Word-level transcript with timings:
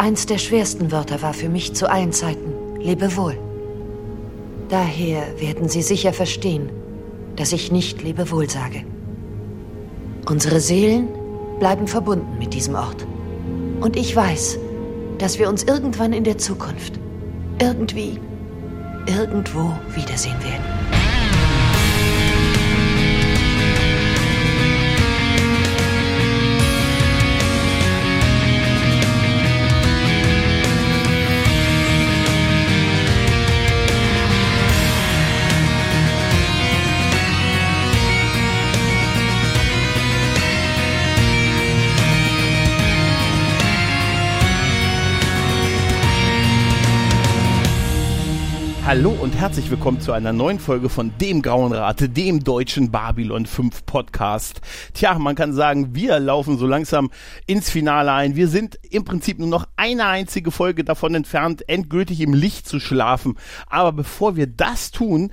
Eins 0.00 0.24
der 0.24 0.38
schwersten 0.38 0.92
Wörter 0.92 1.20
war 1.20 1.34
für 1.34 1.50
mich 1.50 1.74
zu 1.74 1.90
allen 1.90 2.10
Zeiten 2.10 2.54
Lebewohl. 2.80 3.36
Daher 4.70 5.38
werden 5.38 5.68
Sie 5.68 5.82
sicher 5.82 6.14
verstehen, 6.14 6.70
dass 7.36 7.52
ich 7.52 7.70
nicht 7.70 8.02
Lebewohl 8.02 8.48
sage. 8.48 8.82
Unsere 10.26 10.60
Seelen 10.60 11.08
bleiben 11.58 11.86
verbunden 11.86 12.38
mit 12.38 12.54
diesem 12.54 12.76
Ort. 12.76 13.06
Und 13.82 13.94
ich 13.94 14.16
weiß, 14.16 14.58
dass 15.18 15.38
wir 15.38 15.50
uns 15.50 15.64
irgendwann 15.64 16.14
in 16.14 16.24
der 16.24 16.38
Zukunft, 16.38 16.98
irgendwie, 17.60 18.18
irgendwo 19.06 19.70
wiedersehen 19.94 20.42
werden. 20.42 20.79
Hallo 48.90 49.10
und 49.10 49.36
herzlich 49.36 49.70
willkommen 49.70 50.00
zu 50.00 50.10
einer 50.10 50.32
neuen 50.32 50.58
Folge 50.58 50.88
von 50.88 51.12
dem 51.20 51.42
Grauen 51.42 51.72
Rate, 51.72 52.08
dem 52.08 52.42
deutschen 52.42 52.90
Babylon 52.90 53.46
5 53.46 53.86
Podcast. 53.86 54.62
Tja, 54.94 55.16
man 55.16 55.36
kann 55.36 55.52
sagen, 55.52 55.94
wir 55.94 56.18
laufen 56.18 56.58
so 56.58 56.66
langsam 56.66 57.12
ins 57.46 57.70
Finale 57.70 58.10
ein. 58.10 58.34
Wir 58.34 58.48
sind 58.48 58.80
im 58.90 59.04
Prinzip 59.04 59.38
nur 59.38 59.46
noch 59.46 59.68
eine 59.76 60.06
einzige 60.06 60.50
Folge 60.50 60.82
davon 60.82 61.14
entfernt, 61.14 61.68
endgültig 61.68 62.20
im 62.20 62.34
Licht 62.34 62.66
zu 62.66 62.80
schlafen. 62.80 63.38
Aber 63.68 63.92
bevor 63.92 64.34
wir 64.34 64.48
das 64.48 64.90
tun, 64.90 65.30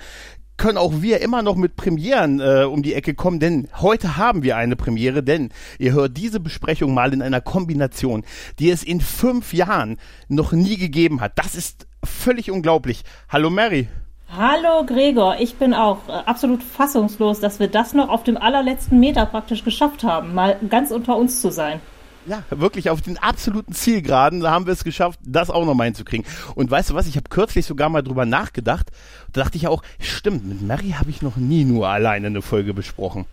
können 0.58 0.78
auch 0.78 1.02
wir 1.02 1.22
immer 1.22 1.42
noch 1.42 1.56
mit 1.56 1.76
Premieren 1.76 2.40
äh, 2.40 2.64
um 2.64 2.84
die 2.84 2.94
Ecke 2.94 3.16
kommen, 3.16 3.40
denn 3.40 3.70
heute 3.78 4.18
haben 4.18 4.44
wir 4.44 4.58
eine 4.58 4.76
Premiere, 4.76 5.24
denn 5.24 5.50
ihr 5.80 5.94
hört 5.94 6.16
diese 6.16 6.40
Besprechung 6.40 6.94
mal 6.94 7.12
in 7.12 7.24
einer 7.24 7.42
Kombination, 7.42 8.24
die 8.60 8.70
es 8.70 8.84
in 8.84 9.02
fünf 9.02 9.52
Jahren 9.52 9.98
noch 10.28 10.52
nie 10.52 10.78
gegeben 10.78 11.22
hat. 11.22 11.40
Das 11.40 11.56
ist 11.56 11.87
völlig 12.04 12.52
unglaublich. 12.52 13.04
Hallo 13.30 13.50
Mary. 13.50 13.88
Hallo 14.30 14.86
Gregor, 14.86 15.38
ich 15.40 15.56
bin 15.56 15.74
auch 15.74 16.08
äh, 16.10 16.12
absolut 16.12 16.62
fassungslos, 16.62 17.40
dass 17.40 17.60
wir 17.60 17.70
das 17.70 17.94
noch 17.94 18.10
auf 18.10 18.24
dem 18.24 18.36
allerletzten 18.36 19.00
Meter 19.00 19.26
praktisch 19.26 19.64
geschafft 19.64 20.04
haben, 20.04 20.34
mal 20.34 20.58
ganz 20.70 20.92
unter 20.92 21.16
uns 21.16 21.42
zu 21.42 21.50
sein. 21.50 21.80
Ja, 22.26 22.44
wirklich 22.50 22.90
auf 22.90 23.02
den 23.02 23.18
absoluten 23.18 23.72
Zielgeraden 23.72 24.42
da 24.42 24.52
haben 24.52 24.66
wir 24.66 24.74
es 24.74 24.84
geschafft, 24.84 25.18
das 25.24 25.50
auch 25.50 25.66
noch 25.66 25.76
mal 25.76 25.86
hinzukriegen. 25.86 26.26
Und 26.56 26.70
weißt 26.70 26.90
du 26.90 26.94
was, 26.94 27.08
ich 27.08 27.16
habe 27.16 27.30
kürzlich 27.30 27.66
sogar 27.66 27.88
mal 27.88 28.02
drüber 28.02 28.26
nachgedacht. 28.26 28.92
Da 29.32 29.44
dachte 29.44 29.56
ich 29.56 29.70
auch, 29.70 29.82
stimmt, 29.98 30.46
mit 30.46 30.62
Mary 30.62 30.90
habe 31.00 31.10
ich 31.10 31.22
noch 31.22 31.38
nie 31.38 31.64
nur 31.64 31.88
alleine 31.88 32.28
eine 32.28 32.42
Folge 32.42 32.74
besprochen. 32.74 33.26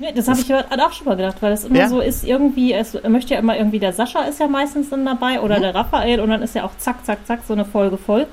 Nee, 0.00 0.12
das, 0.14 0.28
habe 0.28 0.40
ich 0.40 0.54
auch 0.54 0.92
schon 0.92 1.06
mal 1.06 1.16
gedacht, 1.16 1.36
weil 1.40 1.52
es 1.52 1.64
immer 1.64 1.78
ja? 1.78 1.88
so 1.88 2.00
ist, 2.00 2.24
irgendwie, 2.24 2.72
es 2.72 2.96
möchte 3.06 3.34
ja 3.34 3.40
immer 3.40 3.58
irgendwie, 3.58 3.78
der 3.78 3.92
Sascha 3.92 4.22
ist 4.22 4.40
ja 4.40 4.48
meistens 4.48 4.88
dann 4.88 5.04
dabei 5.04 5.42
oder 5.42 5.58
mhm. 5.58 5.62
der 5.62 5.74
Raphael 5.74 6.20
und 6.20 6.30
dann 6.30 6.40
ist 6.40 6.54
ja 6.54 6.64
auch 6.64 6.70
zack, 6.78 7.04
zack, 7.04 7.26
zack 7.26 7.40
so 7.46 7.52
eine 7.52 7.66
Folge 7.66 7.98
voll. 7.98 8.26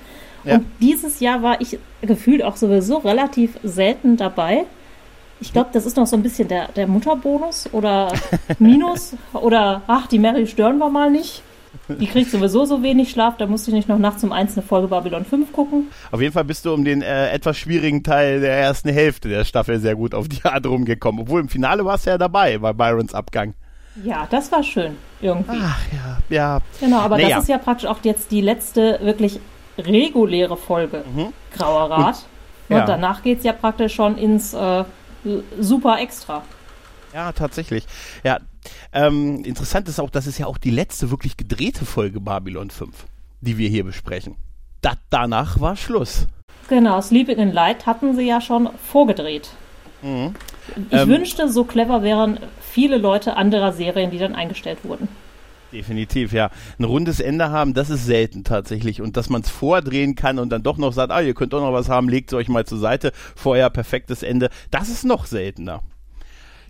Ja. 0.45 0.56
Und 0.56 0.66
dieses 0.80 1.20
Jahr 1.20 1.44
war 1.44 1.60
ich 1.60 1.78
gefühlt 2.02 2.42
auch 2.42 2.56
sowieso 2.56 3.00
relativ 3.00 3.60
selten 3.64 4.16
dabei. 4.16 4.64
Ich 5.42 5.52
glaube, 5.52 5.70
das 5.73 5.86
ist 5.86 5.98
noch 5.98 6.08
so 6.08 6.16
ein 6.16 6.23
bisschen 6.23 6.48
der, 6.48 6.70
der 6.70 6.88
Mutterbonus 6.88 7.68
oder 7.73 8.14
Minus 8.60 9.16
oder 9.34 9.82
ach, 9.88 10.08
die 10.08 10.20
Mary 10.20 10.48
stören 10.48 10.78
wir 10.78 10.90
mal 10.90 11.12
nicht. 11.12 11.44
Die 11.88 12.07
kriegt 12.07 12.31
sowieso 12.31 12.66
so 12.66 12.83
wenig 12.83 13.09
Schlaf, 13.11 13.38
da 13.38 13.47
musste 13.47 13.71
ich 13.71 13.75
nicht 13.75 13.89
noch 13.89 13.97
nachts 13.97 14.23
um 14.23 14.31
eins 14.31 14.57
eine 14.57 14.66
Folge 14.66 14.88
Babylon 14.88 15.25
5 15.25 15.53
gucken. 15.53 15.88
Auf 16.11 16.21
jeden 16.21 16.33
Fall 16.33 16.43
bist 16.43 16.66
du 16.66 16.73
um 16.73 16.83
den 16.83 17.02
äh, 17.02 17.30
etwas 17.30 17.57
schwierigen 17.57 18.03
Teil 18.03 18.41
der 18.41 18.57
ersten 18.57 18.89
Hälfte 18.89 19.30
der 19.30 19.45
Staffel 19.45 19.80
sehr 19.80 19.95
gut 19.95 20.14
auf 20.14 20.27
die 20.27 20.43
Art 20.43 20.65
rumgekommen. 20.65 21.21
Obwohl 21.21 21.42
im 21.42 21.49
Finale 21.49 21.86
warst 21.86 22.05
du 22.05 22.09
ja 22.09 22.17
dabei 22.17 22.58
bei 22.58 22.73
Byrons 22.73 23.14
Abgang. 23.14 23.53
Ja, 24.03 24.27
das 24.30 24.52
war 24.52 24.64
schön, 24.64 24.95
irgendwie. 25.21 25.59
Ach 25.59 25.80
ja, 25.92 26.17
ja. 26.30 26.59
Genau, 26.80 26.99
aber 26.99 27.17
naja. 27.17 27.36
das 27.36 27.43
ist 27.43 27.49
ja 27.49 27.58
praktisch 27.58 27.89
auch 27.89 27.97
jetzt 28.03 28.31
die 28.31 28.42
letzte 28.42 28.99
wirklich 29.02 29.39
reguläre 29.77 30.58
Folge 30.58 31.03
mhm. 31.14 31.33
Grauer 31.55 31.89
Rat. 31.89 32.26
Und, 32.70 32.76
ja. 32.76 32.86
danach 32.86 33.23
geht 33.23 33.39
es 33.39 33.43
ja 33.43 33.53
praktisch 33.53 33.95
schon 33.95 34.17
ins 34.17 34.53
äh, 34.53 34.83
Super 35.59 35.99
Extra. 35.99 36.43
Ja, 37.14 37.31
tatsächlich. 37.31 37.86
Ja, 38.23 38.39
ähm, 38.94 39.44
interessant 39.44 39.88
ist 39.88 40.00
auch, 40.00 40.10
das 40.10 40.28
ist 40.28 40.38
ja 40.38 40.45
auch 40.45 40.58
die 40.58 40.72
letzte 40.72 41.11
wirklich 41.11 41.38
gedrehte 41.38 41.86
Folge 41.86 42.20
Babylon 42.20 42.70
5, 42.70 43.05
die 43.42 43.58
wir 43.58 43.70
hier 43.70 43.83
besprechen. 43.83 44.36
Da, 44.82 44.94
danach 45.10 45.60
war 45.60 45.76
Schluss. 45.76 46.28
Genau, 46.70 47.02
Sleeping 47.02 47.38
in 47.38 47.52
Light 47.52 47.86
hatten 47.86 48.16
sie 48.16 48.27
ja 48.27 48.42
schon 48.42 48.70
vorgedreht. 48.83 49.50
Mhm. 50.02 50.36
Ich 50.89 51.00
ähm, 51.00 51.10
wünschte, 51.10 51.50
so 51.50 51.64
clever 51.64 52.04
wären 52.04 52.39
viele 52.61 52.98
Leute 52.98 53.36
anderer 53.36 53.72
Serien, 53.72 54.11
die 54.11 54.17
dann 54.17 54.36
eingestellt 54.36 54.80
wurden. 54.83 55.08
Definitiv, 55.72 56.32
ja. 56.32 56.50
Ein 56.80 56.86
rundes 56.86 57.20
Ende 57.20 57.50
haben, 57.50 57.73
das 57.73 57.89
ist 57.89 58.06
selten 58.06 58.44
tatsächlich. 58.44 59.02
Und 59.02 59.17
dass 59.17 59.30
man 59.30 59.42
es 59.42 59.50
vordrehen 59.50 60.16
kann 60.16 60.39
und 60.39 60.50
dann 60.50 60.64
doch 60.64 60.77
noch 60.77 60.94
sagt, 60.94 61.11
ah, 61.11 61.22
ihr 61.22 61.33
könnt 61.33 61.54
doch 61.54 61.61
noch 61.61 61.73
was 61.73 61.89
haben, 61.89 62.08
legt 62.08 62.32
es 62.32 62.38
euch 62.38 62.48
mal 62.48 62.66
zur 62.66 62.80
Seite, 62.80 63.11
vorher 63.36 63.70
perfektes 63.70 64.23
Ende, 64.23 64.50
das 64.72 64.89
ist 64.89 65.04
noch 65.04 65.26
seltener 65.26 65.82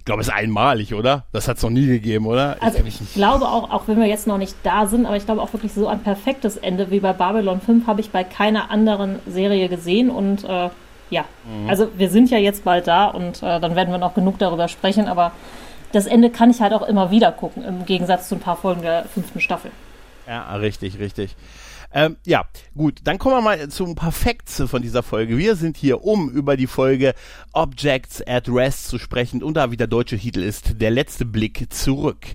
glaube, 0.07 0.21
es 0.21 0.29
ist 0.29 0.33
einmalig, 0.33 0.95
oder? 0.95 1.25
Das 1.31 1.47
hat 1.47 1.57
es 1.57 1.63
noch 1.63 1.69
nie 1.69 1.85
gegeben, 1.85 2.25
oder? 2.25 2.57
Also 2.59 2.79
ich, 2.79 2.99
ich 2.99 3.13
glaube 3.13 3.45
auch, 3.45 3.69
auch 3.69 3.87
wenn 3.87 3.99
wir 3.99 4.07
jetzt 4.07 4.25
noch 4.25 4.39
nicht 4.39 4.55
da 4.63 4.87
sind, 4.87 5.05
aber 5.05 5.15
ich 5.15 5.25
glaube 5.25 5.41
auch 5.41 5.53
wirklich 5.53 5.73
so 5.73 5.87
ein 5.87 5.99
perfektes 5.99 6.57
Ende 6.57 6.89
wie 6.89 6.99
bei 6.99 7.13
Babylon 7.13 7.61
5 7.61 7.85
habe 7.85 8.01
ich 8.01 8.09
bei 8.09 8.23
keiner 8.23 8.71
anderen 8.71 9.19
Serie 9.27 9.69
gesehen 9.69 10.09
und 10.09 10.43
äh, 10.43 10.69
ja, 11.09 11.25
mhm. 11.45 11.69
also 11.69 11.89
wir 11.95 12.09
sind 12.09 12.31
ja 12.31 12.37
jetzt 12.37 12.63
bald 12.63 12.87
da 12.87 13.07
und 13.07 13.43
äh, 13.43 13.59
dann 13.59 13.75
werden 13.75 13.91
wir 13.91 13.99
noch 13.99 14.15
genug 14.15 14.39
darüber 14.39 14.67
sprechen, 14.67 15.07
aber 15.07 15.31
das 15.91 16.05
Ende 16.05 16.29
kann 16.29 16.49
ich 16.49 16.61
halt 16.61 16.73
auch 16.73 16.87
immer 16.87 17.11
wieder 17.11 17.31
gucken, 17.31 17.63
im 17.63 17.85
Gegensatz 17.85 18.27
zu 18.29 18.35
ein 18.35 18.41
paar 18.41 18.57
Folgen 18.57 18.81
der 18.81 19.05
fünften 19.05 19.39
Staffel. 19.39 19.71
Ja, 20.27 20.55
richtig, 20.55 20.99
richtig. 20.99 21.35
Ähm, 21.93 22.17
ja, 22.25 22.45
gut, 22.75 22.99
dann 23.03 23.17
kommen 23.17 23.35
wir 23.35 23.41
mal 23.41 23.69
zu 23.69 23.85
ein 23.85 23.95
paar 23.95 24.11
Facts 24.11 24.61
von 24.67 24.81
dieser 24.81 25.03
Folge. 25.03 25.37
Wir 25.37 25.55
sind 25.55 25.77
hier, 25.77 26.03
um 26.03 26.29
über 26.29 26.57
die 26.57 26.67
Folge 26.67 27.13
Objects 27.53 28.21
at 28.27 28.49
Rest 28.49 28.89
zu 28.89 28.99
sprechen 28.99 29.41
und 29.41 29.55
da 29.55 29.71
wie 29.71 29.77
der 29.77 29.87
deutsche 29.87 30.17
Titel 30.17 30.41
ist, 30.41 30.81
der 30.81 30.91
letzte 30.91 31.25
Blick 31.25 31.73
zurück. 31.73 32.27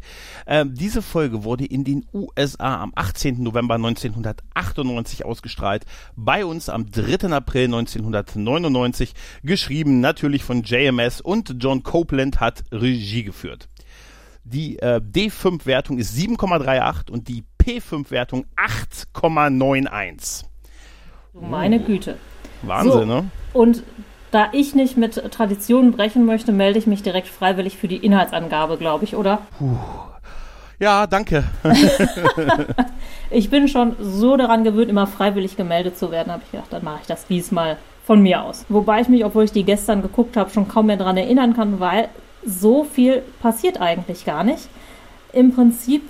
Ähm, 0.46 0.74
diese 0.74 1.02
Folge 1.02 1.44
wurde 1.44 1.66
in 1.66 1.84
den 1.84 2.06
USA 2.12 2.82
am 2.82 2.92
18. 2.94 3.42
November 3.42 3.74
1998 3.74 5.24
ausgestrahlt, 5.24 5.84
bei 6.16 6.44
uns 6.44 6.68
am 6.68 6.90
3. 6.90 7.28
April 7.32 7.64
1999, 7.66 9.14
geschrieben 9.42 10.00
natürlich 10.00 10.44
von 10.44 10.62
JMS 10.62 11.20
und 11.20 11.56
John 11.58 11.82
Copeland 11.82 12.40
hat 12.40 12.64
Regie 12.72 13.24
geführt. 13.24 13.68
Die 14.44 14.78
äh, 14.78 15.00
D5-Wertung 15.00 15.98
ist 15.98 16.16
7,38 16.16 17.10
und 17.10 17.28
die 17.28 17.44
P5-Wertung 17.62 18.44
8,91. 18.56 20.44
Meine 21.34 21.80
Güte. 21.80 22.16
Wahnsinn, 22.62 22.92
so, 22.92 23.04
ne? 23.04 23.30
Und 23.52 23.82
da 24.32 24.48
ich 24.52 24.74
nicht 24.74 24.96
mit 24.96 25.14
Traditionen 25.30 25.92
brechen 25.92 26.24
möchte, 26.24 26.52
melde 26.52 26.78
ich 26.78 26.86
mich 26.86 27.02
direkt 27.02 27.28
freiwillig 27.28 27.76
für 27.76 27.88
die 27.88 27.98
Inhaltsangabe, 27.98 28.78
glaube 28.78 29.04
ich, 29.04 29.14
oder? 29.14 29.42
Puh. 29.58 29.76
Ja, 30.78 31.06
danke. 31.06 31.44
ich 33.30 33.50
bin 33.50 33.68
schon 33.68 33.94
so 34.00 34.36
daran 34.36 34.64
gewöhnt, 34.64 34.90
immer 34.90 35.06
freiwillig 35.06 35.56
gemeldet 35.56 35.96
zu 35.96 36.10
werden, 36.10 36.32
habe 36.32 36.42
ich 36.44 36.50
gedacht, 36.50 36.72
dann 36.72 36.82
mache 36.82 36.98
ich 37.02 37.06
das 37.06 37.26
diesmal 37.26 37.76
von 38.04 38.20
mir 38.20 38.42
aus. 38.42 38.64
Wobei 38.68 39.00
ich 39.00 39.08
mich, 39.08 39.24
obwohl 39.24 39.44
ich 39.44 39.52
die 39.52 39.62
gestern 39.62 40.02
geguckt 40.02 40.36
habe, 40.36 40.50
schon 40.50 40.66
kaum 40.66 40.86
mehr 40.86 40.96
daran 40.96 41.16
erinnern 41.16 41.54
kann, 41.54 41.78
weil 41.78 42.08
so 42.44 42.84
viel 42.84 43.22
passiert 43.40 43.80
eigentlich 43.80 44.24
gar 44.24 44.44
nicht. 44.44 44.68
Im 45.32 45.54
Prinzip 45.54 46.02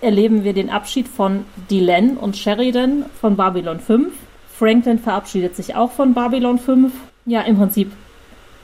erleben 0.00 0.44
wir 0.44 0.52
den 0.52 0.70
Abschied 0.70 1.08
von 1.08 1.44
Delenn 1.70 2.16
und 2.16 2.36
Sheridan 2.36 3.06
von 3.20 3.36
Babylon 3.36 3.80
5. 3.80 4.12
Franklin 4.56 4.98
verabschiedet 4.98 5.56
sich 5.56 5.74
auch 5.74 5.90
von 5.90 6.14
Babylon 6.14 6.58
5. 6.58 6.92
Ja, 7.26 7.42
im 7.42 7.56
Prinzip 7.56 7.92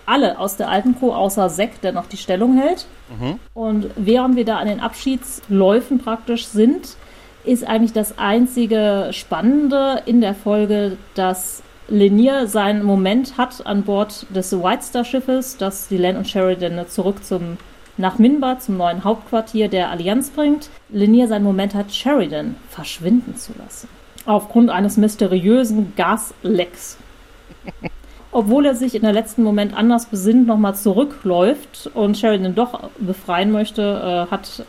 alle 0.07 0.39
aus 0.39 0.57
der 0.57 0.69
alten 0.69 0.99
Crew, 0.99 1.13
außer 1.13 1.49
Zack, 1.49 1.81
der 1.81 1.93
noch 1.93 2.07
die 2.07 2.17
Stellung 2.17 2.57
hält. 2.57 2.87
Mhm. 3.19 3.39
Und 3.55 3.91
während 3.97 4.37
wir 4.37 4.45
da 4.45 4.59
an 4.59 4.69
den 4.69 4.81
Abschiedsläufen 4.81 5.99
praktisch 5.99 6.47
sind, 6.47 6.97
ist 7.45 7.67
eigentlich 7.67 7.93
das 7.93 8.19
einzige 8.19 9.09
Spannende 9.13 10.03
in 10.07 10.21
der 10.21 10.35
Folge, 10.35 10.97
dass 11.15 11.63
Lenier 11.89 12.47
seinen 12.47 12.83
Moment 12.83 13.37
hat 13.37 13.67
an 13.67 13.83
Bord 13.83 14.27
des 14.35 14.53
White 14.53 14.83
Star 14.83 15.05
Schiffes, 15.05 15.59
das 15.59 15.89
Delenn 15.89 16.17
und 16.17 16.29
Sheridan 16.29 16.87
zurück 16.89 17.25
zum 17.25 17.59
nach 17.97 18.19
Minbar 18.19 18.59
zum 18.59 18.77
neuen 18.77 19.05
Hauptquartier 19.05 19.69
der 19.69 19.91
Allianz 19.91 20.31
bringt, 20.31 20.69
Linier 20.89 21.29
seinen 21.29 21.45
Moment 21.45 21.75
hat, 21.75 21.93
Sheridan 21.93 22.57
verschwinden 22.69 23.37
zu 23.37 23.53
lassen. 23.57 23.89
Aufgrund 24.27 24.71
eines 24.71 24.97
mysteriösen 24.97 25.93
Gaslecks. 25.95 26.99
Obwohl 28.33 28.67
er 28.67 28.75
sich 28.75 28.97
in 28.97 29.03
der 29.03 29.13
letzten 29.13 29.45
Moment 29.45 29.77
anders 29.77 30.07
besinnt, 30.07 30.49
nochmal 30.49 30.75
zurückläuft 30.75 31.89
und 31.95 32.19
Sheridan 32.19 32.57
doch 32.57 32.91
befreien 32.99 33.53
möchte, 33.53 34.27
äh, 34.29 34.31
hat 34.31 34.65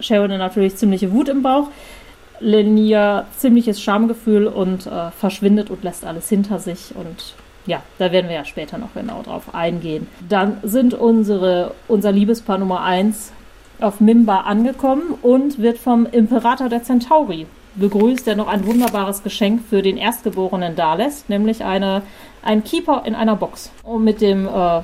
Sheridan 0.00 0.38
natürlich 0.38 0.76
ziemliche 0.76 1.12
Wut 1.12 1.28
im 1.28 1.42
Bauch. 1.42 1.68
Lenier 2.42 3.26
ziemliches 3.36 3.80
Schamgefühl 3.80 4.46
und 4.46 4.86
äh, 4.86 5.10
verschwindet 5.12 5.70
und 5.70 5.82
lässt 5.82 6.04
alles 6.04 6.28
hinter 6.28 6.58
sich 6.58 6.94
und 6.94 7.34
ja, 7.66 7.80
da 7.98 8.10
werden 8.10 8.28
wir 8.28 8.34
ja 8.34 8.44
später 8.44 8.76
noch 8.76 8.92
genau 8.94 9.22
drauf 9.22 9.54
eingehen. 9.54 10.08
Dann 10.28 10.58
sind 10.64 10.94
unsere, 10.94 11.74
unser 11.86 12.10
Liebespaar 12.10 12.58
Nummer 12.58 12.82
1 12.82 13.32
auf 13.80 14.00
Mimba 14.00 14.40
angekommen 14.40 15.14
und 15.22 15.60
wird 15.60 15.78
vom 15.78 16.06
Imperator 16.06 16.68
der 16.68 16.82
Centauri 16.82 17.46
begrüßt, 17.74 18.26
der 18.26 18.36
noch 18.36 18.48
ein 18.48 18.66
wunderbares 18.66 19.22
Geschenk 19.22 19.62
für 19.68 19.82
den 19.82 19.96
Erstgeborenen 19.96 20.76
dalässt, 20.76 21.28
nämlich 21.28 21.64
eine, 21.64 22.02
ein 22.42 22.64
Keeper 22.64 23.02
in 23.06 23.14
einer 23.14 23.36
Box. 23.36 23.70
Und 23.82 24.04
mit 24.04 24.20
dem 24.20 24.46
äh, 24.46 24.80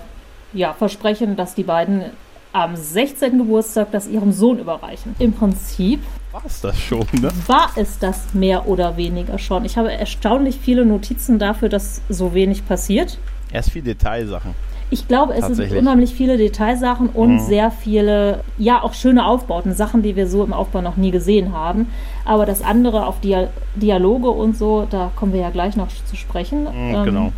ja, 0.53 0.73
Versprechen, 0.73 1.37
dass 1.37 1.55
die 1.55 1.65
beiden 1.65 2.05
am 2.53 2.77
16. 2.77 3.39
Geburtstag 3.39 3.89
das 3.93 4.09
ihrem 4.09 4.33
Sohn 4.33 4.59
überreichen. 4.59 5.15
Im 5.19 5.33
Prinzip 5.33 6.01
war 6.39 6.47
es 6.47 6.61
das 6.61 6.81
schon, 6.81 7.07
ne? 7.21 7.31
War 7.47 7.71
es 7.77 7.99
das 7.99 8.35
mehr 8.35 8.69
oder 8.69 8.97
weniger 8.97 9.39
schon? 9.39 9.65
Ich 9.65 9.77
habe 9.77 9.93
erstaunlich 9.93 10.59
viele 10.63 10.85
Notizen 10.85 11.39
dafür, 11.39 11.69
dass 11.69 12.01
so 12.09 12.35
wenig 12.35 12.67
passiert. 12.67 13.19
Erst 13.51 13.73
viel 13.73 13.83
Detailsachen. 13.83 14.55
Ich 14.91 15.07
glaube, 15.07 15.35
es 15.35 15.47
sind 15.47 15.73
unheimlich 15.73 16.15
viele 16.15 16.39
Detailsachen 16.39 17.11
und 17.11 17.35
mhm. 17.35 17.39
sehr 17.41 17.71
viele, 17.71 18.43
ja, 18.57 18.83
auch 18.83 18.95
schöne 18.95 19.27
Aufbauten, 19.27 19.75
Sachen, 19.75 20.03
die 20.03 20.17
wir 20.17 20.27
so 20.27 20.43
im 20.45 20.55
Aufbau 20.55 20.81
noch 20.81 20.97
nie 20.97 21.11
gesehen 21.11 21.53
haben. 21.53 21.89
Aber 22.25 22.47
das 22.47 22.63
andere 22.63 23.05
auf 23.05 23.21
Dia 23.21 23.49
Dialoge 23.75 24.31
und 24.31 24.57
so, 24.57 24.87
da 24.89 25.11
kommen 25.15 25.35
wir 25.35 25.41
ja 25.41 25.51
gleich 25.51 25.77
noch 25.77 25.89
zu 25.89 26.17
sprechen. 26.17 26.63
Mhm, 26.63 26.95
ähm, 26.95 27.05
genau. 27.05 27.33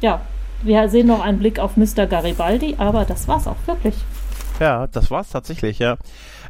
Ja, 0.00 0.20
wir 0.62 0.88
sehen 0.88 1.08
noch 1.08 1.20
einen 1.20 1.38
Blick 1.38 1.58
auf 1.58 1.76
Mr. 1.76 2.06
Garibaldi, 2.06 2.76
aber 2.78 3.04
das 3.04 3.26
war's 3.26 3.48
auch 3.48 3.56
wirklich. 3.66 3.94
Ja, 4.60 4.86
das 4.86 5.10
war's 5.10 5.30
tatsächlich, 5.30 5.78
ja. 5.78 5.96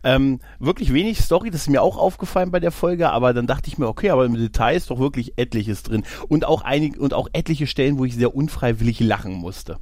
Ähm, 0.04 0.40
wirklich 0.58 0.92
wenig 0.92 1.20
Story, 1.20 1.50
das 1.50 1.62
ist 1.62 1.68
mir 1.68 1.82
auch 1.82 1.96
aufgefallen 1.96 2.50
bei 2.50 2.60
der 2.60 2.72
Folge, 2.72 3.10
aber 3.10 3.34
dann 3.34 3.46
dachte 3.46 3.68
ich 3.68 3.78
mir, 3.78 3.88
okay, 3.88 4.10
aber 4.10 4.24
im 4.24 4.34
Detail 4.34 4.76
ist 4.76 4.90
doch 4.90 4.98
wirklich 4.98 5.38
etliches 5.38 5.82
drin. 5.82 6.04
Und 6.28 6.44
auch 6.44 6.62
einige, 6.62 7.00
und 7.00 7.14
auch 7.14 7.28
etliche 7.32 7.66
Stellen, 7.66 7.98
wo 7.98 8.04
ich 8.04 8.14
sehr 8.14 8.34
unfreiwillig 8.34 9.00
lachen 9.00 9.32
musste. 9.32 9.78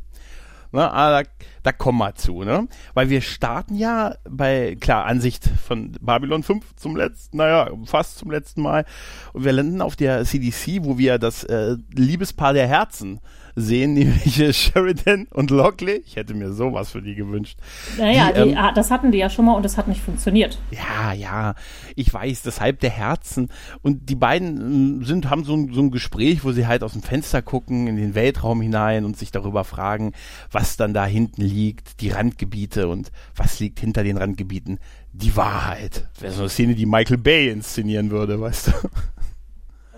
Ne, 0.73 0.93
ah, 0.93 1.23
da, 1.23 1.29
da 1.63 1.73
kommen 1.73 1.99
wir 1.99 2.15
zu, 2.17 2.43
ne? 2.43 2.67
Weil 2.93 3.09
wir 3.09 3.21
starten 3.21 3.77
ja 3.77 4.15
bei, 4.29 4.77
klar, 4.81 5.07
Ansicht 5.07 5.49
von 5.65 5.93
Babylon 6.01 6.43
5 6.43 6.75
zum 6.77 6.97
letzten, 6.97 7.37
naja, 7.37 7.71
fast 7.85 8.19
zum 8.19 8.31
letzten 8.31 8.63
Mal. 8.63 8.85
Und 9.33 9.45
wir 9.45 9.53
landen 9.53 9.81
auf 9.81 9.97
der 9.97 10.25
CDC, 10.25 10.85
wo 10.85 10.99
wir 10.99 11.19
das 11.19 11.45
äh, 11.45 11.77
Liebespaar 11.95 12.53
der 12.53 12.67
Herzen 12.67 13.21
sehen, 13.56 13.94
nämlich 13.94 14.35
Sheridan 14.56 15.26
und 15.32 15.50
Lockley. 15.50 16.03
Ich 16.06 16.17
hätte 16.17 16.35
mir 16.35 16.53
sowas 16.53 16.91
für 16.91 17.00
die 17.00 17.14
gewünscht. 17.14 17.58
Naja, 17.99 18.31
die, 18.31 18.50
ähm, 18.50 18.58
das 18.75 18.91
hatten 18.91 19.11
die 19.11 19.19
ja 19.19 19.31
schon 19.31 19.47
mal 19.47 19.55
und 19.55 19.64
das 19.64 19.79
hat 19.79 19.88
nicht 19.88 20.03
funktioniert. 20.03 20.58
Ja, 20.70 21.14
ja, 21.14 21.55
ich 21.97 22.12
weiß, 22.12 22.43
deshalb 22.43 22.81
der 22.81 22.91
Herzen. 22.91 23.49
Und 23.82 24.11
die 24.11 24.14
beiden 24.14 25.00
äh, 25.03 25.05
sind, 25.06 25.31
haben 25.31 25.44
so 25.44 25.55
ein, 25.55 25.73
so 25.73 25.81
ein 25.81 25.91
Gespräch, 25.91 26.44
wo 26.44 26.53
sie 26.53 26.67
halt 26.67 26.85
aus 26.85 26.93
dem 26.93 27.03
Fenster 27.03 27.41
gucken, 27.41 27.87
in 27.87 27.97
den 27.97 28.14
Weltraum 28.14 28.61
hinein 28.61 29.06
und 29.06 29.17
sich 29.17 29.32
darüber 29.32 29.64
fragen, 29.64 30.12
was 30.53 30.76
dann 30.76 30.93
da 30.93 31.06
hinten 31.06 31.43
liegt, 31.43 32.03
die 32.03 32.11
Randgebiete 32.11 32.88
und 32.88 33.11
was 33.35 33.58
liegt 33.58 33.81
hinter 33.81 34.05
den 34.05 34.19
Randgebieten. 34.19 34.79
Die 35.12 35.35
Wahrheit. 35.35 36.06
Wäre 36.20 36.32
so 36.35 36.43
eine 36.43 36.50
Szene, 36.50 36.75
die 36.75 36.85
Michael 36.85 37.17
Bay 37.17 37.49
inszenieren 37.49 38.11
würde, 38.11 38.38
weißt 38.38 38.69
du. 38.69 38.73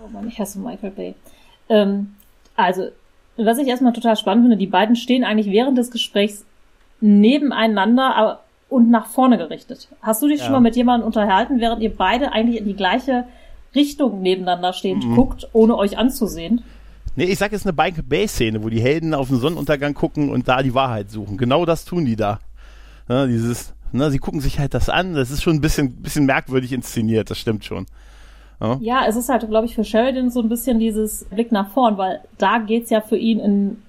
Oh 0.01 0.07
Mann, 0.07 0.29
ich 0.29 0.39
hasse 0.39 0.59
Michael 0.59 0.91
Bay. 0.91 1.15
Ähm, 1.67 2.15
also, 2.55 2.89
was 3.45 3.57
ich 3.57 3.67
erstmal 3.67 3.93
total 3.93 4.15
spannend 4.15 4.43
finde, 4.43 4.57
die 4.57 4.67
beiden 4.67 4.95
stehen 4.95 5.23
eigentlich 5.23 5.51
während 5.51 5.77
des 5.77 5.91
Gesprächs 5.91 6.45
nebeneinander 7.01 8.39
und 8.69 8.89
nach 8.89 9.07
vorne 9.07 9.37
gerichtet. 9.37 9.87
Hast 10.01 10.21
du 10.21 10.27
dich 10.27 10.39
ja. 10.39 10.45
schon 10.45 10.53
mal 10.53 10.59
mit 10.59 10.75
jemandem 10.75 11.07
unterhalten, 11.07 11.59
während 11.59 11.81
ihr 11.81 11.95
beide 11.95 12.31
eigentlich 12.31 12.59
in 12.59 12.65
die 12.65 12.75
gleiche 12.75 13.25
Richtung 13.75 14.21
nebeneinander 14.21 14.73
stehend 14.73 15.05
mhm. 15.05 15.15
guckt, 15.15 15.47
ohne 15.53 15.77
euch 15.77 15.97
anzusehen? 15.97 16.63
Nee, 17.15 17.25
ich 17.25 17.39
sag 17.39 17.51
jetzt 17.51 17.65
eine 17.65 17.75
Michael 17.75 18.03
Bay-Szene, 18.03 18.63
wo 18.63 18.69
die 18.69 18.81
Helden 18.81 19.13
auf 19.13 19.29
den 19.29 19.39
Sonnenuntergang 19.39 19.93
gucken 19.93 20.29
und 20.29 20.47
da 20.47 20.61
die 20.61 20.73
Wahrheit 20.73 21.09
suchen. 21.09 21.37
Genau 21.37 21.65
das 21.65 21.85
tun 21.85 22.05
die 22.05 22.15
da. 22.15 22.39
Ja, 23.07 23.25
dieses, 23.25 23.73
ne, 23.91 24.11
sie 24.11 24.19
gucken 24.19 24.41
sich 24.41 24.59
halt 24.59 24.73
das 24.73 24.89
an. 24.89 25.15
Das 25.15 25.31
ist 25.31 25.41
schon 25.41 25.55
ein 25.55 25.61
bisschen, 25.61 26.01
bisschen 26.01 26.25
merkwürdig 26.25 26.71
inszeniert, 26.71 27.29
das 27.29 27.37
stimmt 27.37 27.65
schon. 27.65 27.87
Ja, 28.59 28.77
ja 28.81 29.05
es 29.07 29.15
ist 29.15 29.29
halt, 29.29 29.47
glaube 29.49 29.65
ich, 29.65 29.75
für 29.75 29.83
Sheridan 29.83 30.29
so 30.29 30.41
ein 30.41 30.49
bisschen 30.49 30.79
dieses 30.79 31.25
Blick 31.25 31.51
nach 31.51 31.69
vorn, 31.71 31.97
weil 31.97 32.21
da 32.37 32.59
geht's 32.59 32.89
ja 32.89 33.01
für 33.01 33.17
ihn 33.17 33.39
in 33.39 33.83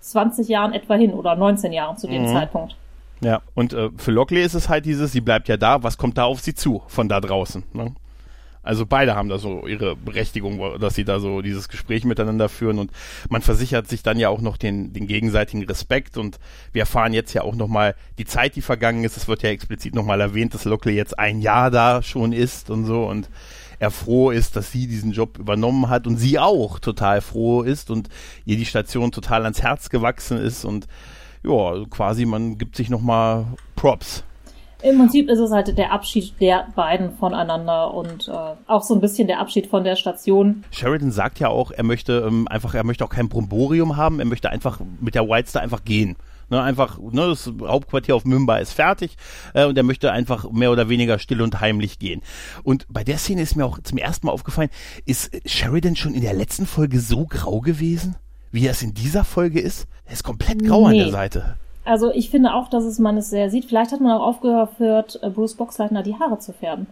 20 0.00 0.48
Jahren 0.48 0.72
etwa 0.72 0.94
hin 0.94 1.12
oder 1.12 1.36
19 1.36 1.72
Jahren 1.72 1.96
zu 1.96 2.06
dem 2.06 2.22
mhm. 2.22 2.28
Zeitpunkt. 2.28 2.76
Ja, 3.20 3.40
und 3.54 3.72
äh, 3.72 3.90
für 3.96 4.10
Lockley 4.10 4.42
ist 4.42 4.54
es 4.54 4.68
halt 4.68 4.84
dieses, 4.84 5.12
sie 5.12 5.20
bleibt 5.20 5.48
ja 5.48 5.56
da, 5.56 5.82
was 5.82 5.96
kommt 5.96 6.18
da 6.18 6.24
auf 6.24 6.40
sie 6.40 6.54
zu 6.54 6.82
von 6.88 7.08
da 7.08 7.20
draußen? 7.20 7.62
Ne? 7.72 7.94
Also 8.64 8.86
beide 8.86 9.16
haben 9.16 9.28
da 9.28 9.38
so 9.38 9.66
ihre 9.66 9.96
Berechtigung, 9.96 10.78
dass 10.78 10.94
sie 10.94 11.04
da 11.04 11.18
so 11.18 11.42
dieses 11.42 11.68
Gespräch 11.68 12.04
miteinander 12.04 12.48
führen 12.48 12.78
und 12.78 12.92
man 13.28 13.42
versichert 13.42 13.88
sich 13.88 14.04
dann 14.04 14.20
ja 14.20 14.28
auch 14.28 14.40
noch 14.40 14.56
den, 14.56 14.92
den 14.92 15.08
gegenseitigen 15.08 15.64
Respekt 15.64 16.16
und 16.16 16.38
wir 16.72 16.80
erfahren 16.80 17.12
jetzt 17.12 17.32
ja 17.32 17.42
auch 17.42 17.56
nochmal 17.56 17.96
die 18.18 18.24
Zeit, 18.24 18.54
die 18.54 18.60
vergangen 18.60 19.02
ist. 19.02 19.16
Es 19.16 19.26
wird 19.26 19.42
ja 19.42 19.50
explizit 19.50 19.96
nochmal 19.96 20.20
erwähnt, 20.20 20.54
dass 20.54 20.64
Lockley 20.64 20.94
jetzt 20.94 21.18
ein 21.18 21.40
Jahr 21.40 21.72
da 21.72 22.02
schon 22.02 22.32
ist 22.32 22.70
und 22.70 22.84
so 22.84 23.04
und 23.04 23.28
er 23.82 23.90
froh 23.90 24.30
ist, 24.30 24.54
dass 24.54 24.70
sie 24.70 24.86
diesen 24.86 25.10
Job 25.10 25.40
übernommen 25.40 25.88
hat 25.88 26.06
und 26.06 26.16
sie 26.16 26.38
auch 26.38 26.78
total 26.78 27.20
froh 27.20 27.62
ist 27.62 27.90
und 27.90 28.08
ihr 28.44 28.56
die 28.56 28.64
Station 28.64 29.10
total 29.10 29.42
ans 29.42 29.60
Herz 29.60 29.90
gewachsen 29.90 30.38
ist 30.38 30.64
und 30.64 30.86
ja, 31.42 31.84
quasi 31.90 32.24
man 32.24 32.58
gibt 32.58 32.76
sich 32.76 32.90
nochmal 32.90 33.44
Props. 33.74 34.22
Im 34.84 34.98
Prinzip 34.98 35.28
ist 35.28 35.40
es 35.40 35.50
halt 35.50 35.76
der 35.76 35.90
Abschied 35.90 36.40
der 36.40 36.68
beiden 36.76 37.16
voneinander 37.16 37.92
und 37.92 38.28
äh, 38.28 38.32
auch 38.68 38.84
so 38.84 38.94
ein 38.94 39.00
bisschen 39.00 39.26
der 39.26 39.40
Abschied 39.40 39.66
von 39.66 39.82
der 39.82 39.96
Station. 39.96 40.62
Sheridan 40.70 41.10
sagt 41.10 41.40
ja 41.40 41.48
auch, 41.48 41.72
er 41.72 41.82
möchte 41.82 42.24
ähm, 42.24 42.46
einfach, 42.46 42.74
er 42.74 42.84
möchte 42.84 43.04
auch 43.04 43.10
kein 43.10 43.28
Bromborium 43.28 43.96
haben, 43.96 44.20
er 44.20 44.26
möchte 44.26 44.50
einfach 44.50 44.78
mit 45.00 45.16
der 45.16 45.28
White 45.28 45.50
Star 45.50 45.62
einfach 45.62 45.84
gehen. 45.84 46.14
Ne, 46.50 46.62
einfach, 46.62 46.98
ne, 46.98 47.28
das 47.28 47.50
Hauptquartier 47.60 48.14
auf 48.14 48.24
Mumbai 48.24 48.60
ist 48.60 48.72
fertig 48.72 49.16
äh, 49.54 49.64
und 49.64 49.76
er 49.76 49.82
möchte 49.82 50.12
einfach 50.12 50.50
mehr 50.50 50.70
oder 50.70 50.88
weniger 50.88 51.18
still 51.18 51.42
und 51.42 51.60
heimlich 51.60 51.98
gehen. 51.98 52.22
Und 52.62 52.86
bei 52.88 53.04
der 53.04 53.18
Szene 53.18 53.42
ist 53.42 53.56
mir 53.56 53.64
auch 53.64 53.78
zum 53.82 53.98
ersten 53.98 54.26
Mal 54.26 54.32
aufgefallen, 54.32 54.70
ist 55.06 55.30
Sheridan 55.46 55.96
schon 55.96 56.14
in 56.14 56.22
der 56.22 56.34
letzten 56.34 56.66
Folge 56.66 57.00
so 57.00 57.26
grau 57.26 57.60
gewesen, 57.60 58.16
wie 58.50 58.66
er 58.66 58.72
es 58.72 58.82
in 58.82 58.94
dieser 58.94 59.24
Folge 59.24 59.60
ist? 59.60 59.86
Er 60.04 60.12
ist 60.12 60.24
komplett 60.24 60.62
grau 60.64 60.88
nee. 60.88 60.98
an 60.98 61.04
der 61.04 61.12
Seite. 61.12 61.56
Also 61.84 62.12
ich 62.12 62.30
finde 62.30 62.54
auch, 62.54 62.68
dass 62.68 62.84
es 62.84 62.98
man 62.98 63.16
es 63.16 63.30
sehr 63.30 63.50
sieht. 63.50 63.64
Vielleicht 63.64 63.92
hat 63.92 64.00
man 64.00 64.12
auch 64.12 64.24
aufgehört, 64.26 65.18
äh, 65.22 65.30
Bruce 65.30 65.54
Boxleitner 65.54 66.02
die 66.02 66.14
Haare 66.14 66.38
zu 66.38 66.52
färben. 66.52 66.86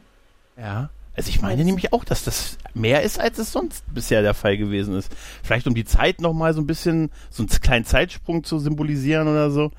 Ja. 0.56 0.91
Also 1.17 1.29
ich 1.29 1.43
meine 1.43 1.65
nämlich 1.65 1.93
auch, 1.93 2.05
dass 2.05 2.25
das 2.25 2.57
mehr 2.73 3.03
ist, 3.03 3.21
als 3.21 3.39
es 3.39 3.53
sonst 3.53 3.84
bisher 3.93 4.23
der 4.23 4.32
Fall 4.32 4.56
gewesen 4.56 4.96
ist. 4.96 5.15
Vielleicht 5.43 5.67
um 5.67 5.75
die 5.75 5.84
Zeit 5.84 6.20
nochmal 6.20 6.55
so 6.55 6.61
ein 6.61 6.67
bisschen, 6.67 7.11
so 7.31 7.43
einen 7.43 7.49
kleinen 7.49 7.84
Zeitsprung 7.84 8.44
zu 8.44 8.58
symbolisieren 8.58 9.27
oder 9.27 9.51
so. 9.51 9.70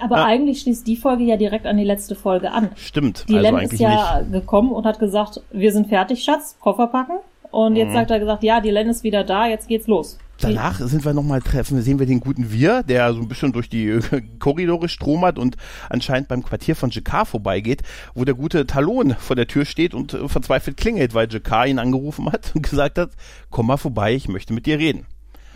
aber 0.00 0.16
ja. 0.16 0.24
eigentlich 0.24 0.62
schließt 0.62 0.86
die 0.86 0.96
Folge 0.96 1.24
ja 1.24 1.36
direkt 1.36 1.66
an 1.66 1.76
die 1.76 1.84
letzte 1.84 2.16
Folge 2.16 2.50
an. 2.50 2.70
Stimmt. 2.76 3.24
Die 3.28 3.36
also 3.36 3.56
Len 3.56 3.64
ist 3.64 3.78
ja 3.78 4.20
nicht. 4.20 4.32
gekommen 4.32 4.72
und 4.72 4.84
hat 4.84 4.98
gesagt, 4.98 5.40
wir 5.52 5.72
sind 5.72 5.88
fertig, 5.88 6.24
Schatz, 6.24 6.56
Koffer 6.58 6.88
packen. 6.88 7.18
Und 7.50 7.76
jetzt 7.76 7.90
mhm. 7.90 7.94
sagt 7.94 8.10
er 8.10 8.20
gesagt, 8.20 8.42
ja, 8.42 8.60
die 8.60 8.70
Len 8.70 8.88
ist 8.88 9.02
wieder 9.04 9.24
da, 9.24 9.46
jetzt 9.46 9.68
geht's 9.68 9.86
los. 9.86 10.18
Danach 10.40 10.80
sind 10.80 11.04
wir 11.04 11.12
nochmal 11.12 11.42
treffen, 11.42 11.82
sehen 11.82 11.98
wir 11.98 12.06
den 12.06 12.20
guten 12.20 12.50
Wir, 12.50 12.82
der 12.82 13.12
so 13.12 13.20
ein 13.20 13.28
bisschen 13.28 13.52
durch 13.52 13.68
die 13.68 14.00
Korridore 14.38 14.88
stromert 14.88 15.38
und 15.38 15.56
anscheinend 15.90 16.28
beim 16.28 16.42
Quartier 16.42 16.76
von 16.76 16.90
Jakar 16.90 17.26
vorbeigeht, 17.26 17.82
wo 18.14 18.24
der 18.24 18.34
gute 18.34 18.66
Talon 18.66 19.14
vor 19.14 19.36
der 19.36 19.46
Tür 19.46 19.66
steht 19.66 19.92
und 19.92 20.14
äh, 20.14 20.28
verzweifelt 20.28 20.78
klingelt, 20.78 21.12
weil 21.12 21.30
Jakar 21.30 21.66
ihn 21.66 21.78
angerufen 21.78 22.32
hat 22.32 22.52
und 22.54 22.62
gesagt 22.70 22.98
hat, 22.98 23.10
komm 23.50 23.66
mal 23.66 23.76
vorbei, 23.76 24.14
ich 24.14 24.28
möchte 24.28 24.54
mit 24.54 24.64
dir 24.64 24.78
reden. 24.78 25.06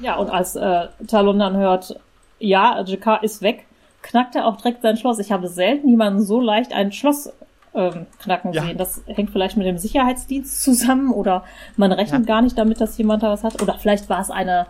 Ja, 0.00 0.16
und 0.16 0.28
als 0.28 0.54
äh, 0.56 0.88
Talon 1.06 1.38
dann 1.38 1.56
hört, 1.56 1.98
ja, 2.38 2.82
Jakar 2.84 3.22
ist 3.22 3.40
weg, 3.40 3.64
knackt 4.02 4.34
er 4.36 4.46
auch 4.46 4.56
direkt 4.56 4.82
sein 4.82 4.98
Schloss. 4.98 5.18
Ich 5.18 5.32
habe 5.32 5.48
selten 5.48 5.88
jemanden 5.88 6.22
so 6.22 6.40
leicht 6.40 6.74
ein 6.74 6.92
Schloss 6.92 7.32
ähm, 7.74 8.06
knacken 8.18 8.52
ja. 8.52 8.62
sehen. 8.62 8.78
Das 8.78 9.02
hängt 9.06 9.30
vielleicht 9.30 9.56
mit 9.56 9.66
dem 9.66 9.78
Sicherheitsdienst 9.78 10.62
zusammen 10.62 11.12
oder 11.12 11.44
man 11.76 11.92
rechnet 11.92 12.22
ja. 12.22 12.26
gar 12.26 12.42
nicht 12.42 12.56
damit, 12.56 12.80
dass 12.80 12.96
jemand 12.98 13.22
da 13.22 13.30
was 13.30 13.44
hat. 13.44 13.60
Oder 13.60 13.78
vielleicht 13.78 14.08
war 14.08 14.20
es 14.20 14.30
eine, 14.30 14.66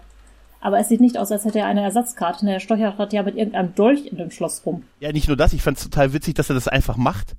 aber 0.60 0.78
es 0.78 0.88
sieht 0.88 1.00
nicht 1.00 1.18
aus, 1.18 1.30
als 1.30 1.44
hätte 1.44 1.60
er 1.60 1.66
eine 1.66 1.82
Ersatzkarte. 1.82 2.46
Der 2.46 2.60
Stocher 2.60 2.96
hat 2.96 3.12
ja 3.12 3.22
mit 3.22 3.36
irgendeinem 3.36 3.74
Dolch 3.74 4.06
in 4.06 4.16
dem 4.16 4.30
Schloss 4.30 4.64
rum. 4.64 4.84
Ja, 5.00 5.12
nicht 5.12 5.28
nur 5.28 5.36
das, 5.36 5.52
ich 5.52 5.62
fand 5.62 5.76
es 5.76 5.84
total 5.84 6.12
witzig, 6.12 6.34
dass 6.34 6.50
er 6.50 6.54
das 6.54 6.68
einfach 6.68 6.96
macht. 6.96 7.34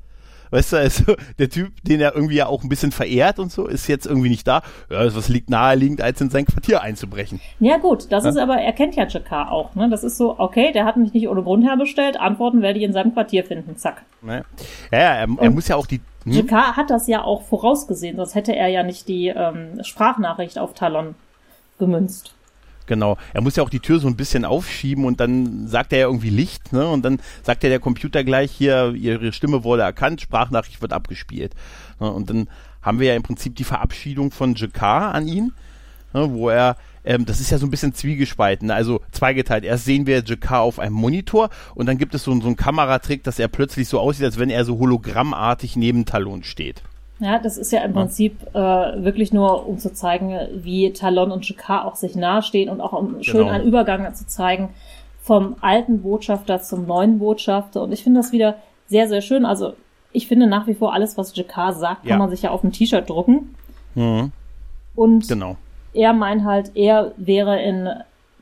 Weißt 0.51 0.73
du, 0.73 0.77
also 0.77 1.15
der 1.39 1.49
Typ, 1.49 1.83
den 1.83 2.01
er 2.01 2.15
irgendwie 2.15 2.35
ja 2.35 2.47
auch 2.47 2.63
ein 2.63 2.69
bisschen 2.69 2.91
verehrt 2.91 3.39
und 3.39 3.51
so, 3.51 3.67
ist 3.67 3.87
jetzt 3.87 4.05
irgendwie 4.05 4.29
nicht 4.29 4.47
da. 4.47 4.61
Ja, 4.89 5.15
was 5.15 5.29
liegt 5.29 5.49
naheliegend, 5.49 6.01
als 6.01 6.21
in 6.21 6.29
sein 6.29 6.45
Quartier 6.45 6.81
einzubrechen. 6.81 7.39
Ja 7.59 7.77
gut, 7.77 8.11
das 8.11 8.23
ja? 8.23 8.29
ist 8.31 8.37
aber, 8.37 8.57
er 8.57 8.73
kennt 8.73 8.95
ja 8.95 9.05
Jakar 9.05 9.51
auch. 9.51 9.75
Ne? 9.75 9.89
Das 9.89 10.03
ist 10.03 10.17
so, 10.17 10.39
okay, 10.39 10.71
der 10.71 10.85
hat 10.85 10.97
mich 10.97 11.13
nicht 11.13 11.27
ohne 11.27 11.43
Grund 11.43 11.65
herbestellt, 11.65 12.19
Antworten 12.19 12.61
werde 12.61 12.79
ich 12.79 12.85
in 12.85 12.93
seinem 12.93 13.13
Quartier 13.13 13.43
finden, 13.43 13.77
zack. 13.77 14.03
Ja, 14.25 14.35
ja 14.35 14.43
er, 14.91 15.27
er 15.39 15.49
muss 15.49 15.67
ja 15.67 15.75
auch 15.75 15.87
die... 15.87 16.01
Hm? 16.23 16.33
Jakar 16.33 16.75
hat 16.75 16.89
das 16.89 17.07
ja 17.07 17.23
auch 17.23 17.43
vorausgesehen, 17.43 18.17
sonst 18.17 18.35
hätte 18.35 18.55
er 18.55 18.67
ja 18.67 18.83
nicht 18.83 19.07
die 19.07 19.27
ähm, 19.27 19.83
Sprachnachricht 19.83 20.57
auf 20.59 20.73
Talon 20.73 21.15
gemünzt. 21.79 22.34
Genau. 22.87 23.17
Er 23.33 23.41
muss 23.41 23.55
ja 23.55 23.63
auch 23.63 23.69
die 23.69 23.79
Tür 23.79 23.99
so 23.99 24.07
ein 24.07 24.15
bisschen 24.15 24.45
aufschieben 24.45 25.05
und 25.05 25.19
dann 25.19 25.67
sagt 25.67 25.93
er 25.93 25.99
ja 25.99 26.05
irgendwie 26.07 26.29
Licht, 26.29 26.73
ne? 26.73 26.87
Und 26.87 27.03
dann 27.03 27.19
sagt 27.43 27.63
ja 27.63 27.69
der 27.69 27.79
Computer 27.79 28.23
gleich 28.23 28.51
hier, 28.51 28.93
ihre 28.95 29.33
Stimme 29.33 29.63
wurde 29.63 29.83
erkannt, 29.83 30.21
Sprachnachricht 30.21 30.81
wird 30.81 30.93
abgespielt. 30.93 31.53
Ne? 31.99 32.11
Und 32.11 32.29
dann 32.29 32.47
haben 32.81 32.99
wir 32.99 33.07
ja 33.07 33.15
im 33.15 33.23
Prinzip 33.23 33.55
die 33.55 33.63
Verabschiedung 33.63 34.31
von 34.31 34.55
Jakar 34.55 35.13
an 35.15 35.27
ihn, 35.27 35.53
ne, 36.13 36.31
wo 36.31 36.49
er 36.49 36.77
ähm, 37.05 37.25
das 37.25 37.39
ist 37.39 37.51
ja 37.51 37.57
so 37.57 37.67
ein 37.67 37.71
bisschen 37.71 37.93
zwiegespalten, 37.93 38.71
also 38.71 39.01
zweigeteilt. 39.11 39.63
Erst 39.63 39.85
sehen 39.85 40.07
wir 40.07 40.23
Jakar 40.23 40.61
auf 40.61 40.79
einem 40.79 40.95
Monitor 40.95 41.49
und 41.75 41.85
dann 41.85 41.97
gibt 41.97 42.15
es 42.15 42.23
so, 42.23 42.39
so 42.41 42.47
einen 42.47 42.55
Kameratrick, 42.55 43.23
dass 43.23 43.39
er 43.39 43.47
plötzlich 43.47 43.87
so 43.87 43.99
aussieht, 43.99 44.25
als 44.25 44.39
wenn 44.39 44.49
er 44.49 44.65
so 44.65 44.79
hologrammartig 44.79 45.75
neben 45.75 46.05
Talon 46.05 46.43
steht. 46.43 46.81
Ja, 47.19 47.39
das 47.39 47.57
ist 47.57 47.71
ja 47.71 47.81
im 47.81 47.93
Prinzip 47.93 48.37
äh, 48.53 48.59
wirklich 48.59 49.31
nur, 49.31 49.67
um 49.67 49.77
zu 49.77 49.93
zeigen, 49.93 50.37
wie 50.53 50.91
Talon 50.91 51.31
und 51.31 51.47
Jakar 51.47 51.85
auch 51.85 51.95
sich 51.95 52.15
nahestehen 52.15 52.69
und 52.69 52.81
auch 52.81 52.91
um 52.91 53.23
schön 53.23 53.41
Genau. 53.41 53.51
einen 53.51 53.65
Übergang 53.65 54.13
zu 54.13 54.27
zeigen 54.27 54.69
vom 55.21 55.55
alten 55.61 56.01
Botschafter 56.01 56.61
zum 56.61 56.85
neuen 56.85 57.19
Botschafter. 57.19 57.81
Und 57.83 57.93
ich 57.93 58.03
finde 58.03 58.19
das 58.19 58.31
wieder 58.33 58.55
sehr, 58.87 59.07
sehr 59.07 59.21
schön. 59.21 59.45
Also 59.45 59.73
ich 60.11 60.27
finde 60.27 60.45
nach 60.47 60.67
wie 60.67 60.73
vor 60.75 60.93
alles, 60.93 61.17
was 61.17 61.35
Jakar 61.35 61.73
sagt, 61.73 62.01
kann 62.01 62.09
Ja. 62.09 62.17
man 62.17 62.29
sich 62.29 62.41
ja 62.43 62.51
auf 62.51 62.63
ein 62.63 62.71
T-Shirt 62.73 63.09
drucken. 63.09 63.55
Mhm, 63.95 64.31
Und 64.93 65.27
genau. 65.29 65.55
er 65.93 66.11
meint 66.13 66.43
halt, 66.43 66.71
er 66.75 67.13
wäre 67.17 67.61
in 67.61 67.89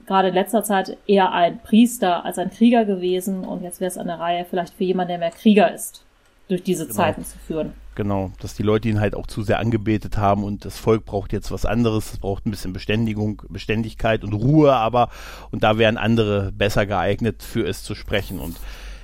gerade 0.07 0.29
in 0.29 0.33
letzter 0.33 0.63
Zeit 0.63 0.97
eher 1.07 1.31
ein 1.31 1.59
Priester 1.59 2.25
als 2.25 2.37
ein 2.37 2.49
Krieger 2.49 2.83
gewesen 2.85 3.45
und 3.45 3.63
jetzt 3.63 3.79
wäre 3.79 3.87
es 3.87 3.97
an 3.97 4.07
der 4.07 4.19
Reihe, 4.19 4.45
vielleicht 4.49 4.73
für 4.73 4.83
jemanden, 4.83 5.09
der 5.11 5.17
mehr 5.19 5.31
Krieger 5.31 5.71
ist, 5.73 6.03
durch 6.49 6.61
diese 6.63 6.83
Genau. 6.85 6.95
Zeiten 6.97 7.23
zu 7.23 7.37
führen. 7.37 7.71
Genau, 7.95 8.31
dass 8.39 8.55
die 8.55 8.63
Leute 8.63 8.89
ihn 8.89 8.99
halt 8.99 9.15
auch 9.15 9.27
zu 9.27 9.43
sehr 9.43 9.59
angebetet 9.59 10.17
haben 10.17 10.43
und 10.43 10.65
das 10.65 10.77
Volk 10.77 11.05
braucht 11.05 11.33
jetzt 11.33 11.51
was 11.51 11.65
anderes, 11.65 12.13
es 12.13 12.19
braucht 12.19 12.45
ein 12.45 12.51
bisschen 12.51 12.73
Beständigung, 12.73 13.41
Beständigkeit 13.49 14.23
und 14.23 14.33
Ruhe, 14.33 14.73
aber 14.73 15.09
und 15.51 15.63
da 15.63 15.77
wären 15.77 15.97
andere 15.97 16.51
besser 16.51 16.85
geeignet 16.85 17.43
für 17.43 17.67
es 17.67 17.83
zu 17.83 17.95
sprechen 17.95 18.39
und 18.39 18.57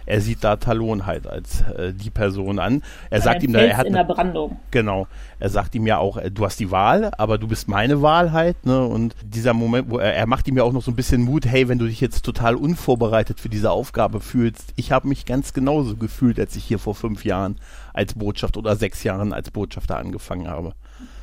er 0.10 0.22
sieht 0.22 0.44
da 0.44 0.56
Talon 0.56 1.06
halt 1.06 1.28
als 1.28 1.62
äh, 1.62 1.94
die 1.94 2.10
Person 2.10 2.58
an. 2.58 2.82
Er 3.12 3.22
sagt 3.22 3.44
ein 3.44 3.46
ihm 3.46 3.54
da, 3.54 3.60
er 3.60 3.78
hat 3.78 3.86
in 3.86 3.96
eine, 3.96 4.08
der 4.08 4.14
Brandung. 4.16 4.58
Genau. 4.72 5.08
Er 5.40 5.50
sagt 5.50 5.76
ihm 5.76 5.86
ja 5.86 6.00
auch, 6.00 6.18
äh, 6.18 6.32
du 6.32 6.46
hast 6.46 6.60
die 6.60 6.72
Wahl, 6.72 7.12
aber 7.20 7.38
du 7.38 7.48
bist 7.48 7.68
meine 7.68 8.02
Wahl 8.02 8.32
halt, 8.32 8.66
ne? 8.66 8.84
Und 8.84 9.16
dieser 9.24 9.54
Moment, 9.54 9.92
wo 9.92 10.00
er, 10.00 10.16
er 10.16 10.26
macht 10.26 10.48
ihm 10.48 10.58
ja 10.58 10.64
auch 10.64 10.74
noch 10.74 10.82
so 10.82 10.90
ein 10.90 10.96
bisschen 10.96 11.22
Mut, 11.22 11.46
hey, 11.46 11.70
wenn 11.70 11.78
du 11.78 11.86
dich 11.86 12.02
jetzt 12.02 12.26
total 12.26 12.56
unvorbereitet 12.56 13.40
für 13.40 13.50
diese 13.50 13.70
Aufgabe 13.70 14.20
fühlst, 14.20 14.74
ich 14.78 14.92
habe 14.92 15.08
mich 15.08 15.28
ganz 15.28 15.54
genauso 15.54 15.96
gefühlt, 15.96 16.40
als 16.40 16.56
ich 16.56 16.64
hier 16.64 16.80
vor 16.80 16.96
fünf 16.96 17.24
Jahren 17.24 17.58
als 18.00 18.14
Botschafter 18.16 18.60
oder 18.60 18.76
sechs 18.76 19.04
Jahren 19.04 19.34
als 19.34 19.52
Botschafter 19.52 19.98
angefangen 19.98 20.48
habe. 20.48 20.74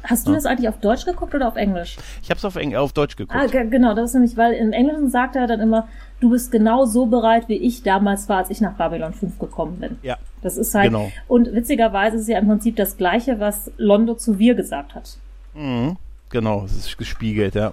Hast 0.04 0.28
du 0.28 0.32
das 0.32 0.46
eigentlich 0.46 0.68
auf 0.68 0.78
Deutsch 0.78 1.04
geguckt 1.04 1.34
oder 1.34 1.48
auf 1.48 1.56
Englisch? 1.56 1.96
Ich 2.22 2.30
habe 2.30 2.38
es 2.38 2.44
auf, 2.44 2.54
Eng 2.56 2.76
auf 2.76 2.92
Deutsch 2.92 3.16
geguckt. 3.16 3.36
Ah, 3.38 3.46
ge- 3.46 3.68
genau, 3.68 3.94
das 3.94 4.10
ist 4.10 4.14
nämlich, 4.14 4.36
weil 4.36 4.52
im 4.52 4.72
Englischen 4.72 5.10
sagt 5.10 5.34
er 5.36 5.46
dann 5.46 5.58
immer, 5.60 5.88
du 6.20 6.30
bist 6.30 6.52
genau 6.52 6.84
so 6.84 7.06
bereit, 7.06 7.48
wie 7.48 7.56
ich 7.56 7.82
damals 7.82 8.28
war, 8.28 8.38
als 8.38 8.50
ich 8.50 8.60
nach 8.60 8.74
Babylon 8.74 9.12
5 9.14 9.38
gekommen 9.38 9.80
bin. 9.80 9.98
ja, 10.02 10.16
Das 10.42 10.56
ist 10.56 10.74
halt, 10.74 10.86
Genau. 10.92 11.10
und 11.28 11.52
witzigerweise 11.52 12.16
ist 12.16 12.22
es 12.22 12.28
ja 12.28 12.38
im 12.38 12.46
Prinzip 12.46 12.76
das 12.76 12.96
Gleiche, 12.96 13.40
was 13.40 13.70
Londo 13.78 14.14
zu 14.14 14.38
Wir 14.38 14.54
gesagt 14.54 14.94
hat. 14.94 15.16
mhm. 15.54 15.96
genau, 16.28 16.64
es 16.66 16.76
ist 16.76 16.98
gespiegelt, 16.98 17.54
ja. 17.56 17.72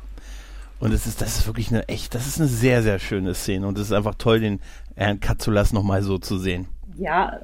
Und 0.80 0.92
es 0.94 1.06
ist, 1.06 1.22
das 1.22 1.38
ist 1.38 1.48
wirklich 1.48 1.70
eine 1.70 1.88
echt, 1.88 2.16
das 2.16 2.26
ist 2.28 2.40
eine 2.40 2.50
sehr, 2.50 2.82
sehr 2.84 3.00
schöne 3.00 3.34
Szene 3.36 3.68
und 3.68 3.78
es 3.78 3.86
ist 3.88 3.94
einfach 3.94 4.16
toll, 4.16 4.40
den 4.40 4.60
Herrn 4.96 5.20
Katzulas 5.20 5.72
nochmal 5.72 6.02
so 6.02 6.18
zu 6.18 6.38
sehen. 6.38 6.68
Ja, 6.98 7.40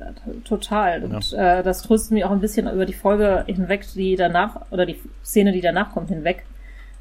total. 0.46 1.04
Und 1.04 1.34
äh, 1.34 1.64
das 1.64 1.82
tröstet 1.82 2.12
mich 2.12 2.24
auch 2.26 2.32
ein 2.32 2.40
bisschen 2.40 2.68
über 2.72 2.86
die 2.86 2.94
Folge 2.94 3.44
hinweg, 3.48 3.86
die 3.96 4.16
danach, 4.16 4.62
oder 4.72 4.86
die 4.86 5.00
Szene, 5.24 5.52
die 5.52 5.62
danach 5.62 5.92
kommt, 5.92 6.10
hinweg. 6.10 6.46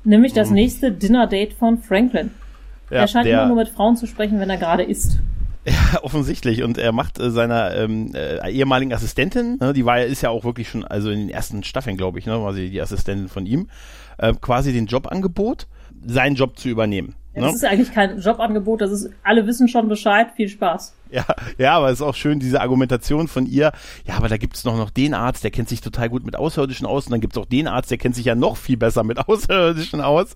Nämlich 0.04 0.32
das 0.32 0.50
nächste 0.50 0.90
Dinner-Date 0.92 1.52
von 1.54 1.78
Franklin. 1.78 2.26
Mhm. 2.28 2.94
Ja, 2.94 3.00
er 3.00 3.08
scheint 3.08 3.26
der- 3.26 3.38
immer 3.38 3.48
nur 3.48 3.56
mit 3.56 3.68
Frauen 3.68 3.96
zu 3.96 4.06
sprechen, 4.06 4.40
wenn 4.40 4.50
er 4.50 4.56
gerade 4.58 4.82
isst. 4.82 5.18
Ja, 5.66 6.02
offensichtlich. 6.02 6.62
Und 6.62 6.78
er 6.78 6.92
macht 6.92 7.18
äh, 7.18 7.30
seiner 7.30 7.74
ähm, 7.76 8.14
äh, 8.14 8.50
ehemaligen 8.50 8.90
Assistentin, 8.94 9.58
ne, 9.60 9.74
die 9.74 9.84
war 9.84 9.98
ja, 9.98 10.04
ist 10.06 10.22
ja 10.22 10.30
auch 10.30 10.44
wirklich 10.44 10.66
schon, 10.70 10.82
also 10.84 11.10
in 11.10 11.18
den 11.18 11.28
ersten 11.28 11.62
Staffeln, 11.62 11.98
glaube 11.98 12.18
ich, 12.18 12.24
ne, 12.24 12.40
war 12.42 12.54
sie 12.54 12.70
die 12.70 12.80
Assistentin 12.80 13.28
von 13.28 13.44
ihm, 13.44 13.68
äh, 14.16 14.32
quasi 14.40 14.72
den 14.72 14.86
Jobangebot, 14.86 15.66
seinen 16.06 16.36
Job 16.36 16.58
zu 16.58 16.70
übernehmen. 16.70 17.16
Ja, 17.40 17.48
Ne? 17.48 17.52
Das 17.52 17.62
ist 17.62 17.64
eigentlich 17.64 17.92
kein 17.92 18.20
Jobangebot, 18.20 18.80
das 18.80 18.90
ist, 18.90 19.10
alle 19.22 19.46
wissen 19.46 19.68
schon 19.68 19.88
Bescheid, 19.88 20.28
viel 20.36 20.48
Spaß. 20.48 20.94
Ja, 21.10 21.24
ja, 21.56 21.76
aber 21.76 21.88
es 21.88 22.00
ist 22.00 22.02
auch 22.02 22.14
schön, 22.14 22.38
diese 22.38 22.60
Argumentation 22.60 23.28
von 23.28 23.46
ihr. 23.46 23.72
Ja, 24.04 24.16
aber 24.16 24.28
da 24.28 24.36
gibt's 24.36 24.64
noch, 24.64 24.76
noch 24.76 24.90
den 24.90 25.14
Arzt, 25.14 25.42
der 25.42 25.50
kennt 25.50 25.68
sich 25.68 25.80
total 25.80 26.08
gut 26.10 26.24
mit 26.24 26.36
Außerirdischen 26.36 26.86
aus. 26.86 27.06
Und 27.06 27.12
dann 27.12 27.20
gibt's 27.20 27.38
auch 27.38 27.46
den 27.46 27.66
Arzt, 27.66 27.90
der 27.90 27.98
kennt 27.98 28.14
sich 28.14 28.26
ja 28.26 28.34
noch 28.34 28.56
viel 28.56 28.76
besser 28.76 29.04
mit 29.04 29.18
Außerirdischen 29.28 30.00
aus. 30.00 30.34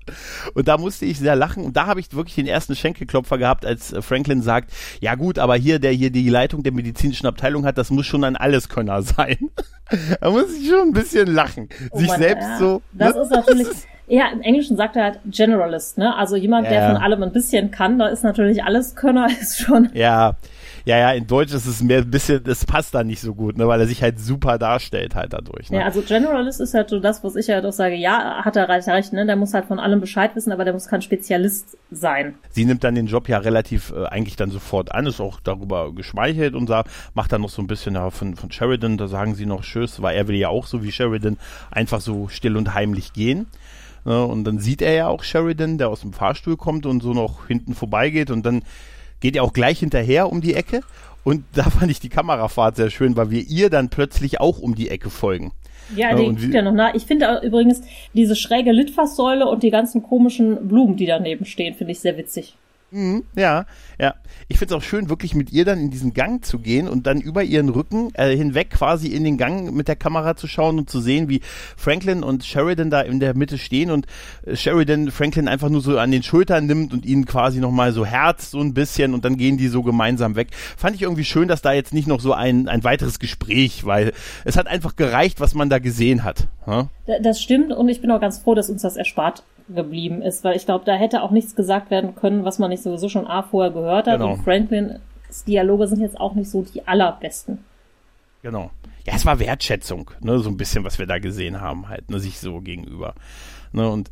Und 0.55 0.69
da 0.69 0.79
musste 0.79 1.05
ich 1.05 1.19
sehr 1.19 1.37
lachen. 1.37 1.65
Und 1.65 1.77
da 1.77 1.87
habe 1.87 2.01
ich 2.01 2.15
wirklich 2.15 2.37
den 2.37 2.47
ersten 2.47 2.75
Schenkelklopfer 2.75 3.39
gehabt, 3.39 3.67
als 3.67 3.93
äh, 3.93 4.01
Franklin 4.01 4.43
sagt, 4.43 4.73
ja 5.01 5.15
gut, 5.15 5.39
aber 5.39 5.57
hier, 5.57 5.79
der 5.79 5.93
hier 5.93 6.11
die 6.11 6.29
Leitung 6.29 6.63
der 6.63 6.73
medizinischen 6.73 7.27
Abteilung 7.27 7.67
hat, 7.67 7.77
das 7.77 7.91
muss 7.91 8.07
schon 8.07 8.25
ein 8.25 8.37
Alleskönner 8.37 9.03
sein. 9.03 9.51
da 10.21 10.31
muss 10.31 10.57
ich 10.59 10.69
schon 10.71 10.89
ein 10.89 10.93
bisschen 10.93 11.29
lachen. 11.29 11.69
Oh 11.91 11.99
sich 11.99 12.09
Mann, 12.09 12.21
selbst 12.21 12.49
ja. 12.49 12.59
so. 12.59 12.83
Das 12.93 13.15
ne? 13.15 13.23
ist 13.23 13.31
natürlich. 13.31 13.69
Ja, 14.15 14.29
im 14.31 14.43
Englischen 14.43 14.77
sagt 14.77 14.95
er 14.97 15.05
halt 15.05 15.21
Generalist, 15.25 15.97
ne? 15.97 16.15
Also 16.15 16.37
jemand, 16.37 16.67
der 16.67 16.81
Ja. 16.81 16.87
von 16.89 16.99
allem 16.99 17.23
ein 17.23 17.33
bisschen 17.33 17.71
kann, 17.71 17.99
da 17.99 18.09
ist 18.09 18.23
natürlich 18.23 18.63
alles 18.63 18.95
Könner, 18.95 19.27
ist 19.41 19.59
schon. 19.59 19.89
Ja, 19.95 20.37
ja, 20.85 20.99
ja, 20.99 21.13
in 21.13 21.27
Deutsch 21.27 21.55
ist 21.55 21.65
es 21.65 21.83
mehr 21.83 21.99
ein 21.99 22.11
bisschen, 22.11 22.45
das 22.45 22.67
passt 22.67 22.95
da 22.95 23.05
nicht 23.05 23.21
so 23.23 23.35
gut, 23.35 23.57
ne, 23.57 23.67
weil 23.69 23.81
er 23.81 23.87
sich 23.87 24.03
halt 24.03 24.21
super 24.21 24.59
darstellt 24.59 25.15
halt 25.15 25.33
dadurch. 25.33 25.71
Ne? 25.71 25.79
Ja, 25.79 25.85
also 25.85 26.03
Generalist 26.03 26.61
ist 26.61 26.75
halt 26.75 26.91
so 26.91 27.01
das, 27.01 27.25
was 27.25 27.37
ich 27.37 27.49
halt 27.49 27.65
auch 27.65 27.73
sage, 27.73 27.95
ja, 27.95 28.45
hat 28.45 28.57
er 28.57 28.69
recht, 28.69 28.87
recht, 28.89 29.15
ne? 29.15 29.25
Der 29.25 29.37
muss 29.37 29.55
halt 29.55 29.65
von 29.65 29.79
allem 29.79 30.01
Bescheid 30.01 30.37
wissen, 30.37 30.53
aber 30.53 30.65
der 30.65 30.75
muss 30.75 30.89
kein 30.89 31.01
Spezialist 31.01 31.79
sein. 31.91 32.35
Sie 32.51 32.67
nimmt 32.67 32.85
dann 32.85 32.95
den 32.95 33.07
Job 33.07 33.31
ja 33.31 33.39
relativ 33.39 33.95
äh, 33.97 34.05
eigentlich 34.09 34.37
dann 34.37 34.51
sofort 34.51 34.93
an, 34.95 35.07
ist 35.07 35.21
auch 35.21 35.41
darüber 35.41 35.91
geschmeichelt 35.95 36.55
und 36.55 36.67
sagt, 36.67 36.91
macht 37.15 37.33
dann 37.33 37.41
noch 37.41 37.49
so 37.49 37.63
ein 37.63 37.67
bisschen 37.67 37.95
ja, 37.95 38.11
von, 38.11 38.37
von 38.37 38.51
Sheridan, 38.53 38.99
da 38.99 39.09
sagen 39.09 39.35
sie 39.37 39.47
noch 39.47 39.63
Tschüss, 39.63 40.03
weil 40.03 40.17
er 40.17 40.29
will 40.29 40.37
ja 40.37 40.49
auch 40.49 40.67
so 40.67 40.83
wie 40.83 40.93
Sheridan 40.93 41.39
einfach 41.71 42.03
so 42.03 42.29
still 42.29 42.59
und 42.59 42.75
heimlich 42.75 43.15
gehen. 43.15 43.47
Ne, 44.05 44.25
und 44.25 44.45
dann 44.45 44.59
sieht 44.59 44.83
er 44.83 44.93
ja 44.95 45.07
auch 45.09 45.23
Sheridan, 45.23 45.79
der 45.79 45.89
aus 45.89 46.01
dem 46.01 46.13
Fahrstuhl 46.13 46.57
kommt 46.57 46.87
und 46.87 47.03
so 47.03 47.13
noch 47.13 47.47
hinten 47.47 47.75
vorbeigeht 47.75 48.31
und 48.31 48.45
dann 48.45 48.63
geht 49.21 49.37
er 49.37 49.45
auch 49.45 49.53
gleich 49.53 49.79
hinterher 49.79 50.31
um 50.33 50.41
die 50.41 50.55
Ecke. 50.55 50.81
Und 51.25 51.45
da 51.55 51.65
fand 51.65 51.91
ich 51.91 52.01
die 52.01 52.09
Kamerafahrt 52.09 52.77
sehr 52.77 52.91
schön, 52.91 53.17
weil 53.17 53.31
wir 53.31 53.43
ihr 53.43 53.71
dann 53.71 53.89
plötzlich 53.91 54.41
auch 54.41 54.59
um 54.59 54.75
die 54.75 54.89
Ecke 54.89 55.09
folgen. 55.11 55.53
Ja, 55.95 56.11
Ja, 56.11 56.17
die 56.17 56.43
wie- 56.43 56.53
ja 56.55 56.63
noch 56.63 56.73
nach. 56.73 56.95
Ich 56.95 57.05
finde 57.05 57.41
übrigens 57.45 57.83
diese 58.15 58.35
schräge 58.35 58.73
Litfaßsäule 58.73 59.47
und 59.47 59.63
die 59.63 59.71
ganzen 59.71 60.03
komischen 60.03 60.67
Blumen, 60.67 60.97
die 60.97 61.07
daneben 61.07 61.45
stehen, 61.45 61.75
finde 61.75 61.93
ich 61.93 62.01
sehr 62.01 62.17
witzig. 62.17 62.57
Mhm, 62.93 63.25
ja, 63.37 63.65
ja. 63.99 64.15
Ich 64.49 64.59
finde 64.59 64.75
es 64.75 64.79
auch 64.79 64.85
schön, 64.85 65.09
wirklich 65.09 65.35
mit 65.35 65.51
ihr 65.51 65.65
dann 65.65 65.79
in 65.79 65.91
diesen 65.91 66.13
Gang 66.13 66.45
zu 66.45 66.59
gehen 66.59 66.89
und 66.89 67.07
dann 67.07 67.21
über 67.23 67.43
ihren 67.43 67.71
Rücken 67.71 68.11
äh, 68.15 68.37
hinweg 68.37 68.69
quasi 68.71 69.09
in 69.09 69.25
den 69.25 69.39
Gang 69.39 69.73
mit 69.73 69.89
der 69.89 69.97
Kamera 69.97 70.37
zu 70.37 70.47
schauen 70.47 70.79
und 70.79 70.91
zu 70.91 71.01
sehen, 71.01 71.29
wie 71.31 71.41
Franklin 71.77 72.23
und 72.23 72.45
Sheridan 72.45 72.91
da 72.91 73.01
in 73.01 73.19
der 73.19 73.35
Mitte 73.35 73.57
stehen 73.57 73.91
und 73.91 74.07
äh, 74.45 74.57
Sheridan 74.57 75.11
Franklin 75.11 75.49
einfach 75.49 75.71
nur 75.71 75.81
so 75.81 75.99
an 75.99 76.11
den 76.11 76.23
Schultern 76.23 76.67
nimmt 76.67 76.93
und 76.93 77.07
ihn 77.07 77.25
quasi 77.25 77.61
nochmal 77.61 77.93
so 77.93 78.05
herzt 78.05 78.51
so 78.51 78.61
ein 78.61 78.75
bisschen 78.75 79.15
und 79.15 79.25
dann 79.25 79.39
gehen 79.39 79.57
die 79.57 79.69
so 79.69 79.83
gemeinsam 79.83 80.37
weg. 80.37 80.49
Fand 80.77 80.95
ich 80.95 81.03
irgendwie 81.03 81.25
schön, 81.25 81.49
dass 81.49 81.63
da 81.63 81.73
jetzt 81.73 81.95
nicht 81.95 82.09
noch 82.09 82.21
so 82.21 82.35
ein, 82.35 82.69
ein 82.69 82.85
weiteres 82.85 83.19
Gespräch, 83.19 83.87
weil 83.87 84.13
es 84.45 84.57
hat 84.59 84.67
einfach 84.67 84.97
gereicht, 84.97 85.41
was 85.41 85.55
man 85.55 85.71
da 85.71 85.79
gesehen 85.79 86.25
hat. 86.25 86.49
Ja? 86.67 86.89
Da- 87.07 87.19
Das 87.23 87.41
stimmt 87.41 87.73
und 87.73 87.89
ich 87.89 88.03
bin 88.03 88.11
auch 88.11 88.21
ganz 88.21 88.39
froh, 88.39 88.55
dass 88.55 88.69
uns 88.69 88.83
das 88.83 88.97
erspart 88.97 89.45
geblieben 89.69 90.23
ist, 90.23 90.45
weil 90.45 90.57
ich 90.57 90.67
glaube, 90.67 90.85
da 90.85 90.95
hätte 90.95 91.23
auch 91.23 91.31
nichts 91.31 91.55
gesagt 91.55 91.91
werden 91.91 92.15
können, 92.15 92.45
was 92.45 92.59
man 92.59 92.71
nicht 92.71 92.83
sowieso 92.83 93.09
schon 93.09 93.27
A 93.27 93.43
vorher 93.43 93.73
gehört 93.73 94.07
hat. 94.07 94.19
Genau. 94.19 94.35
Und 94.35 94.43
Franklins 94.43 95.01
Dialoge 95.47 95.87
sind 95.87 96.01
jetzt 96.01 96.21
auch 96.21 96.35
nicht 96.35 96.51
so 96.51 96.63
die 96.63 96.87
allerbesten. 96.87 97.59
Genau. 98.43 98.71
Ja, 99.05 99.15
es 99.15 99.27
war 99.27 99.39
Wertschätzung, 99.39 100.11
ne, 100.21 100.39
so 100.39 100.51
ein 100.51 100.57
bisschen, 100.57 100.85
was 100.85 100.99
wir 100.99 101.07
da 101.07 101.19
gesehen 101.19 101.61
haben, 101.61 101.89
halt, 101.89 102.11
ne, 102.11 102.21
sich 102.21 102.39
so 102.39 102.61
gegenüber. 102.61 103.15
Ne, 103.73 103.89
und 103.89 104.11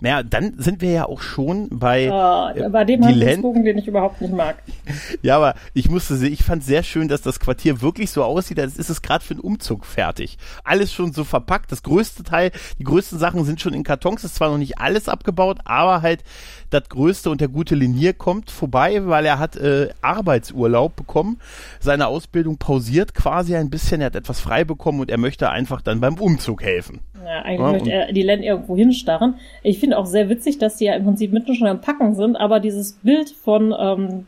naja, 0.00 0.22
dann 0.22 0.54
sind 0.58 0.80
wir 0.80 0.90
ja 0.90 1.06
auch 1.06 1.20
schon 1.20 1.68
bei 1.70 2.04
Äh, 2.04 2.68
bei 2.68 2.84
dem 2.84 3.00
die 3.02 3.08
Handlungsbogen, 3.08 3.64
den 3.64 3.78
ich 3.78 3.86
überhaupt 3.86 4.20
nicht 4.20 4.32
mag. 4.32 4.56
Ja, 5.22 5.36
aber 5.36 5.54
ich 5.74 5.88
musste 5.90 6.16
sehen, 6.16 6.32
ich 6.32 6.42
fand 6.42 6.64
sehr 6.64 6.82
schön, 6.82 7.08
dass 7.08 7.22
das 7.22 7.40
Quartier 7.40 7.82
wirklich 7.82 8.10
so 8.10 8.24
aussieht, 8.24 8.58
als 8.58 8.76
ist 8.76 8.90
es 8.90 9.02
gerade 9.02 9.24
für 9.24 9.34
einen 9.34 9.40
Umzug 9.40 9.84
fertig. 9.84 10.38
Alles 10.64 10.92
schon 10.92 11.12
so 11.12 11.24
verpackt. 11.24 11.70
Das 11.72 11.82
größte 11.82 12.22
Teil, 12.22 12.50
die 12.78 12.84
größten 12.84 13.18
Sachen 13.18 13.44
sind 13.44 13.60
schon 13.60 13.74
in 13.74 13.84
Kartons. 13.84 14.24
Ist 14.24 14.36
zwar 14.36 14.50
noch 14.50 14.58
nicht 14.58 14.78
alles 14.78 15.08
abgebaut, 15.08 15.58
aber 15.64 16.02
halt 16.02 16.22
das 16.70 16.88
Größte 16.88 17.30
und 17.30 17.40
der 17.40 17.48
gute 17.48 17.74
Linier 17.74 18.12
kommt 18.12 18.50
vorbei, 18.50 19.06
weil 19.06 19.26
er 19.26 19.38
hat 19.38 19.56
äh, 19.56 19.88
Arbeitsurlaub 20.02 20.96
bekommen, 20.96 21.38
seine 21.80 22.06
Ausbildung 22.06 22.58
pausiert 22.58 23.14
quasi 23.14 23.56
ein 23.56 23.70
bisschen, 23.70 24.00
er 24.00 24.06
hat 24.06 24.16
etwas 24.16 24.40
frei 24.40 24.64
bekommen 24.64 25.00
und 25.00 25.10
er 25.10 25.18
möchte 25.18 25.50
einfach 25.50 25.80
dann 25.82 26.00
beim 26.00 26.14
Umzug 26.14 26.62
helfen. 26.62 27.00
Ja, 27.24 27.42
eigentlich 27.42 27.60
Ja, 27.60 27.72
möchte 27.72 27.92
er 27.92 28.12
die 28.12 28.22
Len 28.22 28.42
irgendwo 28.42 28.76
hinstarren. 28.76 29.34
Ich 29.62 29.78
finde 29.78 29.98
auch 29.98 30.06
sehr 30.06 30.28
witzig, 30.28 30.58
dass 30.58 30.76
die 30.76 30.84
ja 30.86 30.94
im 30.94 31.04
Prinzip 31.04 31.32
mitten 31.32 31.54
schon 31.54 31.66
am 31.68 31.80
Packen 31.80 32.14
sind, 32.14 32.36
aber 32.36 32.60
dieses 32.60 32.92
Bild 33.02 33.30
von 33.30 33.74
ähm, 33.78 34.26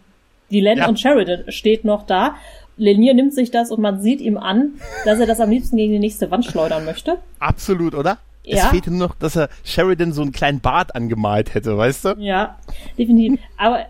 die 0.51 0.61
Len 0.61 0.79
Ja. 0.79 0.89
und 0.89 1.01
Sheridan 1.01 1.45
steht 1.51 1.85
noch 1.85 2.05
da. 2.05 2.35
Lenier 2.77 3.15
nimmt 3.15 3.35
sich 3.35 3.51
das 3.51 3.71
und 3.71 3.81
man 3.81 4.01
sieht 4.01 4.21
ihm 4.21 4.37
an, 4.39 4.73
dass 5.05 5.21
er 5.21 5.27
das 5.27 5.41
am 5.41 5.51
liebsten 5.51 5.77
gegen 5.77 5.93
die 5.93 5.99
nächste 5.99 6.31
Wand 6.31 6.45
schleudern 6.45 6.85
möchte. 6.85 7.19
Absolut, 7.39 7.95
oder? 7.95 8.19
Es 8.45 8.59
Ja. 8.59 8.67
fehlte 8.69 8.91
nur 8.91 9.09
noch, 9.09 9.15
dass 9.15 9.37
er 9.37 9.49
Sheridan 9.65 10.13
so 10.13 10.23
einen 10.23 10.33
kleinen 10.33 10.61
Bart 10.61 10.95
angemalt 10.97 11.55
hätte, 11.55 11.77
weißt 11.79 12.05
du? 12.05 12.09
Ja, 12.19 12.59
definitiv. 12.99 13.39
Aber 13.57 13.87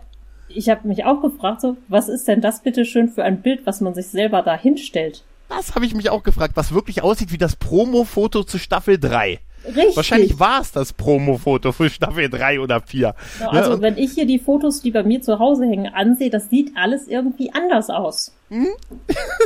ich 0.47 0.69
habe 0.69 0.87
mich 0.87 1.05
auch 1.05 1.21
gefragt, 1.21 1.61
so, 1.61 1.77
was 1.87 2.07
ist 2.09 2.27
denn 2.27 2.41
das 2.41 2.61
bitte 2.61 2.85
schön 2.85 3.09
für 3.09 3.23
ein 3.23 3.41
Bild, 3.41 3.65
was 3.65 3.81
man 3.81 3.93
sich 3.95 4.07
selber 4.07 4.41
da 4.43 4.55
hinstellt? 4.55 5.23
Das 5.49 5.75
habe 5.75 5.85
ich 5.85 5.93
mich 5.95 6.09
auch 6.09 6.23
gefragt, 6.23 6.53
was 6.55 6.73
wirklich 6.73 7.01
aussieht 7.03 7.31
wie 7.31 7.37
das 7.37 7.55
Promo-Foto 7.55 8.43
zu 8.43 8.57
Staffel 8.59 8.99
3. 8.99 9.39
Richtig. 9.65 9.95
Wahrscheinlich 9.95 10.39
war 10.39 10.59
es 10.61 10.71
das 10.71 10.91
Promo-Foto 10.93 11.71
für 11.71 11.89
Staffel 11.89 12.29
3 12.29 12.59
oder 12.59 12.81
4. 12.81 13.15
Ja, 13.39 13.47
also 13.49 13.69
Ne? 13.69 13.75
Und- 13.75 13.81
wenn 13.81 13.97
ich 13.97 14.11
hier 14.11 14.25
die 14.25 14.39
Fotos, 14.39 14.81
die 14.81 14.91
bei 14.91 15.03
mir 15.03 15.21
zu 15.21 15.39
Hause 15.39 15.65
hängen, 15.65 15.87
ansehe, 15.93 16.29
das 16.29 16.49
sieht 16.49 16.71
alles 16.75 17.07
irgendwie 17.07 17.51
anders 17.53 17.89
aus. 17.89 18.35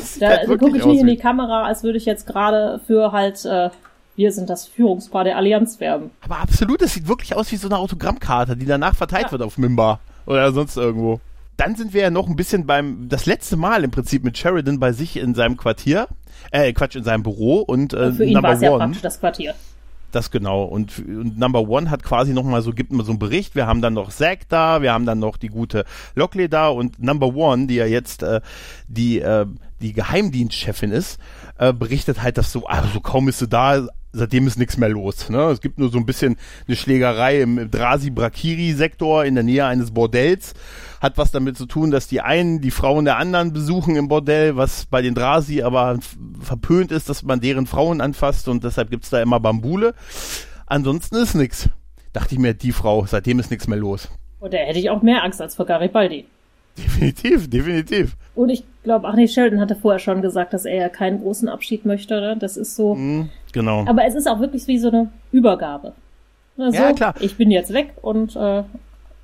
sieht 0.01 0.21
Da 0.21 0.29
halt 0.29 0.47
gucke 0.59 0.77
ich 0.77 0.85
nicht 0.85 1.01
in 1.01 1.07
die 1.07 1.17
Kamera, 1.17 1.65
als 1.65 1.83
würde 1.83 1.97
ich 1.97 2.05
jetzt 2.05 2.25
gerade 2.27 2.79
für 2.87 3.11
halt, 3.11 3.45
äh, 3.45 3.69
wir 4.17 4.31
sind 4.33 4.50
das 4.50 4.67
Führungspaar 4.67 5.24
der 5.24 5.38
Allianz 5.38 5.79
werben. 5.79 6.12
Aber 6.21 6.39
absolut, 6.39 6.81
es 6.81 6.93
sieht 6.95 7.07
wirklich 7.07 7.36
aus 7.36 7.51
wie 7.51 7.55
so 7.55 7.67
eine 7.69 7.77
Autogrammkarte, 7.77 8.57
die 8.57 8.65
danach 8.65 8.95
verteilt 8.95 9.27
Ja. 9.27 9.31
wird 9.31 9.41
auf 9.43 9.57
Mimba 9.57 10.00
oder 10.25 10.51
sonst 10.51 10.75
irgendwo. 10.75 11.21
Dann 11.55 11.75
sind 11.75 11.93
wir 11.93 12.01
ja 12.01 12.09
noch 12.09 12.27
ein 12.27 12.36
bisschen 12.36 12.65
beim, 12.67 13.07
das 13.09 13.25
letzte 13.25 13.55
Mal 13.57 13.83
im 13.83 13.91
Prinzip 13.91 14.24
mit 14.24 14.38
Sheridan 14.38 14.79
bei 14.79 14.91
sich 14.91 15.17
in 15.17 15.33
seinem 15.33 15.55
Quartier, 15.55 16.07
äh, 16.51 16.74
Quatsch, 16.74 16.95
in 16.95 17.03
seinem 17.03 17.24
Büro 17.24 17.59
und 17.62 17.93
äh, 17.93 18.12
Für 18.12 18.25
ihn 18.25 18.41
war 18.43 18.53
es 18.53 18.62
ja 18.62 18.71
One. 18.71 18.79
praktisch 18.79 19.01
das 19.01 19.19
Quartier. 19.19 19.55
Das 20.12 20.31
genau. 20.31 20.63
Und, 20.63 21.00
und 21.00 21.38
Number 21.38 21.67
One 21.67 21.89
hat 21.91 22.01
quasi 22.01 22.31
nochmal 22.33 22.62
so, 22.62 22.71
gibt 22.71 22.91
mal 22.93 23.03
so 23.03 23.12
einen 23.12 23.19
Bericht. 23.19 23.55
Wir 23.55 23.67
haben 23.67 23.81
dann 23.81 23.93
noch 23.93 24.09
Zack 24.09 24.47
da, 24.50 24.81
wir 24.81 24.93
haben 24.93 25.05
dann 25.05 25.19
noch 25.19 25.36
die 25.38 25.50
gute 25.50 25.83
Lockley 26.15 26.47
da 26.47 26.69
und 26.69 27.01
Number 27.01 27.36
One, 27.36 27.67
die 27.67 27.75
ja 27.75 27.86
jetzt 27.86 28.24
äh, 28.24 28.39
die, 28.88 29.19
äh, 29.19 29.45
die 29.81 29.93
Geheimdienstchefin 29.93 30.91
ist, 30.91 31.19
äh, 31.57 31.74
berichtet 31.74 32.21
halt, 32.21 32.38
dass 32.38 32.51
so, 32.51 32.65
also 32.67 33.00
kaum 33.01 33.27
ist 33.27 33.39
sie 33.39 33.47
da, 33.47 33.88
seitdem 34.11 34.47
ist 34.47 34.57
nichts 34.57 34.77
mehr 34.77 34.89
los. 34.89 35.29
Ne? 35.29 35.41
Es 35.45 35.61
gibt 35.61 35.79
nur 35.79 35.89
so 35.89 35.97
ein 35.97 36.05
bisschen 36.05 36.37
eine 36.67 36.75
Schlägerei 36.75 37.41
im 37.41 37.69
Drasi-Brakiri-Sektor 37.69 39.25
in 39.25 39.35
der 39.35 39.43
Nähe 39.43 39.65
eines 39.65 39.91
Bordells. 39.91 40.53
Hat 41.01 41.17
was 41.17 41.31
damit 41.31 41.57
zu 41.57 41.65
tun, 41.65 41.91
dass 41.91 42.07
die 42.07 42.21
einen 42.21 42.61
die 42.61 42.71
Frauen 42.71 43.05
der 43.05 43.17
anderen 43.17 43.53
besuchen 43.53 43.95
im 43.95 44.07
Bordell, 44.07 44.57
was 44.57 44.85
bei 44.85 45.01
den 45.01 45.13
Drasi 45.13 45.61
aber 45.61 45.99
verpönt 46.41 46.91
ist, 46.91 47.09
dass 47.09 47.23
man 47.23 47.39
deren 47.39 47.67
Frauen 47.67 48.01
anfasst 48.01 48.47
und 48.47 48.63
deshalb 48.63 48.89
gibt's 48.89 49.09
da 49.09 49.21
immer 49.21 49.39
Bambule. 49.39 49.93
Ansonsten 50.65 51.15
ist 51.17 51.35
nix. 51.35 51.69
Dachte 52.13 52.33
ich 52.33 52.39
mir, 52.39 52.53
die 52.53 52.71
Frau, 52.71 53.05
seitdem 53.05 53.39
ist 53.39 53.51
nichts 53.51 53.67
mehr 53.67 53.77
los. 53.77 54.09
Und 54.39 54.53
da 54.53 54.57
hätte 54.57 54.79
ich 54.79 54.89
auch 54.89 55.01
mehr 55.01 55.23
Angst 55.23 55.41
als 55.41 55.55
vor 55.55 55.65
Garibaldi. 55.65 56.25
Definitiv, 56.77 57.50
definitiv. 57.50 58.15
Und 58.36 58.50
ich 58.50 58.63
glaube, 58.84 59.07
ach 59.07 59.15
nee, 59.15 59.27
Sheldon 59.27 59.60
hatte 59.60 59.75
vorher 59.75 60.00
schon 60.00 60.22
gesagt, 60.22 60.53
dass 60.53 60.65
er 60.65 60.75
ja 60.75 60.89
keinen 60.89 61.22
großen 61.22 61.50
Abschied 61.50 61.86
möchte. 61.86 62.19
Ne? 62.19 62.38
Das 62.39 62.57
ist 62.57 62.75
so. 62.75 62.96
Mhm, 62.96 63.29
genau. 63.51 63.86
Aber 63.88 64.05
es 64.05 64.15
ist 64.15 64.27
auch 64.27 64.39
wirklich 64.39 64.67
wie 64.67 64.77
so 64.77 64.89
eine 64.89 65.10
Übergabe. 65.31 65.93
Ne, 66.55 66.72
so, 66.72 66.77
Ja, 66.77 66.93
klar. 66.93 67.15
Ich 67.19 67.36
bin 67.36 67.51
jetzt 67.51 67.74
weg 67.74 67.93
und 68.01 68.36
äh, 68.36 68.63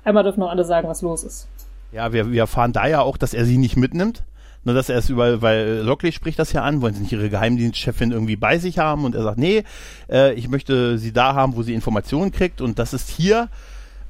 einmal 0.04 0.24
dürfen 0.24 0.40
noch 0.40 0.50
alle 0.50 0.64
sagen, 0.64 0.88
was 0.88 1.02
los 1.02 1.24
ist. 1.24 1.48
Ja, 1.92 2.12
wir, 2.12 2.32
wir 2.32 2.40
erfahren 2.40 2.72
da 2.72 2.86
ja 2.86 3.00
auch, 3.00 3.16
dass 3.16 3.34
er 3.34 3.44
sie 3.44 3.58
nicht 3.58 3.76
mitnimmt. 3.76 4.24
Nur, 4.64 4.74
dass 4.74 4.88
er 4.88 4.96
es 4.96 5.10
über, 5.10 5.42
weil 5.42 5.82
Lockley 5.84 6.10
spricht 6.10 6.38
das 6.38 6.52
ja 6.52 6.62
an, 6.62 6.80
wollen 6.80 6.94
sie 6.94 7.02
nicht 7.02 7.12
ihre 7.12 7.28
Geheimdienstchefin 7.28 8.12
irgendwie 8.12 8.36
bei 8.36 8.58
sich 8.58 8.78
haben 8.78 9.04
und 9.04 9.14
er 9.14 9.22
sagt, 9.22 9.38
nee, 9.38 9.62
äh, 10.10 10.32
ich 10.34 10.48
möchte 10.48 10.96
sie 10.98 11.12
da 11.12 11.34
haben, 11.34 11.54
wo 11.54 11.62
sie 11.62 11.74
Informationen 11.74 12.32
kriegt 12.32 12.62
und 12.62 12.78
das 12.78 12.94
ist 12.94 13.10
hier 13.10 13.48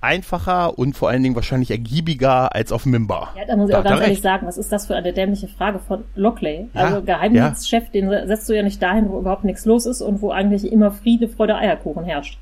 einfacher 0.04 0.78
und 0.78 0.94
vor 0.96 1.08
allen 1.08 1.22
Dingen 1.22 1.34
wahrscheinlich 1.34 1.70
ergiebiger 1.70 2.54
als 2.54 2.70
auf 2.70 2.86
Mimba. 2.86 3.30
Ja, 3.36 3.44
da 3.46 3.56
muss 3.56 3.68
ich 3.68 3.74
Da 3.74 3.80
auch 3.80 3.84
ganz 3.84 4.00
ehrlich 4.00 4.14
recht. 4.16 4.22
sagen, 4.22 4.46
was 4.46 4.58
ist 4.58 4.70
das 4.70 4.86
für 4.86 4.94
eine 4.94 5.12
dämliche 5.12 5.48
Frage 5.48 5.78
von 5.80 6.04
Lockley? 6.14 6.68
Ja, 6.74 6.80
Also 6.82 7.02
Geheimdienstchef, 7.02 7.90
den 7.90 8.10
setzt 8.26 8.48
du 8.48 8.54
ja 8.54 8.62
nicht 8.62 8.80
dahin, 8.82 9.08
wo 9.08 9.18
überhaupt 9.18 9.44
nichts 9.44 9.64
los 9.64 9.86
ist 9.86 10.00
und 10.02 10.22
wo 10.22 10.30
eigentlich 10.30 10.70
immer 10.70 10.90
Friede, 10.92 11.28
Freude, 11.28 11.56
Eierkuchen 11.56 12.04
herrscht. 12.04 12.38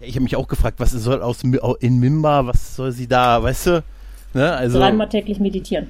Ja, 0.00 0.06
ich 0.08 0.14
habe 0.14 0.24
mich 0.24 0.34
auch 0.36 0.48
gefragt, 0.48 0.80
was 0.80 0.90
soll 0.90 1.22
aus 1.22 1.42
in 1.80 2.00
Mimba, 2.00 2.46
was 2.46 2.74
soll 2.76 2.90
sie 2.92 3.06
da, 3.06 3.42
weißt 3.42 3.66
du? 3.68 3.84
Ne, 4.34 4.50
also 4.52 4.78
Dreimal 4.80 5.08
täglich 5.08 5.38
meditieren. 5.38 5.88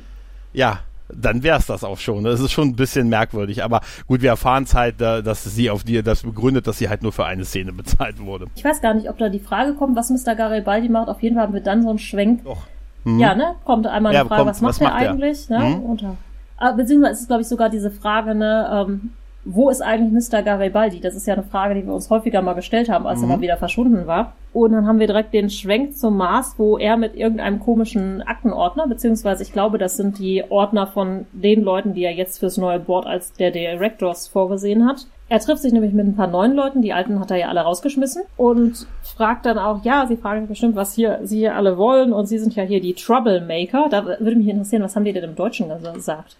ja, 0.53 0.81
dann 1.15 1.43
wär's 1.43 1.67
das 1.67 1.85
auch 1.85 1.99
schon. 1.99 2.25
Das 2.25 2.41
ist 2.41 2.53
schon 2.53 2.69
ein 2.69 2.77
bisschen 2.77 3.09
merkwürdig, 3.09 3.63
aber 3.65 3.81
gut, 4.07 4.23
wir 4.23 4.31
erfahren 4.31 4.65
es 4.65 4.75
halt, 4.75 5.01
dass 5.01 5.45
sie 5.45 5.71
auf 5.71 5.85
die 5.85 6.03
das 6.03 6.23
begründet, 6.23 6.67
dass 6.67 6.79
sie 6.79 6.89
halt 6.89 7.03
nur 7.03 7.13
für 7.13 7.25
eine 7.25 7.45
Szene 7.45 7.73
bezahlt 7.73 8.19
wurde. 8.21 8.47
Ich 8.55 8.65
weiß 8.65 8.81
gar 8.81 8.95
nicht, 8.95 9.09
ob 9.09 9.19
da 9.19 9.29
die 9.29 9.41
Frage 9.41 9.75
kommt, 9.75 9.97
was 9.97 10.11
Mr. 10.11 10.35
Garibaldi 10.35 10.89
macht. 10.89 11.09
Auf 11.09 11.23
jeden 11.23 11.37
Fall 11.37 11.45
haben 11.45 11.55
wir 11.55 11.61
dann 11.63 11.83
so 11.83 11.91
einen 11.91 11.99
Schwenk. 11.99 12.45
Doch. 12.45 12.67
Ja, 13.05 13.35
ne? 13.35 13.57
Kommt 13.65 13.87
einmal 13.87 14.11
eine 14.11 14.23
Ja, 14.23 14.25
Frage, 14.27 14.43
kommt, 14.43 14.51
was 14.51 14.61
macht 14.61 14.75
was 14.75 14.81
er 14.81 14.89
macht 14.91 15.03
eigentlich? 15.03 15.49
Ne? 15.49 15.59
Mhm. 15.59 15.83
Und, 15.83 16.03
äh, 16.03 16.73
beziehungsweise 16.77 17.15
ist 17.15 17.21
es, 17.23 17.27
glaube 17.27 17.43
ich, 17.43 17.49
sogar 17.49 17.69
diese 17.69 17.91
Frage, 17.91 18.35
ne, 18.35 18.87
ähm, 18.89 19.11
wo 19.45 19.71
ist 19.71 19.81
eigentlich 19.83 20.31
Mr. 20.31 20.43
Garibaldi? 20.43 21.01
Das 21.01 21.15
ist 21.15 21.27
ja 21.27 21.35
eine 21.35 21.43
Frage, 21.43 21.75
die 21.75 21.85
wir 21.87 21.93
uns 21.95 22.11
häufiger 22.11 22.43
mal 22.43 22.53
gestellt 22.55 22.89
haben, 22.89 23.07
als 23.07 23.21
er 23.21 23.27
Mhm. 23.27 23.33
mal 23.33 23.41
wieder 23.41 23.57
verschwunden 23.57 24.07
war. 24.07 24.35
Und 24.53 24.73
dann 24.73 24.87
haben 24.87 24.99
wir 24.99 25.07
direkt 25.07 25.33
den 25.35 25.49
Schwenk 25.51 25.97
zum 25.97 26.17
Mars, 26.17 26.55
wo 26.59 26.77
er 26.79 26.97
mit 26.97 27.17
irgendeinem 27.17 27.59
komischen 27.59 28.23
Aktenordner, 28.23 28.87
beziehungsweise 28.87 29.43
ich 29.43 29.53
glaube, 29.53 29.79
das 29.79 29.97
sind 29.97 30.19
die 30.19 30.45
Ordner 30.51 30.87
von 30.87 31.27
den 31.33 31.63
Leuten, 31.63 31.95
die 31.95 32.05
er 32.05 32.13
jetzt 32.13 32.39
fürs 32.39 32.59
neue 32.59 32.79
Board 32.79 33.07
als 33.07 33.33
der 33.33 33.51
Directors 33.51 34.29
vorgesehen 34.29 34.87
hat. 34.87 35.07
Er 35.29 35.41
trifft 35.41 35.63
sich 35.63 35.73
nämlich 35.73 35.95
mit 35.95 36.07
ein 36.07 36.15
paar 36.15 36.27
neuen 36.27 36.53
Leuten, 36.53 36.83
die 36.83 36.93
alten 36.93 37.19
hat 37.19 37.31
er 37.31 37.39
ja 37.39 37.49
alle 37.49 37.63
rausgeschmissen 37.63 38.23
und 38.37 38.87
fragt 39.03 39.47
dann 39.47 39.57
auch, 39.59 39.83
ja, 39.85 40.05
sie 40.07 40.17
fragen 40.19 40.47
bestimmt, 40.47 40.77
was 40.77 40.93
hier 40.93 41.21
sie 41.23 41.39
hier 41.39 41.57
alle 41.57 41.79
wollen 41.79 42.13
und 42.13 42.27
sie 42.27 42.39
sind 42.39 42.55
ja 42.55 42.63
hier 42.65 42.81
die 42.83 42.93
Troublemaker. 42.93 43.87
Da 43.91 44.05
würde 44.05 44.37
mich 44.37 44.49
interessieren, 44.49 44.83
was 44.83 44.95
haben 44.95 45.05
die 45.07 45.13
denn 45.15 45.25
im 45.25 45.35
Deutschen 45.35 45.71
gesagt? 45.95 46.37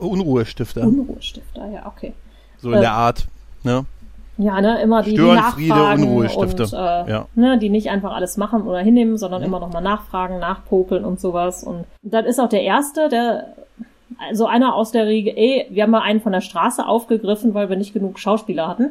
Unruhestifter, 0.00 0.82
Unruhestifter, 0.82 1.68
ja, 1.72 1.86
okay. 1.86 2.12
So 2.62 2.70
in 2.70 2.78
äh, 2.78 2.80
der 2.80 2.92
Art. 2.92 3.26
Ne? 3.64 3.84
Ja, 4.38 4.60
ne, 4.60 4.80
immer 4.80 5.02
die, 5.02 5.10
die 5.10 5.16
Störenfriede, 5.16 5.68
nachfragen 5.74 6.02
Unruhestifte. 6.04 6.62
und 6.62 6.72
äh, 6.72 7.10
Ja. 7.10 7.26
ne, 7.34 7.58
die 7.58 7.68
nicht 7.68 7.90
einfach 7.90 8.12
alles 8.14 8.36
machen 8.38 8.62
oder 8.62 8.78
hinnehmen, 8.78 9.18
sondern 9.18 9.42
Mhm. 9.42 9.46
immer 9.48 9.60
nochmal 9.60 9.82
nachfragen, 9.82 10.38
nachpopeln 10.38 11.04
und 11.04 11.20
sowas. 11.20 11.62
Und 11.62 11.84
dann 12.02 12.24
ist 12.24 12.40
auch 12.40 12.48
der 12.48 12.62
Erste, 12.62 13.08
der 13.10 13.48
so 14.32 14.46
einer 14.46 14.74
aus 14.74 14.90
der 14.90 15.06
Riege, 15.06 15.36
ey, 15.36 15.66
wir 15.70 15.82
haben 15.82 15.90
mal 15.90 16.00
einen 16.02 16.20
von 16.20 16.32
der 16.32 16.40
Straße 16.40 16.86
aufgegriffen, 16.86 17.54
weil 17.54 17.68
wir 17.68 17.76
nicht 17.76 17.92
genug 17.92 18.18
Schauspieler 18.18 18.68
hatten. 18.68 18.90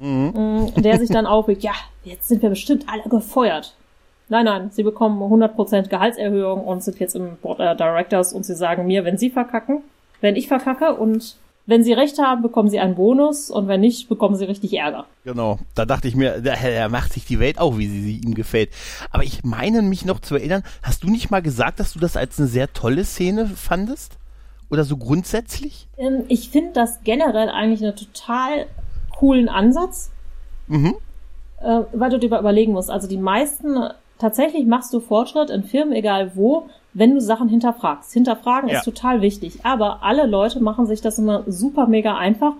Mhm. 0.00 0.32
Mm, 0.76 0.82
Der 0.82 0.98
sich 0.98 1.08
dann 1.10 1.26
aufregt, 1.26 1.62
ja, 1.62 1.72
jetzt 2.02 2.28
sind 2.28 2.42
wir 2.42 2.50
bestimmt 2.50 2.86
alle 2.88 3.02
gefeuert. 3.08 3.74
Nein, 4.28 4.46
nein, 4.46 4.70
sie 4.72 4.82
bekommen 4.82 5.20
100% 5.22 5.88
Gehaltserhöhung 5.88 6.64
und 6.64 6.82
sind 6.82 6.98
jetzt 6.98 7.14
im 7.14 7.36
Board 7.42 7.58
der 7.60 7.74
Directors 7.74 8.32
und 8.32 8.44
sie 8.44 8.54
sagen 8.54 8.86
mir, 8.86 9.04
wenn 9.04 9.18
sie 9.18 9.30
verkacken, 9.30 9.82
wenn 10.20 10.34
ich 10.34 10.48
verkacke 10.48 10.94
und 10.94 11.36
wenn 11.66 11.82
sie 11.82 11.92
recht 11.94 12.18
haben, 12.18 12.42
bekommen 12.42 12.68
sie 12.68 12.78
einen 12.78 12.94
Bonus 12.94 13.50
und 13.50 13.68
wenn 13.68 13.80
nicht, 13.80 14.08
bekommen 14.08 14.36
sie 14.36 14.44
richtig 14.44 14.74
Ärger. 14.74 15.06
Genau. 15.24 15.58
Da 15.74 15.86
dachte 15.86 16.08
ich 16.08 16.14
mir, 16.14 16.44
er 16.44 16.88
macht 16.90 17.12
sich 17.14 17.24
die 17.24 17.38
Welt 17.40 17.58
auch, 17.58 17.78
wie 17.78 17.86
sie, 17.86 18.02
sie 18.02 18.16
ihm 18.18 18.34
gefällt. 18.34 18.70
Aber 19.10 19.22
ich 19.22 19.44
meine 19.44 19.80
mich 19.82 20.04
noch 20.04 20.20
zu 20.20 20.34
erinnern, 20.34 20.62
hast 20.82 21.02
du 21.04 21.08
nicht 21.10 21.30
mal 21.30 21.40
gesagt, 21.42 21.80
dass 21.80 21.92
du 21.94 21.98
das 21.98 22.16
als 22.16 22.38
eine 22.38 22.48
sehr 22.48 22.72
tolle 22.72 23.04
Szene 23.04 23.46
fandest? 23.46 24.18
Oder 24.70 24.84
so 24.84 24.96
grundsätzlich? 24.96 25.86
Ähm, 25.98 26.24
Ich 26.28 26.50
finde 26.50 26.72
das 26.72 27.00
generell 27.04 27.48
eigentlich 27.48 27.82
einen 27.82 27.96
total 27.96 28.66
coolen 29.16 29.48
Ansatz, 29.48 30.10
Mhm. 30.66 30.96
äh, 31.60 31.80
weil 31.92 32.10
du 32.10 32.18
dir 32.18 32.26
überlegen 32.26 32.72
musst. 32.72 32.90
Also 32.90 33.06
die 33.06 33.18
meisten, 33.18 33.76
tatsächlich 34.18 34.66
machst 34.66 34.92
du 34.92 35.00
Fortschritt 35.00 35.50
in 35.50 35.62
Firmen, 35.64 35.94
egal 35.94 36.32
wo, 36.34 36.68
wenn 36.94 37.14
du 37.14 37.20
Sachen 37.20 37.48
hinterfragst. 37.48 38.12
Hinterfragen 38.12 38.68
Ja. 38.70 38.78
ist 38.78 38.84
total 38.84 39.20
wichtig. 39.20 39.58
Aber 39.64 40.02
alle 40.02 40.26
Leute 40.26 40.60
machen 40.60 40.86
sich 40.86 41.00
das 41.00 41.18
immer 41.18 41.42
super 41.46 41.86
mega 41.86 42.16
einfach. 42.16 42.52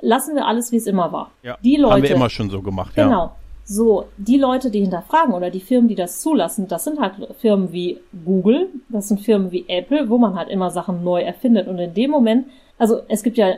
Lassen 0.00 0.34
wir 0.34 0.46
alles, 0.46 0.72
wie 0.72 0.76
es 0.76 0.86
immer 0.86 1.12
war. 1.12 1.30
Ja. 1.42 1.58
Die 1.62 1.76
Leute, 1.76 1.94
Haben 1.96 2.02
wir 2.04 2.10
immer 2.14 2.30
schon 2.30 2.48
so 2.50 2.62
gemacht, 2.62 2.92
ja. 2.96 3.04
Genau. 3.04 3.32
So, 3.64 4.06
die 4.16 4.38
Leute, 4.38 4.70
die 4.70 4.80
hinterfragen 4.80 5.34
oder 5.34 5.50
die 5.50 5.60
Firmen, 5.60 5.88
die 5.88 5.94
das 5.94 6.20
zulassen, 6.22 6.66
das 6.66 6.84
sind 6.84 6.98
halt 6.98 7.12
Firmen 7.38 7.72
wie 7.72 7.98
Google, 8.24 8.68
das 8.88 9.08
sind 9.08 9.20
Firmen 9.20 9.52
wie 9.52 9.64
Apple, 9.68 10.08
wo 10.08 10.18
man 10.18 10.34
halt 10.34 10.48
immer 10.48 10.70
Sachen 10.70 11.04
neu 11.04 11.20
erfindet. 11.22 11.68
Und 11.68 11.78
in 11.78 11.94
dem 11.94 12.10
Moment, 12.10 12.46
also 12.78 13.00
es 13.08 13.22
gibt 13.22 13.36
ja 13.36 13.52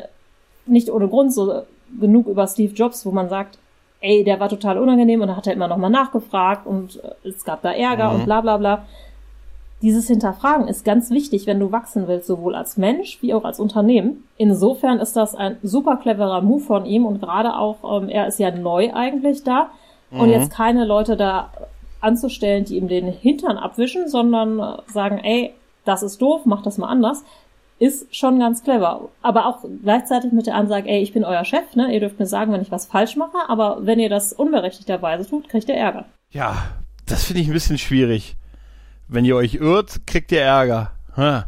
nicht 0.67 0.91
ohne 0.91 1.09
Grund 1.09 1.33
so 1.33 1.63
genug 2.01 2.27
über 2.27 2.47
Steve 2.47 2.75
Jobs, 2.75 3.07
wo 3.07 3.11
man 3.11 3.29
sagt, 3.29 3.59
ey, 4.01 4.25
der 4.25 4.39
war 4.41 4.49
total 4.49 4.79
unangenehm 4.79 5.21
und 5.23 5.29
da 5.29 5.37
hat 5.37 5.47
er 5.47 5.53
immer 5.55 5.69
nochmal 5.69 5.91
nachgefragt 5.91 6.67
und 6.67 7.01
äh, 7.03 7.29
es 7.29 7.45
gab 7.45 7.63
da 7.63 7.73
Ärger 7.73 8.11
Mhm. 8.11 8.15
und 8.17 8.25
bla 8.25 8.41
bla 8.41 8.57
bla. 8.57 8.85
Dieses 9.83 10.07
Hinterfragen 10.07 10.69
ist 10.69 10.85
ganz 10.85 11.11
wichtig, 11.11 11.47
wenn 11.47 11.59
du 11.59 11.73
wachsen 11.73 12.07
willst, 12.07 12.29
sowohl 12.29 12.55
als 12.55 12.77
Mensch 12.77 13.19
wie 13.21 13.35
auch 13.35 13.45
als 13.45 13.59
Unternehmen. 13.59 14.25
Insofern 14.37 15.01
ist 15.01 15.17
das 15.17 15.35
ein 15.35 15.57
super 15.63 15.97
cleverer 15.97 16.41
Move 16.41 16.63
von 16.63 16.87
ihm 16.87 17.05
und 17.05 17.21
gerade 17.21 17.57
auch, 17.57 18.01
ähm, 18.01 18.09
er 18.09 18.29
ist 18.29 18.39
ja 18.39 18.51
neu 18.53 18.93
eigentlich 18.95 19.43
da 19.43 19.71
und 20.13 20.27
Mhm. 20.29 20.33
jetzt 20.33 20.53
keine 20.53 20.85
Leute 20.85 21.17
da 21.17 21.51
anzustellen, 22.01 22.65
die 22.65 22.77
ihm 22.77 22.89
den 22.89 23.07
Hintern 23.07 23.57
abwischen, 23.59 24.09
sondern 24.09 24.59
äh, 24.59 24.77
sagen, 24.93 25.19
ey, 25.19 25.53
das 25.85 26.03
ist 26.03 26.23
doof, 26.23 26.43
mach 26.45 26.63
das 26.63 26.79
mal 26.79 26.89
anders, 26.89 27.25
ist 27.79 28.15
schon 28.15 28.39
ganz 28.39 28.63
clever. 28.63 29.09
Aber 29.23 29.47
auch 29.47 29.59
gleichzeitig 29.83 30.31
mit 30.31 30.47
der 30.47 30.55
Ansage, 30.55 30.89
ey, 30.89 31.03
ich 31.03 31.13
bin 31.13 31.25
euer 31.25 31.45
Chef, 31.45 31.75
ne? 31.75 31.93
Ihr 31.93 31.99
dürft 31.99 32.21
mir 32.21 32.27
sagen, 32.27 32.53
wenn 32.53 32.63
ich 32.63 32.71
was 32.71 32.87
falsch 32.87 33.17
mache, 33.17 33.37
aber 33.49 33.79
wenn 33.81 33.99
ihr 33.99 34.09
das 34.09 34.33
unberechtigterweise 34.33 35.29
tut, 35.29 35.49
kriegt 35.49 35.69
ihr 35.69 35.75
Ärger. 35.75 36.05
Ja, 36.31 36.57
das 37.07 37.25
finde 37.25 37.41
ich 37.43 37.49
ein 37.49 37.53
bisschen 37.53 37.79
schwierig. 37.79 38.37
Wenn 39.09 39.25
ihr 39.25 39.37
euch 39.37 39.55
irrt, 39.55 40.07
kriegt 40.07 40.33
ihr 40.33 40.41
Ärger. 40.43 40.93
Ha. 41.17 41.47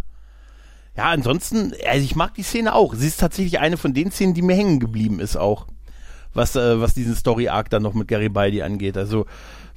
Ja, 0.96 1.04
ansonsten, 1.04 1.72
also 1.88 2.04
ich 2.04 2.14
mag 2.14 2.34
die 2.34 2.42
Szene 2.42 2.74
auch. 2.74 2.94
Sie 2.94 3.06
ist 3.06 3.18
tatsächlich 3.20 3.58
eine 3.58 3.76
von 3.76 3.94
den 3.94 4.10
Szenen, 4.12 4.34
die 4.34 4.42
mir 4.42 4.54
hängen 4.54 4.78
geblieben 4.80 5.18
ist 5.20 5.36
auch. 5.36 5.66
Was, 6.34 6.56
äh, 6.56 6.80
was 6.80 6.94
diesen 6.94 7.14
Story-Arc 7.14 7.70
dann 7.70 7.82
noch 7.82 7.94
mit 7.94 8.08
Garibaldi 8.08 8.62
angeht. 8.62 8.96
Also, 8.96 9.26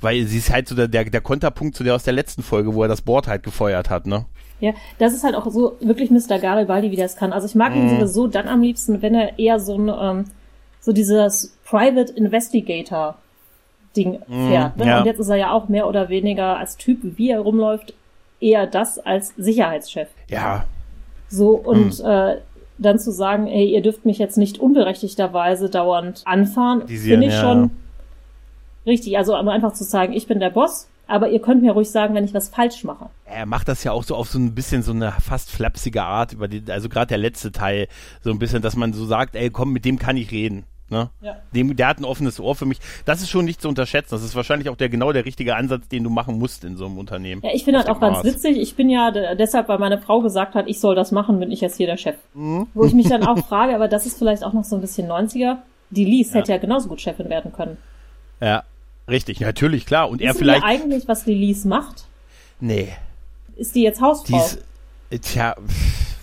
weil 0.02 0.26
sie 0.26 0.38
ist 0.40 0.52
halt 0.52 0.68
so 0.68 0.76
der, 0.76 0.88
der, 0.88 1.06
der 1.06 1.22
Konterpunkt 1.22 1.76
zu 1.76 1.84
der 1.84 1.96
aus 1.96 2.04
der 2.04 2.14
letzten 2.14 2.44
Folge, 2.44 2.74
wo 2.74 2.82
er 2.84 2.88
das 2.88 3.02
Board 3.02 3.28
halt 3.28 3.44
gefeuert 3.44 3.90
hat, 3.90 4.06
ne? 4.08 4.26
Ja, 4.60 4.74
das 4.98 5.14
ist 5.14 5.24
halt 5.24 5.36
auch 5.36 5.50
so 5.52 5.78
wirklich 5.82 6.10
Mr. 6.10 6.40
Garibaldi, 6.40 6.90
wie 6.92 6.96
der 6.96 7.06
es 7.06 7.16
kann. 7.16 7.32
Also 7.32 7.46
ich 7.48 7.54
mag 7.56 7.76
ihn 7.76 7.86
Mhm. 7.86 7.90
sowieso 8.00 8.28
dann 8.28 8.48
am 8.48 8.62
liebsten, 8.62 9.02
wenn 9.04 9.14
er 9.14 9.38
eher 9.38 9.60
so 9.60 9.76
ein, 9.78 9.90
ähm, 9.90 10.26
so 10.82 10.94
dieses 10.94 11.56
Private 11.64 12.12
Investigator 12.14 13.18
Ding 13.98 14.20
fährt. 14.28 14.78
Ne? 14.78 14.84
Mhm, 14.84 14.90
ja. 14.90 15.00
Und 15.00 15.06
jetzt 15.06 15.20
ist 15.20 15.30
er 15.30 15.36
ja 15.38 15.52
auch 15.52 15.68
mehr 15.70 15.88
oder 15.88 16.10
weniger 16.10 16.58
als 16.58 16.78
Typ, 16.78 17.00
wie 17.04 17.32
er 17.32 17.40
rumläuft, 17.40 17.94
eher 18.40 18.68
das 18.68 19.00
als 19.00 19.34
Sicherheitschef. 19.38 20.10
Ja, 20.30 20.66
So, 21.30 21.50
und 21.52 21.94
Hm. 22.00 22.06
äh, 22.06 22.36
dann 22.78 23.00
zu 23.00 23.12
sagen, 23.12 23.48
ey, 23.48 23.66
ihr 23.74 23.82
dürft 23.82 24.06
mich 24.06 24.18
jetzt 24.20 24.38
nicht 24.38 24.60
unberechtigterweise 24.60 25.70
dauernd 25.70 26.22
anfahren, 26.26 26.88
finde 26.88 27.26
ich 27.28 27.34
ja. 27.34 27.42
schon 27.42 27.72
richtig. 28.86 29.18
Also 29.18 29.34
einfach 29.34 29.74
zu 29.74 29.84
sagen, 29.84 30.14
ich 30.14 30.28
bin 30.28 30.40
der 30.40 30.52
Boss, 30.52 30.88
aber 31.08 31.30
ihr 31.30 31.42
könnt 31.42 31.64
mir 31.64 31.72
ruhig 31.72 31.90
sagen, 31.90 32.14
wenn 32.14 32.24
ich 32.26 32.34
was 32.34 32.50
falsch 32.50 32.84
mache. 32.84 33.10
er 33.26 33.46
macht 33.46 33.68
das 33.68 33.84
ja 33.84 33.92
auch 33.94 34.04
so 34.04 34.16
auf 34.16 34.30
so 34.30 34.38
ein 34.40 34.54
bisschen 34.54 34.84
so 34.84 34.92
eine 34.92 35.12
fast 35.20 35.50
flapsige 35.52 36.04
Art 36.04 36.34
über 36.34 36.48
die, 36.48 36.64
also 36.72 36.88
gerade 36.88 37.08
der 37.08 37.18
letzte 37.18 37.52
Teil, 37.52 37.88
so 38.22 38.30
ein 38.30 38.40
bisschen, 38.40 38.62
dass 38.62 38.76
man 38.76 38.94
so 38.94 39.06
sagt, 39.06 39.36
ey, 39.36 39.50
komm, 39.50 39.74
mit 39.74 39.84
dem 39.84 39.98
kann 40.00 40.16
ich 40.18 40.32
reden. 40.32 40.66
Ne? 40.90 41.10
Ja. 41.22 41.36
Dem, 41.54 41.76
der 41.76 41.88
hat 41.88 42.00
ein 42.00 42.06
offenes 42.06 42.40
Ohr 42.40 42.56
für 42.56 42.66
mich. 42.66 42.80
Das 43.06 43.22
ist 43.22 43.30
schon 43.30 43.44
nicht 43.44 43.62
zu 43.62 43.68
unterschätzen. 43.68 44.10
Das 44.12 44.24
ist 44.24 44.36
wahrscheinlich 44.36 44.70
auch 44.70 44.78
der 44.78 44.88
genau 44.88 45.12
der 45.12 45.26
richtige 45.26 45.56
Ansatz, 45.56 45.88
den 45.90 46.04
du 46.06 46.10
machen 46.10 46.38
musst 46.40 46.64
in 46.64 46.78
so 46.78 46.86
einem 46.86 46.98
Unternehmen. 46.98 47.42
Ja, 47.44 47.50
ich 47.54 47.66
finde 47.66 47.80
halt 47.80 47.90
Auf 47.90 47.98
auch 47.98 48.02
ganz 48.02 48.18
Maß. 48.18 48.26
witzig. 48.26 48.58
Ich 48.58 48.76
bin 48.76 48.90
ja 48.90 49.12
de- 49.12 49.36
deshalb, 49.36 49.68
weil 49.68 49.80
meine 49.80 49.98
Frau 50.00 50.22
gesagt 50.22 50.56
hat, 50.56 50.68
ich 50.68 50.80
soll 50.80 50.96
das 50.96 51.12
machen, 51.12 51.40
bin 51.42 51.52
ich 51.52 51.60
jetzt 51.60 51.76
hier 51.76 51.88
der 51.88 51.98
Chef. 51.98 52.16
Mhm. 52.34 52.68
Wo 52.74 52.86
ich 52.86 52.94
mich 52.94 53.10
dann 53.10 53.26
auch 53.28 53.46
frage, 53.48 53.76
aber 53.76 53.88
das 53.90 54.06
ist 54.06 54.18
vielleicht 54.18 54.44
auch 54.46 54.54
noch 54.54 54.64
so 54.64 54.76
ein 54.76 54.82
bisschen 54.82 55.08
90er. 55.10 55.58
Die 55.90 56.06
Lies 56.06 56.34
hätte 56.34 56.52
ja 56.54 56.58
genauso 56.58 56.88
gut 56.90 57.02
Chefin 57.02 57.30
werden 57.30 57.52
können. 57.52 57.78
Ja, 58.40 58.64
richtig, 59.10 59.40
natürlich, 59.42 59.86
klar. 59.86 60.10
Und 60.10 60.22
er 60.22 60.30
Wissen 60.30 60.40
vielleicht. 60.40 60.62
wir 60.62 60.68
eigentlich, 60.70 61.08
was 61.08 61.24
die 61.26 61.34
Lies 61.34 61.66
macht? 61.66 62.06
Nee, 62.62 62.90
Ist 63.58 63.76
die 63.76 63.82
jetzt 63.84 64.00
die 64.00 64.04
Hausfrau? 64.04 64.38
ist, 64.38 64.60
äh, 65.10 65.20
tja, 65.20 65.56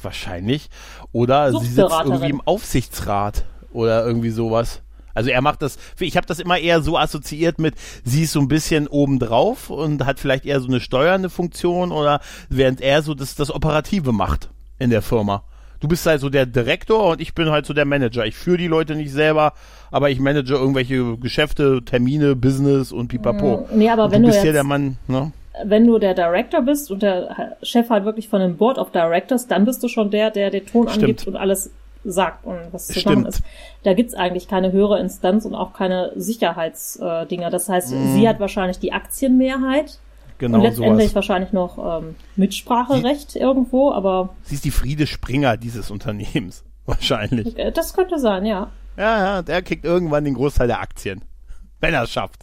wahrscheinlich. 0.03 0.69
Oder 1.13 1.53
sie 1.53 1.67
sitzt 1.67 1.93
irgendwie 2.05 2.31
im 2.31 2.41
Aufsichtsrat 2.41 3.45
oder 3.75 4.07
irgendwie 4.07 4.31
sowas. 4.31 4.81
Also 5.17 5.31
er 5.31 5.43
macht 5.43 5.63
das, 5.63 5.79
ich 6.01 6.17
habe 6.17 6.27
das 6.27 6.41
immer 6.41 6.59
eher 6.59 6.81
so 6.83 6.99
assoziiert 6.99 7.61
mit, 7.61 7.75
sie 8.03 8.23
ist 8.25 8.33
so 8.33 8.41
ein 8.41 8.49
bisschen 8.49 8.89
obendrauf 8.89 9.71
und 9.71 10.05
hat 10.07 10.19
vielleicht 10.19 10.45
eher 10.45 10.59
so 10.61 10.67
eine 10.67 10.81
steuernde 10.81 11.31
Funktion 11.31 11.93
oder 11.93 12.21
während 12.49 12.81
er 12.81 13.03
so 13.03 13.15
das, 13.15 13.37
das 13.37 13.55
Operative 13.55 14.11
macht 14.13 14.49
in 14.81 14.91
der 14.91 15.03
Firma. 15.03 15.45
Du 15.79 15.87
bist 15.87 16.05
halt 16.07 16.21
so 16.21 16.31
der 16.31 16.47
Direktor 16.47 17.11
und 17.11 17.21
ich 17.21 17.35
bin 17.35 17.51
halt 17.51 17.67
so 17.67 17.75
der 17.75 17.85
Manager. 17.85 18.25
Ich 18.27 18.35
führe 18.35 18.57
die 18.57 18.67
Leute 18.67 18.97
nicht 18.97 19.13
selber, 19.13 19.53
aber 19.93 20.11
ich 20.11 20.19
manage 20.19 20.55
irgendwelche 20.55 21.17
Geschäfte, 21.19 21.83
Termine, 21.85 22.35
Business 22.35 22.91
und 22.91 23.09
pipapo. 23.09 23.69
Nee, 23.73 23.91
aber 23.91 24.07
und 24.07 24.13
wenn 24.13 24.23
du 24.23 24.29
du 24.29 24.33
bist 24.35 24.45
jetzt- 24.45 24.55
der 24.55 24.65
Mann, 24.65 24.97
ne? 25.07 25.31
wenn 25.65 25.87
du 25.87 25.99
der 26.01 26.15
Director 26.15 26.63
bist 26.63 26.91
und 26.91 27.03
der 27.03 27.57
Chef 27.63 27.89
halt 27.89 28.05
wirklich 28.05 28.29
von 28.29 28.41
einem 28.41 28.57
Board 28.57 28.79
of 28.79 28.91
Directors, 28.91 29.47
dann 29.47 29.65
bist 29.65 29.81
du 29.85 29.89
schon 29.89 30.11
der, 30.11 30.31
der 30.33 30.51
den 30.51 30.67
Ton 30.67 30.89
Stimmt. 30.89 31.03
angibt 31.05 31.27
und 31.29 31.37
alles 31.37 31.71
sagt 32.05 32.45
und 32.45 32.59
was 32.73 32.87
zu 32.89 33.01
Stimmt. 33.01 33.17
machen 33.17 33.27
ist. 33.27 33.43
Da 33.83 33.95
gibt's 33.95 34.15
eigentlich 34.15 34.47
keine 34.49 34.73
höhere 34.73 34.99
Instanz 35.01 35.45
und 35.45 35.55
auch 35.55 35.73
keine 35.73 36.13
Sicherheitsdinger. 36.17 37.51
Das 37.51 37.69
heißt, 37.69 37.93
Mhm. 37.93 38.13
sie 38.15 38.29
hat 38.29 38.41
wahrscheinlich 38.41 38.79
die 38.79 38.93
Aktienmehrheit 38.93 39.99
Genau 40.39 40.59
und 40.59 40.65
letztendlich 40.65 41.09
sowas. 41.11 41.15
wahrscheinlich 41.15 41.53
noch 41.53 42.01
ähm, 42.03 42.17
Mitspracherecht 42.37 43.37
irgendwo, 43.37 43.93
aber 43.93 44.31
Sie 44.43 44.57
ist 44.57 44.65
die 44.65 44.71
Friede 44.71 45.07
Springer 45.07 45.57
dieses 45.57 45.91
Unternehmens. 45.91 46.65
Wahrscheinlich. 46.87 47.57
äh, 47.59 47.73
das 47.73 47.95
könnte 47.95 48.19
sein, 48.19 48.45
ja. 48.45 48.69
Ja, 48.97 49.19
ja, 49.37 49.43
der 49.43 49.63
kriegt 49.63 49.85
irgendwann 49.85 50.25
den 50.25 50.35
Großteil 50.35 50.67
der 50.67 50.81
Aktien. 50.81 51.23
Wenn 51.81 51.95
er 51.95 52.03
es 52.03 52.11
schafft. 52.11 52.43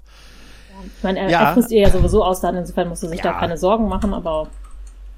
Ich 0.98 1.04
meine, 1.04 1.20
er, 1.20 1.30
Ja. 1.30 1.42
er 1.50 1.54
frisst 1.54 1.72
ihr 1.72 1.82
ja 1.82 1.90
sowieso 1.92 2.24
aus, 2.24 2.42
dann 2.42 2.56
insofern 2.56 2.90
musst 2.90 3.04
du 3.04 3.08
sich 3.08 3.20
Ja. 3.24 3.34
da 3.34 3.40
keine 3.40 3.58
Sorgen 3.58 3.88
machen, 3.88 4.14
aber 4.16 4.48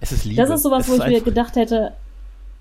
Es 0.01 0.11
ist 0.11 0.25
Liebe. 0.25 0.41
Das 0.41 0.49
ist 0.49 0.63
sowas, 0.63 0.87
es 0.87 0.89
wo 0.99 1.01
ich 1.01 1.07
mir 1.09 1.21
gedacht 1.21 1.55
hätte, 1.55 1.93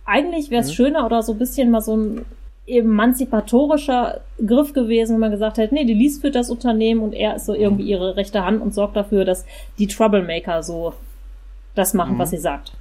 eigentlich 0.04 0.50
wäre 0.50 0.62
es 0.62 0.68
Mhm. 0.70 0.74
schöner 0.74 1.06
oder 1.06 1.22
so 1.22 1.32
ein 1.32 1.38
bisschen 1.38 1.70
mal 1.70 1.80
so 1.80 1.96
ein 1.96 2.24
emanzipatorischer 2.66 4.20
Griff 4.46 4.72
gewesen, 4.72 5.14
wenn 5.14 5.20
man 5.20 5.30
gesagt 5.30 5.58
hätte, 5.58 5.74
nee, 5.74 5.84
die 5.84 5.94
Lies 5.94 6.18
führt 6.20 6.34
das 6.34 6.50
Unternehmen 6.50 7.00
und 7.00 7.12
er 7.12 7.36
ist 7.36 7.46
so 7.46 7.54
irgendwie 7.54 7.84
ihre 7.84 8.16
rechte 8.16 8.44
Hand 8.44 8.62
und 8.62 8.72
sorgt 8.74 8.96
dafür, 8.96 9.24
dass 9.24 9.44
die 9.78 9.86
Troublemaker 9.86 10.62
so 10.62 10.94
das 11.74 11.92
machen, 11.94 12.14
Mhm. 12.14 12.18
was 12.18 12.30
sie 12.30 12.38
sagt. 12.38 12.72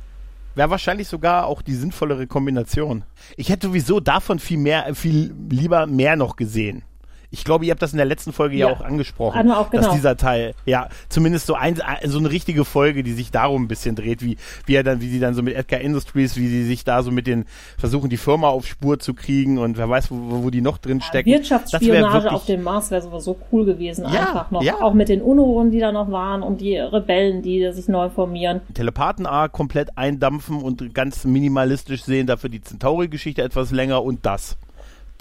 Wäre 0.55 0.69
wahrscheinlich 0.69 1.07
sogar 1.07 1.47
auch 1.47 1.61
die 1.61 1.73
sinnvollere 1.73 2.27
Kombination. 2.27 3.03
Ich 3.37 3.49
hätte 3.49 3.67
sowieso 3.67 3.99
davon 4.01 4.37
viel 4.39 4.57
mehr, 4.57 4.93
viel 4.95 5.33
lieber 5.49 5.87
mehr 5.87 6.15
noch 6.17 6.35
gesehen. 6.35 6.83
Ich 7.33 7.45
glaube, 7.45 7.65
ihr 7.65 7.71
habt 7.71 7.81
das 7.81 7.93
in 7.93 7.97
der 7.97 8.05
letzten 8.05 8.33
Folge 8.33 8.57
ja, 8.57 8.67
Ja. 8.67 8.73
auch 8.73 8.81
angesprochen, 8.81 9.49
auch, 9.51 9.69
dass 9.69 9.81
genau. 9.85 9.93
dieser 9.93 10.17
Teil, 10.17 10.53
ja, 10.65 10.89
zumindest 11.07 11.47
so 11.47 11.53
ein, 11.55 11.79
so 12.05 12.19
eine 12.19 12.29
richtige 12.29 12.65
Folge, 12.65 13.03
die 13.03 13.13
sich 13.13 13.31
darum 13.31 13.63
ein 13.63 13.67
bisschen 13.69 13.95
dreht, 13.95 14.21
wie, 14.21 14.35
wie 14.65 14.75
er 14.75 14.83
dann, 14.83 14.99
wie 14.99 15.07
sie 15.09 15.19
dann 15.21 15.33
so 15.33 15.41
mit 15.41 15.55
Edgar 15.55 15.79
Industries, 15.79 16.35
wie 16.35 16.47
sie 16.47 16.65
sich 16.65 16.83
da 16.83 17.01
so 17.03 17.09
mit 17.11 17.27
den 17.27 17.45
versuchen, 17.77 18.09
die 18.09 18.17
Firma 18.17 18.49
auf 18.49 18.67
Spur 18.67 18.99
zu 18.99 19.13
kriegen 19.13 19.57
und 19.59 19.77
wer 19.77 19.89
weiß, 19.89 20.11
wo, 20.11 20.43
wo 20.43 20.49
die 20.49 20.59
noch 20.61 20.77
drin 20.77 20.99
stecken. 21.01 21.29
Wär 21.29 21.37
Wirtschaftsspionage 21.37 22.31
auf 22.31 22.45
dem 22.45 22.63
Mars 22.63 22.91
wäre 22.91 23.01
sowieso 23.01 23.37
cool 23.51 23.63
gewesen, 23.65 24.03
Ja, 24.11 24.27
einfach 24.27 24.51
noch. 24.51 24.61
ja. 24.61 24.81
Auch 24.81 24.93
mit 24.93 25.07
den 25.09 25.21
Unruhen, 25.21 25.71
die 25.71 25.79
da 25.79 25.91
noch 25.91 26.11
waren 26.11 26.43
und 26.43 26.59
die 26.61 26.77
Rebellen, 26.77 27.41
die 27.41 27.71
sich 27.71 27.87
neu 27.87 28.09
formieren. 28.09 28.59
Telepathen-A 28.73 29.47
komplett 29.47 29.97
eindampfen 29.97 30.61
und 30.61 30.93
ganz 30.93 31.23
minimalistisch 31.23 32.03
sehen, 32.03 32.27
dafür 32.27 32.49
die 32.49 32.61
Centauri-Geschichte 32.61 33.41
etwas 33.41 33.71
länger 33.71 34.03
und 34.03 34.25
das. 34.25 34.57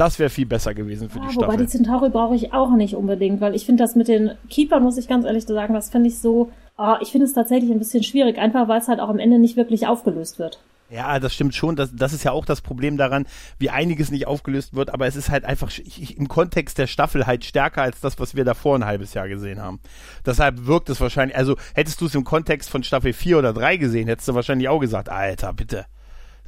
Das 0.01 0.19
wäre 0.19 0.31
viel 0.31 0.47
besser 0.47 0.73
gewesen 0.75 1.11
für 1.11 1.19
Ja, 1.19 1.27
die 1.29 1.37
wobei 1.37 1.47
Staffel. 1.47 1.59
die 1.59 1.67
Centauri 1.67 2.09
brauche 2.11 2.35
ich 2.35 2.53
auch 2.55 2.71
nicht 2.75 2.95
unbedingt, 2.95 3.41
weil 3.41 3.55
ich 3.55 3.67
finde 3.67 3.83
das 3.85 3.97
mit 3.97 4.09
den 4.09 4.31
Keepern, 4.49 4.83
muss 4.83 4.97
ich 4.97 5.09
ganz 5.09 5.27
ehrlich 5.27 5.45
sagen, 5.45 5.75
das 5.75 5.91
finde 5.91 6.09
ich 6.09 6.19
so, 6.19 6.51
ah, 6.79 6.99
ich 7.03 7.11
finde 7.13 7.27
es 7.27 7.35
tatsächlich 7.35 7.71
ein 7.71 7.79
bisschen 7.79 8.03
schwierig, 8.03 8.39
einfach 8.39 8.67
weil 8.69 8.81
es 8.81 8.89
halt 8.89 8.99
auch 9.01 9.11
am 9.11 9.19
Ende 9.19 9.39
nicht 9.39 9.57
wirklich 9.57 9.87
aufgelöst 9.87 10.39
wird. 10.39 10.61
Ja, 10.89 11.21
das 11.21 11.35
stimmt 11.35 11.55
schon. 11.55 11.77
Das, 11.77 11.95
das 11.95 12.13
ist 12.13 12.25
ja 12.25 12.33
auch 12.33 12.45
das 12.47 12.63
Problem 12.63 12.97
daran, 12.97 13.27
wie 13.59 13.71
einiges 13.71 14.11
nicht 14.11 14.27
aufgelöst 14.27 14.75
wird, 14.75 14.93
aber 14.93 15.07
es 15.07 15.15
ist 15.15 15.29
halt 15.31 15.45
einfach 15.45 15.69
sch- 15.69 15.83
ich- 15.87 16.17
im 16.17 16.27
Kontext 16.27 16.79
der 16.79 16.87
Staffel 16.89 17.27
halt 17.27 17.45
stärker 17.45 17.83
als 17.83 18.01
das, 18.01 18.19
was 18.19 18.35
wir 18.35 18.45
davor 18.45 18.77
ein 18.77 18.85
halbes 18.87 19.15
Jahr 19.15 19.29
gesehen 19.29 19.61
haben. 19.61 19.79
Deshalb 20.27 20.67
wirkt 20.67 20.89
es 20.91 21.01
wahrscheinlich, 21.01 21.37
also 21.37 21.55
hättest 21.75 22.01
du 22.01 22.07
es 22.07 22.15
im 22.17 22.25
Kontext 22.25 22.71
von 22.71 22.83
Staffel 22.83 23.13
4 23.13 23.39
oder 23.39 23.53
3 23.53 23.77
gesehen, 23.77 24.09
hättest 24.09 24.27
du 24.29 24.35
wahrscheinlich 24.35 24.69
auch 24.69 24.81
gesagt, 24.81 25.11
Alter, 25.11 25.53
bitte. 25.53 25.85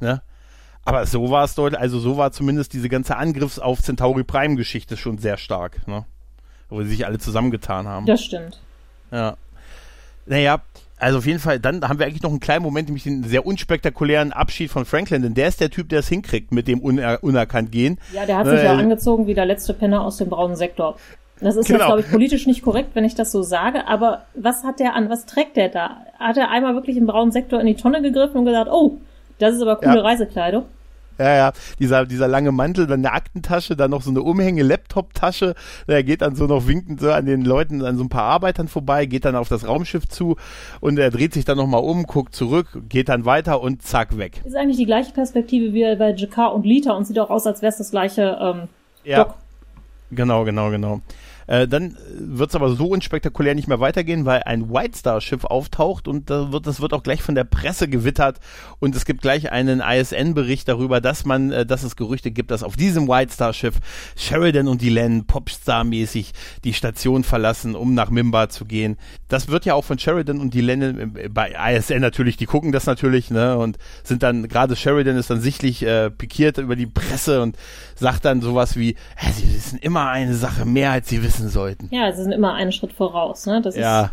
Ne? 0.01 0.21
Aber 0.85 1.05
so 1.05 1.29
war 1.29 1.45
es 1.45 1.55
deutlich, 1.55 1.79
also 1.79 1.99
so 1.99 2.17
war 2.17 2.31
zumindest 2.31 2.73
diese 2.73 2.89
ganze 2.89 3.15
Angriffs 3.17 3.57
auf 3.59 3.81
Centauri 3.81 4.23
Prime 4.23 4.55
Geschichte 4.55 4.97
schon 4.97 5.17
sehr 5.17 5.37
stark, 5.37 5.87
ne? 5.87 6.05
Wo 6.69 6.81
sie 6.83 6.89
sich 6.89 7.05
alle 7.05 7.19
zusammengetan 7.19 7.87
haben. 7.87 8.05
Das 8.05 8.23
stimmt. 8.23 8.59
Ja. 9.11 9.35
Naja, 10.25 10.61
also 10.97 11.17
auf 11.19 11.25
jeden 11.25 11.39
Fall, 11.39 11.59
dann 11.59 11.87
haben 11.87 11.99
wir 11.99 12.05
eigentlich 12.05 12.23
noch 12.23 12.29
einen 12.31 12.39
kleinen 12.39 12.63
Moment, 12.63 12.87
nämlich 12.87 13.03
den 13.03 13.23
sehr 13.23 13.45
unspektakulären 13.45 14.31
Abschied 14.33 14.71
von 14.71 14.85
Franklin, 14.85 15.21
denn 15.21 15.33
der 15.33 15.47
ist 15.49 15.61
der 15.61 15.69
Typ, 15.69 15.89
der 15.89 15.99
es 15.99 16.07
hinkriegt 16.07 16.51
mit 16.51 16.67
dem 16.67 16.79
uner 16.79 17.19
unerkannt 17.21 17.71
gehen. 17.71 17.99
Ja, 18.13 18.25
der 18.25 18.37
hat 18.37 18.45
Ne, 18.45 18.51
sich 18.55 18.63
ja 18.63 18.73
äh, 18.73 18.77
angezogen 18.81 19.27
wie 19.27 19.33
der 19.33 19.45
letzte 19.45 19.73
Penner 19.73 20.01
aus 20.03 20.17
dem 20.17 20.29
braunen 20.29 20.55
Sektor. 20.55 20.97
Das 21.39 21.55
ist 21.57 21.67
jetzt, 21.67 21.77
Genau. 21.77 21.87
glaube 21.87 22.01
ich, 22.01 22.09
politisch 22.11 22.45
nicht 22.47 22.61
korrekt, 22.61 22.91
wenn 22.93 23.03
ich 23.03 23.15
das 23.15 23.31
so 23.31 23.41
sage, 23.41 23.85
aber 23.87 24.25
was 24.33 24.63
hat 24.63 24.79
der 24.79 24.95
an? 24.95 25.09
Was 25.09 25.25
trägt 25.25 25.57
der 25.57 25.69
da? 25.69 25.97
Hat 26.19 26.37
er 26.37 26.49
einmal 26.49 26.73
wirklich 26.73 26.95
im 26.97 27.05
braunen 27.05 27.31
Sektor 27.31 27.59
in 27.59 27.67
die 27.67 27.75
Tonne 27.75 28.01
gegriffen 28.01 28.37
und 28.37 28.45
gesagt, 28.45 28.69
oh, 28.71 28.97
das 29.39 29.55
ist 29.55 29.61
aber 29.61 29.77
coole 29.77 29.97
Ja. 29.97 30.01
Reisekleidung? 30.01 30.65
Ja, 31.19 31.35
ja, 31.35 31.51
dieser, 31.77 32.07
dieser 32.07 32.27
lange 32.27 32.51
Mantel, 32.51 32.87
dann 32.87 33.01
eine 33.01 33.11
Aktentasche, 33.13 33.75
dann 33.75 33.91
noch 33.91 34.01
so 34.01 34.09
eine 34.09 34.23
Umhänge-Laptop-Tasche. 34.23 35.53
Er 35.85 36.03
geht 36.03 36.23
dann 36.23 36.35
so 36.35 36.47
noch 36.47 36.65
winkend 36.67 37.01
so 37.01 37.11
an 37.11 37.27
den 37.27 37.45
Leuten, 37.45 37.85
an 37.85 37.97
so 37.97 38.03
ein 38.03 38.09
paar 38.09 38.23
Arbeitern 38.23 38.67
vorbei, 38.67 39.05
geht 39.05 39.23
dann 39.25 39.35
auf 39.35 39.47
das 39.47 39.67
Raumschiff 39.67 40.07
zu 40.07 40.37
und 40.81 40.97
er 40.97 41.11
dreht 41.11 41.33
sich 41.33 41.45
dann 41.45 41.57
nochmal 41.57 41.83
um, 41.83 42.05
guckt 42.07 42.33
zurück, 42.33 42.67
geht 42.89 43.09
dann 43.09 43.25
weiter 43.25 43.61
und 43.61 43.83
zack, 43.83 44.17
weg. 44.17 44.41
Ist 44.43 44.55
eigentlich 44.55 44.77
die 44.77 44.87
gleiche 44.87 45.11
Perspektive 45.13 45.73
wie 45.73 45.95
bei 45.95 46.13
Jakar 46.13 46.53
und 46.55 46.65
Lita 46.65 46.93
und 46.93 47.05
sieht 47.05 47.19
auch 47.19 47.29
aus, 47.29 47.45
als 47.45 47.61
wäre 47.61 47.69
es 47.69 47.77
das 47.77 47.91
gleiche 47.91 48.37
ähm, 48.41 48.67
Ja. 49.03 49.25
Doc. 49.25 49.35
Genau, 50.09 50.45
genau, 50.45 50.71
genau. 50.71 51.01
Äh, 51.47 51.67
dann 51.67 51.97
wird 52.17 52.49
es 52.49 52.55
aber 52.55 52.75
so 52.75 52.87
unspektakulär 52.87 53.55
nicht 53.55 53.67
mehr 53.67 53.79
weitergehen, 53.79 54.25
weil 54.25 54.43
ein 54.43 54.69
White 54.71 54.97
Star 54.97 55.21
Schiff 55.21 55.45
auftaucht 55.45 56.07
und 56.07 56.29
da 56.29 56.51
wird, 56.51 56.67
das 56.67 56.81
wird 56.81 56.93
auch 56.93 57.03
gleich 57.03 57.21
von 57.21 57.35
der 57.35 57.43
Presse 57.43 57.87
gewittert 57.87 58.39
und 58.79 58.95
es 58.95 59.05
gibt 59.05 59.21
gleich 59.21 59.51
einen 59.51 59.81
ISN-Bericht 59.81 60.67
darüber, 60.67 61.01
dass 61.01 61.25
man, 61.25 61.51
äh, 61.51 61.65
dass 61.65 61.83
es 61.83 61.95
Gerüchte 61.95 62.31
gibt, 62.31 62.51
dass 62.51 62.63
auf 62.63 62.75
diesem 62.75 63.07
White 63.07 63.33
Star 63.33 63.53
Schiff 63.53 63.75
Sheridan 64.15 64.67
und 64.67 64.81
Delenn 64.81 65.25
Popstar-mäßig 65.25 66.31
die 66.63 66.73
Station 66.73 67.23
verlassen, 67.23 67.75
um 67.75 67.93
nach 67.93 68.09
Mimba 68.09 68.49
zu 68.49 68.65
gehen. 68.65 68.97
Das 69.27 69.47
wird 69.47 69.65
ja 69.65 69.73
auch 69.73 69.83
von 69.85 69.99
Sheridan 69.99 70.39
und 70.39 70.53
Delenn 70.53 71.15
äh, 71.15 71.29
bei 71.29 71.53
ISN 71.73 72.01
natürlich, 72.01 72.37
die 72.37 72.45
gucken 72.45 72.71
das 72.71 72.85
natürlich, 72.85 73.31
ne, 73.31 73.57
und 73.57 73.77
sind 74.03 74.23
dann, 74.23 74.47
gerade 74.47 74.75
Sheridan 74.75 75.17
ist 75.17 75.29
dann 75.29 75.41
sichtlich 75.41 75.83
äh, 75.83 76.09
pikiert 76.09 76.57
über 76.57 76.75
die 76.75 76.87
Presse 76.87 77.41
und 77.41 77.57
sagt 77.95 78.25
dann 78.25 78.41
sowas 78.41 78.77
wie, 78.77 78.95
"Hä, 79.15 79.31
sie 79.33 79.53
wissen 79.53 79.79
immer 79.79 80.09
eine 80.09 80.35
Sache 80.35 80.65
mehr, 80.65 80.91
als 80.91 81.09
sie 81.09 81.23
wissen 81.23 81.32
sollten. 81.37 81.89
Ja, 81.91 82.11
sie 82.11 82.23
sind 82.23 82.31
immer 82.31 82.53
einen 82.53 82.71
Schritt 82.71 82.93
voraus. 82.93 83.45
Ne? 83.45 83.61
Das 83.61 83.75
Ja, 83.75 84.11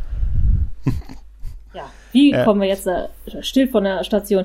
ist, 0.86 0.94
ja. 1.74 1.82
Wie 2.12 2.30
Ja. 2.32 2.44
kommen 2.44 2.60
wir 2.60 2.68
jetzt 2.68 2.86
äh, 2.86 3.08
still 3.40 3.68
von 3.68 3.84
der 3.84 4.02
Station? 4.04 4.44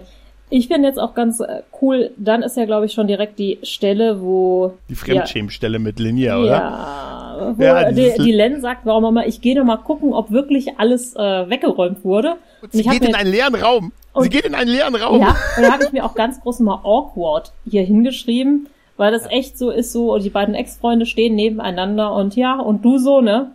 Ich 0.52 0.68
finde 0.68 0.88
jetzt 0.88 1.00
auch 1.00 1.16
ganz 1.16 1.40
äh, 1.40 1.64
cool, 1.82 2.12
dann 2.18 2.44
ist 2.44 2.56
ja, 2.56 2.66
glaube 2.66 2.86
ich, 2.86 2.94
schon 2.94 3.08
direkt 3.08 3.40
die 3.40 3.58
Stelle, 3.64 4.22
wo 4.22 4.74
die 4.90 4.96
Fremdschämstelle 4.96 5.80
mit 5.80 6.00
Linia, 6.00 6.38
oder? 6.38 6.50
Ja, 6.52 7.54
wo 7.58 7.64
Ja, 7.64 7.90
die, 7.90 7.96
dieses- 7.96 8.24
die 8.24 8.32
Len 8.32 8.62
sagt, 8.62 8.86
warum 8.86 9.06
immer, 9.06 9.26
ich 9.26 9.42
gehe 9.42 9.56
noch 9.58 9.66
mal 9.66 9.78
gucken, 9.78 10.14
ob 10.14 10.30
wirklich 10.30 10.78
alles 10.78 11.16
äh, 11.16 11.50
weggeräumt 11.50 12.04
wurde. 12.06 12.36
Und 12.62 12.74
Sie 12.74 12.84
hab 12.86 12.92
geht 12.94 13.10
in 13.10 13.16
einen 13.16 13.32
leeren 13.32 13.56
Raum. 13.56 13.92
Sie 14.14 14.20
Und- 14.20 14.30
geht 14.30 14.46
in 14.46 14.54
einen 14.54 14.70
leeren 14.70 14.96
Raum. 14.96 15.20
Ja, 15.20 15.36
und 15.58 15.64
da 15.64 15.72
habe 15.74 15.84
ich 15.84 15.92
mir 15.92 16.06
auch 16.06 16.14
ganz 16.14 16.40
groß 16.42 16.60
mal 16.60 16.80
awkward 16.84 17.52
hier 17.68 17.82
hingeschrieben, 17.82 18.68
weil 18.98 19.12
das 19.12 19.26
echt 19.30 19.58
so 19.58 19.70
ist, 19.72 19.92
so, 19.92 20.18
die 20.18 20.30
beiden 20.30 20.56
Ex-Freunde 20.56 21.06
stehen 21.06 21.36
nebeneinander 21.36 22.14
und 22.14 22.36
ja, 22.36 22.60
und 22.60 22.84
du 22.84 22.98
so, 22.98 23.22
ne? 23.22 23.52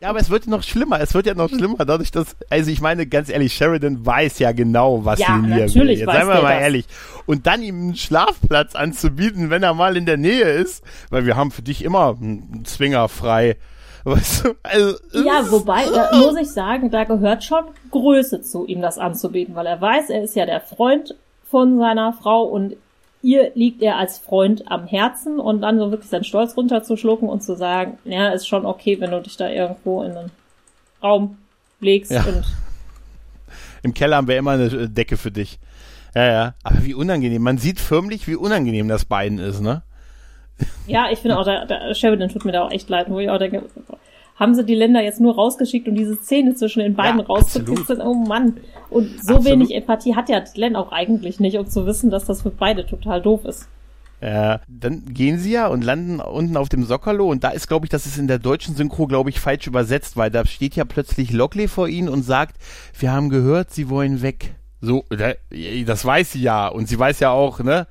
Ja, 0.00 0.08
aber 0.08 0.18
es 0.18 0.30
wird 0.30 0.46
noch 0.46 0.62
schlimmer. 0.62 0.98
Es 1.00 1.12
wird 1.12 1.26
ja 1.26 1.34
noch 1.34 1.50
schlimmer, 1.50 1.84
dadurch, 1.84 2.10
dass, 2.10 2.34
also 2.48 2.70
ich 2.70 2.80
meine, 2.80 3.06
ganz 3.06 3.28
ehrlich, 3.28 3.52
Sheridan 3.52 4.06
weiß 4.06 4.38
ja 4.38 4.52
genau, 4.52 5.04
was 5.04 5.18
Ja, 5.18 5.26
sie 5.26 5.46
hier 5.46 5.56
will. 5.56 5.66
natürlich 5.66 5.98
Jetzt 6.00 6.10
seien 6.12 6.26
wir 6.26 6.40
mal 6.40 6.54
das. 6.54 6.62
ehrlich. 6.62 6.86
Und 7.26 7.46
dann 7.46 7.62
ihm 7.62 7.74
einen 7.74 7.96
Schlafplatz 7.96 8.74
anzubieten, 8.74 9.50
wenn 9.50 9.62
er 9.62 9.74
mal 9.74 9.98
in 9.98 10.06
der 10.06 10.16
Nähe 10.16 10.44
ist, 10.52 10.82
weil 11.10 11.26
wir 11.26 11.36
haben 11.36 11.50
für 11.50 11.60
dich 11.60 11.84
immer 11.84 12.16
einen 12.18 12.64
Zwinger 12.64 13.08
frei. 13.10 13.56
Weißt 14.04 14.46
du? 14.46 14.54
Also, 14.62 14.96
Ja, 15.12 15.44
wobei, 15.50 15.84
da 15.84 16.16
muss 16.16 16.34
ich 16.40 16.48
sagen, 16.50 16.90
da 16.90 17.04
gehört 17.04 17.44
schon 17.44 17.64
Größe 17.90 18.40
zu, 18.40 18.64
ihm 18.64 18.80
das 18.80 18.96
anzubieten, 18.96 19.54
weil 19.54 19.66
er 19.66 19.78
weiß, 19.82 20.08
er 20.08 20.22
ist 20.24 20.34
ja 20.34 20.46
der 20.46 20.62
Freund 20.62 21.14
von 21.50 21.78
seiner 21.78 22.14
Frau 22.14 22.44
und 22.44 22.76
ihr 23.22 23.52
liegt 23.54 23.82
er 23.82 23.96
als 23.96 24.18
Freund 24.18 24.70
am 24.70 24.86
Herzen 24.86 25.38
und 25.40 25.60
dann 25.62 25.78
so 25.78 25.90
wirklich 25.90 26.08
seinen 26.10 26.24
Stolz 26.24 26.56
runterzuschlucken 26.56 27.28
und 27.28 27.42
zu 27.42 27.54
sagen, 27.56 27.98
ja, 28.04 28.30
ist 28.30 28.46
schon 28.48 28.66
okay, 28.66 29.00
wenn 29.00 29.10
du 29.10 29.20
dich 29.20 29.36
da 29.36 29.48
irgendwo 29.48 30.02
in 30.02 30.12
einen 30.16 30.30
Raum 31.02 31.36
legst 31.80 32.10
Ja. 32.10 32.24
und 32.24 32.44
Im 33.82 33.94
Keller 33.94 34.16
haben 34.16 34.28
wir 34.28 34.36
immer 34.36 34.52
eine 34.52 34.66
äh, 34.66 34.88
Decke 34.88 35.16
für 35.16 35.30
dich. 35.30 35.58
Ja, 36.14 36.26
ja. 36.26 36.54
Aber 36.62 36.84
wie 36.84 36.92
unangenehm. 36.94 37.42
Man 37.42 37.56
sieht 37.58 37.80
förmlich, 37.80 38.26
wie 38.28 38.34
unangenehm 38.36 38.88
das 38.88 39.04
beiden 39.06 39.38
ist, 39.38 39.60
ne? 39.60 39.82
Ja, 40.86 41.06
ich 41.10 41.18
finde 41.20 41.38
auch, 41.38 41.44
der, 41.44 41.64
der 41.64 41.94
Sheridan 41.94 42.28
tut 42.28 42.44
mir 42.44 42.52
da 42.52 42.62
auch 42.64 42.70
echt 42.70 42.90
leid, 42.90 43.06
wo 43.08 43.18
ich 43.20 43.30
auch 43.30 43.38
denke, 43.38 43.62
haben 44.40 44.54
sie 44.54 44.64
die 44.64 44.74
Länder 44.74 45.02
jetzt 45.02 45.20
nur 45.20 45.34
rausgeschickt, 45.36 45.86
um 45.86 45.94
diese 45.94 46.16
Szene 46.16 46.54
zwischen 46.56 46.80
den 46.80 46.94
beiden 46.96 47.20
Ja, 47.20 47.26
rauszukitzeln? 47.26 48.00
Oh 48.00 48.14
Mann. 48.14 48.56
Und 48.88 49.08
so 49.22 49.36
Absolut. 49.36 49.44
wenig 49.44 49.74
Empathie 49.74 50.16
hat 50.16 50.28
ja 50.28 50.42
Len 50.56 50.74
auch 50.74 50.90
eigentlich 50.90 51.38
nicht, 51.38 51.56
um 51.58 51.66
zu 51.68 51.86
wissen, 51.86 52.10
dass 52.10 52.24
das 52.24 52.42
für 52.42 52.50
beide 52.50 52.86
total 52.86 53.22
doof 53.22 53.44
ist. 53.44 53.68
Ja, 54.22 54.60
dann 54.68 55.04
gehen 55.14 55.38
sie 55.38 55.52
ja 55.52 55.66
und 55.68 55.82
landen 55.82 56.20
unten 56.20 56.56
auf 56.58 56.68
dem 56.68 56.84
Sockerlo 56.84 57.30
und 57.30 57.42
da 57.42 57.50
ist, 57.50 57.68
glaube 57.68 57.86
ich, 57.86 57.90
das 57.90 58.04
ist 58.04 58.18
in 58.18 58.26
der 58.28 58.38
deutschen 58.38 58.74
Synchro, 58.74 59.06
glaube 59.06 59.30
ich, 59.30 59.40
falsch 59.40 59.66
übersetzt, 59.66 60.16
weil 60.18 60.30
da 60.30 60.44
steht 60.44 60.76
ja 60.76 60.84
plötzlich 60.84 61.32
Lockley 61.32 61.68
vor 61.68 61.88
ihnen 61.88 62.08
und 62.10 62.22
sagt, 62.22 62.56
wir 62.98 63.12
haben 63.12 63.30
gehört, 63.30 63.70
sie 63.72 63.88
wollen 63.88 64.20
weg. 64.20 64.54
So, 64.82 65.04
da- 65.08 65.34
das 65.86 66.04
weiß 66.04 66.32
sie 66.32 66.42
ja 66.42 66.68
und 66.68 66.86
sie 66.86 66.98
weiß 66.98 67.20
ja 67.20 67.30
auch, 67.30 67.60
ne, 67.60 67.86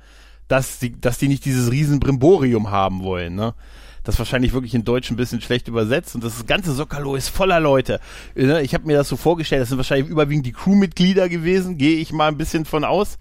dass 0.46 0.78
die, 0.78 1.00
dass 1.00 1.18
die 1.18 1.28
nicht 1.28 1.44
dieses 1.44 1.70
riesen 1.72 1.98
Brimborium 2.00 2.70
haben 2.70 3.02
wollen, 3.02 3.34
ne. 3.34 3.54
Das 4.04 4.18
wahrscheinlich 4.18 4.52
wirklich 4.52 4.74
in 4.74 4.84
Deutsch 4.84 5.10
ein 5.10 5.16
bisschen 5.16 5.40
schlecht 5.40 5.68
übersetzt 5.68 6.14
und 6.14 6.24
das 6.24 6.46
ganze 6.46 6.72
Sockerlo 6.72 7.16
ist 7.16 7.28
voller 7.28 7.60
Leute. 7.60 8.00
Ne, 8.34 8.62
Ich 8.62 8.74
habe 8.74 8.86
mir 8.86 8.96
das 8.96 9.08
so 9.08 9.16
vorgestellt, 9.16 9.62
das 9.62 9.68
sind 9.68 9.78
wahrscheinlich 9.78 10.08
überwiegend 10.08 10.46
die 10.46 10.52
Crewmitglieder 10.52 11.28
gewesen, 11.28 11.76
gehe 11.76 11.98
ich 11.98 12.12
mal 12.12 12.28
ein 12.28 12.38
bisschen 12.38 12.64
von 12.64 12.84
aus. 12.84 13.18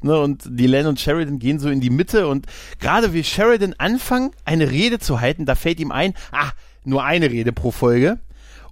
Ne, 0.00 0.18
und 0.18 0.44
die 0.48 0.66
Len 0.66 0.86
und 0.86 1.00
Sheridan 1.00 1.38
gehen 1.38 1.58
so 1.58 1.68
in 1.68 1.80
die 1.80 1.90
Mitte 1.90 2.28
und 2.28 2.46
gerade 2.80 3.12
wie 3.12 3.24
Sheridan 3.24 3.74
anfangen, 3.78 4.30
eine 4.44 4.70
Rede 4.70 4.98
zu 4.98 5.20
halten, 5.20 5.46
da 5.46 5.54
fällt 5.54 5.80
ihm 5.80 5.92
ein, 5.92 6.14
ah, 6.32 6.50
nur 6.84 7.04
eine 7.04 7.30
Rede 7.30 7.52
pro 7.52 7.70
Folge 7.70 8.18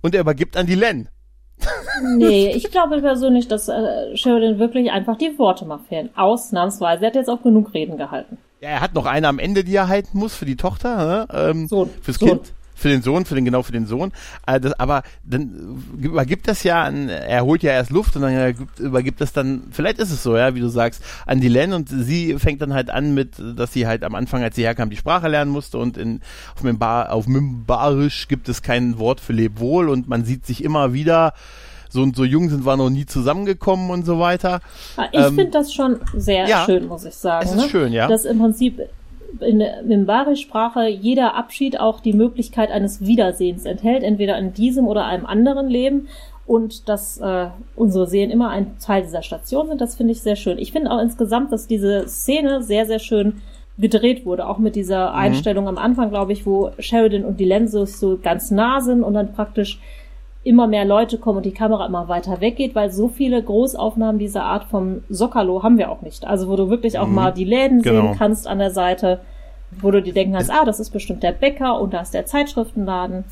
und 0.00 0.14
er 0.14 0.22
übergibt 0.22 0.56
an 0.56 0.66
die 0.66 0.74
Len. 0.74 1.08
Nee, 2.16 2.50
ich 2.54 2.70
glaube 2.70 3.00
persönlich, 3.00 3.48
dass 3.48 3.68
äh, 3.68 4.16
Sheridan 4.16 4.58
wirklich 4.58 4.90
einfach 4.90 5.16
die 5.16 5.38
Worte 5.38 5.64
mal 5.64 5.80
fehlen. 5.88 6.10
Ausnahmsweise. 6.16 7.02
Er 7.04 7.08
hat 7.08 7.14
jetzt 7.14 7.28
auch 7.28 7.42
genug 7.42 7.74
Reden 7.74 7.96
gehalten. 7.96 8.38
Ja, 8.60 8.68
er 8.70 8.80
hat 8.80 8.94
noch 8.94 9.06
eine 9.06 9.28
am 9.28 9.38
Ende, 9.38 9.64
die 9.64 9.74
er 9.74 9.88
halten 9.88 10.18
muss 10.18 10.34
für 10.34 10.44
die 10.44 10.56
Tochter, 10.56 10.96
ne? 10.96 11.50
ähm, 11.50 11.66
Sohn. 11.68 11.90
fürs 12.02 12.18
Sohn. 12.18 12.28
Kind. 12.28 12.52
Für 12.74 12.88
den 12.88 13.02
Sohn, 13.02 13.26
für 13.26 13.34
den, 13.34 13.44
genau 13.44 13.62
für 13.62 13.72
den 13.72 13.84
Sohn. 13.84 14.10
Äh, 14.46 14.58
aber 14.78 15.02
dann 15.22 15.82
übergibt 15.98 16.48
das 16.48 16.62
ja 16.62 16.82
an, 16.82 17.10
er 17.10 17.44
holt 17.44 17.62
ja 17.62 17.72
erst 17.72 17.90
Luft 17.90 18.16
und 18.16 18.22
dann 18.22 18.56
gibt- 18.56 18.78
übergibt 18.80 19.20
das 19.20 19.34
dann, 19.34 19.64
vielleicht 19.70 19.98
ist 19.98 20.10
es 20.10 20.22
so, 20.22 20.34
ja, 20.34 20.54
wie 20.54 20.60
du 20.60 20.68
sagst, 20.68 21.02
an 21.26 21.42
die 21.42 21.48
Len 21.48 21.74
und 21.74 21.90
sie 21.90 22.38
fängt 22.38 22.62
dann 22.62 22.72
halt 22.72 22.88
an 22.88 23.12
mit, 23.12 23.34
dass 23.54 23.74
sie 23.74 23.86
halt 23.86 24.02
am 24.02 24.14
Anfang, 24.14 24.42
als 24.42 24.56
sie 24.56 24.62
herkam, 24.62 24.88
die 24.88 24.96
Sprache 24.96 25.28
lernen 25.28 25.50
musste 25.50 25.76
und 25.76 25.98
in, 25.98 26.22
auf, 26.56 26.62
Mimbar, 26.62 27.12
auf 27.12 27.26
Mimbarisch 27.26 28.28
gibt 28.28 28.48
es 28.48 28.62
kein 28.62 28.98
Wort 28.98 29.20
für 29.20 29.34
Lebwohl 29.34 29.90
und 29.90 30.08
man 30.08 30.24
sieht 30.24 30.46
sich 30.46 30.64
immer 30.64 30.94
wieder, 30.94 31.34
so 31.90 32.02
und 32.02 32.16
so 32.16 32.24
jung 32.24 32.48
sind 32.48 32.64
wir 32.64 32.76
noch 32.76 32.90
nie 32.90 33.06
zusammengekommen 33.06 33.90
und 33.90 34.04
so 34.06 34.18
weiter. 34.18 34.60
Ah, 34.96 35.06
Ich 35.12 35.18
Ähm, 35.18 35.34
finde 35.34 35.50
das 35.50 35.72
schon 35.72 36.00
sehr 36.14 36.48
ja. 36.48 36.64
schön, 36.64 36.86
muss 36.86 37.04
ich 37.04 37.14
sagen. 37.14 37.44
Es 37.46 37.52
ist 37.54 37.62
ne? 37.62 37.68
schön, 37.68 37.92
ja. 37.92 38.08
Dass 38.08 38.24
im 38.24 38.38
Prinzip 38.38 38.80
in 39.40 39.60
der 39.60 39.82
Mimbari-Sprache 39.82 40.88
jeder 40.88 41.34
Abschied 41.36 41.78
auch 41.78 42.00
die 42.00 42.12
Möglichkeit 42.12 42.70
eines 42.70 43.00
Wiedersehens 43.00 43.64
enthält, 43.64 44.02
entweder 44.02 44.36
in 44.38 44.52
diesem 44.52 44.86
oder 44.86 45.04
einem 45.04 45.26
anderen 45.26 45.68
Leben. 45.68 46.08
Und 46.46 46.88
dass 46.88 47.18
äh, 47.18 47.46
unsere 47.76 48.08
Seelen 48.08 48.30
immer 48.30 48.48
ein 48.50 48.76
Teil 48.80 49.02
dieser 49.02 49.22
Station 49.22 49.68
sind, 49.68 49.80
das 49.80 49.94
finde 49.94 50.12
ich 50.12 50.20
sehr 50.20 50.34
schön. 50.34 50.58
Ich 50.58 50.72
finde 50.72 50.90
auch 50.90 51.00
insgesamt, 51.00 51.52
dass 51.52 51.68
diese 51.68 52.08
Szene 52.08 52.60
sehr, 52.62 52.86
sehr 52.86 52.98
schön 52.98 53.40
gedreht 53.78 54.26
wurde, 54.26 54.46
auch 54.48 54.58
mit 54.58 54.74
dieser 54.74 55.14
Einstellung 55.14 55.68
am 55.68 55.78
Anfang, 55.78 56.10
glaube 56.10 56.32
ich, 56.32 56.44
wo 56.46 56.70
Sheridan 56.80 57.24
und 57.24 57.38
die 57.38 57.44
Lense 57.44 57.86
so 57.86 58.18
ganz 58.20 58.50
nah 58.50 58.80
sind 58.80 59.02
und 59.04 59.14
dann 59.14 59.32
praktisch 59.32 59.78
immer 60.42 60.66
mehr 60.66 60.84
Leute 60.84 61.18
kommen 61.18 61.38
und 61.38 61.46
die 61.46 61.52
Kamera 61.52 61.86
immer 61.86 62.08
weiter 62.08 62.40
weggeht, 62.40 62.74
weil 62.74 62.90
so 62.90 63.08
viele 63.08 63.42
Großaufnahmen 63.42 64.18
dieser 64.18 64.44
Art 64.44 64.64
vom 64.64 65.02
Sockerlo 65.10 65.62
haben 65.62 65.76
wir 65.76 65.90
auch 65.90 66.00
nicht. 66.02 66.26
Also 66.26 66.48
wo 66.48 66.56
du 66.56 66.70
wirklich 66.70 66.98
auch 66.98 67.06
mal 67.06 67.30
die 67.30 67.44
Läden 67.44 67.82
Genau. 67.82 68.08
sehen 68.08 68.18
kannst 68.18 68.46
an 68.46 68.58
der 68.58 68.70
Seite, 68.70 69.20
wo 69.80 69.90
du 69.90 70.00
dir 70.00 70.14
denken 70.14 70.32
kannst, 70.34 70.50
ah, 70.50 70.64
das 70.64 70.80
ist 70.80 70.90
bestimmt 70.90 71.22
der 71.22 71.32
Bäcker 71.32 71.78
und 71.78 71.92
da 71.92 72.00
ist 72.00 72.14
der 72.14 72.24
Zeitschriftenladen. 72.26 73.24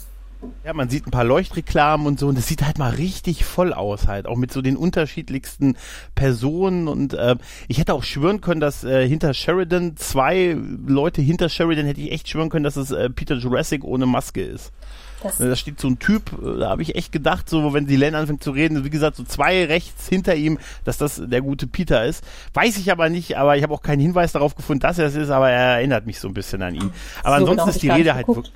Ja, 0.64 0.72
man 0.72 0.88
sieht 0.88 1.04
ein 1.04 1.10
paar 1.10 1.24
Leuchtreklamen 1.24 2.06
und 2.06 2.20
so 2.20 2.28
und 2.28 2.38
das 2.38 2.46
sieht 2.46 2.64
halt 2.64 2.78
mal 2.78 2.90
richtig 2.90 3.44
voll 3.44 3.72
aus 3.72 4.06
halt, 4.06 4.26
auch 4.28 4.36
mit 4.36 4.52
so 4.52 4.62
den 4.62 4.76
unterschiedlichsten 4.76 5.76
Personen 6.14 6.86
und 6.86 7.14
äh, 7.14 7.34
ich 7.66 7.78
hätte 7.80 7.92
auch 7.94 8.04
schwören 8.04 8.40
können, 8.40 8.60
dass 8.60 8.84
äh, 8.84 9.08
hinter 9.08 9.34
Sheridan 9.34 9.96
zwei 9.96 10.56
Leute 10.86 11.22
hinter 11.22 11.48
Sheridan 11.48 11.86
hätte 11.86 12.02
ich 12.02 12.12
echt 12.12 12.28
schwören 12.28 12.50
können, 12.50 12.62
dass 12.62 12.76
es 12.76 12.92
äh, 12.92 13.10
Peter 13.10 13.34
Jurassic 13.34 13.82
ohne 13.82 14.06
Maske 14.06 14.42
ist. 14.42 14.72
Das, 15.22 15.38
Da 15.38 15.56
steht 15.56 15.80
so 15.80 15.88
ein 15.88 15.98
Typ, 15.98 16.30
äh, 16.42 16.58
da 16.60 16.70
habe 16.70 16.82
ich 16.82 16.94
echt 16.94 17.10
gedacht, 17.12 17.48
so 17.48 17.72
wenn 17.74 17.86
die 17.86 17.96
Len 17.96 18.14
anfängt 18.14 18.42
zu 18.42 18.50
reden, 18.52 18.84
wie 18.84 18.90
gesagt, 18.90 19.16
so 19.16 19.24
zwei 19.24 19.64
rechts 19.64 20.08
hinter 20.08 20.34
ihm, 20.36 20.58
dass 20.84 20.98
das 20.98 21.20
der 21.24 21.40
gute 21.42 21.66
Peter 21.66 22.04
ist. 22.04 22.24
Weiß 22.54 22.76
ich 22.78 22.92
aber 22.92 23.08
nicht, 23.08 23.36
aber 23.36 23.56
ich 23.56 23.62
habe 23.62 23.74
auch 23.74 23.82
keinen 23.82 24.00
Hinweis 24.00 24.32
darauf 24.32 24.54
gefunden, 24.54 24.80
dass 24.80 24.98
er 24.98 25.06
es 25.06 25.16
ist, 25.16 25.30
aber 25.30 25.50
er 25.50 25.76
erinnert 25.78 26.06
mich 26.06 26.20
so 26.20 26.28
ein 26.28 26.34
bisschen 26.34 26.62
an 26.62 26.74
ihn. 26.74 26.90
Aber 27.22 27.38
So 27.40 27.50
ansonsten 27.50 27.56
genau 27.56 27.66
ist 27.70 27.82
die 27.82 27.88
Rede 27.90 28.14
halt 28.14 28.28
wirklich, 28.28 28.52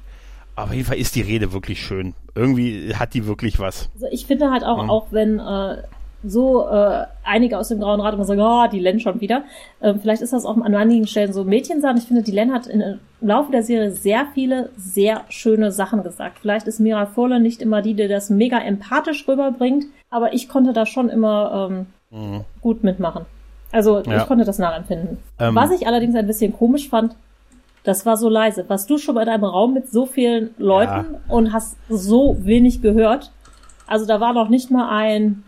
auf 0.55 0.72
jeden 0.72 0.85
Fall 0.87 0.98
ist 0.98 1.14
die 1.16 1.22
Rede 1.22 1.53
wirklich 1.53 1.81
schön. 1.85 2.14
Irgendwie 2.35 2.94
hat 2.94 3.14
die 3.14 3.27
wirklich 3.27 3.59
was. 3.59 3.88
also 3.94 4.07
ich 4.11 4.27
finde 4.27 4.51
halt 4.51 4.62
Mhm. 4.62 4.68
auch, 4.68 4.88
auch 4.88 5.07
wenn 5.11 5.38
äh, 5.38 5.83
so 6.25 6.69
äh, 6.69 7.05
einige 7.25 7.59
aus 7.59 7.69
dem 7.69 7.81
Grauen 7.81 8.01
Rat 8.01 8.15
immer 8.15 8.25
sagen, 8.25 8.41
oh, 8.41 8.67
die 8.71 8.79
Len 8.79 9.01
schon 9.01 9.21
wieder. 9.21 9.43
Ähm, 9.81 10.01
vielleicht 10.01 10.23
ist 10.23 10.33
das 10.33 10.45
auch 10.45 10.57
an 10.57 10.75
einigen 10.75 11.07
Stellen 11.07 11.33
so 11.33 11.45
Mädchensachen. 11.45 11.97
Ich 11.99 12.05
finde, 12.05 12.23
die 12.23 12.31
Len 12.31 12.53
hat 12.53 12.67
in, 12.67 12.81
im 12.81 12.99
Laufe 13.21 13.51
der 13.53 13.63
Serie 13.63 13.91
sehr 13.93 14.27
viele, 14.35 14.71
sehr 14.77 15.23
schöne 15.29 15.73
Sachen 15.73 16.03
gesagt. 16.03 16.39
Vielleicht 16.41 16.67
ist 16.69 16.81
Mira 16.81 17.07
Furler 17.07 17.39
nicht 17.39 17.61
immer 17.63 17.83
die, 17.83 17.95
die 17.95 18.09
das 18.09 18.31
mega 18.31 18.59
empathisch 18.59 19.27
rüberbringt, 19.27 19.87
aber 20.11 20.33
ich 20.33 20.49
konnte 20.49 20.73
da 20.73 20.87
schon 20.87 21.09
immer 21.09 21.69
ähm, 22.13 22.45
gut 22.61 22.85
mitmachen. 22.85 23.25
Also 23.73 24.01
Mhm. 24.01 24.05
Ja. 24.13 24.17
ich 24.19 24.27
konnte 24.27 24.45
das 24.45 24.59
nachempfinden. 24.59 25.19
Ähm. 25.39 25.55
Was 25.55 25.71
ich 25.71 25.87
allerdings 25.87 26.15
ein 26.15 26.27
bisschen 26.27 26.53
komisch 26.53 26.89
fand, 26.89 27.17
das 27.85 28.07
war 28.07 28.17
so 28.17 28.29
leise. 28.29 28.65
Warst 28.69 28.89
du 28.91 28.99
schon 28.99 29.15
bei 29.17 29.25
deinem 29.25 29.45
Raum 29.45 29.75
mit 29.75 29.91
so 29.91 30.07
vielen 30.07 30.51
Leuten 30.59 31.17
und 31.29 31.53
hast 31.53 31.77
so 31.89 32.37
wenig 32.41 32.81
gehört? 32.83 33.33
Also 33.89 34.07
da 34.07 34.21
war 34.21 34.33
noch 34.35 34.49
nicht 34.49 34.71
mal 34.71 34.89
ein 34.91 35.43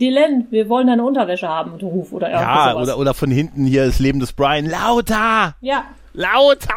Dylan, 0.00 0.46
wir 0.50 0.68
wollen 0.68 0.86
deine 0.86 1.04
Unterwäsche 1.04 1.48
haben, 1.48 1.72
mit 1.72 1.82
Ruf 1.82 2.12
oder 2.12 2.28
irgendwie 2.30 2.44
Ja, 2.52 2.70
sowas. 2.72 2.82
oder, 2.88 2.98
oder 2.98 3.14
von 3.14 3.30
hinten 3.30 3.66
hier 3.66 3.86
das 3.86 3.98
Leben 3.98 4.20
des 4.20 4.32
Brian. 4.32 4.66
Lauter! 4.66 5.54
ja, 5.60 5.84
Lauter! 6.12 6.68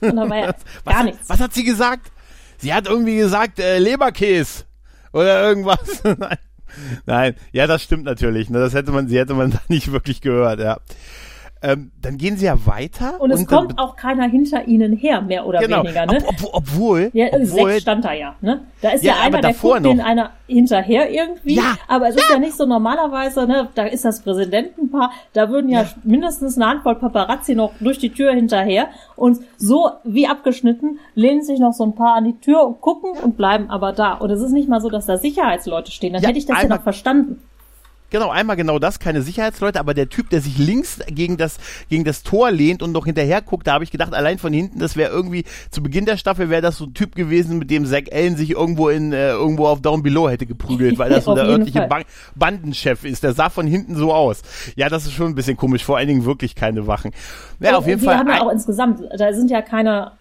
und 0.00 0.16
da 0.16 0.28
war 0.28 0.36
ja 0.36 0.46
Was, 0.84 0.94
gar 0.94 1.04
nichts. 1.04 1.28
was 1.28 1.40
hat 1.40 1.52
sie 1.54 1.64
gesagt? 1.64 2.10
Sie 2.58 2.72
hat 2.72 2.86
irgendwie 2.86 3.16
gesagt, 3.16 3.58
äh, 3.58 3.78
Leberkäse. 3.78 4.64
Oder 5.12 5.42
irgendwas. 5.48 6.02
Nein. 6.18 6.38
Nein, 7.04 7.34
ja, 7.52 7.66
das 7.66 7.82
stimmt 7.82 8.04
natürlich. 8.04 8.48
Ne? 8.48 8.58
Das 8.58 8.72
hätte 8.72 8.92
man, 8.92 9.06
sie 9.08 9.18
hätte 9.18 9.34
man 9.34 9.50
da 9.52 9.60
nicht 9.68 9.92
wirklich 9.92 10.20
gehört, 10.20 10.58
ja. 10.60 10.78
Ähm, 11.64 11.92
dann 12.02 12.18
gehen 12.18 12.36
sie 12.36 12.46
ja 12.46 12.56
weiter. 12.66 13.20
Und 13.20 13.30
es 13.30 13.44
dann- 13.46 13.46
kommt 13.46 13.78
auch 13.78 13.94
keiner 13.94 14.24
hinter 14.28 14.66
ihnen 14.66 14.96
her, 14.96 15.22
mehr 15.22 15.46
oder 15.46 15.60
genau, 15.60 15.84
weniger, 15.84 16.06
ne? 16.06 16.18
ob, 16.26 16.42
ob, 16.42 16.54
obwohl, 16.54 17.10
Ja, 17.12 17.26
obwohl 17.32 17.46
sechs 17.70 17.82
stand 17.82 18.04
da 18.04 18.12
ja, 18.12 18.34
ne? 18.40 18.62
Da 18.80 18.90
ist 18.90 19.04
Ja, 19.04 19.14
ja, 19.14 19.20
einer, 19.22 19.40
der 19.40 19.52
guckt 19.54 19.84
den 19.84 19.98
noch. 19.98 20.04
einer 20.04 20.30
hinterher 20.48 21.10
irgendwie. 21.10 21.54
Ja, 21.54 21.76
aber 21.86 22.08
es 22.08 22.16
ist 22.16 22.28
ja 22.30 22.38
nicht 22.40 22.54
so 22.56 22.66
normalerweise, 22.66 23.46
ne? 23.46 23.68
Da 23.76 23.84
ist 23.84 24.04
das 24.04 24.22
Präsidentenpaar, 24.22 25.12
da 25.34 25.50
würden 25.50 25.70
ja, 25.70 25.86
mindestens 26.02 26.56
eine 26.56 26.66
Handvoll 26.66 26.96
Paparazzi 26.96 27.54
noch 27.54 27.72
durch 27.78 27.98
die 27.98 28.10
Tür 28.10 28.32
hinterher 28.32 28.88
und 29.14 29.38
so 29.56 29.88
wie 30.04 30.26
abgeschnitten 30.26 30.98
lehnen 31.14 31.42
sich 31.42 31.60
noch 31.60 31.72
so 31.72 31.84
ein 31.84 31.94
paar 31.94 32.14
an 32.16 32.24
die 32.24 32.38
Tür 32.40 32.66
und 32.66 32.80
gucken 32.80 33.12
und 33.22 33.36
bleiben 33.36 33.70
aber 33.70 33.92
da. 33.92 34.14
Und 34.14 34.30
es 34.30 34.40
ist 34.42 34.50
nicht 34.52 34.68
mal 34.68 34.80
so, 34.80 34.90
dass 34.90 35.06
da 35.06 35.16
Sicherheitsleute 35.16 35.92
stehen. 35.92 36.12
Dann 36.14 36.22
Ja, 36.22 36.28
hätte 36.30 36.38
ich 36.38 36.46
das 36.46 36.60
ja 36.62 36.68
noch 36.68 36.82
verstanden. 36.82 37.40
Genau, 38.12 38.28
einmal 38.28 38.56
genau 38.56 38.78
das, 38.78 38.98
keine 38.98 39.22
Sicherheitsleute, 39.22 39.80
aber 39.80 39.94
der 39.94 40.10
Typ, 40.10 40.28
der 40.28 40.42
sich 40.42 40.58
links 40.58 41.00
gegen 41.08 41.38
das, 41.38 41.56
gegen 41.88 42.04
das 42.04 42.22
Tor 42.22 42.50
lehnt 42.50 42.82
und 42.82 42.92
noch 42.92 43.06
hinterher 43.06 43.40
guckt, 43.40 43.66
da 43.66 43.72
habe 43.72 43.84
ich 43.84 43.90
gedacht, 43.90 44.12
allein 44.12 44.36
von 44.36 44.52
hinten, 44.52 44.78
das 44.78 44.96
wäre 44.96 45.10
irgendwie, 45.10 45.44
zu 45.70 45.82
Beginn 45.82 46.04
der 46.04 46.18
Staffel 46.18 46.50
wäre 46.50 46.60
das 46.60 46.76
so 46.76 46.84
ein 46.84 46.92
Typ 46.92 47.14
gewesen, 47.14 47.58
mit 47.58 47.70
dem 47.70 47.86
Zack 47.86 48.12
Allen 48.12 48.36
sich 48.36 48.50
irgendwo 48.50 48.90
in, 48.90 49.14
äh, 49.14 49.30
irgendwo 49.30 49.66
auf 49.66 49.80
Down 49.80 50.02
Below 50.02 50.28
hätte 50.28 50.44
geprügelt, 50.44 50.98
weil 50.98 51.08
das 51.08 51.24
so 51.24 51.34
der 51.34 51.44
örtliche 51.44 51.86
ba 51.88 52.00
Bandenchef 52.34 53.04
ist. 53.04 53.22
Der 53.22 53.32
sah 53.32 53.48
von 53.48 53.66
hinten 53.66 53.96
so 53.96 54.12
aus. 54.12 54.42
Ja, 54.76 54.90
das 54.90 55.06
ist 55.06 55.12
schon 55.12 55.28
ein 55.28 55.34
bisschen 55.34 55.56
komisch, 55.56 55.82
vor 55.82 55.96
allen 55.96 56.08
Dingen 56.08 56.26
wirklich 56.26 56.54
keine 56.54 56.86
Wachen. 56.86 57.12
Ja, 57.60 57.78
auf 57.78 57.86
jeden 57.86 58.02
wir 58.02 58.10
Fall. 58.10 58.18
haben 58.18 58.28
ja 58.28 58.42
auch 58.42 58.52
insgesamt, 58.52 59.00
da 59.16 59.32
sind 59.32 59.50
ja 59.50 59.62
keine 59.62 60.12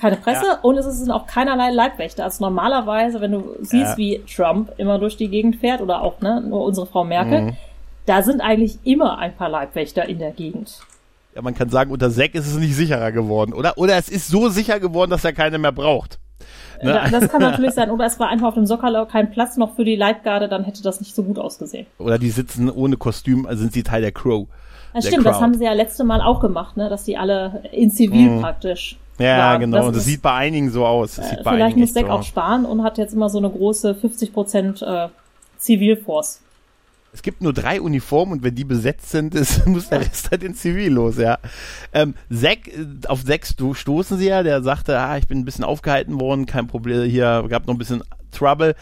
keine 0.00 0.16
Presse 0.16 0.46
ja. 0.46 0.58
und 0.62 0.76
es 0.76 0.86
sind 0.86 1.10
auch 1.10 1.26
keinerlei 1.26 1.70
Leibwächter. 1.70 2.24
Also 2.24 2.44
normalerweise, 2.44 3.20
wenn 3.20 3.32
du 3.32 3.56
siehst, 3.60 3.92
ja. 3.92 3.96
wie 3.96 4.22
Trump 4.24 4.72
immer 4.78 4.98
durch 4.98 5.16
die 5.16 5.28
Gegend 5.28 5.56
fährt 5.56 5.80
oder 5.80 6.02
auch 6.02 6.20
ne, 6.20 6.40
nur 6.40 6.64
unsere 6.64 6.86
Frau 6.86 7.04
Merkel, 7.04 7.42
mhm 7.42 7.56
da 8.08 8.22
sind 8.22 8.40
eigentlich 8.40 8.78
immer 8.84 9.18
ein 9.18 9.36
paar 9.36 9.50
Leibwächter 9.50 10.08
in 10.08 10.18
der 10.18 10.32
Gegend. 10.32 10.80
Ja, 11.34 11.42
man 11.42 11.54
kann 11.54 11.68
sagen, 11.68 11.90
unter 11.90 12.10
Zack 12.10 12.34
ist 12.34 12.46
es 12.46 12.56
nicht 12.56 12.74
sicherer 12.74 13.12
geworden, 13.12 13.52
oder? 13.52 13.76
Oder 13.76 13.96
es 13.96 14.08
ist 14.08 14.28
so 14.28 14.48
sicher 14.48 14.80
geworden, 14.80 15.10
dass 15.10 15.24
er 15.24 15.34
keine 15.34 15.58
mehr 15.58 15.72
braucht. 15.72 16.18
Ne? 16.82 17.08
Das 17.10 17.28
kann 17.28 17.42
natürlich 17.42 17.72
sein. 17.72 17.90
Oder 17.90 18.06
es 18.06 18.18
war 18.18 18.28
einfach 18.28 18.48
auf 18.48 18.54
dem 18.54 18.64
Sockerlau 18.64 19.04
kein 19.04 19.30
Platz 19.30 19.58
noch 19.58 19.76
für 19.76 19.84
die 19.84 19.94
Leibgarde, 19.94 20.48
dann 20.48 20.64
hätte 20.64 20.82
das 20.82 21.00
nicht 21.00 21.14
so 21.14 21.22
gut 21.22 21.38
ausgesehen. 21.38 21.86
Oder 21.98 22.18
die 22.18 22.30
sitzen 22.30 22.70
ohne 22.70 22.96
Kostüm, 22.96 23.46
also 23.46 23.60
sind 23.60 23.74
sie 23.74 23.82
Teil 23.82 24.00
der 24.00 24.12
Crow. 24.12 24.48
Das 24.94 25.06
stimmt, 25.06 25.24
Crowd. 25.24 25.34
das 25.34 25.42
haben 25.42 25.54
sie 25.54 25.64
ja 25.64 25.74
letzte 25.74 26.02
Mal 26.02 26.22
auch 26.22 26.40
gemacht, 26.40 26.78
ne? 26.78 26.88
dass 26.88 27.04
die 27.04 27.18
alle 27.18 27.62
in 27.72 27.90
Zivil 27.90 28.30
mhm. 28.30 28.40
praktisch. 28.40 28.96
Ja, 29.18 29.38
waren. 29.38 29.60
genau. 29.60 29.86
Das 29.86 29.96
das 29.96 30.04
sieht 30.04 30.22
bei 30.22 30.32
einigen 30.32 30.70
so 30.70 30.86
aus. 30.86 31.18
Äh, 31.18 31.38
vielleicht 31.42 31.76
muss 31.76 31.92
Zack 31.92 32.06
so 32.06 32.12
auch 32.12 32.22
sparen 32.22 32.64
und 32.64 32.82
hat 32.82 32.98
jetzt 32.98 33.14
immer 33.14 33.28
so 33.28 33.38
eine 33.38 33.50
große 33.50 33.94
50 33.94 34.32
Prozent 34.32 34.82
äh, 34.82 35.08
Zivilforce. 35.58 36.40
Es 37.12 37.22
gibt 37.22 37.40
nur 37.40 37.54
drei 37.54 37.80
Uniformen 37.80 38.34
und 38.34 38.42
wenn 38.42 38.54
die 38.54 38.64
besetzt 38.64 39.10
sind, 39.10 39.34
ist, 39.34 39.66
muss 39.66 39.88
der 39.88 40.00
Rest 40.00 40.30
halt 40.30 40.42
in 40.42 40.54
Zivil 40.54 40.92
los, 40.92 41.16
ja. 41.16 41.38
Ähm, 41.92 42.14
Zack, 42.32 42.68
äh, 42.68 42.86
auf 43.06 43.22
sechs 43.22 43.54
stoßen 43.72 44.18
sie 44.18 44.28
ja, 44.28 44.42
der 44.42 44.62
sagte, 44.62 44.98
ah, 44.98 45.16
ich 45.16 45.26
bin 45.26 45.38
ein 45.38 45.44
bisschen 45.44 45.64
aufgehalten 45.64 46.20
worden, 46.20 46.46
kein 46.46 46.66
Problem, 46.66 47.08
hier 47.08 47.44
gab 47.48 47.66
noch 47.66 47.74
ein 47.74 47.78
bisschen 47.78 48.02
Trouble. 48.30 48.74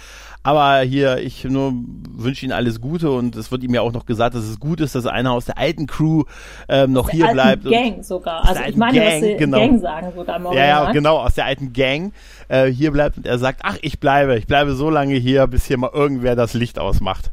Aber 0.47 0.79
hier, 0.83 1.19
ich 1.19 1.43
nur 1.43 1.73
wünsche 2.13 2.47
Ihnen 2.47 2.53
alles 2.53 2.81
Gute 2.81 3.11
und 3.11 3.35
es 3.35 3.51
wird 3.51 3.65
ihm 3.65 3.75
ja 3.75 3.81
auch 3.81 3.91
noch 3.91 4.07
gesagt, 4.07 4.37
dass 4.37 4.45
es 4.45 4.61
gut 4.61 4.81
ist, 4.81 4.95
dass 4.95 5.05
einer 5.05 5.33
aus 5.33 5.47
der 5.47 5.59
alten 5.59 5.89
Crew 5.89 6.23
ähm, 6.69 6.93
noch 6.93 7.11
hier 7.11 7.27
bleibt. 7.33 7.65
Gang 7.65 8.05
sogar. 8.05 8.49
Also 8.49 8.63
ich 8.63 8.77
meine, 8.77 8.97
Gang, 8.97 9.11
dass 9.11 9.21
sie 9.23 9.37
genau. 9.37 9.59
Gang 9.59 9.81
sagen 9.81 10.13
sogar 10.15 10.37
im 10.37 10.45
Ja, 10.53 10.67
ja, 10.67 10.93
genau, 10.93 11.17
aus 11.17 11.35
der 11.35 11.47
alten 11.47 11.73
Gang 11.73 12.13
äh, 12.47 12.67
hier 12.67 12.93
bleibt 12.93 13.17
und 13.17 13.27
er 13.27 13.39
sagt, 13.39 13.63
ach, 13.65 13.77
ich 13.83 13.99
bleibe, 13.99 14.39
ich 14.39 14.47
bleibe 14.47 14.75
so 14.75 14.89
lange 14.89 15.15
hier, 15.15 15.49
bis 15.49 15.65
hier 15.65 15.79
mal 15.79 15.91
irgendwer 15.93 16.37
das 16.37 16.55
Licht 16.55 16.79
ausmacht. 16.79 17.33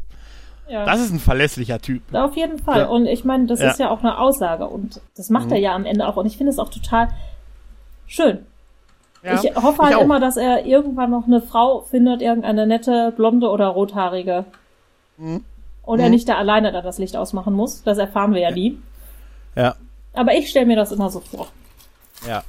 Ja. 0.67 0.83
Das 0.83 0.99
ist 0.99 1.11
ein 1.11 1.19
verlässlicher 1.19 1.77
Typ. 1.77 2.01
Auf 2.13 2.35
jeden 2.35 2.57
Fall. 2.57 2.79
Ja. 2.79 2.85
Und 2.87 3.05
ich 3.05 3.23
meine, 3.23 3.45
das 3.45 3.59
ja. 3.59 3.69
ist 3.69 3.79
ja 3.79 3.91
auch 3.91 3.99
eine 3.99 4.17
Aussage. 4.17 4.65
Und 4.65 5.01
das 5.15 5.29
macht 5.29 5.47
mhm. 5.47 5.53
er 5.53 5.59
ja 5.59 5.75
am 5.75 5.85
Ende 5.85 6.07
auch. 6.07 6.15
Und 6.15 6.25
ich 6.25 6.37
finde 6.37 6.51
es 6.51 6.57
auch 6.57 6.69
total 6.69 7.09
schön. 8.07 8.39
Ich 9.23 9.55
hoffe 9.55 9.81
halt 9.83 9.95
ich 9.95 10.01
immer, 10.01 10.19
dass 10.19 10.35
er 10.35 10.65
irgendwann 10.65 11.09
noch 11.09 11.27
eine 11.27 11.41
Frau 11.41 11.81
findet, 11.81 12.21
irgendeine 12.21 12.67
nette, 12.67 13.13
blonde 13.15 13.49
oder 13.49 13.67
rothaarige. 13.67 14.43
Mhm. 15.17 15.45
Und 15.81 15.97
mhm. 15.97 16.03
er 16.03 16.09
nicht 16.09 16.27
da 16.27 16.35
alleine 16.35 16.71
da 16.71 16.81
das 16.81 16.97
Licht 16.97 17.15
ausmachen 17.15 17.53
muss. 17.53 17.83
Das 17.83 17.97
erfahren 17.97 18.33
wir 18.33 18.41
ja 18.41 18.51
nie. 18.51 18.79
Ja. 19.55 19.75
Aber 20.13 20.33
ich 20.33 20.49
stelle 20.49 20.65
mir 20.65 20.75
das 20.75 20.91
immer 20.91 21.09
so 21.09 21.21
vor. 21.21 21.47
Ja. 22.27 22.43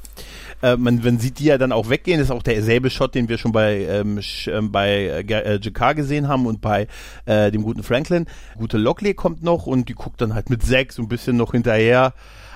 Äh, 0.62 0.76
man, 0.76 1.00
man 1.02 1.18
sieht 1.18 1.38
die 1.38 1.44
ja 1.44 1.58
dann 1.58 1.72
auch 1.72 1.90
weggehen. 1.90 2.18
Das 2.18 2.28
ist 2.28 2.34
auch 2.34 2.42
derselbe 2.42 2.90
Shot, 2.90 3.14
den 3.14 3.28
wir 3.28 3.38
schon 3.38 3.52
bei, 3.52 3.86
ähm, 3.86 4.20
ähm 4.46 4.72
bei 4.72 5.24
äh, 5.28 5.54
äh 5.54 5.60
Jakar 5.60 5.94
gesehen 5.94 6.26
haben 6.28 6.46
und 6.46 6.60
bei 6.60 6.88
äh, 7.26 7.50
dem 7.50 7.62
guten 7.62 7.82
Franklin. 7.82 8.26
Gute 8.56 8.78
Lockley 8.78 9.14
kommt 9.14 9.42
noch 9.42 9.66
und 9.66 9.88
die 9.88 9.94
guckt 9.94 10.20
dann 10.20 10.34
halt 10.34 10.50
mit 10.50 10.62
sechs 10.62 10.96
so 10.96 11.02
ein 11.02 11.08
bisschen 11.08 11.36
noch 11.36 11.52
hinterher. 11.52 12.14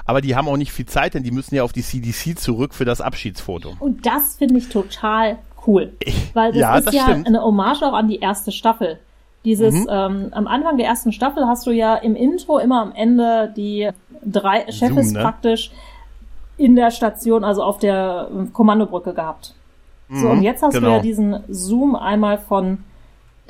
Aber 0.09 0.23
die 0.23 0.35
haben 0.35 0.49
auch 0.49 0.57
nicht 0.57 0.73
viel 0.73 0.87
Zeit, 0.87 1.12
denn 1.12 1.23
die 1.23 1.31
müssen 1.31 1.55
ja 1.55 1.62
auf 1.62 1.75
die 1.75 1.83
CDC 1.83 2.38
zurück 2.38 2.73
für 2.73 2.87
das 2.87 3.03
Abschiedsfoto. 3.03 3.77
Und 3.79 4.07
das 4.07 4.37
finde 4.37 4.57
ich 4.57 4.71
total 4.71 5.37
cool. 5.66 5.92
Weil 6.33 6.53
das 6.53 6.61
ja, 6.61 6.79
ist 6.79 6.87
das 6.87 6.94
ja 6.94 7.03
stimmt. 7.03 7.27
eine 7.27 7.42
Hommage 7.42 7.83
auch 7.83 7.92
an 7.92 8.09
die 8.09 8.18
erste 8.18 8.51
Staffel. 8.51 8.99
Dieses, 9.44 9.75
mhm. 9.75 9.87
ähm, 9.90 10.29
am 10.31 10.47
Anfang 10.47 10.79
der 10.79 10.87
ersten 10.87 11.12
Staffel 11.12 11.47
hast 11.47 11.66
du 11.66 11.73
ja 11.73 11.94
im 11.94 12.16
Intro 12.16 12.59
immer 12.59 12.81
am 12.81 12.92
Ende 12.92 13.53
die 13.55 13.90
drei 14.25 14.64
Chefs 14.73 15.12
ne? 15.12 15.21
praktisch 15.21 15.73
in 16.57 16.75
der 16.75 16.90
Station, 16.90 17.44
also 17.44 17.62
auf 17.62 17.77
der 17.77 18.29
ähm, 18.33 18.51
Kommandobrücke 18.55 19.12
gehabt. 19.12 19.55
Mhm, 20.09 20.21
so, 20.23 20.29
und 20.31 20.40
jetzt 20.42 20.62
hast 20.62 20.73
genau. 20.73 20.88
du 20.88 20.94
ja 20.94 21.01
diesen 21.01 21.40
Zoom 21.49 21.94
einmal 21.94 22.38
von 22.38 22.79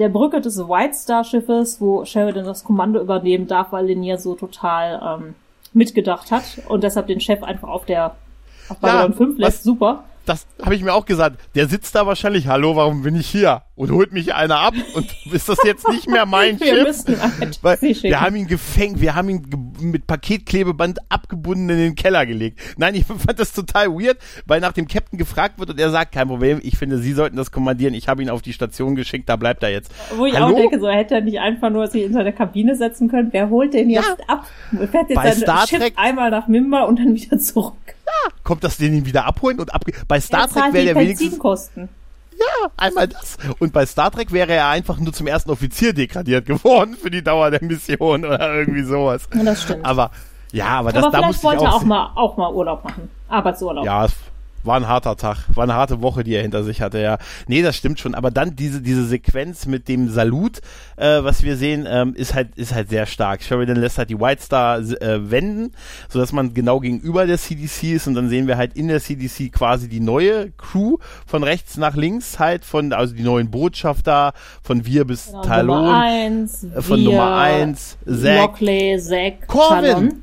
der 0.01 0.09
Brücke 0.09 0.41
des 0.41 0.59
White 0.59 0.95
Star 0.95 1.23
Schiffes, 1.23 1.81
wo 1.81 2.05
Sheridan 2.05 2.47
das 2.47 2.65
Kommando 2.65 3.01
übernehmen 3.01 3.47
darf, 3.47 3.71
weil 3.71 3.87
Linier 3.87 4.19
so 4.19 4.35
total 4.35 5.21
ähm, 5.23 5.35
mitgedacht 5.75 6.31
hat 6.31 6.45
und 6.69 6.83
deshalb 6.85 7.07
den 7.07 7.21
Chef 7.21 7.43
einfach 7.43 7.69
auf 7.69 7.85
der 7.85 8.17
auf 8.69 8.79
Babylon 8.79 9.13
ja, 9.13 9.17
5 9.17 9.39
lässt. 9.39 9.59
Was, 9.59 9.63
Super 9.65 10.05
das 10.29 10.47
habe 10.63 10.75
ich 10.75 10.83
mir 10.83 10.93
auch 10.93 11.07
gesagt. 11.07 11.41
Der 11.55 11.69
sitzt 11.69 11.95
da 11.95 12.07
wahrscheinlich, 12.07 12.47
hallo, 12.49 12.77
warum 12.77 13.03
bin 13.03 13.17
ich 13.17 13.29
hier? 13.29 13.63
Und 13.75 13.91
holt 13.93 14.13
mich 14.13 14.35
einer 14.35 14.59
ab 14.59 14.75
und 14.95 15.07
ist 15.33 15.49
das 15.49 15.59
jetzt 15.65 15.89
nicht 15.89 16.09
mehr 16.09 16.27
mein 16.27 16.59
wir 16.61 16.67
Schiff? 16.67 17.05
Halt 17.41 17.59
Weil 17.63 17.81
wir 17.81 18.21
haben 18.21 18.37
ihn 18.37 18.47
gefängt, 18.47 19.01
wir 19.01 19.15
haben 19.15 19.29
ihn 19.29 19.43
ge 19.49 19.59
mit 19.81 20.07
Paketklebeband 20.07 20.99
abgebunden 21.09 21.71
in 21.71 21.79
den 21.79 21.95
Keller 21.95 22.27
gelegt. 22.27 22.61
Nein, 22.77 22.97
ich 22.97 23.05
fand 23.07 23.39
das 23.39 23.53
total 23.53 23.89
weird, 23.89 24.19
weil 24.47 24.61
nach 24.61 24.73
dem 24.73 24.89
Captain 24.89 25.19
gefragt 25.19 25.59
wird 25.59 25.71
und 25.71 25.79
er 25.79 25.91
sagt, 25.91 26.13
kein 26.13 26.29
Problem, 26.29 26.59
ich 26.63 26.77
finde, 26.77 26.99
Sie 26.99 27.13
sollten 27.13 27.37
das 27.37 27.53
kommandieren, 27.53 27.95
ich 27.95 28.09
habe 28.09 28.23
ihn 28.23 28.31
auf 28.31 28.43
die 28.43 28.53
Station 28.53 28.97
geschickt, 28.97 29.29
da 29.29 29.37
bleibt 29.37 29.63
er 29.63 29.71
jetzt. 29.71 29.93
Wo 30.17 30.27
ich 30.27 30.35
hallo? 30.35 30.55
auch 30.55 30.59
denke, 30.59 30.81
so 30.81 30.89
hätte 30.89 31.15
er 31.15 31.21
nicht 31.21 31.39
einfach 31.39 31.71
nur 31.71 31.87
sich 31.87 32.03
in 32.03 32.13
seine 32.13 32.33
Kabine 32.33 32.75
setzen 32.75 33.09
können. 33.09 33.29
Wer 33.31 33.49
holt 33.49 33.75
den 33.75 33.91
jetzt 33.91 34.17
ja. 34.19 34.25
ab? 34.27 34.47
Fährt 34.71 35.11
jetzt 35.11 35.15
Bei 35.15 35.33
sein 35.33 35.69
Schiff 35.69 35.93
einmal 35.97 36.31
nach 36.31 36.49
Mimba 36.49 36.83
und 36.83 36.99
dann 36.99 37.15
wieder 37.15 37.39
zurück. 37.39 37.95
Ja, 38.09 38.31
kommt 38.43 38.65
das 38.65 38.79
den 38.79 39.05
wieder 39.05 39.27
abholen 39.27 39.61
und 39.61 39.75
abge 39.75 39.93
Bei 40.07 40.21
Star 40.21 40.49
Trek 40.49 40.73
wäre 40.73 40.95
der 40.95 40.97
wenigstens. 40.97 41.39
Ja, 42.39 42.71
einmal 42.77 43.09
das. 43.09 43.37
Und 43.59 43.73
bei 43.73 43.85
Star 43.85 44.11
Trek 44.11 44.33
wäre 44.33 44.53
er 44.53 44.69
einfach 44.69 44.99
nur 44.99 45.13
zum 45.13 45.27
ersten 45.27 45.51
Offizier 45.51 45.93
degradiert 45.93 46.47
geworden 46.47 46.97
für 47.01 47.11
die 47.11 47.23
Dauer 47.23 47.51
der 47.51 47.63
Mission 47.63 48.25
oder 48.25 48.55
irgendwie 48.55 48.85
sowas. 48.85 49.29
Ja, 49.35 49.43
das 49.43 49.63
stimmt. 49.63 49.85
Aber 49.85 50.11
ja, 50.53 50.67
aber, 50.67 50.91
aber 50.91 51.03
das 51.03 51.13
da 51.13 51.27
muss 51.27 51.43
wollte 51.43 51.65
er 51.65 51.75
auch 51.75 51.83
mal 51.83 52.13
auch 52.15 52.37
mal 52.37 52.53
Urlaub 52.53 52.85
machen. 52.85 53.11
Arbeitsurlaub. 53.29 53.85
Ja, 53.85 54.07
war 54.65 54.77
ein 54.77 54.89
harter 54.89 55.17
Tag, 55.17 55.45
war 55.55 55.65
eine 55.65 55.75
harte 55.75 56.01
Woche, 56.01 56.25
die 56.25 56.35
er 56.35 56.43
hinter 56.43 56.65
sich 56.65 56.81
hatte, 56.81 56.99
ja. 57.01 57.19
Nee, 57.47 57.63
das 57.63 57.77
stimmt 57.77 58.01
schon, 58.01 58.15
aber 58.15 58.31
dann 58.31 58.57
diese, 58.57 58.81
diese 58.81 59.05
Sequenz 59.07 59.67
mit 59.67 59.89
dem 59.89 60.11
Salut, 60.11 60.59
äh, 60.97 61.23
was 61.23 61.43
wir 61.43 61.57
sehen, 61.57 61.87
ähm, 61.89 62.15
ist 62.15 62.35
halt, 62.35 62.57
ist 62.57 62.75
halt 62.75 62.89
sehr 62.91 63.07
stark. 63.07 63.43
Sheridan 63.43 63.77
lässt 63.77 63.99
halt 63.99 64.11
die 64.11 64.21
White 64.21 64.43
Star 64.43 64.79
äh, 64.79 65.31
wenden, 65.31 65.73
sodass 66.09 66.33
man 66.33 66.55
genau 66.55 66.81
gegenüber 66.81 67.27
der 67.27 67.39
CDC 67.39 67.95
ist 67.95 68.07
und 68.07 68.15
dann 68.15 68.29
sehen 68.29 68.47
wir 68.47 68.57
halt 68.57 68.75
in 68.75 68.89
der 68.89 69.01
CDC 69.01 69.53
quasi 69.53 69.89
die 69.89 70.01
neue 70.01 70.51
Crew 70.53 70.99
von 71.27 71.43
rechts 71.43 71.77
nach 71.77 71.97
links 71.97 72.39
halt 72.39 72.65
von, 72.65 72.93
also 72.93 73.15
die 73.15 73.23
neuen 73.23 73.51
Botschafter 73.51 74.33
von 74.63 74.85
wir 74.85 75.05
bis 75.05 75.27
genau, 75.27 75.43
Talon. 75.43 75.85
Nummer 75.85 76.03
eins, 76.03 76.65
äh, 76.65 76.83
von 76.83 77.01
wir, 77.01 77.05
Nummer 77.05 77.37
eins, 77.37 77.99
Zack. 78.05 78.39
Lockley, 78.39 78.99
Zack, 78.99 79.47
Corvin. 79.47 79.93
Talon. 79.93 80.23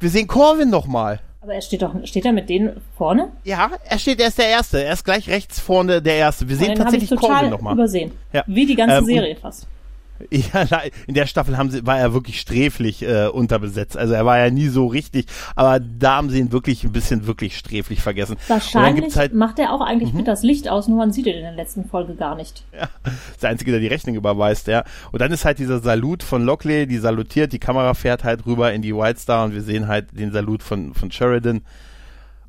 Wir 0.00 0.10
sehen 0.10 0.26
Corvin 0.26 0.70
nochmal. 0.70 1.20
Aber 1.46 1.54
er 1.54 1.60
steht 1.60 1.80
doch, 1.82 1.94
steht 2.02 2.24
er 2.24 2.32
mit 2.32 2.48
denen 2.48 2.80
vorne? 2.98 3.28
Ja, 3.44 3.70
er 3.88 3.98
steht, 4.00 4.18
er 4.18 4.26
ist 4.26 4.38
der 4.38 4.48
Erste. 4.48 4.82
Er 4.82 4.94
ist 4.94 5.04
gleich 5.04 5.28
rechts 5.28 5.60
vorne 5.60 6.02
der 6.02 6.16
Erste. 6.16 6.48
Wir 6.48 6.56
sehen 6.56 6.74
tatsächlich 6.74 7.08
Corbin 7.14 7.50
nochmal. 7.50 7.74
übersehen. 7.74 8.10
Ja. 8.32 8.42
Wie 8.48 8.66
die 8.66 8.74
ganze 8.74 8.96
ähm, 8.96 9.04
Serie 9.04 9.36
fast. 9.36 9.68
Ja, 10.30 10.82
in 11.06 11.14
der 11.14 11.26
Staffel 11.26 11.56
haben 11.56 11.70
sie, 11.70 11.86
war 11.86 11.98
er 11.98 12.12
wirklich 12.12 12.40
sträflich 12.40 13.02
äh, 13.02 13.26
unterbesetzt. 13.26 13.96
Also 13.96 14.14
er 14.14 14.24
war 14.24 14.38
ja 14.38 14.50
nie 14.50 14.68
so 14.68 14.86
richtig, 14.86 15.26
aber 15.54 15.80
da 15.80 16.16
haben 16.16 16.30
sie 16.30 16.38
ihn 16.38 16.52
wirklich 16.52 16.84
ein 16.84 16.92
bisschen 16.92 17.26
wirklich 17.26 17.56
sträflich 17.56 18.00
vergessen. 18.00 18.36
Wahrscheinlich 18.48 19.16
halt, 19.16 19.34
macht 19.34 19.58
er 19.58 19.72
auch 19.72 19.80
eigentlich 19.80 20.12
mhm. 20.12 20.18
mit 20.18 20.28
das 20.28 20.42
Licht 20.42 20.68
aus, 20.68 20.88
nur 20.88 20.98
man 20.98 21.12
sieht 21.12 21.26
ihn 21.26 21.36
in 21.36 21.42
der 21.42 21.52
letzten 21.52 21.84
Folge 21.84 22.14
gar 22.14 22.34
nicht. 22.36 22.64
Ja, 22.72 22.88
ist 23.32 23.42
der 23.42 23.50
Einzige, 23.50 23.70
der 23.72 23.80
die 23.80 23.86
Rechnung 23.86 24.14
überweist, 24.14 24.66
ja. 24.66 24.84
Und 25.12 25.20
dann 25.20 25.32
ist 25.32 25.44
halt 25.44 25.58
dieser 25.58 25.80
Salut 25.80 26.22
von 26.22 26.44
Lockley, 26.44 26.86
die 26.86 26.98
salutiert, 26.98 27.52
die 27.52 27.58
Kamera 27.58 27.94
fährt 27.94 28.24
halt 28.24 28.46
rüber 28.46 28.72
in 28.72 28.82
die 28.82 28.94
White 28.94 29.20
Star 29.20 29.44
und 29.44 29.54
wir 29.54 29.62
sehen 29.62 29.88
halt 29.88 30.18
den 30.18 30.32
Salut 30.32 30.62
von, 30.62 30.94
von 30.94 31.10
Sheridan. 31.10 31.62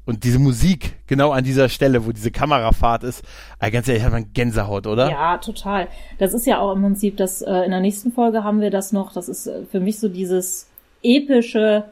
Und 0.07 0.23
diese 0.23 0.39
Musik, 0.39 0.95
genau 1.05 1.31
an 1.31 1.43
dieser 1.43 1.67
Stelle, 1.67 2.05
wo 2.05 2.13
diese 2.13 2.31
Kamerafahrt 2.31 3.03
ist, 3.03 3.25
ganz 3.59 3.89
ehrlich, 3.89 4.05
hat 4.05 4.13
man 4.13 4.31
Gänsehaut, 4.31 4.87
oder? 4.87 5.11
Ja, 5.11 5.37
total. 5.37 5.89
Das 6.17 6.33
ist 6.33 6.47
ja 6.47 6.59
auch 6.59 6.73
im 6.73 6.81
Prinzip, 6.81 7.17
das, 7.17 7.41
äh, 7.41 7.65
in 7.65 7.71
der 7.71 7.81
nächsten 7.81 8.13
Folge 8.13 8.41
haben 8.45 8.61
wir 8.61 8.71
das 8.71 8.93
noch, 8.93 9.11
das 9.11 9.27
ist 9.27 9.47
äh, 9.47 9.65
für 9.69 9.81
mich 9.81 9.99
so 9.99 10.07
dieses 10.07 10.69
epische, 11.03 11.83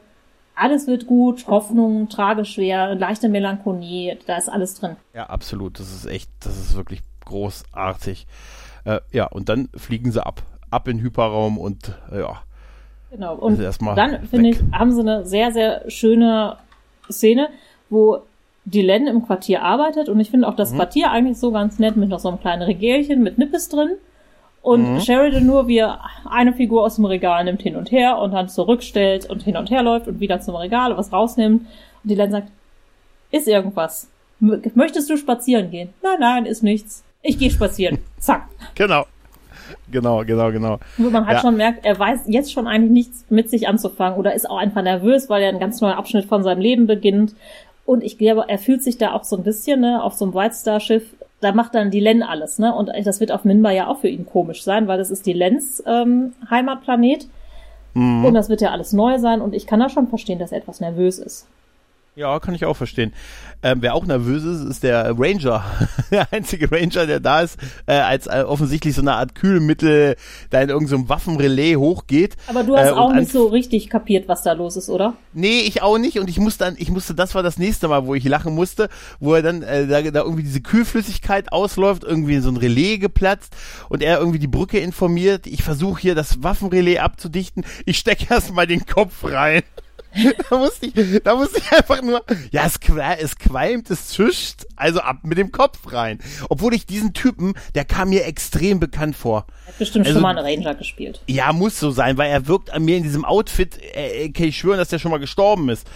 alles 0.54 0.86
wird 0.86 1.06
gut, 1.06 1.46
Hoffnung, 1.46 2.08
trageschwer, 2.08 2.94
leichte 2.94 3.28
Melancholie, 3.28 4.16
da 4.26 4.38
ist 4.38 4.48
alles 4.48 4.80
drin. 4.80 4.96
Ja, 5.12 5.26
absolut. 5.26 5.78
Das 5.78 5.92
ist 5.92 6.06
echt, 6.06 6.30
das 6.40 6.56
ist 6.56 6.74
wirklich 6.74 7.02
großartig. 7.26 8.26
Äh, 8.86 9.00
ja, 9.12 9.26
und 9.26 9.50
dann 9.50 9.68
fliegen 9.76 10.10
sie 10.10 10.24
ab. 10.24 10.42
Ab 10.70 10.88
in 10.88 11.00
Hyperraum 11.00 11.58
und 11.58 11.94
äh, 12.10 12.20
ja. 12.20 12.40
Genau. 13.10 13.34
Und 13.34 13.58
dann, 13.58 14.26
finde 14.26 14.48
ich, 14.48 14.58
haben 14.72 14.92
sie 14.92 15.00
eine 15.00 15.26
sehr, 15.26 15.52
sehr 15.52 15.90
schöne 15.90 16.56
Szene 17.10 17.50
wo 17.90 18.20
die 18.64 18.82
Len 18.82 19.06
im 19.06 19.24
Quartier 19.24 19.62
arbeitet 19.62 20.08
und 20.08 20.18
ich 20.18 20.30
finde 20.30 20.48
auch 20.48 20.56
das 20.56 20.72
mhm. 20.72 20.76
Quartier 20.76 21.10
eigentlich 21.10 21.38
so 21.38 21.52
ganz 21.52 21.78
nett 21.78 21.96
mit 21.96 22.08
noch 22.08 22.18
so 22.18 22.28
einem 22.28 22.40
kleinen 22.40 22.62
Regelchen 22.62 23.22
mit 23.22 23.38
Nippes 23.38 23.68
drin 23.68 23.90
Und 24.66 24.94
mhm. 24.94 25.00
Sheridan 25.00 25.46
nur, 25.46 25.68
wie 25.68 25.78
er 25.78 26.00
eine 26.28 26.52
Figur 26.52 26.82
aus 26.82 26.96
dem 26.96 27.04
Regal 27.04 27.44
nimmt 27.44 27.62
hin 27.62 27.76
und 27.76 27.92
her 27.92 28.18
und 28.18 28.32
dann 28.32 28.48
zurückstellt 28.48 29.30
und 29.30 29.44
hin 29.44 29.56
und 29.56 29.70
her 29.70 29.84
läuft 29.84 30.08
und 30.08 30.18
wieder 30.18 30.40
zum 30.40 30.56
Regal 30.56 30.96
was 30.96 31.12
rausnimmt. 31.12 31.60
Und 31.62 31.68
die 32.02 32.16
Len 32.16 32.32
sagt, 32.32 32.48
ist 33.30 33.46
irgendwas. 33.46 34.10
Möchtest 34.40 35.08
du 35.08 35.16
spazieren 35.16 35.70
gehen? 35.70 35.90
Nein, 36.02 36.16
nein, 36.18 36.46
ist 36.46 36.64
nichts. 36.64 37.04
Ich 37.22 37.38
gehe 37.38 37.52
spazieren. 37.52 37.98
Zack. 38.18 38.48
Genau. 38.74 39.06
Genau, 39.88 40.24
genau, 40.24 40.50
genau. 40.50 40.80
Nur 40.96 41.12
man 41.12 41.26
hat 41.26 41.34
ja. 41.34 41.40
schon 41.42 41.56
merkt, 41.56 41.84
er 41.84 41.96
weiß 41.96 42.22
jetzt 42.26 42.52
schon 42.52 42.66
eigentlich 42.66 42.90
nichts 42.90 43.24
mit 43.30 43.48
sich 43.48 43.68
anzufangen 43.68 44.18
oder 44.18 44.34
ist 44.34 44.50
auch 44.50 44.58
einfach 44.58 44.82
nervös, 44.82 45.28
weil 45.28 45.44
er 45.44 45.50
ein 45.50 45.60
ganz 45.60 45.80
neuer 45.80 45.96
Abschnitt 45.96 46.24
von 46.24 46.42
seinem 46.42 46.60
Leben 46.60 46.88
beginnt. 46.88 47.36
Und 47.86 48.02
ich 48.02 48.18
glaube, 48.18 48.44
er 48.48 48.58
fühlt 48.58 48.82
sich 48.82 48.98
da 48.98 49.12
auch 49.12 49.24
so 49.24 49.36
ein 49.36 49.44
bisschen, 49.44 49.80
ne, 49.80 50.02
auf 50.02 50.14
so 50.14 50.24
einem 50.24 50.34
White 50.34 50.54
Star 50.54 50.80
Schiff, 50.80 51.14
da 51.40 51.52
macht 51.52 51.74
dann 51.74 51.90
die 51.90 52.00
Len 52.00 52.22
alles, 52.22 52.58
ne? 52.58 52.74
Und 52.74 52.90
das 53.04 53.20
wird 53.20 53.30
auf 53.30 53.44
Minba 53.44 53.70
ja 53.70 53.86
auch 53.86 53.98
für 53.98 54.08
ihn 54.08 54.26
komisch 54.26 54.64
sein, 54.64 54.88
weil 54.88 54.98
das 54.98 55.10
ist 55.10 55.26
die 55.26 55.32
Lens 55.32 55.82
ähm, 55.86 56.32
Heimatplanet. 56.50 57.28
Mhm. 57.94 58.24
Und 58.24 58.34
das 58.34 58.48
wird 58.48 58.60
ja 58.60 58.70
alles 58.70 58.92
neu 58.92 59.18
sein 59.18 59.40
und 59.40 59.54
ich 59.54 59.66
kann 59.66 59.80
da 59.80 59.88
schon 59.88 60.08
verstehen, 60.08 60.38
dass 60.38 60.52
er 60.52 60.58
etwas 60.58 60.80
nervös 60.80 61.18
ist. 61.18 61.46
Ja, 62.16 62.40
kann 62.40 62.54
ich 62.54 62.64
auch 62.64 62.78
verstehen. 62.78 63.12
Ähm, 63.62 63.82
wer 63.82 63.94
auch 63.94 64.06
nervös 64.06 64.42
ist, 64.42 64.64
ist 64.64 64.82
der 64.82 65.18
Ranger. 65.18 65.62
der 66.10 66.26
einzige 66.32 66.72
Ranger, 66.72 67.06
der 67.06 67.20
da 67.20 67.42
ist, 67.42 67.58
äh, 67.84 67.92
als 67.92 68.26
äh, 68.26 68.42
offensichtlich 68.46 68.94
so 68.94 69.02
eine 69.02 69.12
Art 69.12 69.34
Kühlmittel 69.34 70.16
da 70.48 70.62
in 70.62 70.70
irgendeinem 70.70 71.02
so 71.02 71.08
Waffenrelais 71.10 71.76
hochgeht. 71.76 72.38
Aber 72.46 72.64
du 72.64 72.74
hast 72.74 72.88
äh, 72.88 72.92
auch 72.92 73.12
nicht 73.12 73.30
so 73.30 73.48
richtig 73.48 73.90
kapiert, 73.90 74.28
was 74.28 74.42
da 74.42 74.54
los 74.54 74.76
ist, 74.76 74.88
oder? 74.88 75.12
Nee, 75.34 75.60
ich 75.60 75.82
auch 75.82 75.98
nicht. 75.98 76.18
Und 76.18 76.30
ich 76.30 76.38
musste 76.38 76.64
dann, 76.64 76.76
ich 76.78 76.90
musste, 76.90 77.14
das 77.14 77.34
war 77.34 77.42
das 77.42 77.58
nächste 77.58 77.86
Mal, 77.86 78.06
wo 78.06 78.14
ich 78.14 78.24
lachen 78.24 78.54
musste, 78.54 78.88
wo 79.20 79.34
er 79.34 79.42
dann 79.42 79.60
äh, 79.60 79.86
da, 79.86 80.00
da 80.00 80.22
irgendwie 80.22 80.44
diese 80.44 80.62
Kühlflüssigkeit 80.62 81.52
ausläuft, 81.52 82.02
irgendwie 82.02 82.38
so 82.38 82.48
ein 82.48 82.56
Relais 82.56 82.96
geplatzt 82.96 83.54
und 83.90 84.02
er 84.02 84.20
irgendwie 84.20 84.38
die 84.38 84.46
Brücke 84.46 84.78
informiert. 84.78 85.46
Ich 85.46 85.62
versuche 85.62 86.00
hier 86.00 86.14
das 86.14 86.42
Waffenrelais 86.42 86.96
abzudichten. 86.98 87.66
Ich 87.84 87.98
stecke 87.98 88.32
erstmal 88.32 88.66
den 88.66 88.86
Kopf 88.86 89.22
rein. 89.22 89.64
da 90.50 90.56
musste 90.56 90.86
ich, 90.86 91.22
da 91.22 91.34
musste 91.34 91.58
ich 91.58 91.72
einfach 91.72 92.02
nur, 92.02 92.24
ja, 92.50 92.64
es, 92.64 92.78
es 93.18 93.38
qualmt, 93.38 93.90
es 93.90 94.08
zischt, 94.08 94.66
also 94.76 95.00
ab 95.00 95.18
mit 95.22 95.38
dem 95.38 95.52
Kopf 95.52 95.92
rein. 95.92 96.18
Obwohl 96.48 96.74
ich 96.74 96.86
diesen 96.86 97.12
Typen, 97.12 97.54
der 97.74 97.84
kam 97.84 98.10
mir 98.10 98.24
extrem 98.24 98.80
bekannt 98.80 99.16
vor. 99.16 99.46
Er 99.66 99.68
hat 99.68 99.78
bestimmt 99.78 100.06
also, 100.06 100.16
schon 100.16 100.22
mal 100.22 100.36
einen 100.36 100.46
Ranger 100.46 100.74
gespielt. 100.74 101.20
Ja, 101.26 101.52
muss 101.52 101.78
so 101.78 101.90
sein, 101.90 102.16
weil 102.18 102.30
er 102.30 102.46
wirkt 102.46 102.70
an 102.70 102.84
mir 102.84 102.96
in 102.96 103.02
diesem 103.02 103.24
Outfit, 103.24 103.78
äh, 103.94 104.28
kann 104.30 104.46
ich 104.46 104.56
schwören, 104.56 104.78
dass 104.78 104.88
der 104.88 104.98
schon 104.98 105.10
mal 105.10 105.18
gestorben 105.18 105.68
ist. 105.68 105.86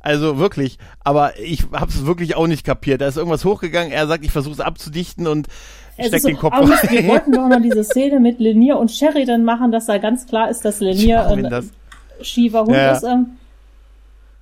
Also 0.00 0.38
wirklich, 0.38 0.78
aber 1.02 1.36
ich 1.40 1.64
hab's 1.72 2.06
wirklich 2.06 2.36
auch 2.36 2.46
nicht 2.46 2.64
kapiert. 2.64 3.00
Da 3.00 3.08
ist 3.08 3.16
irgendwas 3.16 3.44
hochgegangen, 3.44 3.90
er 3.90 4.06
sagt, 4.06 4.24
ich 4.24 4.30
versuche 4.30 4.54
es 4.54 4.60
abzudichten 4.60 5.26
und 5.26 5.48
es 5.96 6.08
steck 6.08 6.22
den 6.22 6.36
Kopf 6.36 6.52
rein. 6.52 6.68
Wir 6.90 7.08
wollten 7.08 7.32
doch 7.32 7.48
noch 7.48 7.60
diese 7.60 7.82
Szene 7.82 8.20
mit 8.20 8.38
Lenier 8.38 8.78
und 8.78 8.92
Sheridan 8.92 9.42
machen, 9.42 9.72
dass 9.72 9.86
da 9.86 9.98
ganz 9.98 10.26
klar 10.26 10.48
ist, 10.48 10.64
dass 10.64 10.78
Lenier 10.78 11.26
ein 11.26 11.70
schiefer 12.20 12.60
Hund 12.60 12.76
ja. 12.76 12.92
ist. 12.92 13.02
Ähm, 13.02 13.36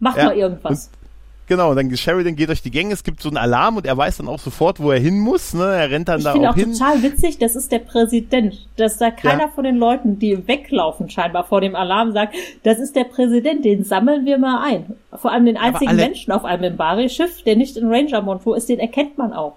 Mach 0.05 0.19
ja. 0.19 0.25
mal 0.27 0.37
irgendwas. 0.37 0.91
Und, 0.91 0.99
genau, 1.47 1.75
dann 1.75 1.97
Sheridan 1.97 2.37
geht 2.37 2.51
durch 2.51 2.61
die 2.61 2.71
Gänge, 2.71 2.93
es 2.93 3.03
gibt 3.03 3.23
so 3.23 3.31
einen 3.31 3.39
Alarm 3.39 3.79
und 3.79 3.87
er 3.87 3.97
weiß 3.97 4.19
dann 4.19 4.29
auch 4.29 4.39
sofort, 4.39 4.81
wo 4.81 4.91
er 4.91 5.01
hin 5.01 5.19
muss. 5.19 5.55
Ne? 5.55 5.65
Er 5.65 5.91
rennt 5.91 6.09
dann 6.09 6.19
ich 6.19 6.25
da 6.25 6.35
auch, 6.35 6.49
auch 6.51 6.55
hin. 6.55 6.75
total 6.75 7.03
witzig, 7.03 7.39
das 7.39 7.57
ist 7.57 7.73
der 7.73 7.79
Präsident, 7.79 8.69
dass 8.77 8.99
da 8.99 9.11
keiner 9.11 9.45
ja. 9.45 9.49
von 9.49 9.65
den 9.65 9.77
Leuten, 9.77 10.19
die 10.19 10.47
weglaufen 10.47 11.09
scheinbar 11.09 11.45
vor 11.45 11.63
dem 11.63 11.75
Alarm, 11.75 12.13
sagt, 12.13 12.35
das 12.65 12.79
ist 12.79 12.95
der 12.97 13.05
Präsident, 13.05 13.65
den 13.65 13.83
sammeln 13.83 14.27
wir 14.27 14.37
mal 14.37 14.63
ein. 14.63 14.95
Vor 15.15 15.33
allem 15.33 15.47
den 15.47 15.57
einzigen 15.57 15.97
Menschen 15.97 16.33
auf 16.33 16.45
einem 16.45 16.65
Imbari-Schiff, 16.65 17.43
der 17.45 17.57
nicht 17.57 17.79
in 17.79 17.89
Ranger-Montur 17.89 18.59
ist, 18.59 18.69
den 18.69 18.79
erkennt 18.79 19.17
man 19.17 19.33
auch. 19.33 19.57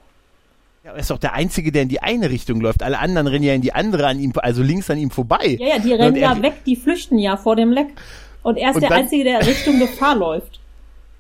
Ja, 0.86 0.93
er 0.93 1.00
ist 1.00 1.12
doch 1.12 1.18
der 1.18 1.34
Einzige, 1.34 1.74
der 1.74 1.82
in 1.82 1.89
die 1.89 2.02
eine 2.02 2.30
Richtung 2.30 2.62
läuft. 2.62 2.82
Alle 2.84 3.00
anderen 3.00 3.28
rennen 3.28 3.43
ja 3.43 3.54
in 3.54 3.62
die 3.62 3.74
andere 3.74 4.08
an 4.08 4.18
ihm, 4.18 4.32
also 4.38 4.64
links 4.64 4.89
an 4.89 4.98
ihm 4.98 5.12
vorbei. 5.12 5.58
Ja, 5.60 5.68
ja, 5.68 5.80
die 5.80 5.91
rennen 5.91 6.16
ja 6.16 6.41
weg, 6.41 6.64
die 6.66 6.78
flüchten 6.78 7.20
ja 7.20 7.36
vor 7.36 7.58
dem 7.58 7.74
Leck. 7.74 7.88
Und 8.48 8.56
er 8.56 8.70
ist 8.70 8.76
und 8.76 8.82
der 8.82 8.91
dann, 8.91 9.00
Einzige, 9.00 9.26
der 9.26 9.45
Richtung 9.45 9.78
Gefahr 9.78 10.16
läuft. 10.26 10.62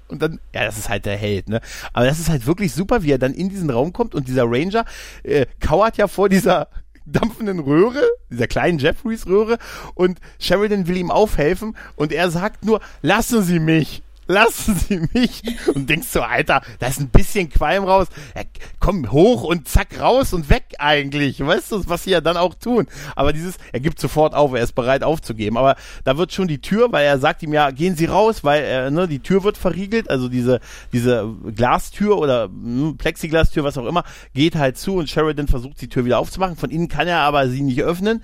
Und 0.07 0.21
dann, 0.21 0.39
ja, 0.55 0.63
das 0.63 0.77
ist 0.77 0.87
halt 0.87 1.05
der 1.05 1.17
Held, 1.17 1.49
ne? 1.49 1.59
Aber 1.91 2.05
das 2.05 2.19
ist 2.19 2.29
halt 2.29 2.47
wirklich 2.47 2.71
super, 2.71 3.03
wie 3.03 3.11
er 3.11 3.17
dann 3.17 3.33
in 3.33 3.49
diesen 3.49 3.69
Raum 3.69 3.91
kommt 3.91 4.15
und 4.15 4.29
dieser 4.29 4.45
Ranger 4.45 4.85
äh, 5.23 5.45
kauert 5.59 5.97
ja 5.97 6.07
vor 6.07 6.29
dieser 6.29 6.69
dampfenden 7.05 7.59
Röhre, 7.59 8.01
dieser 8.31 8.47
kleinen 8.47 8.79
Jeffreys 8.79 9.27
Röhre 9.27 9.57
und 9.93 10.19
Sheridan 10.39 10.87
will 10.87 10.95
ihm 10.95 11.11
aufhelfen 11.11 11.75
und 11.97 12.13
er 12.13 12.31
sagt 12.31 12.63
nur, 12.63 12.79
lassen 13.01 13.43
Sie 13.43 13.59
mich 13.59 14.03
lassen 14.27 14.75
Sie 14.75 15.01
mich. 15.13 15.41
Und 15.73 15.89
denkst 15.89 16.07
so, 16.07 16.21
Alter, 16.21 16.61
da 16.79 16.87
ist 16.87 16.99
ein 16.99 17.09
bisschen 17.09 17.49
Qualm 17.49 17.83
raus. 17.83 18.07
Ja, 18.35 18.43
komm 18.79 19.11
hoch 19.11 19.43
und 19.43 19.67
zack 19.67 19.99
raus 19.99 20.33
und 20.33 20.49
weg 20.49 20.75
eigentlich. 20.79 21.45
Weißt 21.45 21.71
du, 21.71 21.87
was 21.87 22.03
sie 22.03 22.11
ja 22.11 22.21
dann 22.21 22.37
auch 22.37 22.53
tun. 22.53 22.87
Aber 23.15 23.33
dieses, 23.33 23.55
er 23.71 23.79
gibt 23.79 23.99
sofort 23.99 24.33
auf, 24.33 24.53
er 24.53 24.63
ist 24.63 24.75
bereit 24.75 25.03
aufzugeben. 25.03 25.57
Aber 25.57 25.75
da 26.03 26.17
wird 26.17 26.33
schon 26.33 26.47
die 26.47 26.61
Tür, 26.61 26.91
weil 26.91 27.05
er 27.05 27.19
sagt 27.19 27.43
ihm 27.43 27.53
ja, 27.53 27.71
gehen 27.71 27.95
Sie 27.95 28.05
raus, 28.05 28.43
weil 28.43 28.63
äh, 28.63 28.91
ne, 28.91 29.07
die 29.07 29.19
Tür 29.19 29.43
wird 29.43 29.57
verriegelt. 29.57 30.09
Also 30.09 30.29
diese, 30.29 30.59
diese 30.93 31.33
Glastür 31.55 32.17
oder 32.17 32.49
mh, 32.49 32.89
hm, 32.89 32.97
Plexiglastür, 32.97 33.63
was 33.63 33.77
auch 33.77 33.85
immer, 33.85 34.03
geht 34.33 34.55
halt 34.55 34.77
zu 34.77 34.95
und 34.95 35.09
Sheridan 35.09 35.47
versucht 35.47 35.81
die 35.81 35.89
Tür 35.89 36.05
wieder 36.05 36.19
aufzumachen. 36.19 36.57
Von 36.57 36.69
innen 36.69 36.87
kann 36.87 37.07
er 37.07 37.19
aber 37.19 37.49
sie 37.49 37.61
nicht 37.61 37.81
öffnen. 37.81 38.23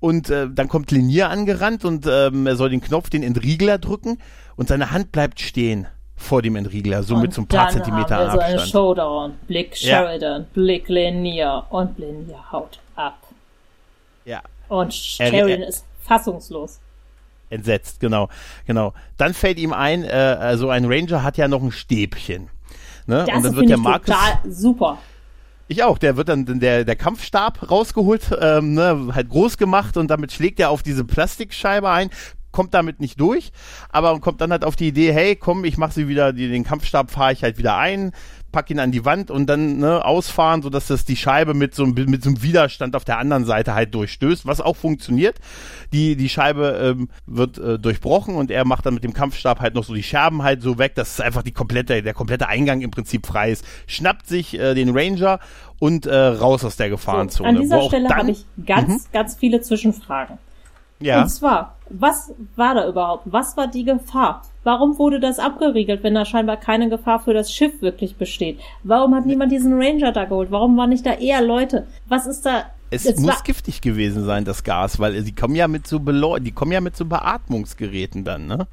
Und 0.00 0.30
äh, 0.30 0.48
dann 0.50 0.68
kommt 0.68 0.90
Linier 0.90 1.30
angerannt 1.30 1.84
und 1.84 2.06
ähm, 2.08 2.46
er 2.46 2.56
soll 2.56 2.70
den 2.70 2.80
Knopf, 2.80 3.10
den 3.10 3.22
Entriegler 3.22 3.78
drücken 3.78 4.18
und 4.56 4.68
seine 4.68 4.90
Hand 4.90 5.12
bleibt 5.12 5.40
stehen 5.40 5.86
vor 6.16 6.42
dem 6.42 6.56
Entriegler, 6.56 7.02
so 7.02 7.16
und 7.16 7.22
mit 7.22 7.34
so 7.34 7.42
ein 7.42 7.46
paar 7.46 7.68
Zentimeter 7.70 8.16
haben 8.16 8.26
wir 8.26 8.32
so 8.32 8.38
Abstand. 8.38 8.60
eine 8.60 8.68
Showdown. 8.68 9.32
Blick 9.46 9.76
Sheridan, 9.76 10.42
ja. 10.42 10.48
Blick 10.54 10.88
Lanier 10.88 11.64
und 11.70 11.98
Lanier 11.98 12.52
haut 12.52 12.78
ab. 12.96 13.18
Ja. 14.24 14.40
Und 14.68 14.94
Sheridan 14.94 15.62
er, 15.62 15.68
ist 15.68 15.84
fassungslos. 16.00 16.80
Entsetzt, 17.50 18.00
genau, 18.00 18.28
genau. 18.66 18.94
Dann 19.16 19.34
fällt 19.34 19.58
ihm 19.58 19.72
ein, 19.72 20.04
äh, 20.04 20.08
also 20.08 20.70
ein 20.70 20.84
Ranger 20.86 21.22
hat 21.22 21.36
ja 21.36 21.48
noch 21.48 21.62
ein 21.62 21.72
Stäbchen. 21.72 22.48
Ne? 23.06 23.24
Das 23.26 23.36
und 23.36 23.44
dann 23.44 23.56
wird 23.56 23.68
der 23.68 23.76
Markus 23.76 24.06
total 24.06 24.50
super. 24.50 24.98
Ich 25.68 25.82
auch. 25.82 25.98
Der 25.98 26.16
wird 26.16 26.28
dann 26.28 26.44
der, 26.60 26.84
der 26.84 26.96
Kampfstab 26.96 27.70
rausgeholt, 27.70 28.36
ähm, 28.40 28.74
ne, 28.74 29.08
halt 29.14 29.28
groß 29.28 29.56
gemacht 29.56 29.96
und 29.96 30.08
damit 30.08 30.32
schlägt 30.32 30.60
er 30.60 30.70
auf 30.70 30.82
diese 30.82 31.04
Plastikscheibe 31.04 31.88
ein, 31.88 32.10
kommt 32.54 32.72
damit 32.72 33.00
nicht 33.00 33.20
durch, 33.20 33.52
aber 33.90 34.18
kommt 34.20 34.40
dann 34.40 34.52
halt 34.52 34.64
auf 34.64 34.76
die 34.76 34.88
Idee, 34.88 35.12
hey, 35.12 35.34
komm, 35.36 35.64
ich 35.64 35.76
mache 35.76 35.92
sie 35.92 36.08
wieder, 36.08 36.32
den 36.32 36.64
Kampfstab 36.64 37.10
fahre 37.10 37.32
ich 37.32 37.42
halt 37.42 37.58
wieder 37.58 37.76
ein, 37.76 38.12
pack 38.52 38.70
ihn 38.70 38.78
an 38.78 38.92
die 38.92 39.04
Wand 39.04 39.32
und 39.32 39.46
dann 39.46 39.78
ne, 39.78 40.04
ausfahren, 40.04 40.62
sodass 40.62 40.86
das 40.86 41.04
die 41.04 41.16
Scheibe 41.16 41.52
mit 41.52 41.74
so, 41.74 41.84
mit 41.84 42.22
so 42.22 42.30
einem 42.30 42.42
Widerstand 42.42 42.94
auf 42.94 43.04
der 43.04 43.18
anderen 43.18 43.44
Seite 43.44 43.74
halt 43.74 43.92
durchstößt, 43.92 44.46
was 44.46 44.60
auch 44.60 44.76
funktioniert. 44.76 45.40
Die, 45.92 46.14
die 46.14 46.28
Scheibe 46.28 46.94
ähm, 46.96 47.08
wird 47.26 47.58
äh, 47.58 47.80
durchbrochen 47.80 48.36
und 48.36 48.52
er 48.52 48.64
macht 48.64 48.86
dann 48.86 48.94
mit 48.94 49.02
dem 49.02 49.12
Kampfstab 49.12 49.58
halt 49.58 49.74
noch 49.74 49.82
so 49.82 49.92
die 49.92 50.04
Scherben 50.04 50.44
halt 50.44 50.62
so 50.62 50.78
weg, 50.78 50.94
dass 50.94 51.14
es 51.14 51.20
einfach 51.20 51.42
die 51.42 51.50
komplette, 51.50 52.00
der 52.04 52.14
komplette 52.14 52.46
Eingang 52.46 52.80
im 52.80 52.92
Prinzip 52.92 53.26
frei 53.26 53.50
ist. 53.50 53.64
Schnappt 53.88 54.28
sich 54.28 54.56
äh, 54.56 54.74
den 54.74 54.96
Ranger 54.96 55.40
und 55.80 56.06
äh, 56.06 56.14
raus 56.14 56.64
aus 56.64 56.76
der 56.76 56.88
Gefahrenzone. 56.88 57.48
So, 57.50 57.56
an 57.56 57.62
dieser 57.62 57.82
Stelle 57.82 58.08
habe 58.10 58.30
ich 58.30 58.46
ganz, 58.64 58.88
mhm. 58.88 59.12
ganz 59.12 59.34
viele 59.34 59.60
Zwischenfragen. 59.60 60.38
Ja. 61.04 61.22
Und 61.22 61.28
zwar, 61.28 61.76
was 61.90 62.32
war 62.56 62.74
da 62.74 62.88
überhaupt? 62.88 63.24
Was 63.26 63.58
war 63.58 63.66
die 63.66 63.84
Gefahr? 63.84 64.42
Warum 64.62 64.98
wurde 64.98 65.20
das 65.20 65.38
abgeriegelt, 65.38 66.02
wenn 66.02 66.14
da 66.14 66.24
scheinbar 66.24 66.56
keine 66.56 66.88
Gefahr 66.88 67.20
für 67.20 67.34
das 67.34 67.52
Schiff 67.52 67.82
wirklich 67.82 68.16
besteht? 68.16 68.58
Warum 68.82 69.14
hat 69.14 69.26
niemand 69.26 69.52
diesen 69.52 69.74
Ranger 69.74 70.12
da 70.12 70.24
geholt? 70.24 70.50
Warum 70.50 70.78
waren 70.78 70.88
nicht 70.88 71.04
da 71.04 71.12
eher 71.12 71.42
Leute? 71.42 71.86
Was 72.08 72.26
ist 72.26 72.46
da? 72.46 72.64
Es, 72.90 73.04
es 73.04 73.20
muss 73.20 73.42
giftig 73.44 73.82
gewesen 73.82 74.24
sein, 74.24 74.46
das 74.46 74.64
Gas, 74.64 74.98
weil 74.98 75.20
sie 75.22 75.34
kommen 75.34 75.54
ja 75.56 75.68
mit 75.68 75.86
so 75.86 76.00
Beleu 76.00 76.38
die 76.38 76.52
kommen 76.52 76.72
ja 76.72 76.80
mit 76.80 76.96
so 76.96 77.04
Beatmungsgeräten 77.04 78.24
dann, 78.24 78.46
ne? 78.46 78.66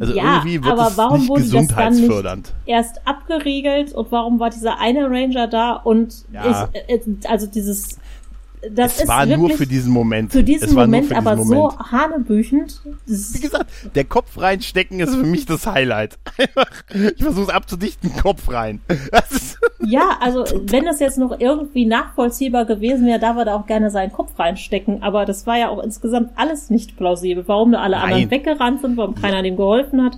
Also 0.00 0.14
ja, 0.14 0.36
irgendwie 0.36 0.64
wird 0.64 0.72
aber 0.72 0.96
warum 0.96 1.20
nicht 1.20 1.28
wurde 1.28 1.42
gesundheitsfördernd. 1.42 2.46
Das 2.46 2.52
dann 2.52 2.62
nicht 2.64 2.74
erst 2.74 3.06
abgeriegelt 3.06 3.92
und 3.92 4.10
warum 4.10 4.40
war 4.40 4.50
dieser 4.50 4.78
eine 4.78 5.08
Ranger 5.10 5.46
da 5.46 5.72
und 5.72 6.24
ja. 6.32 6.68
ich, 6.72 6.96
äh, 7.06 7.28
also 7.28 7.46
dieses 7.46 7.98
das 8.70 9.00
es 9.00 9.08
war 9.08 9.26
nur 9.26 9.50
für 9.50 9.66
diesen 9.66 9.92
Moment. 9.92 10.32
Für 10.32 10.42
diesen 10.42 10.74
Moment, 10.74 11.06
für 11.06 11.14
diesen 11.14 11.26
aber 11.26 11.36
Moment. 11.36 11.72
so 11.72 11.78
hanebüchend. 11.78 12.80
Wie 13.06 13.40
gesagt, 13.40 13.70
der 13.94 14.04
Kopf 14.04 14.38
reinstecken 14.38 15.00
ist 15.00 15.14
für 15.14 15.24
mich 15.24 15.46
das 15.46 15.66
Highlight. 15.66 16.18
ich 17.16 17.22
versuche 17.22 17.44
es 17.44 17.48
abzudichten, 17.50 18.16
Kopf 18.16 18.50
rein. 18.50 18.80
ja, 19.84 20.18
also 20.20 20.44
wenn 20.64 20.84
das 20.84 21.00
jetzt 21.00 21.18
noch 21.18 21.38
irgendwie 21.38 21.86
nachvollziehbar 21.86 22.64
gewesen 22.64 23.06
wäre, 23.06 23.18
da 23.18 23.36
würde 23.36 23.50
er 23.50 23.56
auch 23.56 23.66
gerne 23.66 23.90
seinen 23.90 24.12
Kopf 24.12 24.38
reinstecken. 24.38 25.02
Aber 25.02 25.24
das 25.24 25.46
war 25.46 25.58
ja 25.58 25.68
auch 25.68 25.82
insgesamt 25.82 26.30
alles 26.36 26.70
nicht 26.70 26.96
plausibel. 26.96 27.44
Warum 27.46 27.72
da 27.72 27.80
alle 27.80 27.96
Nein. 27.96 28.12
anderen 28.12 28.30
weggerannt 28.30 28.80
sind, 28.80 28.96
warum 28.96 29.14
keiner 29.14 29.42
dem 29.42 29.56
geholfen 29.56 30.02
hat. 30.02 30.16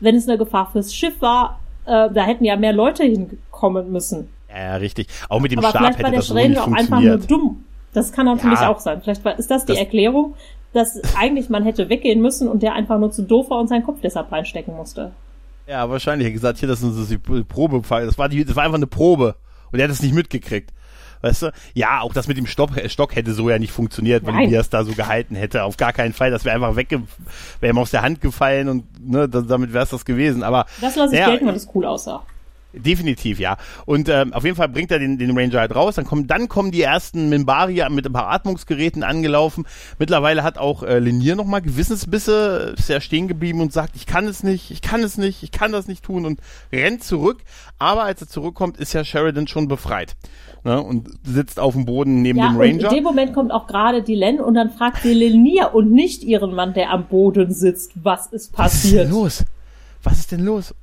Wenn 0.00 0.16
es 0.16 0.28
eine 0.28 0.38
Gefahr 0.38 0.70
fürs 0.72 0.94
Schiff 0.94 1.20
war, 1.20 1.60
äh, 1.86 2.10
da 2.10 2.24
hätten 2.24 2.44
ja 2.44 2.56
mehr 2.56 2.72
Leute 2.72 3.04
hinkommen 3.04 3.92
müssen. 3.92 4.28
Ja, 4.54 4.76
richtig. 4.76 5.08
Auch 5.28 5.40
mit 5.40 5.52
dem 5.52 5.58
Aber 5.58 5.70
Stab 5.70 5.98
hätte 5.98 6.12
das 6.12 6.28
so 6.28 6.34
nicht 6.34 6.58
funktioniert. 6.58 6.78
einfach 6.78 7.00
nur 7.00 7.18
dumm. 7.18 7.64
Das 7.94 8.12
kann 8.12 8.26
natürlich 8.26 8.60
ja, 8.60 8.68
auch 8.68 8.80
sein. 8.80 9.00
Vielleicht 9.00 9.24
war, 9.24 9.38
ist 9.38 9.50
das 9.50 9.64
die 9.64 9.72
das, 9.72 9.78
Erklärung, 9.78 10.34
dass 10.74 11.00
eigentlich 11.16 11.48
man 11.48 11.64
hätte 11.64 11.88
weggehen 11.88 12.20
müssen 12.20 12.48
und 12.48 12.62
der 12.62 12.74
einfach 12.74 12.98
nur 12.98 13.10
zu 13.10 13.22
doof 13.22 13.48
war 13.48 13.60
und 13.60 13.68
seinen 13.68 13.84
Kopf 13.84 14.00
deshalb 14.02 14.30
reinstecken 14.30 14.76
musste. 14.76 15.12
Ja, 15.66 15.88
wahrscheinlich. 15.88 16.26
Er 16.26 16.30
hat 16.30 16.34
gesagt, 16.34 16.58
hier, 16.58 16.68
das 16.68 16.82
ist 16.82 17.10
die 17.10 17.16
Probe. 17.16 17.80
Das 17.88 18.18
war, 18.18 18.28
die, 18.28 18.44
das 18.44 18.56
war 18.56 18.64
einfach 18.64 18.76
eine 18.76 18.86
Probe. 18.86 19.36
Und 19.72 19.78
er 19.78 19.84
hat 19.84 19.90
es 19.90 20.02
nicht 20.02 20.14
mitgekriegt. 20.14 20.72
Weißt 21.22 21.42
du? 21.42 21.52
Ja, 21.72 22.02
auch 22.02 22.12
das 22.12 22.28
mit 22.28 22.36
dem 22.36 22.46
Stock, 22.46 22.70
Stock 22.88 23.16
hätte 23.16 23.32
so 23.32 23.48
ja 23.48 23.58
nicht 23.58 23.72
funktioniert, 23.72 24.26
wenn 24.26 24.34
er 24.38 24.60
es 24.60 24.68
da 24.68 24.84
so 24.84 24.92
gehalten 24.92 25.36
hätte. 25.36 25.64
Auf 25.64 25.78
gar 25.78 25.94
keinen 25.94 26.12
Fall. 26.12 26.30
Das 26.30 26.44
wäre 26.44 26.54
einfach 26.54 26.76
wegge, 26.76 27.02
wäre 27.60 27.72
ihm 27.72 27.78
aus 27.78 27.90
der 27.92 28.02
Hand 28.02 28.20
gefallen 28.20 28.68
und 28.68 28.84
ne, 29.10 29.26
damit 29.26 29.72
wäre 29.72 29.84
es 29.84 29.90
das 29.90 30.04
gewesen. 30.04 30.42
Aber 30.42 30.66
das 30.82 30.96
lasse 30.96 31.14
ich 31.14 31.20
ja, 31.20 31.30
gelten, 31.30 31.46
weil 31.46 31.54
das 31.54 31.66
cool 31.74 31.86
aussah. 31.86 32.24
Definitiv, 32.76 33.38
ja. 33.38 33.56
Und 33.86 34.08
ähm, 34.08 34.32
auf 34.32 34.44
jeden 34.44 34.56
Fall 34.56 34.68
bringt 34.68 34.90
er 34.90 34.98
den, 34.98 35.18
den 35.18 35.36
Ranger 35.36 35.60
halt 35.60 35.74
raus. 35.74 35.94
Dann 35.94 36.04
kommen, 36.04 36.26
dann 36.26 36.48
kommen 36.48 36.70
die 36.72 36.82
ersten 36.82 37.28
Minbari 37.28 37.84
mit 37.90 38.06
ein 38.06 38.12
paar 38.12 38.30
Atmungsgeräten 38.30 39.02
angelaufen. 39.02 39.64
Mittlerweile 39.98 40.42
hat 40.42 40.58
auch 40.58 40.82
äh, 40.82 40.98
Linier 40.98 41.36
nochmal 41.36 41.62
Gewissensbisse, 41.62 42.74
ist 42.76 42.88
ja 42.88 43.00
stehen 43.00 43.28
geblieben 43.28 43.60
und 43.60 43.72
sagt, 43.72 43.96
ich 43.96 44.06
kann 44.06 44.26
es 44.26 44.42
nicht, 44.42 44.70
ich 44.70 44.82
kann 44.82 45.02
es 45.02 45.18
nicht, 45.18 45.42
ich 45.42 45.52
kann 45.52 45.72
das 45.72 45.86
nicht 45.86 46.04
tun 46.04 46.26
und 46.26 46.40
rennt 46.72 47.04
zurück. 47.04 47.42
Aber 47.78 48.04
als 48.04 48.20
er 48.20 48.28
zurückkommt, 48.28 48.76
ist 48.76 48.92
ja 48.92 49.04
Sheridan 49.04 49.46
schon 49.46 49.68
befreit. 49.68 50.16
Ne, 50.66 50.82
und 50.82 51.10
sitzt 51.24 51.60
auf 51.60 51.74
dem 51.74 51.84
Boden 51.84 52.22
neben 52.22 52.38
ja, 52.38 52.48
dem 52.48 52.56
Ranger. 52.56 52.72
Und 52.72 52.80
in 52.84 52.88
dem 52.88 53.04
Moment 53.04 53.34
kommt 53.34 53.52
auch 53.52 53.66
gerade 53.66 54.02
die 54.02 54.14
Len 54.14 54.40
und 54.40 54.54
dann 54.54 54.70
fragt 54.70 55.02
sie 55.02 55.12
Linier 55.12 55.74
und 55.74 55.92
nicht 55.92 56.24
ihren 56.24 56.54
Mann, 56.54 56.72
der 56.72 56.90
am 56.90 57.06
Boden 57.06 57.52
sitzt, 57.52 57.92
was 57.96 58.28
ist 58.28 58.54
passiert. 58.54 58.62
Was 58.62 58.74
ist 58.84 58.94
denn 58.94 59.10
los? 59.10 59.44
Was 60.02 60.18
ist 60.20 60.32
denn 60.32 60.40
los? 60.40 60.74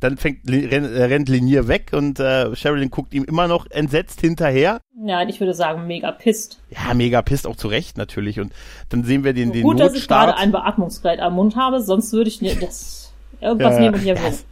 Dann 0.00 0.16
fängt, 0.16 0.48
rennt, 0.48 0.92
äh, 0.92 1.04
rennt 1.04 1.28
Linier 1.28 1.68
weg 1.68 1.90
und 1.92 2.20
äh, 2.20 2.54
Sherilyn 2.54 2.90
guckt 2.90 3.14
ihm 3.14 3.24
immer 3.24 3.48
noch 3.48 3.66
entsetzt 3.70 4.20
hinterher. 4.20 4.80
Ja, 5.04 5.26
ich 5.26 5.40
würde 5.40 5.54
sagen, 5.54 5.86
mega 5.86 6.12
pisst. 6.12 6.60
Ja, 6.70 6.92
mega 6.94 7.22
pisst, 7.22 7.46
auch 7.46 7.56
zu 7.56 7.68
Recht 7.68 7.96
natürlich. 7.96 8.38
Und 8.40 8.52
dann 8.90 9.04
sehen 9.04 9.24
wir 9.24 9.32
den, 9.32 9.52
den 9.52 9.62
Gut, 9.62 9.78
Notstart. 9.78 9.90
dass 9.94 10.02
ich 10.02 10.08
gerade 10.08 10.36
ein 10.36 10.52
Beatmungsgerät 10.52 11.20
am 11.20 11.34
Mund 11.34 11.56
habe, 11.56 11.80
sonst 11.80 12.12
würde 12.12 12.28
ich 12.28 12.42
nicht, 12.42 12.62
das, 12.62 13.12
irgendwas 13.40 13.74
ja, 13.74 13.80
nehme 13.80 13.96
ich 13.96 14.04
ja 14.04 14.14
das, 14.14 14.44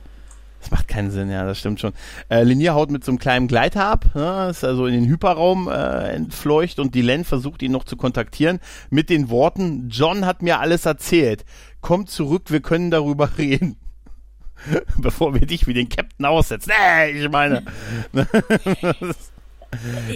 das 0.64 0.70
macht 0.70 0.88
keinen 0.88 1.10
Sinn, 1.10 1.30
ja, 1.30 1.44
das 1.44 1.58
stimmt 1.58 1.78
schon. 1.78 1.92
Äh, 2.30 2.42
Linier 2.42 2.72
haut 2.72 2.90
mit 2.90 3.04
so 3.04 3.12
einem 3.12 3.18
kleinen 3.18 3.48
Gleiter 3.48 3.84
ab, 3.84 4.06
ne, 4.14 4.48
ist 4.48 4.64
also 4.64 4.86
in 4.86 4.94
den 4.94 5.04
Hyperraum 5.04 5.68
äh, 5.68 6.08
entfleucht 6.14 6.78
und 6.78 6.94
Dylan 6.94 7.24
versucht 7.24 7.62
ihn 7.62 7.72
noch 7.72 7.84
zu 7.84 7.98
kontaktieren 7.98 8.60
mit 8.88 9.10
den 9.10 9.28
Worten, 9.28 9.90
John 9.90 10.24
hat 10.24 10.40
mir 10.40 10.60
alles 10.60 10.86
erzählt. 10.86 11.44
Komm 11.82 12.06
zurück, 12.06 12.44
wir 12.50 12.60
können 12.60 12.90
darüber 12.90 13.28
reden. 13.38 13.76
bevor 14.98 15.34
wir 15.34 15.46
dich 15.46 15.66
wie 15.66 15.74
den 15.74 15.88
Captain 15.88 16.26
aussetzen. 16.26 16.70
Nee, 16.70 17.10
ich 17.10 17.30
meine. 17.30 17.62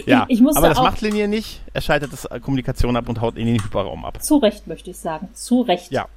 ja, 0.05 0.25
ich, 0.27 0.41
ich 0.41 0.47
aber 0.57 0.69
das 0.69 0.79
macht 0.79 1.01
Linie 1.01 1.27
nicht. 1.27 1.61
Er 1.73 1.81
schaltet 1.81 2.13
das 2.13 2.27
Kommunikation 2.41 2.95
ab 2.95 3.09
und 3.09 3.21
haut 3.21 3.37
in 3.37 3.45
den 3.45 3.63
Hyperraum 3.63 4.05
ab. 4.05 4.21
Zu 4.21 4.37
Recht, 4.37 4.67
möchte 4.67 4.91
ich 4.91 4.97
sagen. 4.97 5.29
Zu 5.33 5.61
Recht. 5.61 5.91
Ja. 5.91 6.07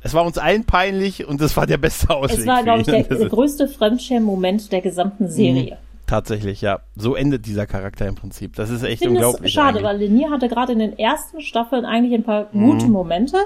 Es 0.00 0.14
war 0.14 0.24
uns 0.24 0.38
allen 0.38 0.64
peinlich 0.64 1.26
und 1.26 1.40
es 1.40 1.56
war 1.56 1.66
der 1.66 1.76
beste 1.78 2.10
Ausweg. 2.10 2.38
Es 2.38 2.46
war, 2.46 2.62
glaube 2.62 2.80
ich, 2.80 2.86
der, 2.86 3.02
der 3.02 3.28
größte 3.28 3.66
Fremdschirm-Moment 3.68 4.70
der 4.70 4.80
gesamten 4.80 5.28
Serie. 5.28 5.74
Mhm. 5.74 5.88
Tatsächlich, 6.06 6.62
ja. 6.62 6.80
So 6.96 7.16
endet 7.16 7.46
dieser 7.46 7.66
Charakter 7.66 8.06
im 8.06 8.14
Prinzip. 8.14 8.54
Das 8.56 8.70
ist 8.70 8.82
echt 8.82 9.02
ich 9.02 9.08
unglaublich. 9.08 9.52
schade, 9.52 9.78
eigentlich. 9.78 9.84
weil 9.84 9.98
Linier 9.98 10.30
hatte 10.30 10.48
gerade 10.48 10.72
in 10.72 10.78
den 10.78 10.98
ersten 10.98 11.42
Staffeln 11.42 11.84
eigentlich 11.84 12.14
ein 12.14 12.22
paar 12.22 12.44
gute 12.44 12.86
mhm. 12.86 12.92
Momente. 12.92 13.36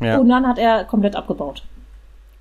Ja. 0.00 0.18
Und 0.18 0.28
dann 0.28 0.46
hat 0.46 0.58
er 0.58 0.84
komplett 0.84 1.14
abgebaut 1.14 1.62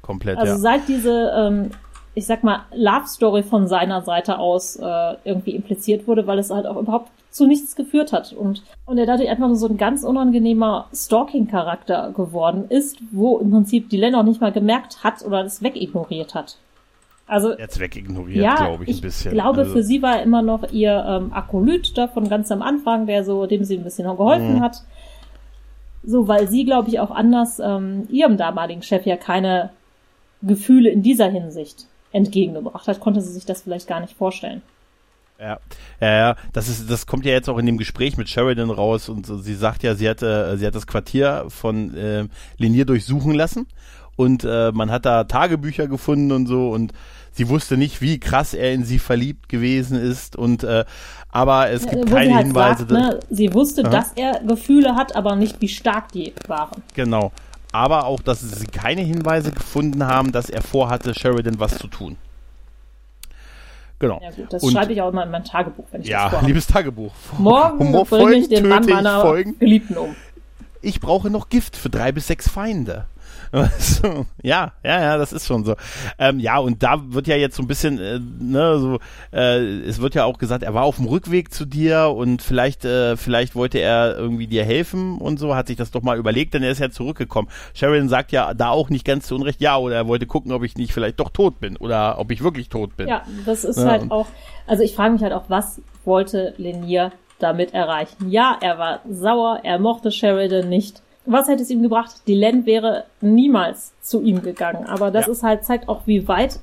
komplett. 0.02 0.38
Also 0.38 0.54
ja. 0.54 0.60
seit 0.60 0.88
diese, 0.88 1.32
ähm, 1.36 1.72
ich 2.14 2.26
sag 2.26 2.44
mal, 2.44 2.62
Love 2.74 3.08
Story 3.08 3.44
von 3.44 3.68
seiner 3.68 4.02
Seite 4.02 4.40
aus 4.40 4.76
äh, 4.76 5.16
irgendwie 5.24 5.56
impliziert 5.56 6.08
wurde, 6.08 6.28
weil 6.28 6.40
es 6.40 6.50
halt 6.50 6.66
auch 6.66 6.78
überhaupt 6.78 7.10
zu 7.30 7.48
nichts 7.48 7.76
geführt 7.76 8.12
hat. 8.12 8.34
Und, 8.34 8.64
und 8.86 8.98
er 8.98 9.06
dadurch 9.06 9.30
einfach 9.30 9.48
nur 9.48 9.56
so 9.56 9.68
ein 9.68 9.78
ganz 9.78 10.04
unangenehmer 10.04 10.88
Stalking-Charakter 10.94 12.12
geworden 12.16 12.66
ist, 12.70 13.00
wo 13.12 13.40
im 13.40 13.52
Prinzip 13.52 13.90
die 13.90 13.98
Len 13.98 14.16
auch 14.16 14.24
nicht 14.24 14.42
mal 14.42 14.52
gemerkt 14.52 15.04
hat 15.04 15.24
oder 15.26 15.44
das 15.44 15.64
wegignoriert 15.64 16.36
hat. 16.36 16.58
Also, 17.28 17.58
Jetzt 17.58 17.80
wegignoriert, 17.80 18.44
ja, 18.44 18.56
glaube 18.56 18.84
ich, 18.84 18.98
ein 18.98 19.02
bisschen. 19.02 19.32
Ich 19.32 19.40
glaube, 19.40 19.62
also. 19.62 19.72
für 19.72 19.84
sie 19.84 20.02
war 20.02 20.22
immer 20.22 20.42
noch 20.42 20.70
ihr 20.74 21.06
ähm, 21.08 21.32
Akolyt 21.32 21.98
da 21.98 22.10
von 22.10 22.28
ganz 22.28 22.52
am 22.52 22.62
Anfang, 22.62 23.06
der 23.06 23.24
so, 23.24 23.46
dem 23.46 23.64
sie 23.64 23.78
ein 23.78 23.86
bisschen 23.86 24.06
geholfen 24.06 24.56
mhm. 24.56 24.62
hat. 24.62 24.84
So, 26.04 26.28
weil 26.28 26.50
sie, 26.50 26.66
glaube 26.66 26.90
ich, 26.90 27.00
auch 27.00 27.12
anders 27.12 27.60
ähm, 27.64 28.06
ihrem 28.10 28.36
damaligen 28.36 28.82
Chef 28.82 29.06
ja 29.06 29.16
keine 29.16 29.70
Gefühle 30.42 30.90
in 30.90 31.04
dieser 31.04 31.30
Hinsicht 31.30 31.86
entgegengebracht 32.12 32.88
hat, 32.88 33.00
konnte 33.00 33.22
sie 33.22 33.32
sich 33.32 33.46
das 33.46 33.62
vielleicht 33.62 33.88
gar 33.88 34.00
nicht 34.00 34.16
vorstellen. 34.16 34.62
Ja, 35.40 35.60
ja, 36.00 36.12
ja, 36.12 36.36
das 36.54 36.70
ist, 36.70 36.92
das 36.92 37.08
kommt 37.08 37.26
ja 37.26 37.32
jetzt 37.32 37.50
auch 37.50 37.58
in 37.58 37.66
dem 37.66 37.80
Gespräch 37.80 38.16
mit 38.16 38.30
Sheridan 38.30 38.70
raus 38.70 39.10
und 39.10 39.26
so, 39.26 39.38
sie 39.38 39.56
sagt 39.56 39.82
ja, 39.82 39.96
sie 39.96 40.08
hatte, 40.08 40.56
sie 40.60 40.68
hat 40.68 40.76
das 40.76 40.86
Quartier 40.86 41.46
von 41.48 41.96
äh, 41.96 42.28
Linier 42.58 42.86
durchsuchen 42.86 43.34
lassen 43.34 43.66
und 44.16 44.44
äh, 44.44 44.72
man 44.72 44.92
hat 44.92 45.08
da 45.08 45.24
Tagebücher 45.24 45.88
gefunden 45.88 46.32
und 46.32 46.46
so 46.46 46.70
und 46.70 46.94
sie 47.32 47.50
wusste 47.50 47.76
nicht, 47.76 48.02
wie 48.02 48.20
krass 48.20 48.54
er 48.54 48.72
in 48.72 48.84
sie 48.84 49.00
verliebt 49.00 49.50
gewesen 49.50 50.00
ist 50.00 50.36
und 50.36 50.64
äh, 50.64 50.86
aber 51.30 51.72
es 51.72 51.88
gibt 51.88 52.10
ja, 52.10 52.16
keine 52.16 52.36
halt 52.36 52.46
Hinweise. 52.46 52.86
Sagt, 52.88 52.92
ne, 52.92 53.20
sie 53.32 53.52
wusste, 53.52 53.84
Aha. 53.84 53.90
dass 53.90 54.12
er 54.14 54.42
Gefühle 54.46 54.96
hat, 54.96 55.16
aber 55.16 55.36
nicht, 55.36 55.60
wie 55.60 55.70
stark 55.70 56.12
die 56.12 56.34
waren. 56.48 56.84
Genau 56.94 57.32
aber 57.72 58.06
auch, 58.06 58.22
dass 58.22 58.42
sie 58.42 58.68
keine 58.68 59.02
Hinweise 59.02 59.52
gefunden 59.52 60.06
haben, 60.06 60.32
dass 60.32 60.50
er 60.50 60.62
vorhatte, 60.62 61.14
Sheridan 61.14 61.60
was 61.60 61.78
zu 61.78 61.88
tun. 61.88 62.18
Genau. 64.00 64.20
Ja 64.22 64.32
gut, 64.32 64.52
das 64.52 64.64
und, 64.64 64.72
schreibe 64.72 64.94
ich 64.94 65.02
auch 65.02 65.10
immer 65.10 65.24
in 65.24 65.32
mein 65.32 65.44
Tagebuch, 65.44 65.86
wenn 65.92 66.02
ich 66.02 66.08
ja, 66.08 66.30
das 66.30 66.42
Ja, 66.42 66.48
liebes 66.48 66.66
Tagebuch. 66.66 67.14
Morgen 67.38 67.92
bringe 68.10 68.34
ich 68.34 68.50
den 68.50 68.68
Mann 68.68 68.86
meiner 68.86 69.22
Folgen. 69.22 69.60
Geliebten 69.60 69.96
um. 69.96 70.16
Ich 70.82 71.00
brauche 71.00 71.30
noch 71.30 71.50
Gift 71.50 71.78
für 71.78 71.90
drei 71.90 72.12
bis 72.12 72.26
sechs 72.26 72.50
Feinde. 72.50 73.06
Ja, 74.44 74.74
ja, 74.84 75.02
ja, 75.02 75.18
das 75.18 75.34
ist 75.34 75.46
schon 75.46 75.64
so. 75.66 75.76
Ähm, 76.18 76.40
ja, 76.40 76.58
und 76.58 76.82
da 76.84 77.02
wird 77.14 77.28
ja 77.28 77.36
jetzt 77.36 77.56
so 77.56 77.64
ein 77.64 77.68
bisschen, 77.68 78.00
äh, 78.00 78.20
ne, 78.20 78.80
so, 78.80 79.00
äh, 79.34 79.60
es 79.82 80.02
wird 80.02 80.16
ja 80.16 80.26
auch 80.26 80.38
gesagt, 80.38 80.64
er 80.64 80.74
war 80.74 80.84
auf 80.84 80.96
dem 80.96 81.06
Rückweg 81.06 81.54
zu 81.54 81.66
dir 81.66 82.14
und 82.16 82.42
vielleicht, 82.42 82.86
äh, 82.86 83.18
vielleicht 83.18 83.56
wollte 83.56 83.80
er 83.80 84.18
irgendwie 84.18 84.48
dir 84.48 84.64
helfen 84.64 85.18
und 85.18 85.38
so, 85.38 85.56
hat 85.56 85.68
sich 85.68 85.78
das 85.78 85.92
doch 85.92 86.02
mal 86.02 86.18
überlegt, 86.18 86.54
denn 86.54 86.64
er 86.64 86.72
ist 86.72 86.80
ja 86.80 86.90
zurückgekommen. 86.90 87.50
Sheridan 87.74 88.10
sagt 88.10 88.32
ja 88.32 88.54
da 88.54 88.70
auch 88.70 88.90
nicht 88.90 89.06
ganz 89.06 89.28
zu 89.28 89.36
Unrecht, 89.36 89.62
ja, 89.62 89.78
oder 89.78 89.96
er 89.96 90.08
wollte 90.08 90.26
gucken, 90.26 90.52
ob 90.52 90.64
ich 90.64 90.76
nicht 90.78 90.94
vielleicht 90.94 91.20
doch 91.20 91.30
tot 91.30 91.60
bin 91.60 91.78
oder 91.78 92.20
ob 92.20 92.32
ich 92.32 92.44
wirklich 92.44 92.70
tot 92.70 92.96
bin. 92.98 93.08
Ja, 93.08 93.24
das 93.46 93.64
ist 93.64 93.78
ja, 93.78 93.86
halt 93.86 94.12
auch, 94.12 94.28
also 94.66 94.84
ich 94.84 94.96
frage 94.96 95.14
mich 95.14 95.22
halt 95.22 95.34
auch, 95.34 95.46
was 95.50 95.82
wollte 96.06 96.54
Lenier 96.58 97.12
damit 97.40 97.74
erreichen? 97.74 98.30
Ja, 98.30 98.58
er 98.62 98.78
war 98.78 99.02
sauer, 99.10 99.60
er 99.64 99.80
mochte 99.80 100.12
Sheridan 100.12 100.70
nicht 100.70 101.02
was 101.32 101.48
hätte 101.48 101.64
es 101.64 101.70
ihm 101.70 101.82
gebracht? 101.82 102.12
Die 102.28 102.36
Len 102.36 102.66
wäre 102.66 103.06
niemals 103.22 103.94
zu 104.02 104.22
ihm 104.22 104.42
gegangen. 104.42 104.86
Aber 104.86 105.12
das 105.12 105.28
ja. 105.28 105.32
ist 105.32 105.44
halt, 105.44 105.66
zeigt 105.66 105.90
auch, 105.90 106.02
wie 106.06 106.28
weit 106.28 106.60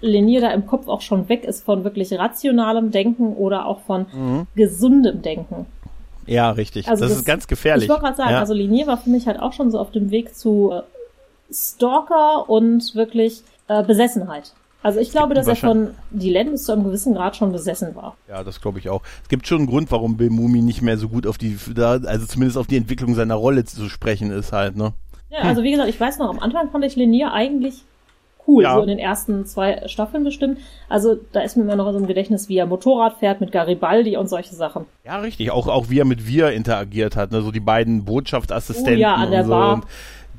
Lenier 0.00 0.40
da 0.40 0.50
im 0.50 0.66
Kopf 0.66 0.88
auch 0.88 1.00
schon 1.00 1.28
weg 1.28 1.44
ist 1.44 1.64
von 1.64 1.84
wirklich 1.84 2.12
rationalem 2.12 2.90
Denken 2.90 3.34
oder 3.34 3.66
auch 3.66 3.80
von 3.80 4.06
mhm. 4.12 4.46
gesundem 4.56 5.22
Denken. 5.22 5.66
Ja, 6.26 6.50
richtig. 6.50 6.88
Also 6.88 7.04
das, 7.04 7.12
das 7.12 7.20
ist 7.20 7.24
ganz 7.24 7.46
gefährlich. 7.46 7.84
Ich 7.84 7.90
wollte 7.90 8.02
gerade 8.02 8.16
sagen, 8.16 8.30
ja. 8.32 8.40
also 8.40 8.54
Lenier 8.54 8.86
war 8.86 8.96
für 8.96 9.10
mich 9.10 9.26
halt 9.26 9.40
auch 9.40 9.52
schon 9.52 9.70
so 9.70 9.78
auf 9.78 9.90
dem 9.90 10.10
Weg 10.10 10.34
zu 10.34 10.72
äh, 10.72 10.82
Stalker 11.52 12.48
und 12.48 12.94
wirklich 12.94 13.42
äh, 13.68 13.82
Besessenheit. 13.82 14.52
Also 14.82 14.98
ich 14.98 15.10
glaube, 15.10 15.34
dass 15.34 15.46
er 15.46 15.56
von 15.56 15.90
Dylan 16.10 16.50
bis 16.50 16.64
zu 16.64 16.72
einem 16.72 16.84
gewissen 16.84 17.14
Grad 17.14 17.36
schon 17.36 17.52
besessen 17.52 17.94
war. 17.94 18.16
Ja, 18.28 18.42
das 18.42 18.60
glaube 18.60 18.78
ich 18.78 18.88
auch. 18.88 19.02
Es 19.22 19.28
gibt 19.28 19.46
schon 19.46 19.58
einen 19.58 19.66
Grund, 19.68 19.90
warum 19.90 20.16
Bill 20.16 20.30
Mumi 20.30 20.60
nicht 20.60 20.82
mehr 20.82 20.98
so 20.98 21.08
gut 21.08 21.26
auf 21.26 21.38
die, 21.38 21.56
also 21.76 22.26
zumindest 22.26 22.58
auf 22.58 22.66
die 22.66 22.76
Entwicklung 22.76 23.14
seiner 23.14 23.34
Rolle 23.34 23.64
zu 23.64 23.88
sprechen 23.88 24.30
ist 24.30 24.52
halt, 24.52 24.76
ne? 24.76 24.92
Ja, 25.30 25.40
also 25.40 25.62
wie 25.62 25.70
gesagt, 25.70 25.88
ich 25.88 25.98
weiß 25.98 26.18
noch, 26.18 26.28
am 26.28 26.40
Anfang 26.40 26.70
fand 26.70 26.84
ich 26.84 26.94
Lenier 26.94 27.32
eigentlich 27.32 27.84
cool, 28.46 28.64
ja. 28.64 28.74
so 28.74 28.82
in 28.82 28.88
den 28.88 28.98
ersten 28.98 29.46
zwei 29.46 29.86
Staffeln 29.86 30.24
bestimmt. 30.24 30.58
Also 30.88 31.16
da 31.32 31.40
ist 31.40 31.56
mir 31.56 31.62
immer 31.62 31.76
noch 31.76 31.90
so 31.92 31.98
im 31.98 32.06
Gedächtnis, 32.06 32.48
wie 32.48 32.58
er 32.58 32.66
Motorrad 32.66 33.18
fährt 33.18 33.40
mit 33.40 33.52
Garibaldi 33.52 34.16
und 34.16 34.28
solche 34.28 34.54
Sachen. 34.54 34.86
Ja, 35.04 35.18
richtig. 35.18 35.50
Auch, 35.50 35.68
auch 35.68 35.90
wie 35.90 36.00
er 36.00 36.04
mit 36.04 36.26
Wir 36.26 36.52
interagiert 36.52 37.16
hat, 37.16 37.32
ne? 37.32 37.42
so 37.42 37.50
die 37.50 37.60
beiden 37.60 38.04
Botschaftsassistenten 38.04 38.96
oh, 38.96 39.00
ja, 39.00 39.14
an 39.14 39.30
der 39.30 39.40
und 39.40 39.46
so. 39.46 39.52
Bar. 39.52 39.74
Und 39.74 39.84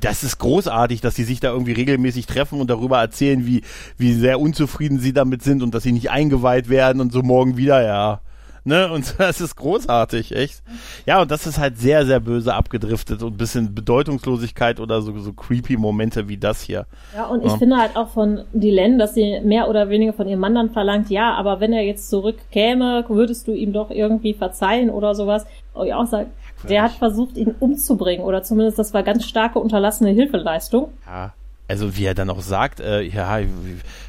das 0.04 0.22
ist 0.22 0.38
großartig, 0.38 1.00
dass 1.00 1.14
sie 1.14 1.24
sich 1.24 1.40
da 1.40 1.50
irgendwie 1.50 1.72
regelmäßig 1.72 2.26
treffen 2.26 2.60
und 2.60 2.68
darüber 2.68 2.98
erzählen, 2.98 3.46
wie, 3.46 3.62
wie 3.96 4.12
sehr 4.12 4.38
unzufrieden 4.38 4.98
sie 4.98 5.12
damit 5.12 5.42
sind 5.42 5.62
und 5.62 5.74
dass 5.74 5.82
sie 5.82 5.92
nicht 5.92 6.10
eingeweiht 6.10 6.68
werden 6.68 7.00
und 7.00 7.12
so 7.12 7.22
morgen 7.22 7.56
wieder, 7.56 7.82
ja. 7.82 8.20
Ne? 8.66 8.90
Und 8.90 9.14
das 9.18 9.40
ist 9.40 9.56
großartig, 9.56 10.34
echt. 10.34 10.62
Ja, 11.06 11.22
und 11.22 11.30
das 11.30 11.46
ist 11.46 11.58
halt 11.58 11.78
sehr, 11.78 12.04
sehr 12.04 12.20
böse 12.20 12.54
abgedriftet 12.54 13.22
und 13.22 13.34
ein 13.34 13.36
bisschen 13.36 13.74
Bedeutungslosigkeit 13.74 14.78
oder 14.80 15.00
so, 15.00 15.18
so 15.18 15.32
creepy 15.32 15.76
Momente 15.76 16.28
wie 16.28 16.36
das 16.36 16.60
hier. 16.60 16.86
Ja, 17.14 17.26
und 17.26 17.42
ich 17.42 17.52
ja. 17.52 17.58
finde 17.58 17.76
halt 17.76 17.96
auch 17.96 18.08
von 18.08 18.44
Dylan, 18.52 18.98
dass 18.98 19.14
sie 19.14 19.40
mehr 19.42 19.68
oder 19.68 19.88
weniger 19.88 20.12
von 20.12 20.28
ihrem 20.28 20.40
Mann 20.40 20.54
dann 20.54 20.70
verlangt, 20.70 21.10
ja, 21.10 21.34
aber 21.34 21.60
wenn 21.60 21.72
er 21.72 21.82
jetzt 21.82 22.10
zurückkäme, 22.10 23.04
würdest 23.08 23.48
du 23.48 23.52
ihm 23.52 23.72
doch 23.72 23.90
irgendwie 23.90 24.34
verzeihen 24.34 24.90
oder 24.90 25.14
sowas. 25.14 25.46
Und 25.72 25.86
ich 25.86 25.94
auch 25.94 26.06
sage, 26.06 26.28
der 26.68 26.82
hat 26.82 26.92
versucht, 26.92 27.36
ihn 27.36 27.54
umzubringen 27.60 28.24
oder 28.24 28.42
zumindest 28.42 28.78
das 28.78 28.94
war 28.94 29.02
ganz 29.02 29.24
starke 29.24 29.58
unterlassene 29.58 30.10
Hilfeleistung. 30.10 30.92
Ja. 31.06 31.34
also 31.68 31.96
wie 31.96 32.04
er 32.04 32.14
dann 32.14 32.30
auch 32.30 32.40
sagt, 32.40 32.80
äh, 32.80 33.02
ja, 33.02 33.40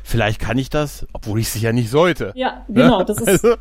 vielleicht 0.04 0.40
kann 0.40 0.58
ich 0.58 0.70
das, 0.70 1.08
obwohl 1.14 1.40
ich 1.40 1.48
es 1.48 1.62
ja 1.62 1.72
nicht 1.74 1.90
sollte. 1.90 2.32
Ja, 2.36 2.66
genau, 2.68 3.04
das 3.04 3.20
ist. 3.20 3.28
Also, 3.28 3.56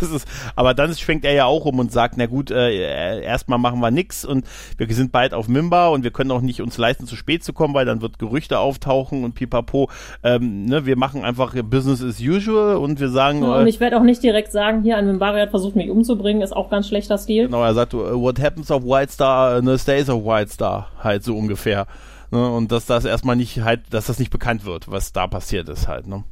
das 0.00 0.10
ist, 0.10 0.28
aber 0.56 0.74
dann 0.74 0.94
schwenkt 0.94 1.24
er 1.24 1.32
ja 1.32 1.44
auch 1.44 1.64
um 1.64 1.78
und 1.78 1.92
sagt, 1.92 2.16
na 2.16 2.26
gut, 2.26 2.50
äh, 2.50 3.22
erstmal 3.22 3.58
machen 3.58 3.80
wir 3.80 3.90
nix 3.90 4.24
und 4.24 4.44
wir 4.76 4.92
sind 4.94 5.12
bald 5.12 5.34
auf 5.34 5.48
Mimba 5.48 5.88
und 5.88 6.04
wir 6.04 6.10
können 6.10 6.30
auch 6.30 6.40
nicht 6.40 6.60
uns 6.60 6.78
leisten, 6.78 7.06
zu 7.06 7.16
spät 7.16 7.44
zu 7.44 7.52
kommen, 7.52 7.74
weil 7.74 7.86
dann 7.86 8.02
wird 8.02 8.18
Gerüchte 8.18 8.58
auftauchen 8.58 9.24
und 9.24 9.34
pipapo. 9.34 9.88
Ähm, 10.22 10.64
ne, 10.66 10.86
wir 10.86 10.96
machen 10.96 11.24
einfach 11.24 11.54
Business 11.62 12.02
as 12.02 12.20
usual 12.20 12.76
und 12.76 13.00
wir 13.00 13.08
sagen. 13.08 13.42
Ja, 13.42 13.58
und 13.58 13.66
ich 13.66 13.80
werde 13.80 13.96
auch 13.98 14.02
nicht 14.02 14.22
direkt 14.22 14.52
sagen, 14.52 14.82
hier 14.82 14.96
ein 14.96 15.06
Mimbari 15.06 15.40
hat 15.40 15.50
versucht, 15.50 15.76
mich 15.76 15.90
umzubringen, 15.90 16.42
ist 16.42 16.52
auch 16.52 16.70
ganz 16.70 16.88
schlechter 16.88 17.18
Stil. 17.18 17.46
Genau, 17.46 17.62
er 17.62 17.74
sagt, 17.74 17.94
what 17.94 18.40
happens 18.40 18.70
of 18.70 18.84
White 18.84 19.12
Star, 19.12 19.62
ne, 19.62 19.78
stays 19.78 20.08
of 20.08 20.24
White 20.24 20.50
Star, 20.50 20.88
halt 21.02 21.24
so 21.24 21.36
ungefähr. 21.36 21.86
Ne, 22.32 22.48
und 22.48 22.70
dass 22.70 22.86
das 22.86 23.04
erstmal 23.04 23.34
nicht 23.34 23.60
halt, 23.62 23.80
dass 23.90 24.06
das 24.06 24.20
nicht 24.20 24.30
bekannt 24.30 24.64
wird, 24.64 24.88
was 24.88 25.12
da 25.12 25.26
passiert 25.26 25.68
ist 25.68 25.88
halt. 25.88 26.06
Ne. 26.06 26.22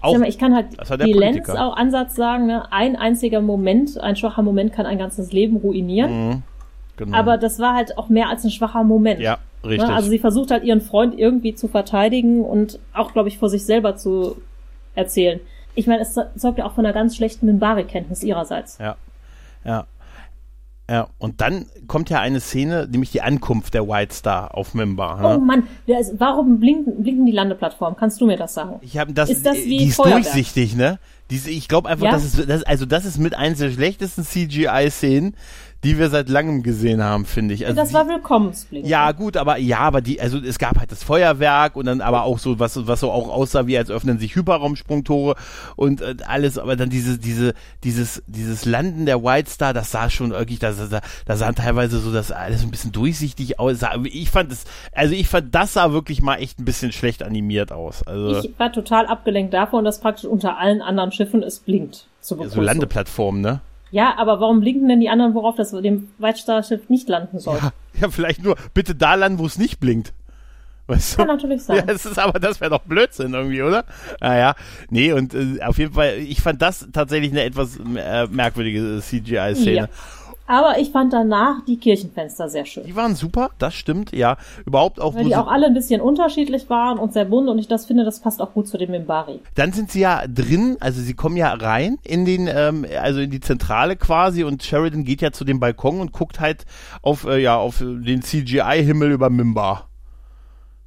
Auch, 0.00 0.16
mal, 0.16 0.26
ich 0.26 0.38
kann 0.38 0.54
halt 0.54 0.68
die 1.04 1.12
Lenz 1.12 1.50
auch 1.50 1.76
Ansatz 1.76 2.16
sagen, 2.16 2.46
ne, 2.46 2.72
ein 2.72 2.96
einziger 2.96 3.42
Moment, 3.42 4.00
ein 4.00 4.16
schwacher 4.16 4.42
Moment 4.42 4.72
kann 4.72 4.86
ein 4.86 4.96
ganzes 4.96 5.32
Leben 5.32 5.58
ruinieren. 5.58 6.28
Mhm, 6.28 6.42
genau. 6.96 7.16
Aber 7.16 7.36
das 7.36 7.58
war 7.58 7.74
halt 7.74 7.98
auch 7.98 8.08
mehr 8.08 8.30
als 8.30 8.44
ein 8.44 8.50
schwacher 8.50 8.84
Moment. 8.84 9.20
Ja, 9.20 9.38
ne, 9.62 9.70
richtig. 9.70 9.90
Also 9.90 10.08
sie 10.08 10.18
versucht 10.18 10.50
halt 10.50 10.64
ihren 10.64 10.80
Freund 10.80 11.18
irgendwie 11.18 11.54
zu 11.54 11.68
verteidigen 11.68 12.42
und 12.42 12.78
auch, 12.94 13.12
glaube 13.12 13.28
ich, 13.28 13.36
vor 13.36 13.50
sich 13.50 13.66
selber 13.66 13.96
zu 13.96 14.36
erzählen. 14.94 15.40
Ich 15.74 15.86
meine, 15.86 16.00
es 16.00 16.14
zeugt 16.14 16.56
ja 16.56 16.64
auch 16.64 16.72
von 16.72 16.86
einer 16.86 16.94
ganz 16.94 17.16
schlechten 17.16 17.44
Mimbari-Kenntnis 17.44 18.22
ihrerseits. 18.22 18.78
Ja, 18.78 18.96
ja. 19.64 19.86
Ja, 20.90 21.08
und 21.16 21.40
dann 21.40 21.64
kommt 21.86 22.10
ja 22.10 22.20
eine 22.20 22.40
Szene, 22.40 22.86
nämlich 22.90 23.10
die 23.10 23.22
Ankunft 23.22 23.72
der 23.72 23.88
White 23.88 24.14
Star 24.14 24.54
auf 24.54 24.74
Mimba. 24.74 25.16
Ne? 25.16 25.36
Oh 25.36 25.40
Mann, 25.40 25.66
warum 26.18 26.60
blinken, 26.60 27.02
blinken 27.02 27.24
die 27.24 27.32
Landeplattformen? 27.32 27.96
Kannst 27.98 28.20
du 28.20 28.26
mir 28.26 28.36
das 28.36 28.52
sagen? 28.52 28.80
Ich 28.82 28.98
habe 28.98 29.14
das, 29.14 29.30
ist 29.30 29.46
das 29.46 29.56
wie 29.56 29.78
die 29.78 29.84
ist 29.86 29.96
Feuerwerk? 29.96 30.24
durchsichtig, 30.24 30.76
ne? 30.76 30.98
Diese, 31.30 31.50
ich 31.50 31.68
glaube 31.68 31.88
einfach, 31.88 32.04
ja? 32.04 32.12
das 32.12 32.24
ist, 32.24 32.50
das, 32.50 32.62
also 32.64 32.84
das 32.84 33.06
ist 33.06 33.18
mit 33.18 33.34
eines 33.34 33.58
der 33.58 33.70
schlechtesten 33.70 34.24
CGI-Szenen, 34.24 35.34
die 35.84 35.98
wir 35.98 36.08
seit 36.08 36.28
langem 36.28 36.62
gesehen 36.62 37.02
haben, 37.02 37.26
finde 37.26 37.54
ich. 37.54 37.66
Also 37.66 37.76
das 37.76 37.88
die, 37.88 37.94
war 37.94 38.08
Willkommensblick. 38.08 38.86
Ja, 38.86 39.12
gut, 39.12 39.36
aber 39.36 39.58
ja, 39.58 39.80
aber 39.80 40.00
die, 40.00 40.20
also 40.20 40.38
es 40.38 40.58
gab 40.58 40.78
halt 40.78 40.90
das 40.90 41.04
Feuerwerk 41.04 41.76
und 41.76 41.86
dann 41.86 42.00
aber 42.00 42.24
auch 42.24 42.38
so, 42.38 42.58
was, 42.58 42.86
was 42.86 43.00
so 43.00 43.10
auch 43.10 43.28
aussah, 43.28 43.66
wie 43.66 43.76
als 43.76 43.90
öffnen 43.90 44.18
sich 44.18 44.34
Hyperraumsprungtore 44.34 45.36
und 45.76 46.00
äh, 46.00 46.16
alles, 46.26 46.58
aber 46.58 46.76
dann 46.76 46.88
diese, 46.88 47.18
diese, 47.18 47.54
dieses, 47.84 48.22
dieses 48.26 48.64
Landen 48.64 49.06
der 49.06 49.22
White 49.22 49.50
Star, 49.50 49.74
das 49.74 49.90
sah 49.90 50.08
schon 50.08 50.30
wirklich, 50.30 50.58
da, 50.58 50.72
da, 50.72 51.00
da 51.26 51.36
sahen 51.36 51.54
teilweise 51.54 51.98
so 51.98 52.12
das 52.12 52.32
alles 52.32 52.62
ein 52.62 52.70
bisschen 52.70 52.92
durchsichtig 52.92 53.60
aus. 53.60 53.80
Ich 54.04 54.30
fand 54.30 54.50
es, 54.50 54.64
also 54.92 55.14
ich 55.14 55.28
fand, 55.28 55.54
das 55.54 55.74
sah 55.74 55.92
wirklich 55.92 56.22
mal 56.22 56.36
echt 56.36 56.58
ein 56.58 56.64
bisschen 56.64 56.92
schlecht 56.92 57.22
animiert 57.22 57.72
aus. 57.72 58.02
Also, 58.06 58.38
ich 58.38 58.58
war 58.58 58.72
total 58.72 59.06
abgelenkt 59.06 59.52
davon, 59.52 59.84
dass 59.84 60.00
praktisch 60.00 60.24
unter 60.24 60.58
allen 60.58 60.80
anderen 60.80 61.12
Schiffen 61.12 61.42
es 61.42 61.58
blinkt. 61.58 62.06
So 62.20 62.36
Landeplattformen, 62.36 63.42
ne? 63.42 63.60
Ja, 63.94 64.16
aber 64.18 64.40
warum 64.40 64.58
blinken 64.58 64.88
denn 64.88 64.98
die 64.98 65.08
anderen, 65.08 65.34
worauf 65.34 65.54
das 65.54 65.70
dem 65.70 66.08
White 66.18 66.40
Star 66.40 66.64
Schiff 66.64 66.88
nicht 66.88 67.08
landen 67.08 67.38
soll? 67.38 67.58
Ja, 67.58 67.72
ja, 68.00 68.10
vielleicht 68.10 68.42
nur 68.42 68.56
bitte 68.74 68.96
da 68.96 69.14
landen, 69.14 69.38
wo 69.38 69.46
es 69.46 69.56
nicht 69.56 69.78
blinkt. 69.78 70.12
Weißt 70.88 71.16
Kann 71.16 71.28
du? 71.28 71.34
natürlich 71.34 71.62
sein. 71.62 71.76
Ja, 71.76 71.82
das 71.82 72.04
ist 72.04 72.18
aber, 72.18 72.40
das 72.40 72.60
wäre 72.60 72.70
doch 72.70 72.80
Blödsinn 72.80 73.34
irgendwie, 73.34 73.62
oder? 73.62 73.84
Naja, 74.20 74.56
nee, 74.90 75.12
und 75.12 75.32
äh, 75.32 75.62
auf 75.62 75.78
jeden 75.78 75.94
Fall, 75.94 76.14
ich 76.18 76.40
fand 76.40 76.60
das 76.60 76.88
tatsächlich 76.92 77.30
eine 77.30 77.44
etwas 77.44 77.78
äh, 77.96 78.26
merkwürdige 78.26 78.98
CGI-Szene. 79.00 79.72
Ja. 79.76 79.88
Aber 80.46 80.78
ich 80.78 80.90
fand 80.90 81.12
danach 81.12 81.64
die 81.66 81.78
Kirchenfenster 81.78 82.50
sehr 82.50 82.66
schön. 82.66 82.84
Die 82.84 82.94
waren 82.94 83.14
super, 83.14 83.50
das 83.58 83.74
stimmt, 83.74 84.12
ja. 84.12 84.36
Überhaupt 84.66 85.00
auch. 85.00 85.14
Weil 85.14 85.24
die 85.24 85.36
auch 85.36 85.46
alle 85.46 85.66
ein 85.66 85.74
bisschen 85.74 86.02
unterschiedlich 86.02 86.68
waren 86.68 86.98
und 86.98 87.14
sehr 87.14 87.24
bunt 87.24 87.48
und 87.48 87.58
ich 87.58 87.66
das 87.66 87.86
finde, 87.86 88.04
das 88.04 88.20
passt 88.20 88.42
auch 88.42 88.52
gut 88.52 88.68
zu 88.68 88.76
dem 88.76 88.90
Mimbari. 88.90 89.40
Dann 89.54 89.72
sind 89.72 89.90
sie 89.90 90.00
ja 90.00 90.24
drin, 90.26 90.76
also 90.80 91.00
sie 91.00 91.14
kommen 91.14 91.36
ja 91.36 91.52
rein 91.52 91.98
in 92.04 92.26
den, 92.26 92.46
ähm, 92.46 92.84
also 93.00 93.20
in 93.20 93.30
die 93.30 93.40
Zentrale 93.40 93.96
quasi 93.96 94.44
und 94.44 94.62
Sheridan 94.62 95.04
geht 95.04 95.22
ja 95.22 95.32
zu 95.32 95.44
dem 95.44 95.60
Balkon 95.60 96.00
und 96.00 96.12
guckt 96.12 96.40
halt 96.40 96.66
auf, 97.00 97.24
äh, 97.24 97.40
ja, 97.40 97.56
auf 97.56 97.78
den 97.78 98.20
CGI-Himmel 98.20 99.12
über 99.12 99.30
Mimbar. 99.30 99.88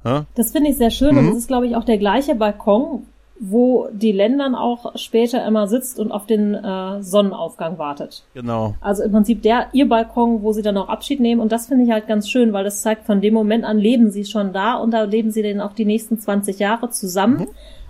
Ja? 0.04 0.26
Das 0.36 0.52
finde 0.52 0.70
ich 0.70 0.76
sehr 0.76 0.90
schön 0.90 1.12
mhm. 1.12 1.18
und 1.18 1.28
es 1.30 1.38
ist, 1.38 1.48
glaube 1.48 1.66
ich, 1.66 1.74
auch 1.74 1.84
der 1.84 1.98
gleiche 1.98 2.36
Balkon, 2.36 3.06
wo 3.40 3.88
die 3.92 4.12
Ländern 4.12 4.54
auch 4.54 4.96
später 4.96 5.46
immer 5.46 5.68
sitzt 5.68 5.98
und 5.98 6.10
auf 6.10 6.26
den 6.26 6.54
äh, 6.54 7.02
Sonnenaufgang 7.02 7.78
wartet. 7.78 8.24
Genau. 8.34 8.74
Also 8.80 9.02
im 9.02 9.12
Prinzip 9.12 9.42
der 9.42 9.68
ihr 9.72 9.88
Balkon, 9.88 10.42
wo 10.42 10.52
sie 10.52 10.62
dann 10.62 10.76
auch 10.76 10.88
Abschied 10.88 11.20
nehmen 11.20 11.40
und 11.40 11.52
das 11.52 11.66
finde 11.66 11.84
ich 11.84 11.90
halt 11.90 12.06
ganz 12.06 12.28
schön, 12.28 12.52
weil 12.52 12.64
das 12.64 12.82
zeigt, 12.82 13.06
von 13.06 13.20
dem 13.20 13.34
Moment 13.34 13.64
an 13.64 13.78
leben 13.78 14.10
sie 14.10 14.24
schon 14.24 14.52
da 14.52 14.74
und 14.74 14.92
da 14.92 15.04
leben 15.04 15.30
sie 15.30 15.42
dann 15.42 15.60
auch 15.60 15.72
die 15.72 15.84
nächsten 15.84 16.18
20 16.18 16.58
Jahre 16.58 16.90
zusammen. 16.90 17.40
Mhm. 17.40 17.48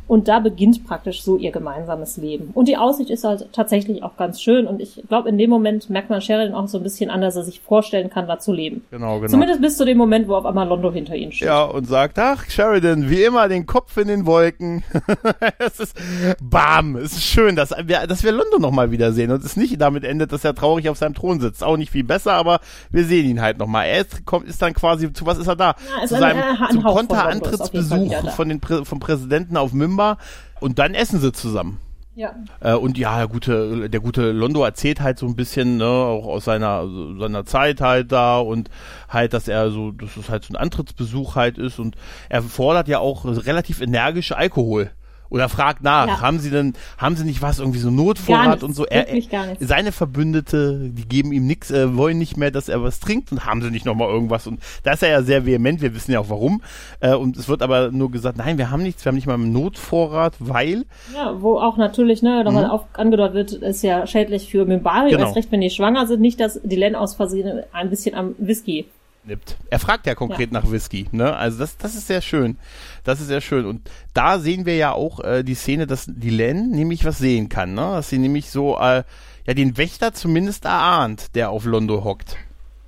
Und 0.09 0.27
da 0.27 0.39
beginnt 0.41 0.87
praktisch 0.87 1.23
so 1.23 1.37
ihr 1.37 1.53
gemeinsames 1.53 2.17
Leben. 2.17 2.51
Und 2.55 2.67
die 2.67 2.79
Aussicht 2.79 3.11
ist 3.11 3.25
halt 3.25 3.47
tatsächlich 3.53 4.03
auch 4.03 4.17
ganz 4.17 4.41
schön. 4.41 4.67
Und 4.67 4.81
ich 4.81 5.03
glaube, 5.07 5.29
in 5.29 5.37
dem 5.37 5.51
Moment 5.51 5.91
merkt 5.91 6.09
man 6.09 6.23
Sheridan 6.23 6.55
auch 6.55 6.67
so 6.67 6.79
ein 6.79 6.83
bisschen 6.83 7.11
an, 7.11 7.21
dass 7.21 7.37
er 7.37 7.45
sich 7.45 7.61
vorstellen 7.61 8.09
kann, 8.09 8.27
da 8.27 8.39
zu 8.39 8.55
leben. 8.55 8.83
Genau, 8.91 9.19
genau. 9.19 9.31
Zumindest 9.31 9.61
bis 9.61 9.77
zu 9.77 9.85
dem 9.85 9.99
Moment, 9.99 10.27
wo 10.27 10.35
auf 10.35 10.47
einmal 10.47 10.67
Londo 10.67 10.91
hinter 10.91 11.15
ihnen 11.15 11.31
steht. 11.33 11.49
Ja, 11.49 11.65
und 11.65 11.87
sagt, 11.87 12.19
ach, 12.19 12.49
Sheridan, 12.49 13.11
wie 13.11 13.23
immer, 13.23 13.49
den 13.49 13.67
Kopf 13.67 13.99
in 13.99 14.09
den 14.09 14.25
Wolken. 14.25 14.83
es 15.59 15.79
ist, 15.79 15.97
bam, 16.41 16.97
es 16.97 17.13
ist 17.13 17.25
schön, 17.25 17.55
dass 17.55 17.75
wir, 17.85 18.07
dass 18.07 18.25
wir 18.25 18.33
Londo 18.33 18.59
nochmal 18.59 18.91
wiedersehen. 18.91 19.31
Und 19.31 19.45
es 19.45 19.59
nicht 19.59 19.79
damit 19.79 20.05
endet, 20.05 20.33
dass 20.33 20.43
er 20.43 20.55
traurig 20.55 20.89
auf 20.89 20.97
seinem 20.97 21.15
Thron 21.15 21.39
sitzt. 21.39 21.63
Auch 21.63 21.77
nicht 21.77 21.93
viel 21.93 22.05
besser, 22.05 22.33
aber 22.33 22.61
wir 22.91 23.05
sehen 23.05 23.29
ihn 23.29 23.43
halt 23.43 23.59
nochmal. 23.59 23.89
Er 23.89 24.01
ist, 24.01 24.25
kommt, 24.25 24.49
ist 24.49 24.63
dann 24.63 24.73
quasi, 24.73 25.13
zu 25.13 25.27
was 25.27 25.37
ist 25.37 25.49
er 25.49 25.57
da? 25.57 25.75
Ja, 26.01 26.07
zu 26.07 26.17
seinem, 26.17 26.43
ein, 26.43 26.57
ein 26.63 26.71
zum 26.73 26.83
Konterantrittsbesuch 26.83 28.31
von 28.31 28.49
den 28.49 28.61
von 28.61 29.01
Präsidenten 29.01 29.59
auf 29.59 29.75
Mimba 29.75 29.98
November 29.99 30.19
und 30.61 30.79
dann 30.79 30.95
essen 30.95 31.21
sie 31.21 31.33
zusammen. 31.33 31.81
Ja. 32.15 32.35
Äh, 32.61 32.73
und 32.73 32.99
ja, 32.99 33.17
der 33.19 33.29
gute, 33.29 33.89
der 33.89 34.01
gute 34.01 34.33
Londo 34.33 34.65
erzählt 34.65 35.01
halt 35.01 35.19
so 35.19 35.27
ein 35.27 35.37
bisschen, 35.37 35.77
ne, 35.77 35.87
auch 35.87 36.27
aus 36.27 36.45
seiner, 36.47 36.89
seiner 37.17 37.45
Zeit 37.45 37.81
halt 37.81 38.11
da 38.11 38.39
und 38.39 38.71
halt, 39.09 39.35
dass 39.35 39.47
er 39.47 39.71
so, 39.71 39.93
dass 39.93 40.17
es 40.17 40.29
halt 40.29 40.45
so 40.45 40.53
ein 40.53 40.57
Antrittsbesuch 40.57 41.37
halt 41.37 41.59
ist 41.59 41.79
und 41.79 41.95
er 42.29 42.43
fordert 42.43 42.89
ja 42.89 42.99
auch 42.99 43.25
relativ 43.25 43.81
energisch 43.81 44.33
Alkohol 44.33 44.91
oder 45.31 45.49
fragt 45.49 45.83
nach, 45.83 46.07
ja. 46.07 46.20
haben 46.20 46.39
sie 46.39 46.51
denn, 46.51 46.74
haben 46.97 47.16
sie 47.16 47.24
nicht 47.24 47.43
was, 47.43 47.59
irgendwie 47.59 47.79
so 47.79 47.91
Notvorrat 47.91 48.62
und 48.62 48.74
so? 48.74 48.87
Er, 48.87 49.05
gar 49.31 49.47
nichts. 49.47 49.66
Seine 49.66 49.93
Verbündete, 49.93 50.91
die 50.91 51.07
geben 51.07 51.33
ihm 51.33 51.47
nichts, 51.47 51.70
äh, 51.70 51.97
wollen 51.97 52.18
nicht 52.18 52.37
mehr, 52.37 52.51
dass 52.51 52.68
er 52.68 52.83
was 52.83 53.01
trinkt 53.01 53.33
und 53.33 53.45
haben 53.45 53.62
sie 53.62 53.70
nicht 53.70 53.85
nochmal 53.85 54.09
irgendwas. 54.09 54.47
Und 54.47 54.61
da 54.83 54.93
ist 54.93 55.03
er 55.03 55.11
ja 55.11 55.22
sehr 55.22 55.47
vehement, 55.47 55.81
wir 55.81 55.95
wissen 55.95 56.12
ja 56.12 56.20
auch 56.20 56.31
warum. 56.31 56.62
Äh, 57.01 57.14
und 57.14 57.37
es 57.37 57.49
wird 57.49 57.62
aber 57.62 57.91
nur 57.91 58.11
gesagt, 58.11 58.39
nein, 58.39 58.59
wir 58.59 58.70
haben 58.70 58.83
nichts, 58.83 59.05
wir 59.05 59.11
haben 59.11 59.16
nicht 59.16 59.26
mal 59.26 59.35
einen 59.35 59.53
Notvorrat, 59.53 60.35
weil. 60.39 60.85
Ja, 61.14 61.41
wo 61.41 61.59
auch 61.59 61.76
natürlich, 61.76 62.22
ne, 62.22 62.45
nochmal 62.45 62.66
mhm. 62.66 62.81
angedeutet 62.95 63.35
wird, 63.35 63.53
ist 63.53 63.83
ja 63.83 64.07
schädlich 64.07 64.51
für 64.51 64.64
Mimbari, 64.64 65.11
genau. 65.11 65.24
erst 65.24 65.37
recht, 65.37 65.53
wenn 65.53 65.61
die 65.61 65.70
schwanger 65.70 66.07
sind, 66.07 66.20
nicht, 66.20 66.41
dass 66.41 66.61
die 66.62 66.76
Len 66.76 66.95
aus 66.95 67.14
Versehen 67.14 67.62
ein 67.72 67.91
bisschen 67.91 68.14
am 68.14 68.35
Whisky 68.39 68.87
nippt. 69.29 69.57
Er 69.70 69.79
fragt 69.79 70.07
ja 70.07 70.14
konkret 70.14 70.53
ja. 70.53 70.61
nach 70.61 70.70
Whisky, 70.70 71.07
ne? 71.12 71.37
Also 71.37 71.59
das, 71.59 71.76
das 71.76 71.95
ist 71.95 72.09
sehr 72.09 72.20
schön. 72.20 72.59
Das 73.05 73.20
ist 73.20 73.29
sehr 73.29 73.41
schön. 73.41 73.64
Und 73.66 73.89
da 74.14 74.39
sehen 74.39 74.66
wir 74.66 74.76
ja 74.76 74.93
auch 74.93 75.20
äh, 75.20 75.43
die 75.45 75.55
Szene, 75.55 75.87
dass 75.87 76.07
die 76.09 76.31
Len 76.31 76.70
nämlich 76.70 77.05
was 77.05 77.18
sehen 77.18 77.49
kann, 77.49 77.74
ne? 77.74 77.83
Dass 77.93 78.11
sie 78.11 78.18
nämlich 78.18 78.51
so, 78.51 78.76
äh, 78.79 79.05
ja, 79.47 79.55
den 79.55 79.76
Wächter 79.76 80.12
zumindest 80.12 80.64
erahnt, 80.64 81.35
der 81.37 81.51
auf 81.51 81.64
Londo 81.64 82.05
hockt. 82.05 82.37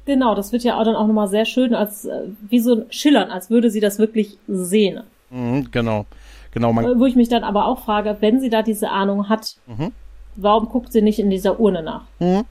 Genau, 0.06 0.34
das 0.34 0.52
wird 0.52 0.64
ja 0.64 0.78
auch 0.78 0.84
dann 0.84 0.96
auch 0.96 1.06
nochmal 1.06 1.28
sehr 1.28 1.44
schön, 1.44 1.74
als 1.74 2.04
äh, 2.04 2.22
wie 2.48 2.60
so 2.60 2.74
ein 2.74 2.86
Schillern, 2.90 3.30
als 3.30 3.50
würde 3.50 3.70
sie 3.70 3.80
das 3.80 3.98
wirklich 3.98 4.38
sehen. 4.48 5.02
Mhm, 5.30 5.70
genau. 5.70 6.06
Genau, 6.52 6.74
Wo 6.74 7.06
ich 7.06 7.14
mich 7.14 7.28
dann 7.28 7.44
aber 7.44 7.66
auch 7.66 7.84
frage, 7.84 8.16
wenn 8.18 8.40
sie 8.40 8.50
da 8.50 8.62
diese 8.62 8.90
Ahnung 8.90 9.28
hat, 9.28 9.54
mhm. 9.68 9.92
warum 10.34 10.68
guckt 10.68 10.92
sie 10.92 11.00
nicht 11.00 11.20
in 11.20 11.30
dieser 11.30 11.60
Urne 11.60 11.82
nach? 11.82 12.02
Mhm. 12.18 12.44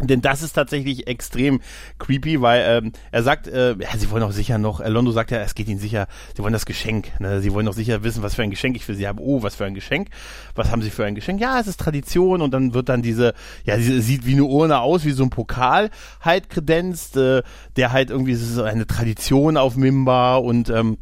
Denn 0.00 0.20
das 0.20 0.42
ist 0.42 0.52
tatsächlich 0.52 1.06
extrem 1.06 1.60
creepy, 1.98 2.42
weil 2.42 2.64
ähm, 2.66 2.92
er 3.12 3.22
sagt, 3.22 3.46
äh, 3.46 3.74
ja, 3.78 3.96
sie 3.96 4.10
wollen 4.10 4.22
auch 4.22 4.32
sicher 4.32 4.58
noch, 4.58 4.86
Londo 4.86 5.10
sagt 5.10 5.30
ja, 5.30 5.38
es 5.38 5.54
geht 5.54 5.68
ihnen 5.68 5.78
sicher, 5.78 6.06
sie 6.36 6.42
wollen 6.42 6.52
das 6.52 6.66
Geschenk, 6.66 7.18
ne? 7.18 7.40
sie 7.40 7.52
wollen 7.52 7.64
doch 7.64 7.72
sicher 7.72 8.02
wissen, 8.02 8.22
was 8.22 8.34
für 8.34 8.42
ein 8.42 8.50
Geschenk 8.50 8.76
ich 8.76 8.84
für 8.84 8.94
sie 8.94 9.08
habe. 9.08 9.22
Oh, 9.22 9.42
was 9.42 9.54
für 9.54 9.64
ein 9.64 9.74
Geschenk? 9.74 10.08
Was 10.54 10.70
haben 10.70 10.82
sie 10.82 10.90
für 10.90 11.06
ein 11.06 11.14
Geschenk? 11.14 11.40
Ja, 11.40 11.58
es 11.58 11.66
ist 11.66 11.80
Tradition 11.80 12.42
und 12.42 12.52
dann 12.52 12.74
wird 12.74 12.90
dann 12.90 13.00
diese, 13.00 13.32
ja, 13.64 13.78
sie 13.78 14.00
sieht 14.02 14.26
wie 14.26 14.34
eine 14.34 14.44
Urne 14.44 14.80
aus, 14.80 15.06
wie 15.06 15.12
so 15.12 15.22
ein 15.22 15.30
Pokal 15.30 15.90
halt 16.20 16.50
kredenzt, 16.50 17.16
äh, 17.16 17.42
der 17.76 17.92
halt 17.92 18.10
irgendwie, 18.10 18.32
es 18.32 18.42
ist 18.42 18.58
eine 18.58 18.86
Tradition 18.86 19.56
auf 19.56 19.76
Mimba 19.76 20.36
und 20.36 20.68
ähm, 20.68 20.98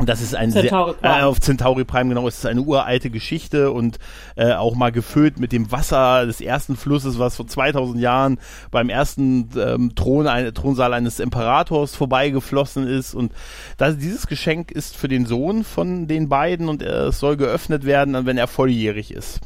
das 0.00 0.20
ist 0.20 0.34
ein 0.34 0.50
Centauri 0.50 0.94
sehr, 1.00 1.20
äh, 1.20 1.22
auf 1.22 1.40
Centauri 1.40 1.84
Prime 1.84 2.08
genau, 2.08 2.26
es 2.26 2.38
ist 2.38 2.46
eine 2.46 2.62
uralte 2.62 3.10
Geschichte 3.10 3.70
und 3.70 3.98
äh, 4.34 4.52
auch 4.52 4.74
mal 4.74 4.90
gefüllt 4.90 5.38
mit 5.38 5.52
dem 5.52 5.70
Wasser 5.70 6.26
des 6.26 6.40
ersten 6.40 6.76
Flusses, 6.76 7.20
was 7.20 7.36
vor 7.36 7.46
2000 7.46 8.00
Jahren 8.00 8.40
beim 8.72 8.88
ersten 8.88 9.50
ähm, 9.56 9.94
Thron, 9.94 10.26
ein, 10.26 10.52
Thronsaal 10.52 10.94
eines 10.94 11.20
Imperators 11.20 11.94
vorbeigeflossen 11.94 12.88
ist 12.88 13.14
und 13.14 13.32
das, 13.76 13.96
dieses 13.96 14.26
Geschenk 14.26 14.72
ist 14.72 14.96
für 14.96 15.06
den 15.06 15.26
Sohn 15.26 15.62
von 15.62 16.08
den 16.08 16.28
beiden 16.28 16.68
und 16.68 16.82
äh, 16.82 17.06
es 17.06 17.20
soll 17.20 17.36
geöffnet 17.36 17.84
werden, 17.84 18.26
wenn 18.26 18.36
er 18.36 18.48
volljährig 18.48 19.12
ist. 19.12 19.40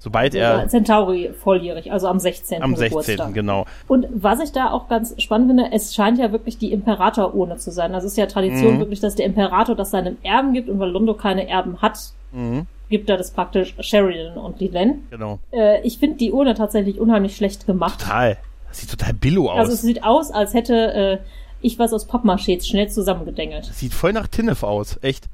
Sobald 0.00 0.34
also 0.34 0.38
er. 0.62 0.68
Centauri 0.68 1.30
volljährig, 1.42 1.90
also 1.92 2.06
am 2.08 2.18
16. 2.20 2.62
Am 2.62 2.76
16. 2.76 2.88
Geburtstag. 2.90 3.34
genau. 3.34 3.66
Und 3.88 4.06
was 4.14 4.40
ich 4.40 4.52
da 4.52 4.70
auch 4.70 4.88
ganz 4.88 5.14
spannend 5.20 5.48
finde, 5.50 5.72
es 5.72 5.94
scheint 5.94 6.18
ja 6.18 6.30
wirklich 6.32 6.56
die 6.58 6.72
Imperatorurne 6.72 7.56
zu 7.56 7.70
sein. 7.72 7.94
Also 7.94 8.06
es 8.06 8.12
ist 8.12 8.16
ja 8.18 8.26
Tradition 8.26 8.74
Mhm. 8.74 8.78
wirklich, 8.78 9.00
dass 9.00 9.16
der 9.16 9.26
Imperator 9.26 9.74
das 9.74 9.90
seinem 9.90 10.16
Erben 10.22 10.52
gibt 10.52 10.68
und 10.68 10.78
weil 10.78 10.90
Londo 10.90 11.14
keine 11.14 11.48
Erben 11.48 11.82
hat, 11.82 11.98
Mhm, 12.32 12.66
gibt 12.90 13.08
er 13.10 13.16
das 13.16 13.30
praktisch 13.32 13.74
Sheridan 13.80 14.36
und 14.38 14.60
Liven. 14.60 15.06
genau. 15.10 15.38
Äh, 15.52 15.80
ich 15.82 15.98
finde 15.98 16.16
die 16.18 16.30
Urne 16.32 16.54
tatsächlich 16.54 17.00
unheimlich 17.00 17.34
schlecht 17.36 17.66
gemacht. 17.66 18.00
Total. 18.00 18.36
Das 18.68 18.78
sieht 18.78 18.90
total 18.90 19.14
billo 19.14 19.50
aus. 19.50 19.58
Also 19.58 19.72
es 19.72 19.82
sieht 19.82 20.04
aus, 20.04 20.30
als 20.30 20.52
hätte 20.54 20.74
äh, 20.74 21.18
ich 21.60 21.78
was 21.78 21.92
aus 21.92 22.08
Pappmaché 22.08 22.62
schnell 22.64 22.88
zusammengedengelt. 22.88 23.68
Das 23.68 23.78
sieht 23.80 23.94
voll 23.94 24.12
nach 24.12 24.28
Tinnef 24.28 24.62
aus, 24.62 24.98
echt. 25.02 25.24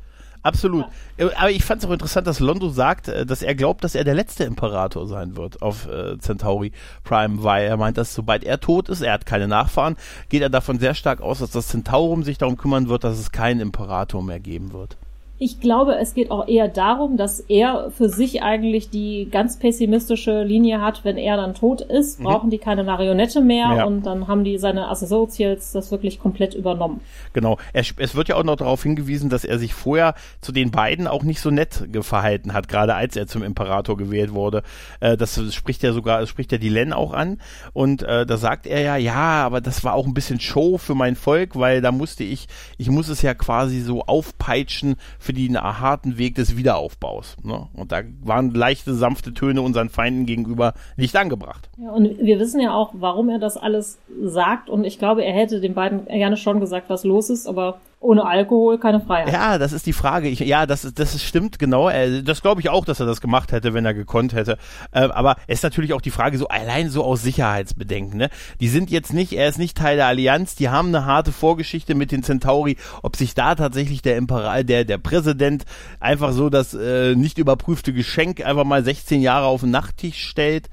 Absolut. 0.44 0.84
Äh, 1.16 1.30
Aber 1.36 1.50
ich 1.50 1.64
fand 1.64 1.82
es 1.82 1.88
auch 1.88 1.92
interessant, 1.92 2.26
dass 2.26 2.38
Londo 2.38 2.68
sagt, 2.68 3.08
äh, 3.08 3.24
dass 3.26 3.42
er 3.42 3.54
glaubt, 3.54 3.82
dass 3.82 3.94
er 3.94 4.04
der 4.04 4.14
letzte 4.14 4.44
Imperator 4.44 5.08
sein 5.08 5.36
wird 5.36 5.62
auf 5.62 5.88
äh, 5.88 6.18
Centauri 6.18 6.70
Prime, 7.02 7.42
weil 7.42 7.66
er 7.66 7.78
meint, 7.78 7.96
dass 7.96 8.14
sobald 8.14 8.44
er 8.44 8.60
tot 8.60 8.90
ist, 8.90 9.00
er 9.00 9.14
hat 9.14 9.24
keine 9.24 9.48
Nachfahren, 9.48 9.96
geht 10.28 10.42
er 10.42 10.50
davon 10.50 10.78
sehr 10.78 10.94
stark 10.94 11.22
aus, 11.22 11.38
dass 11.38 11.50
das 11.50 11.68
Centaurum 11.68 12.22
sich 12.22 12.36
darum 12.36 12.58
kümmern 12.58 12.88
wird, 12.88 13.04
dass 13.04 13.18
es 13.18 13.32
keinen 13.32 13.60
Imperator 13.60 14.22
mehr 14.22 14.38
geben 14.38 14.72
wird. 14.74 14.98
Ich 15.44 15.60
glaube, 15.60 15.96
es 15.98 16.14
geht 16.14 16.30
auch 16.30 16.48
eher 16.48 16.68
darum, 16.68 17.18
dass 17.18 17.38
er 17.38 17.90
für 17.90 18.08
sich 18.08 18.42
eigentlich 18.42 18.88
die 18.88 19.28
ganz 19.30 19.58
pessimistische 19.58 20.42
Linie 20.42 20.80
hat, 20.80 21.04
wenn 21.04 21.18
er 21.18 21.36
dann 21.36 21.52
tot 21.52 21.82
ist, 21.82 22.22
brauchen 22.22 22.48
die 22.48 22.56
keine 22.56 22.82
Marionette 22.82 23.42
mehr 23.42 23.68
Mhm. 23.68 23.76
Ja. 23.76 23.84
und 23.84 24.06
dann 24.06 24.26
haben 24.26 24.42
die 24.42 24.56
seine 24.56 24.88
Associates 24.88 25.72
das 25.72 25.90
wirklich 25.90 26.18
komplett 26.18 26.54
übernommen. 26.54 27.00
Genau. 27.34 27.58
Er, 27.74 27.84
es 27.98 28.14
wird 28.14 28.28
ja 28.28 28.36
auch 28.36 28.42
noch 28.44 28.56
darauf 28.56 28.82
hingewiesen, 28.84 29.28
dass 29.28 29.44
er 29.44 29.58
sich 29.58 29.74
vorher 29.74 30.14
zu 30.40 30.50
den 30.50 30.70
beiden 30.70 31.06
auch 31.06 31.22
nicht 31.22 31.40
so 31.40 31.50
nett 31.50 31.88
verhalten 32.00 32.54
hat, 32.54 32.68
gerade 32.68 32.94
als 32.94 33.14
er 33.14 33.26
zum 33.26 33.42
Imperator 33.42 33.98
gewählt 33.98 34.32
wurde. 34.32 34.62
Äh, 35.00 35.18
das 35.18 35.38
spricht 35.54 35.82
ja 35.82 35.92
sogar, 35.92 36.20
das 36.20 36.30
spricht 36.30 36.52
ja 36.52 36.58
die 36.58 36.70
Len 36.70 36.94
auch 36.94 37.12
an. 37.12 37.38
Und 37.74 38.02
äh, 38.02 38.24
da 38.24 38.38
sagt 38.38 38.66
er 38.66 38.80
ja, 38.80 38.96
ja, 38.96 39.44
aber 39.44 39.60
das 39.60 39.84
war 39.84 39.92
auch 39.92 40.06
ein 40.06 40.14
bisschen 40.14 40.40
Show 40.40 40.78
für 40.78 40.94
mein 40.94 41.16
Volk, 41.16 41.50
weil 41.54 41.82
da 41.82 41.92
musste 41.92 42.24
ich, 42.24 42.46
ich 42.78 42.88
muss 42.88 43.08
es 43.10 43.20
ja 43.20 43.34
quasi 43.34 43.80
so 43.80 44.00
aufpeitschen 44.04 44.96
für 45.18 45.33
den 45.34 45.60
harten 45.60 46.18
Weg 46.18 46.34
des 46.36 46.56
Wiederaufbaus. 46.56 47.36
Ne? 47.42 47.66
Und 47.74 47.92
da 47.92 48.02
waren 48.22 48.52
leichte, 48.52 48.94
sanfte 48.94 49.34
Töne 49.34 49.62
unseren 49.62 49.88
Feinden 49.88 50.26
gegenüber 50.26 50.74
nicht 50.96 51.16
angebracht. 51.16 51.68
Ja, 51.76 51.90
und 51.90 52.18
wir 52.18 52.38
wissen 52.38 52.60
ja 52.60 52.72
auch, 52.72 52.94
warum 52.94 53.28
er 53.28 53.38
das 53.38 53.56
alles 53.56 53.98
sagt 54.22 54.70
und 54.70 54.84
ich 54.84 54.98
glaube, 54.98 55.24
er 55.24 55.34
hätte 55.34 55.60
den 55.60 55.74
beiden 55.74 56.06
gerne 56.06 56.36
schon 56.36 56.60
gesagt, 56.60 56.88
was 56.88 57.04
los 57.04 57.30
ist, 57.30 57.46
aber 57.46 57.80
ohne 58.04 58.26
Alkohol 58.26 58.78
keine 58.78 59.00
Freiheit. 59.00 59.32
Ja, 59.32 59.56
das 59.58 59.72
ist 59.72 59.86
die 59.86 59.92
Frage. 59.94 60.28
Ich, 60.28 60.40
ja, 60.40 60.66
das, 60.66 60.92
das 60.94 61.22
stimmt, 61.22 61.58
genau. 61.58 61.88
Äh, 61.88 62.22
Das 62.22 62.42
glaube 62.42 62.60
ich 62.60 62.68
auch, 62.68 62.84
dass 62.84 63.00
er 63.00 63.06
das 63.06 63.20
gemacht 63.20 63.50
hätte, 63.50 63.72
wenn 63.72 63.84
er 63.84 63.94
gekonnt 63.94 64.34
hätte. 64.34 64.58
Äh, 64.92 65.08
aber 65.08 65.36
es 65.46 65.60
ist 65.60 65.62
natürlich 65.62 65.94
auch 65.94 66.02
die 66.02 66.10
Frage, 66.10 66.36
so 66.36 66.46
allein 66.48 66.90
so 66.90 67.02
aus 67.02 67.22
Sicherheitsbedenken. 67.22 68.18
Ne? 68.18 68.28
Die 68.60 68.68
sind 68.68 68.90
jetzt 68.90 69.14
nicht, 69.14 69.32
er 69.32 69.48
ist 69.48 69.58
nicht 69.58 69.76
Teil 69.76 69.96
der 69.96 70.06
Allianz, 70.06 70.54
die 70.54 70.68
haben 70.68 70.88
eine 70.88 71.06
harte 71.06 71.32
Vorgeschichte 71.32 71.94
mit 71.94 72.12
den 72.12 72.22
Centauri. 72.22 72.76
Ob 73.02 73.16
sich 73.16 73.34
da 73.34 73.54
tatsächlich 73.54 74.02
der 74.02 74.18
Imperial, 74.18 74.64
der, 74.64 74.84
der 74.84 74.98
Präsident 74.98 75.64
einfach 75.98 76.32
so 76.32 76.50
das 76.50 76.74
äh, 76.74 77.14
nicht 77.14 77.38
überprüfte 77.38 77.94
Geschenk 77.94 78.44
einfach 78.44 78.64
mal 78.64 78.84
16 78.84 79.22
Jahre 79.22 79.46
auf 79.46 79.62
den 79.62 79.70
Nachttisch 79.70 80.22
stellt, 80.28 80.68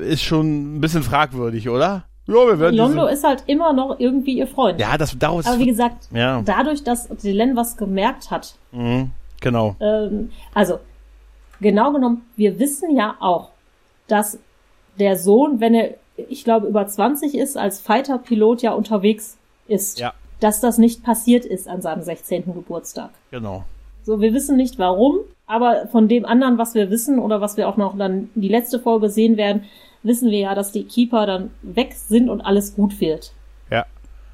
ist 0.00 0.24
schon 0.24 0.76
ein 0.76 0.80
bisschen 0.80 1.04
fragwürdig, 1.04 1.68
oder? 1.68 2.05
Ja, 2.26 2.34
wir 2.34 2.58
werden 2.58 2.76
Londo 2.76 3.02
diese, 3.02 3.12
ist 3.14 3.24
halt 3.24 3.44
immer 3.46 3.72
noch 3.72 4.00
irgendwie 4.00 4.32
ihr 4.38 4.46
Freund. 4.46 4.80
Ja, 4.80 4.96
das 4.98 5.16
daraus. 5.18 5.46
Aber 5.46 5.58
wie 5.58 5.66
gesagt, 5.66 6.08
Ja. 6.12 6.42
dadurch, 6.44 6.82
dass 6.82 7.08
Dylan 7.08 7.54
was 7.56 7.76
gemerkt 7.76 8.30
hat, 8.30 8.56
Mhm, 8.72 9.10
genau. 9.40 9.76
ähm, 9.80 10.30
also 10.54 10.78
genau 11.60 11.92
genommen, 11.92 12.24
wir 12.36 12.58
wissen 12.58 12.96
ja 12.96 13.14
auch, 13.20 13.50
dass 14.08 14.38
der 14.98 15.16
Sohn, 15.16 15.60
wenn 15.60 15.74
er, 15.74 15.94
ich 16.16 16.42
glaube, 16.44 16.66
über 16.66 16.86
20 16.86 17.34
ist, 17.36 17.56
als 17.56 17.80
Fighter-Pilot 17.80 18.62
ja 18.62 18.72
unterwegs 18.72 19.36
ist, 19.68 19.98
Ja. 20.00 20.12
dass 20.40 20.60
das 20.60 20.78
nicht 20.78 21.02
passiert 21.04 21.44
ist 21.44 21.68
an 21.68 21.80
seinem 21.82 22.02
16. 22.02 22.54
Geburtstag. 22.54 23.10
Genau. 23.30 23.64
So, 24.02 24.20
wir 24.20 24.32
wissen 24.32 24.56
nicht 24.56 24.78
warum, 24.78 25.16
aber 25.46 25.88
von 25.88 26.08
dem 26.08 26.24
anderen, 26.24 26.58
was 26.58 26.74
wir 26.74 26.90
wissen 26.90 27.18
oder 27.18 27.40
was 27.40 27.56
wir 27.56 27.68
auch 27.68 27.76
noch 27.76 27.96
dann 27.96 28.30
die 28.34 28.48
letzte 28.48 28.78
Folge 28.80 29.10
sehen 29.10 29.36
werden, 29.36 29.64
wissen 30.06 30.30
wir 30.30 30.38
ja, 30.38 30.54
dass 30.54 30.72
die 30.72 30.84
Keeper 30.84 31.26
dann 31.26 31.50
weg 31.62 31.94
sind 31.94 32.28
und 32.28 32.40
alles 32.40 32.74
gut 32.74 33.00
wird. 33.00 33.32
Ja. 33.70 33.84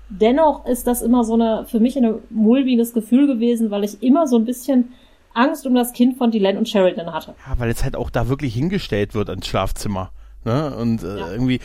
Dennoch 0.08 0.66
ist 0.66 0.86
das 0.86 1.02
immer 1.02 1.24
so 1.24 1.34
eine, 1.34 1.64
für 1.66 1.80
mich 1.80 1.96
ein 1.96 2.14
mulmiges 2.30 2.92
Gefühl 2.92 3.26
gewesen, 3.26 3.70
weil 3.70 3.84
ich 3.84 4.02
immer 4.02 4.26
so 4.26 4.36
ein 4.36 4.44
bisschen 4.44 4.92
Angst 5.34 5.66
um 5.66 5.74
das 5.74 5.92
Kind 5.92 6.18
von 6.18 6.30
Dylan 6.30 6.58
und 6.58 6.68
Sheridan 6.68 7.12
hatte. 7.12 7.34
Ja, 7.46 7.58
weil 7.58 7.70
es 7.70 7.82
halt 7.82 7.96
auch 7.96 8.10
da 8.10 8.28
wirklich 8.28 8.54
hingestellt 8.54 9.14
wird 9.14 9.30
ans 9.30 9.46
Schlafzimmer. 9.46 10.10
Ne? 10.44 10.74
Und 10.74 11.02
äh, 11.04 11.18
Ja. 11.18 11.32
irgendwie, 11.32 11.60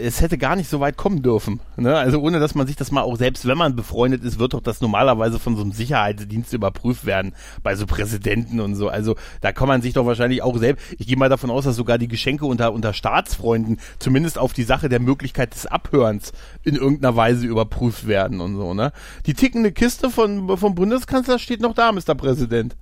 es 0.00 0.20
hätte 0.20 0.38
gar 0.38 0.56
nicht 0.56 0.70
so 0.70 0.80
weit 0.80 0.96
kommen 0.96 1.22
dürfen. 1.22 1.60
Ne? 1.76 1.94
Also 1.96 2.20
ohne, 2.20 2.40
dass 2.40 2.54
man 2.54 2.66
sich 2.66 2.76
das 2.76 2.90
mal 2.90 3.02
auch, 3.02 3.16
selbst 3.16 3.46
wenn 3.46 3.58
man 3.58 3.76
befreundet 3.76 4.24
ist, 4.24 4.38
wird 4.38 4.54
doch 4.54 4.62
das 4.62 4.80
normalerweise 4.80 5.38
von 5.38 5.56
so 5.56 5.62
einem 5.62 5.72
Sicherheitsdienst 5.72 6.52
überprüft 6.54 7.04
werden, 7.04 7.34
bei 7.62 7.76
so 7.76 7.84
Präsidenten 7.86 8.60
und 8.60 8.76
so. 8.76 8.88
Also 8.88 9.16
da 9.42 9.52
kann 9.52 9.68
man 9.68 9.82
sich 9.82 9.92
doch 9.92 10.06
wahrscheinlich 10.06 10.42
auch 10.42 10.56
selbst, 10.56 10.82
ich 10.98 11.06
gehe 11.06 11.16
mal 11.18 11.28
davon 11.28 11.50
aus, 11.50 11.64
dass 11.64 11.76
sogar 11.76 11.98
die 11.98 12.08
Geschenke 12.08 12.46
unter, 12.46 12.72
unter 12.72 12.94
Staatsfreunden 12.94 13.78
zumindest 13.98 14.38
auf 14.38 14.54
die 14.54 14.64
Sache 14.64 14.88
der 14.88 15.00
Möglichkeit 15.00 15.54
des 15.54 15.66
Abhörens 15.66 16.32
in 16.62 16.76
irgendeiner 16.76 17.16
Weise 17.16 17.46
überprüft 17.46 18.06
werden 18.06 18.40
und 18.40 18.56
so. 18.56 18.72
Ne? 18.72 18.92
Die 19.26 19.34
tickende 19.34 19.72
Kiste 19.72 20.08
von, 20.08 20.56
vom 20.56 20.74
Bundeskanzler 20.74 21.38
steht 21.38 21.60
noch 21.60 21.74
da, 21.74 21.92
Mr. 21.92 22.14
Präsident. 22.14 22.76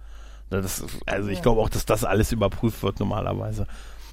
Das, 0.51 0.85
also 1.07 1.31
ich 1.31 1.43
glaube 1.43 1.61
auch, 1.63 1.71
dass 1.71 1.87
das 1.87 2.05
alles 2.05 2.31
überprüft 2.31 2.83
wird 2.83 3.01
normalerweise. 3.01 3.67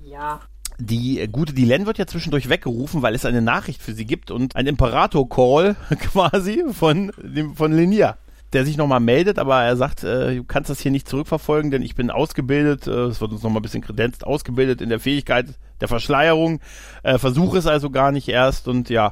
Ja. 0.04 0.40
Die 0.80 1.20
äh, 1.20 1.28
gute 1.28 1.54
Dylan 1.54 1.86
wird 1.86 1.98
ja 1.98 2.08
zwischendurch 2.08 2.50
weggerufen, 2.50 3.02
weil 3.02 3.14
es 3.14 3.26
eine 3.26 3.42
Nachricht 3.42 3.82
für 3.82 3.94
sie 3.94 4.06
gibt 4.06 4.32
und 4.32 4.56
ein 4.56 4.66
Imperator-Call 4.66 5.76
quasi 6.00 6.64
von, 6.72 7.12
dem, 7.22 7.56
von 7.56 7.74
Linia, 7.74 8.18
der 8.54 8.66
sich 8.66 8.78
nochmal 8.78 9.02
meldet, 9.02 9.40
aber 9.40 9.62
er 9.62 9.76
sagt, 9.76 10.04
äh, 10.04 10.38
du 10.38 10.44
kannst 10.46 10.70
das 10.70 10.80
hier 10.80 10.92
nicht 10.92 11.08
zurückverfolgen, 11.08 11.70
denn 11.70 11.82
ich 11.82 11.96
bin 11.96 12.10
ausgebildet, 12.10 12.88
äh, 12.88 13.08
es 13.08 13.20
wird 13.20 13.34
uns 13.34 13.44
nochmal 13.44 13.60
ein 13.60 13.64
bisschen 13.64 13.84
kredenzt, 13.84 14.26
ausgebildet 14.26 14.82
in 14.82 14.90
der 14.90 15.02
Fähigkeit 15.02 15.48
der 15.82 15.90
Verschleierung, 15.90 16.62
äh, 17.04 17.18
versuche 17.18 17.58
es 17.58 17.68
also 17.68 17.90
gar 17.90 18.14
nicht 18.14 18.30
erst 18.30 18.70
und 18.70 18.90
ja, 18.90 19.12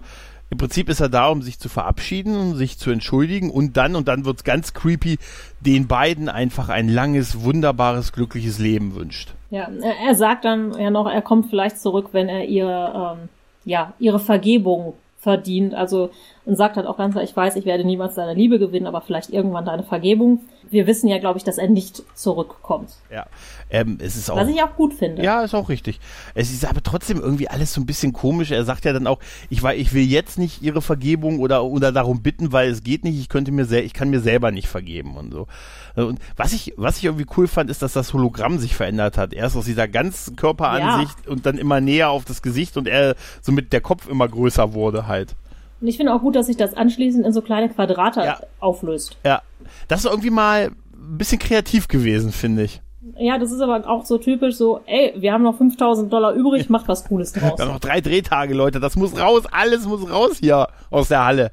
im 0.49 0.57
Prinzip 0.57 0.87
ist 0.87 1.01
er 1.01 1.09
da, 1.09 1.27
um 1.27 1.41
sich 1.41 1.59
zu 1.59 1.67
verabschieden, 1.67 2.55
sich 2.55 2.77
zu 2.77 2.89
entschuldigen 2.91 3.51
und 3.51 3.75
dann, 3.75 3.95
und 3.95 4.07
dann 4.07 4.23
wird's 4.23 4.45
ganz 4.45 4.73
creepy, 4.73 5.17
den 5.59 5.87
beiden 5.87 6.29
einfach 6.29 6.69
ein 6.69 6.89
langes, 6.89 7.43
wunderbares, 7.43 8.13
glückliches 8.13 8.59
Leben 8.59 8.95
wünscht. 8.95 9.33
Ja, 9.49 9.69
er 10.05 10.15
sagt 10.15 10.45
dann 10.45 10.77
ja 10.79 10.89
noch, 10.89 11.09
er 11.09 11.21
kommt 11.21 11.49
vielleicht 11.49 11.79
zurück, 11.79 12.09
wenn 12.11 12.29
er 12.29 12.45
ihre, 12.45 13.17
ähm, 13.17 13.29
ja, 13.65 13.93
ihre 13.99 14.19
Vergebung 14.19 14.93
verdient. 15.19 15.73
Also 15.73 16.09
und 16.45 16.55
sagt 16.55 16.77
halt 16.77 16.87
auch 16.87 16.97
ganz 16.97 17.13
klar, 17.13 17.23
ich 17.23 17.35
weiß, 17.35 17.55
ich 17.55 17.65
werde 17.65 17.83
niemals 17.83 18.15
deine 18.15 18.33
Liebe 18.33 18.59
gewinnen, 18.59 18.87
aber 18.87 19.01
vielleicht 19.01 19.31
irgendwann 19.31 19.65
deine 19.65 19.83
Vergebung. 19.83 20.41
Wir 20.69 20.87
wissen 20.87 21.07
ja, 21.07 21.17
glaube 21.19 21.37
ich, 21.37 21.43
dass 21.43 21.57
er 21.57 21.67
nicht 21.67 22.03
zurückkommt. 22.15 22.89
Ja, 23.11 23.25
ähm, 23.69 23.97
es 24.01 24.15
ist 24.15 24.29
auch. 24.29 24.35
Was 24.37 24.47
ich 24.49 24.61
auch 24.61 24.75
gut 24.75 24.93
finde. 24.93 25.23
Ja, 25.23 25.41
ist 25.41 25.53
auch 25.53 25.69
richtig. 25.69 25.99
Es 26.35 26.51
ist 26.51 26.65
aber 26.65 26.81
trotzdem 26.83 27.19
irgendwie 27.19 27.49
alles 27.49 27.73
so 27.73 27.81
ein 27.81 27.85
bisschen 27.85 28.13
komisch. 28.13 28.51
Er 28.51 28.63
sagt 28.65 28.85
ja 28.85 28.93
dann 28.93 29.07
auch, 29.07 29.19
ich 29.49 29.63
war, 29.63 29.75
ich 29.75 29.93
will 29.93 30.03
jetzt 30.03 30.37
nicht 30.37 30.61
ihre 30.61 30.81
Vergebung 30.81 31.39
oder 31.39 31.63
oder 31.63 31.91
darum 31.91 32.21
bitten, 32.21 32.51
weil 32.51 32.69
es 32.69 32.83
geht 32.83 33.03
nicht. 33.03 33.19
Ich 33.19 33.29
könnte 33.29 33.51
mir 33.51 33.65
sel 33.65 33.83
ich 33.83 33.93
kann 33.93 34.09
mir 34.09 34.19
selber 34.19 34.51
nicht 34.51 34.67
vergeben 34.67 35.15
und 35.17 35.31
so. 35.33 35.47
Und 35.95 36.19
was 36.35 36.53
ich 36.53 36.73
was 36.77 36.97
ich 36.97 37.05
irgendwie 37.05 37.25
cool 37.37 37.47
fand, 37.47 37.69
ist, 37.69 37.81
dass 37.81 37.93
das 37.93 38.13
Hologramm 38.13 38.59
sich 38.59 38.75
verändert 38.75 39.17
hat. 39.17 39.33
Erst 39.33 39.55
aus 39.55 39.65
dieser 39.65 39.87
ganzen 39.87 40.35
Körperansicht 40.35 41.27
und 41.27 41.45
dann 41.45 41.57
immer 41.57 41.81
näher 41.81 42.09
auf 42.09 42.25
das 42.25 42.41
Gesicht 42.41 42.77
und 42.77 42.87
er 42.87 43.15
somit 43.41 43.73
der 43.73 43.81
Kopf 43.81 44.07
immer 44.07 44.27
größer 44.27 44.73
wurde 44.73 45.07
halt. 45.07 45.35
Und 45.79 45.87
ich 45.87 45.97
finde 45.97 46.13
auch 46.13 46.21
gut, 46.21 46.35
dass 46.35 46.47
sich 46.47 46.57
das 46.57 46.73
anschließend 46.73 47.25
in 47.25 47.33
so 47.33 47.41
kleine 47.41 47.69
Quadrate 47.69 48.21
Ja. 48.21 48.39
auflöst. 48.59 49.17
Ja, 49.23 49.41
das 49.87 50.01
ist 50.03 50.09
irgendwie 50.09 50.29
mal 50.29 50.71
ein 50.93 51.17
bisschen 51.17 51.39
kreativ 51.39 51.87
gewesen, 51.87 52.31
finde 52.31 52.63
ich. 52.63 52.81
Ja, 53.17 53.37
das 53.37 53.51
ist 53.51 53.61
aber 53.61 53.87
auch 53.89 54.05
so 54.05 54.17
typisch 54.17 54.55
so, 54.55 54.81
ey, 54.85 55.13
wir 55.17 55.31
haben 55.31 55.43
noch 55.43 55.57
5000 55.57 56.11
Dollar 56.11 56.33
übrig, 56.33 56.69
macht 56.69 56.87
was 56.87 57.05
Cooles 57.05 57.31
draus. 57.31 57.53
Wir 57.57 57.65
haben 57.65 57.73
noch 57.73 57.79
drei 57.79 58.01
Drehtage, 58.01 58.53
Leute. 58.53 58.79
Das 58.79 58.95
muss 58.95 59.19
raus. 59.19 59.43
Alles 59.49 59.85
muss 59.85 60.09
raus 60.09 60.37
hier 60.39 60.67
aus 60.89 61.07
der 61.07 61.23
Halle. 61.23 61.51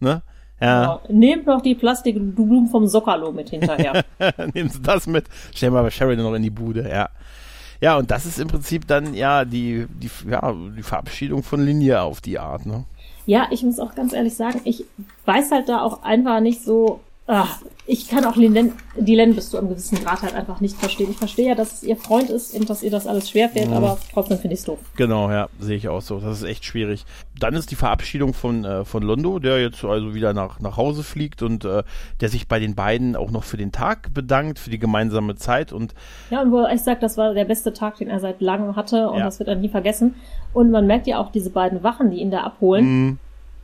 Ne? 0.00 0.22
Ja. 0.60 1.00
Genau. 1.02 1.20
Nehmt 1.20 1.46
noch 1.46 1.60
die 1.60 1.74
Plastikblumen 1.74 2.68
vom 2.68 2.86
Sockerlo 2.86 3.32
mit 3.32 3.50
hinterher. 3.50 4.04
Nehmen 4.54 4.70
Sie 4.70 4.80
das 4.80 5.06
mit. 5.06 5.26
Stellen 5.54 5.74
wir 5.74 5.82
bei 5.82 5.90
Sheridan 5.90 6.24
noch 6.24 6.34
in 6.34 6.42
die 6.42 6.50
Bude, 6.50 6.88
ja. 6.88 7.10
Ja, 7.80 7.98
und 7.98 8.10
das 8.10 8.24
ist 8.24 8.38
im 8.38 8.48
Prinzip 8.48 8.86
dann 8.86 9.14
ja 9.14 9.44
die, 9.44 9.86
die, 9.88 10.10
ja, 10.30 10.54
die 10.76 10.82
Verabschiedung 10.82 11.42
von 11.42 11.64
Linie 11.64 12.00
auf 12.00 12.20
die 12.20 12.38
Art, 12.38 12.64
ne? 12.64 12.84
ja, 13.26 13.46
ich 13.50 13.62
muss 13.62 13.78
auch 13.78 13.94
ganz 13.94 14.12
ehrlich 14.12 14.34
sagen, 14.34 14.60
ich 14.64 14.84
weiß 15.24 15.50
halt 15.50 15.68
da 15.68 15.80
auch 15.82 16.02
einfach 16.02 16.40
nicht 16.40 16.62
so, 16.62 17.00
ach, 17.26 17.62
ich 17.86 18.08
kann 18.08 18.24
auch 18.24 18.34
Dylan, 18.34 18.72
Dylan 18.96 19.34
bis 19.34 19.50
zu 19.50 19.58
einem 19.58 19.68
gewissen 19.68 20.02
Grad 20.02 20.22
halt 20.22 20.34
einfach 20.34 20.60
nicht 20.60 20.76
verstehen. 20.76 21.10
Ich 21.10 21.16
verstehe 21.16 21.48
ja, 21.48 21.54
dass 21.54 21.74
es 21.74 21.82
ihr 21.82 21.96
Freund 21.96 22.30
ist 22.30 22.54
und 22.54 22.68
dass 22.68 22.82
ihr 22.82 22.90
das 22.90 23.06
alles 23.06 23.30
schwerfällt, 23.30 23.68
mhm. 23.68 23.74
aber 23.74 23.98
trotzdem 24.12 24.38
finde 24.38 24.54
ich 24.54 24.60
es 24.60 24.66
doof. 24.66 24.78
Genau, 24.96 25.30
ja, 25.30 25.48
sehe 25.58 25.76
ich 25.76 25.88
auch 25.88 26.00
so. 26.00 26.18
Das 26.18 26.38
ist 26.38 26.48
echt 26.48 26.64
schwierig. 26.64 27.04
Dann 27.38 27.54
ist 27.54 27.70
die 27.70 27.76
Verabschiedung 27.76 28.32
von, 28.32 28.64
äh, 28.64 28.84
von 28.84 29.02
Londo, 29.02 29.38
der 29.38 29.60
jetzt 29.60 29.84
also 29.84 30.14
wieder 30.14 30.32
nach, 30.32 30.60
nach 30.60 30.76
Hause 30.76 31.02
fliegt 31.02 31.42
und 31.42 31.64
äh, 31.64 31.82
der 32.20 32.28
sich 32.28 32.48
bei 32.48 32.58
den 32.58 32.74
beiden 32.74 33.16
auch 33.16 33.30
noch 33.30 33.44
für 33.44 33.56
den 33.56 33.72
Tag 33.72 34.12
bedankt, 34.14 34.58
für 34.58 34.70
die 34.70 34.78
gemeinsame 34.78 35.34
Zeit 35.34 35.72
und 35.72 35.94
Ja, 36.30 36.42
und 36.42 36.52
wo 36.52 36.58
er 36.58 36.70
echt 36.70 36.84
sagt, 36.84 37.02
das 37.02 37.16
war 37.16 37.34
der 37.34 37.44
beste 37.44 37.72
Tag, 37.72 37.96
den 37.96 38.08
er 38.08 38.20
seit 38.20 38.40
langem 38.40 38.76
hatte 38.76 39.08
und 39.08 39.18
ja. 39.18 39.24
das 39.24 39.38
wird 39.38 39.48
er 39.48 39.56
nie 39.56 39.68
vergessen. 39.68 40.14
Und 40.52 40.70
man 40.70 40.86
merkt 40.86 41.06
ja 41.06 41.18
auch 41.18 41.32
diese 41.32 41.50
beiden 41.50 41.82
Wachen, 41.82 42.10
die 42.10 42.18
ihn 42.18 42.30
da 42.30 42.42
abholen. 42.42 42.84
Mhm 42.84 43.18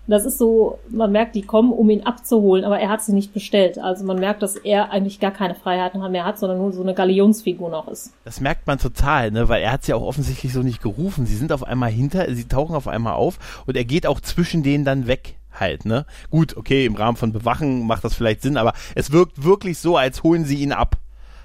das 0.07 0.25
ist 0.25 0.39
so, 0.39 0.79
man 0.89 1.13
merkt, 1.13 1.35
die 1.35 1.43
kommen, 1.43 1.73
um 1.73 1.89
ihn 1.91 2.03
abzuholen, 2.03 2.65
aber 2.65 2.81
er 2.81 2.89
hat 2.89 3.03
sie 3.03 3.13
nicht 3.13 3.33
bestellt. 3.33 3.79
Also 3.79 4.05
man 4.05 4.19
merkt, 4.19 4.43
dass 4.43 4.57
er 4.57 4.91
eigentlich 4.91 5.21
gar 5.21 5.31
keine 5.31 5.55
Freiheiten 5.55 6.01
mehr 6.11 6.25
hat, 6.25 6.39
sondern 6.39 6.59
nur 6.59 6.73
so 6.73 6.83
eine 6.83 6.95
Galionsfigur 6.95 7.71
noch 7.71 7.89
ist. 7.89 8.13
Das 8.25 8.41
merkt 8.41 8.67
man 8.67 8.79
total, 8.79 9.31
ne, 9.31 9.49
weil 9.49 9.63
er 9.63 9.73
hat 9.73 9.85
sie 9.85 9.95
auch 9.95 10.03
offensichtlich 10.03 10.53
so 10.53 10.63
nicht 10.63 10.83
gerufen. 10.83 11.27
Sie 11.27 11.37
sind 11.37 11.53
auf 11.53 11.63
einmal 11.63 11.91
hinter, 11.91 12.33
sie 12.35 12.49
tauchen 12.49 12.75
auf 12.75 12.89
einmal 12.89 13.15
auf 13.15 13.63
und 13.67 13.77
er 13.77 13.85
geht 13.85 14.07
auch 14.07 14.21
zwischen 14.21 14.63
denen 14.63 14.85
dann 14.85 15.07
weg 15.07 15.37
halt, 15.53 15.85
ne? 15.85 16.07
Gut, 16.31 16.57
okay, 16.57 16.87
im 16.87 16.95
Rahmen 16.95 17.17
von 17.17 17.33
Bewachen 17.33 17.87
macht 17.87 18.05
das 18.05 18.15
vielleicht 18.15 18.43
Sinn, 18.43 18.57
aber 18.57 18.73
es 18.95 19.13
wirkt 19.13 19.45
wirklich 19.45 19.79
so, 19.79 19.97
als 19.97 20.23
holen 20.23 20.45
sie 20.45 20.57
ihn 20.57 20.73
ab 20.73 20.97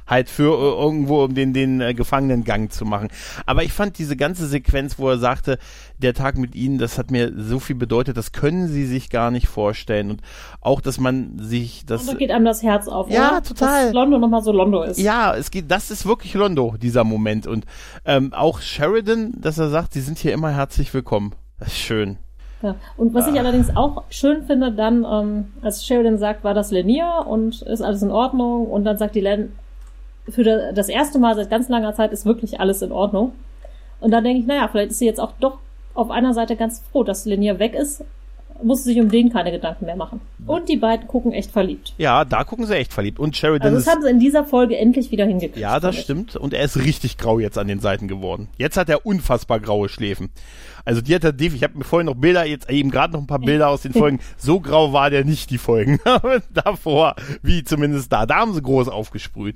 halt 0.07 0.29
für 0.29 0.53
äh, 0.53 0.81
irgendwo, 0.81 1.23
um 1.23 1.35
den, 1.35 1.53
den 1.53 1.81
äh, 1.81 1.93
Gefangenengang 1.93 2.69
zu 2.69 2.85
machen. 2.85 3.09
Aber 3.45 3.63
ich 3.63 3.73
fand 3.73 3.97
diese 3.97 4.15
ganze 4.15 4.47
Sequenz, 4.47 4.99
wo 4.99 5.09
er 5.09 5.17
sagte, 5.17 5.57
der 5.97 6.13
Tag 6.13 6.37
mit 6.37 6.55
ihnen, 6.55 6.77
das 6.77 6.97
hat 6.97 7.11
mir 7.11 7.33
so 7.35 7.59
viel 7.59 7.75
bedeutet, 7.75 8.17
das 8.17 8.31
können 8.31 8.67
sie 8.67 8.85
sich 8.85 9.09
gar 9.09 9.31
nicht 9.31 9.47
vorstellen. 9.47 10.11
Und 10.11 10.21
auch, 10.61 10.81
dass 10.81 10.99
man 10.99 11.39
sich 11.39 11.85
das. 11.85 12.01
Und 12.01 12.13
da 12.13 12.17
geht 12.17 12.31
einem 12.31 12.45
das 12.45 12.63
Herz 12.63 12.87
auf, 12.87 13.09
Ja, 13.09 13.31
oder? 13.31 13.43
total. 13.43 13.85
Dass 13.85 13.93
Londo 13.93 14.17
nochmal 14.17 14.41
so 14.41 14.51
Londo 14.51 14.83
ist. 14.83 14.99
Ja, 14.99 15.35
es 15.35 15.51
geht, 15.51 15.71
das 15.71 15.91
ist 15.91 16.05
wirklich 16.05 16.33
Londo, 16.33 16.75
dieser 16.81 17.03
Moment. 17.03 17.47
Und 17.47 17.65
ähm, 18.05 18.33
auch 18.33 18.61
Sheridan, 18.61 19.33
dass 19.37 19.57
er 19.57 19.69
sagt, 19.69 19.93
sie 19.93 20.01
sind 20.01 20.17
hier 20.17 20.33
immer 20.33 20.51
herzlich 20.51 20.93
willkommen. 20.93 21.33
Das 21.59 21.69
ist 21.69 21.77
schön. 21.77 22.17
Ja. 22.61 22.75
Und 22.97 23.13
was 23.13 23.25
ah. 23.25 23.31
ich 23.31 23.39
allerdings 23.39 23.75
auch 23.75 24.03
schön 24.09 24.43
finde, 24.43 24.71
dann, 24.71 25.05
ähm, 25.09 25.53
als 25.61 25.85
Sheridan 25.85 26.17
sagt, 26.17 26.43
war 26.43 26.53
das 26.53 26.71
Lanier 26.71 27.25
und 27.27 27.61
ist 27.61 27.81
alles 27.81 28.01
in 28.01 28.11
Ordnung 28.11 28.67
und 28.67 28.85
dann 28.85 28.97
sagt 28.97 29.15
die 29.15 29.21
Len, 29.21 29.53
für 30.29 30.43
das 30.43 30.89
erste 30.89 31.19
Mal 31.19 31.35
seit 31.35 31.49
ganz 31.49 31.69
langer 31.69 31.93
Zeit 31.93 32.11
ist 32.11 32.25
wirklich 32.25 32.59
alles 32.59 32.81
in 32.81 32.91
Ordnung. 32.91 33.33
Und 33.99 34.11
da 34.11 34.21
denke 34.21 34.39
ich, 34.39 34.45
naja, 34.45 34.67
vielleicht 34.67 34.91
ist 34.91 34.99
sie 34.99 35.05
jetzt 35.05 35.19
auch 35.19 35.33
doch 35.39 35.59
auf 35.93 36.11
einer 36.11 36.33
Seite 36.33 36.55
ganz 36.55 36.83
froh, 36.91 37.03
dass 37.03 37.25
Linier 37.25 37.59
weg 37.59 37.73
ist, 37.73 38.03
muss 38.63 38.83
sie 38.83 38.93
sich 38.93 39.01
um 39.01 39.09
den 39.09 39.31
keine 39.31 39.51
Gedanken 39.51 39.85
mehr 39.85 39.95
machen. 39.95 40.21
Und 40.45 40.69
die 40.69 40.77
beiden 40.77 41.07
gucken 41.07 41.33
echt 41.33 41.51
verliebt. 41.51 41.93
Ja, 41.97 42.23
da 42.23 42.43
gucken 42.43 42.65
sie 42.65 42.75
echt 42.75 42.93
verliebt. 42.93 43.19
Und 43.19 43.35
Sheridan 43.35 43.73
also 43.73 43.77
das 43.77 43.93
haben 43.93 44.01
sie 44.01 44.09
in 44.09 44.19
dieser 44.19 44.45
Folge 44.45 44.77
endlich 44.77 45.11
wieder 45.11 45.25
hingekriegt. 45.25 45.57
Ja, 45.57 45.79
das 45.79 45.97
stimmt. 45.97 46.35
Und 46.35 46.53
er 46.53 46.63
ist 46.63 46.77
richtig 46.77 47.17
grau 47.17 47.39
jetzt 47.39 47.57
an 47.57 47.67
den 47.67 47.79
Seiten 47.79 48.07
geworden. 48.07 48.47
Jetzt 48.57 48.77
hat 48.77 48.89
er 48.89 49.05
unfassbar 49.05 49.59
graue 49.59 49.89
Schläfen. 49.89 50.29
Also 50.85 51.01
die 51.01 51.15
hat 51.15 51.23
er 51.23 51.33
definitiv, 51.33 51.55
ich 51.55 51.63
habe 51.63 51.77
mir 51.77 51.83
vorhin 51.83 52.05
noch 52.05 52.15
Bilder, 52.15 52.45
jetzt 52.45 52.69
eben 52.69 52.91
gerade 52.91 53.13
noch 53.13 53.19
ein 53.19 53.27
paar 53.27 53.39
Bilder 53.39 53.69
aus 53.69 53.81
den 53.81 53.93
Folgen. 53.93 54.19
So 54.37 54.59
grau 54.59 54.93
war 54.93 55.09
der 55.09 55.25
nicht, 55.25 55.49
die 55.49 55.57
Folgen. 55.57 55.99
Davor, 56.53 57.15
wie 57.41 57.63
zumindest 57.63 58.11
da. 58.13 58.25
Da 58.25 58.37
haben 58.37 58.53
sie 58.53 58.61
groß 58.61 58.87
aufgesprüht. 58.87 59.55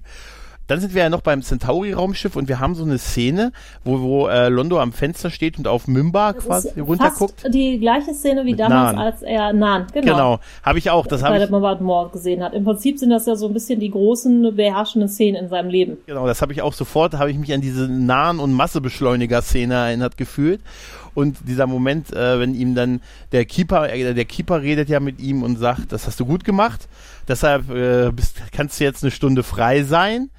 Dann 0.70 0.80
sind 0.80 0.94
wir 0.94 1.02
ja 1.02 1.10
noch 1.10 1.22
beim 1.22 1.42
Centauri-Raumschiff 1.42 2.36
und 2.36 2.48
wir 2.48 2.60
haben 2.60 2.76
so 2.76 2.84
eine 2.84 3.00
Szene, 3.00 3.52
wo, 3.84 4.02
wo 4.02 4.28
äh, 4.28 4.50
Londo 4.50 4.80
am 4.80 4.94
Fenster 4.94 5.32
steht 5.32 5.58
und 5.58 5.68
auf 5.68 5.88
Mimba 5.88 6.34
quasi 6.34 6.80
runterguckt. 6.80 7.42
Fast 7.42 7.54
die 7.56 7.80
gleiche 7.80 8.14
Szene 8.14 8.46
wie 8.46 8.52
Mit 8.52 8.60
damals, 8.60 8.96
Nan. 8.96 9.04
als 9.04 9.22
er 9.24 9.52
Nan, 9.52 9.88
genau. 9.92 10.12
Genau, 10.14 10.40
habe 10.62 10.78
ich 10.78 10.92
auch. 10.92 11.08
Das 11.08 11.24
bei 11.24 11.40
der 11.40 11.48
Bombardement 11.48 12.12
gesehen 12.12 12.44
hat. 12.44 12.54
Im 12.54 12.66
Prinzip 12.66 13.00
sind 13.00 13.10
das 13.10 13.26
ja 13.26 13.36
so 13.36 13.48
ein 13.48 13.54
bisschen 13.54 13.80
die 13.80 13.90
großen 13.90 14.56
beherrschenden 14.56 15.10
Szenen 15.10 15.44
in 15.44 15.50
seinem 15.50 15.72
Leben. 15.72 15.98
Genau, 16.06 16.28
das 16.28 16.44
habe 16.44 16.54
ich 16.54 16.62
auch 16.62 16.74
sofort, 16.74 17.16
habe 17.16 17.32
ich 17.32 17.38
mich 17.40 17.52
an 17.52 17.62
diese 17.62 17.88
Nahen- 17.88 18.40
und 18.40 18.54
Massebeschleuniger-Szene 18.54 19.74
erinnert 19.74 20.18
gefühlt. 20.18 20.62
Und 21.16 21.38
dieser 21.48 21.66
Moment, 21.66 22.14
äh, 22.14 22.40
wenn 22.40 22.54
ihm 22.54 22.76
dann 22.76 23.02
der 23.32 23.46
Keeper, 23.46 23.92
äh, 23.92 24.14
der 24.14 24.26
Keeper 24.26 24.62
redet 24.62 24.88
ja 24.88 25.00
mit 25.00 25.20
ihm 25.20 25.42
und 25.42 25.58
sagt, 25.58 25.92
das 25.92 26.06
hast 26.06 26.20
du 26.20 26.28
gut 26.28 26.44
gemacht. 26.44 26.88
Deshalb 27.28 27.72
äh, 27.72 28.12
bist, 28.12 28.38
kannst 28.52 28.80
du 28.80 28.84
jetzt 28.84 29.04
eine 29.04 29.10
Stunde 29.10 29.42
frei 29.42 29.82
sein. 29.82 30.30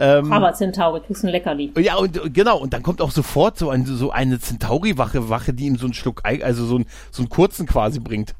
Ähm, 0.00 0.32
Aber 0.32 0.54
Centauri, 0.54 1.00
kriegst 1.00 1.24
ein 1.24 1.28
Leckerli. 1.28 1.72
Ja, 1.78 1.96
und 1.96 2.32
genau, 2.32 2.56
und 2.56 2.72
dann 2.72 2.82
kommt 2.82 3.02
auch 3.02 3.10
sofort 3.10 3.58
so, 3.58 3.68
ein, 3.68 3.84
so 3.84 4.10
eine 4.10 4.40
Centauri-Wache, 4.40 5.28
Wache, 5.28 5.52
die 5.52 5.66
ihm 5.66 5.76
so 5.76 5.84
einen 5.84 5.92
Schluck, 5.92 6.22
also 6.24 6.64
so, 6.64 6.78
ein, 6.78 6.86
so 7.10 7.22
einen 7.22 7.28
kurzen 7.28 7.66
quasi 7.66 8.00
bringt. 8.00 8.34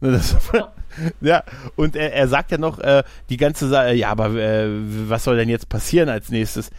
Ne, 0.00 0.12
das, 0.12 0.34
ja. 0.54 0.72
ja, 1.20 1.42
und 1.76 1.96
er, 1.96 2.14
er 2.14 2.28
sagt 2.28 2.50
ja 2.50 2.56
noch 2.56 2.78
äh, 2.78 3.02
die 3.28 3.36
ganze 3.36 3.68
Sache, 3.68 3.92
ja, 3.92 4.08
aber 4.08 4.30
äh, 4.30 4.68
was 5.08 5.24
soll 5.24 5.36
denn 5.36 5.50
jetzt 5.50 5.68
passieren 5.68 6.08
als 6.08 6.30
nächstes? 6.30 6.70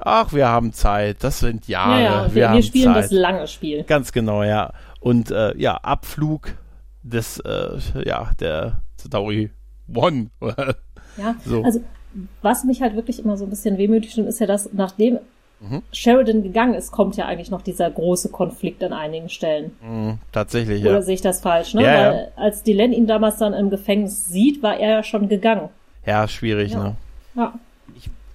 Ach, 0.00 0.32
wir 0.32 0.48
haben 0.48 0.72
Zeit, 0.72 1.22
das 1.22 1.38
sind 1.38 1.68
Jahre. 1.68 2.02
Ja, 2.02 2.10
ja, 2.24 2.34
wir, 2.34 2.34
wir, 2.34 2.52
wir 2.54 2.62
spielen 2.64 2.94
Zeit. 2.94 3.04
das 3.04 3.10
lange 3.12 3.46
Spiel. 3.46 3.84
Ganz 3.84 4.10
genau, 4.10 4.42
ja. 4.42 4.72
Und 4.98 5.30
äh, 5.30 5.56
ja, 5.56 5.76
Abflug 5.76 6.54
des, 7.04 7.38
äh, 7.38 7.78
ja, 8.04 8.30
der 8.40 8.80
Centauri 8.96 9.50
One. 9.94 10.30
ja, 11.16 11.36
so. 11.44 11.62
also 11.62 11.80
was 12.42 12.64
mich 12.64 12.82
halt 12.82 12.96
wirklich 12.96 13.22
immer 13.22 13.36
so 13.36 13.44
ein 13.44 13.50
bisschen 13.50 13.78
wehmütig 13.78 14.12
stimmt, 14.12 14.28
ist 14.28 14.40
ja, 14.40 14.46
dass 14.46 14.72
nachdem 14.72 15.18
mhm. 15.60 15.82
Sheridan 15.92 16.42
gegangen 16.42 16.74
ist, 16.74 16.90
kommt 16.90 17.16
ja 17.16 17.26
eigentlich 17.26 17.50
noch 17.50 17.62
dieser 17.62 17.90
große 17.90 18.30
Konflikt 18.30 18.82
an 18.82 18.92
einigen 18.92 19.28
Stellen. 19.28 19.72
Mhm, 19.82 20.18
tatsächlich, 20.32 20.82
Oder 20.82 20.94
ja. 20.94 21.02
sehe 21.02 21.14
ich 21.14 21.22
das 21.22 21.40
falsch, 21.40 21.74
ne? 21.74 21.82
Ja, 21.82 21.88
Weil 21.88 22.30
ja. 22.36 22.42
als 22.42 22.62
Dylan 22.62 22.92
ihn 22.92 23.06
damals 23.06 23.38
dann 23.38 23.54
im 23.54 23.70
Gefängnis 23.70 24.26
sieht, 24.26 24.62
war 24.62 24.78
er 24.78 24.90
ja 24.90 25.02
schon 25.02 25.28
gegangen. 25.28 25.68
Ja, 26.06 26.26
schwierig, 26.28 26.72
ja. 26.72 26.82
ne? 26.82 26.96
Ja 27.34 27.54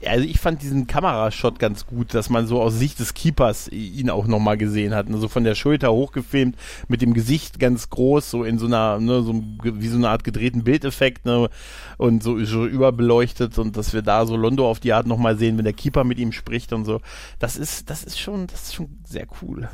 also 0.08 0.26
ich 0.26 0.40
fand 0.40 0.62
diesen 0.62 0.88
Kamerashot 0.88 1.60
ganz 1.60 1.86
gut, 1.86 2.14
dass 2.14 2.30
man 2.30 2.48
so 2.48 2.62
aus 2.62 2.74
Sicht 2.74 3.00
des 3.00 3.14
Keepers 3.14 3.68
ihn 3.70 4.10
auch 4.10 4.28
nochmal 4.28 4.58
gesehen 4.58 4.94
hat. 4.94 5.08
Also 5.08 5.28
von 5.28 5.44
der 5.44 5.56
Schulter 5.56 5.92
hochgefilmt, 5.92 6.56
mit 6.88 7.02
dem 7.02 7.14
Gesicht 7.14 7.60
ganz 7.60 7.90
groß, 7.90 8.30
so 8.30 8.44
in 8.44 8.58
so 8.58 8.66
einer, 8.66 9.00
ne, 9.00 9.22
so 9.22 9.42
wie 9.64 9.88
so 9.88 9.98
eine 9.98 10.10
Art 10.10 10.24
gedrehten 10.24 10.64
Bildeffekt, 10.64 11.26
ne, 11.26 11.50
und 11.98 12.24
so, 12.24 12.44
so 12.44 12.66
überbeleuchtet 12.66 13.58
und 13.58 13.78
dass 13.78 13.94
wir 13.94 14.02
da 14.02 14.26
so 14.26 14.36
Londo 14.36 14.70
auf 14.70 14.80
die 14.80 14.94
Art 14.94 15.08
nochmal 15.08 15.38
sehen, 15.38 15.58
wenn 15.58 15.66
der 15.66 15.74
Keeper 15.74 16.04
mit 16.04 16.20
ihm 16.20 16.32
spricht 16.32 16.74
und 16.74 16.86
so. 16.86 17.02
Das 17.40 17.58
ist, 17.58 17.90
das 17.90 18.04
ist 18.04 18.20
schon, 18.20 18.48
das 18.48 18.64
ist 18.64 18.76
schon 18.76 18.90
sehr 19.06 19.28
cool. 19.42 19.70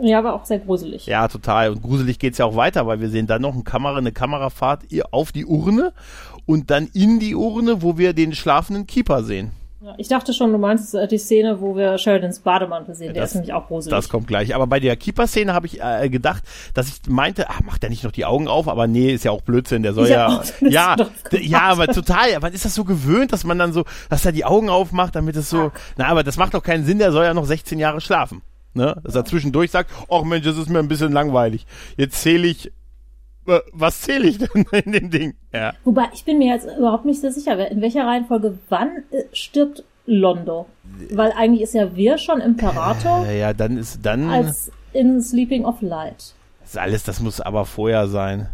Ja, 0.00 0.18
aber 0.18 0.34
auch 0.34 0.44
sehr 0.44 0.58
gruselig. 0.58 1.06
Ja, 1.06 1.28
total. 1.28 1.70
Und 1.70 1.82
gruselig 1.82 2.18
geht's 2.18 2.38
ja 2.38 2.46
auch 2.46 2.56
weiter, 2.56 2.86
weil 2.86 3.00
wir 3.00 3.10
sehen 3.10 3.26
dann 3.26 3.42
noch 3.42 3.54
eine 3.54 3.62
Kamera, 3.62 3.98
eine 3.98 4.12
Kamerafahrt 4.12 4.84
auf 5.10 5.32
die 5.32 5.44
Urne 5.44 5.92
und 6.46 6.70
dann 6.70 6.88
in 6.94 7.20
die 7.20 7.34
Urne, 7.34 7.82
wo 7.82 7.98
wir 7.98 8.14
den 8.14 8.34
schlafenden 8.34 8.86
Keeper 8.86 9.22
sehen. 9.22 9.52
Ja, 9.84 9.94
ich 9.98 10.06
dachte 10.06 10.32
schon, 10.32 10.52
du 10.52 10.58
meinst 10.58 10.96
die 11.10 11.18
Szene, 11.18 11.60
wo 11.60 11.74
wir 11.74 11.98
Sheridans 11.98 12.38
Bademantel 12.38 12.94
sehen. 12.94 13.14
Der 13.14 13.22
das, 13.22 13.30
ist 13.30 13.34
nämlich 13.34 13.52
auch 13.52 13.66
gruselig. 13.66 13.90
Das 13.90 14.08
kommt 14.08 14.28
gleich. 14.28 14.54
Aber 14.54 14.68
bei 14.68 14.78
der 14.78 14.94
Keeper-Szene 14.94 15.52
habe 15.52 15.66
ich 15.66 15.82
äh, 15.82 16.08
gedacht, 16.08 16.44
dass 16.72 16.86
ich 16.86 17.08
meinte, 17.08 17.50
ach, 17.50 17.62
macht 17.62 17.82
der 17.82 17.90
nicht 17.90 18.04
noch 18.04 18.12
die 18.12 18.24
Augen 18.24 18.46
auf? 18.46 18.68
Aber 18.68 18.86
nee, 18.86 19.12
ist 19.12 19.24
ja 19.24 19.32
auch 19.32 19.42
Blödsinn. 19.42 19.82
Der 19.82 19.92
soll 19.92 20.08
ja, 20.08 20.40
ja, 20.60 20.94
ja, 21.32 21.60
aber 21.62 21.88
total. 21.88 22.38
Man 22.40 22.52
ist 22.52 22.64
das 22.64 22.76
so 22.76 22.84
gewöhnt, 22.84 23.32
dass 23.32 23.42
man 23.42 23.58
dann 23.58 23.72
so, 23.72 23.84
dass 24.08 24.24
er 24.24 24.30
die 24.30 24.44
Augen 24.44 24.70
aufmacht, 24.70 25.16
damit 25.16 25.34
es 25.34 25.50
so, 25.50 25.56
ja. 25.56 25.72
na, 25.96 26.06
aber 26.06 26.22
das 26.22 26.36
macht 26.36 26.54
doch 26.54 26.62
keinen 26.62 26.84
Sinn. 26.84 27.00
Der 27.00 27.10
soll 27.10 27.24
ja 27.24 27.34
noch 27.34 27.46
16 27.46 27.80
Jahre 27.80 28.00
schlafen. 28.00 28.42
Ne? 28.74 29.00
Dass 29.02 29.16
er 29.16 29.24
zwischendurch 29.24 29.72
sagt, 29.72 29.90
ach 30.08 30.22
Mensch, 30.22 30.46
das 30.46 30.58
ist 30.58 30.70
mir 30.70 30.78
ein 30.78 30.88
bisschen 30.88 31.10
langweilig. 31.10 31.66
Jetzt 31.96 32.22
zähle 32.22 32.46
ich 32.46 32.70
was 33.44 34.00
zähle 34.02 34.28
ich 34.28 34.38
denn 34.38 34.66
in 34.84 34.92
dem 34.92 35.10
Ding? 35.10 35.34
Ja. 35.52 35.72
Wobei, 35.84 36.04
ich 36.12 36.24
bin 36.24 36.38
mir 36.38 36.54
jetzt 36.54 36.68
überhaupt 36.78 37.04
nicht 37.04 37.20
sehr 37.20 37.32
sicher, 37.32 37.70
in 37.70 37.80
welcher 37.80 38.06
Reihenfolge 38.06 38.58
wann 38.68 39.04
äh, 39.10 39.24
stirbt 39.32 39.84
Londo? 40.06 40.66
Weil 41.10 41.32
eigentlich 41.32 41.62
ist 41.62 41.74
ja 41.74 41.94
wir 41.94 42.18
schon 42.18 42.40
Imperator. 42.40 43.26
Äh, 43.26 43.40
ja, 43.40 43.52
dann 43.52 43.76
ist 43.78 44.04
dann. 44.04 44.28
Als 44.30 44.70
in 44.92 45.22
Sleeping 45.22 45.64
of 45.64 45.80
Light. 45.80 46.34
Das 46.60 46.70
ist 46.70 46.78
alles, 46.78 47.04
das 47.04 47.20
muss 47.20 47.40
aber 47.40 47.64
vorher 47.64 48.08
sein. 48.08 48.48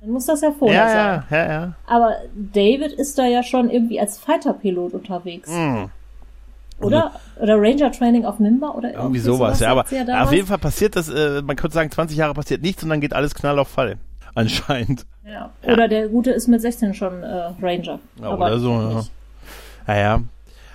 Dann 0.00 0.10
muss 0.10 0.26
das 0.26 0.40
ja 0.40 0.52
vorher 0.52 0.76
ja, 0.76 0.88
sein. 0.88 1.24
Ja, 1.30 1.36
ja, 1.36 1.60
ja. 1.60 1.74
Aber 1.86 2.16
David 2.34 2.92
ist 2.92 3.18
da 3.18 3.26
ja 3.26 3.42
schon 3.42 3.70
irgendwie 3.70 4.00
als 4.00 4.18
Fighter-Pilot 4.18 4.94
unterwegs. 4.94 5.50
Mm. 5.50 5.84
Oder, 6.80 7.12
oder 7.40 7.56
Ranger 7.56 7.90
Training 7.90 8.24
auf 8.24 8.38
Mimba 8.38 8.70
oder 8.70 8.94
irgendwie 8.94 9.18
sowas, 9.18 9.58
sowas 9.58 9.90
ja, 9.90 10.02
aber 10.02 10.22
auf 10.22 10.32
jeden 10.32 10.46
Fall 10.46 10.58
passiert 10.58 10.94
das, 10.94 11.08
äh, 11.08 11.42
man 11.42 11.56
könnte 11.56 11.74
sagen, 11.74 11.90
20 11.90 12.16
Jahre 12.16 12.34
passiert 12.34 12.62
nichts 12.62 12.84
und 12.84 12.88
dann 12.88 13.00
geht 13.00 13.14
alles 13.14 13.34
knall 13.34 13.58
auf 13.58 13.66
Fall 13.66 13.98
anscheinend. 14.38 15.06
Ja. 15.26 15.50
Oder 15.62 15.82
ja. 15.82 15.88
der 15.88 16.08
Gute 16.08 16.30
ist 16.30 16.48
mit 16.48 16.60
16 16.60 16.94
schon 16.94 17.22
äh, 17.22 17.50
Ranger. 17.60 17.98
Ja, 18.20 18.34
oder 18.34 18.58
so, 18.58 18.70
ja. 18.70 19.04
Naja. 19.86 20.20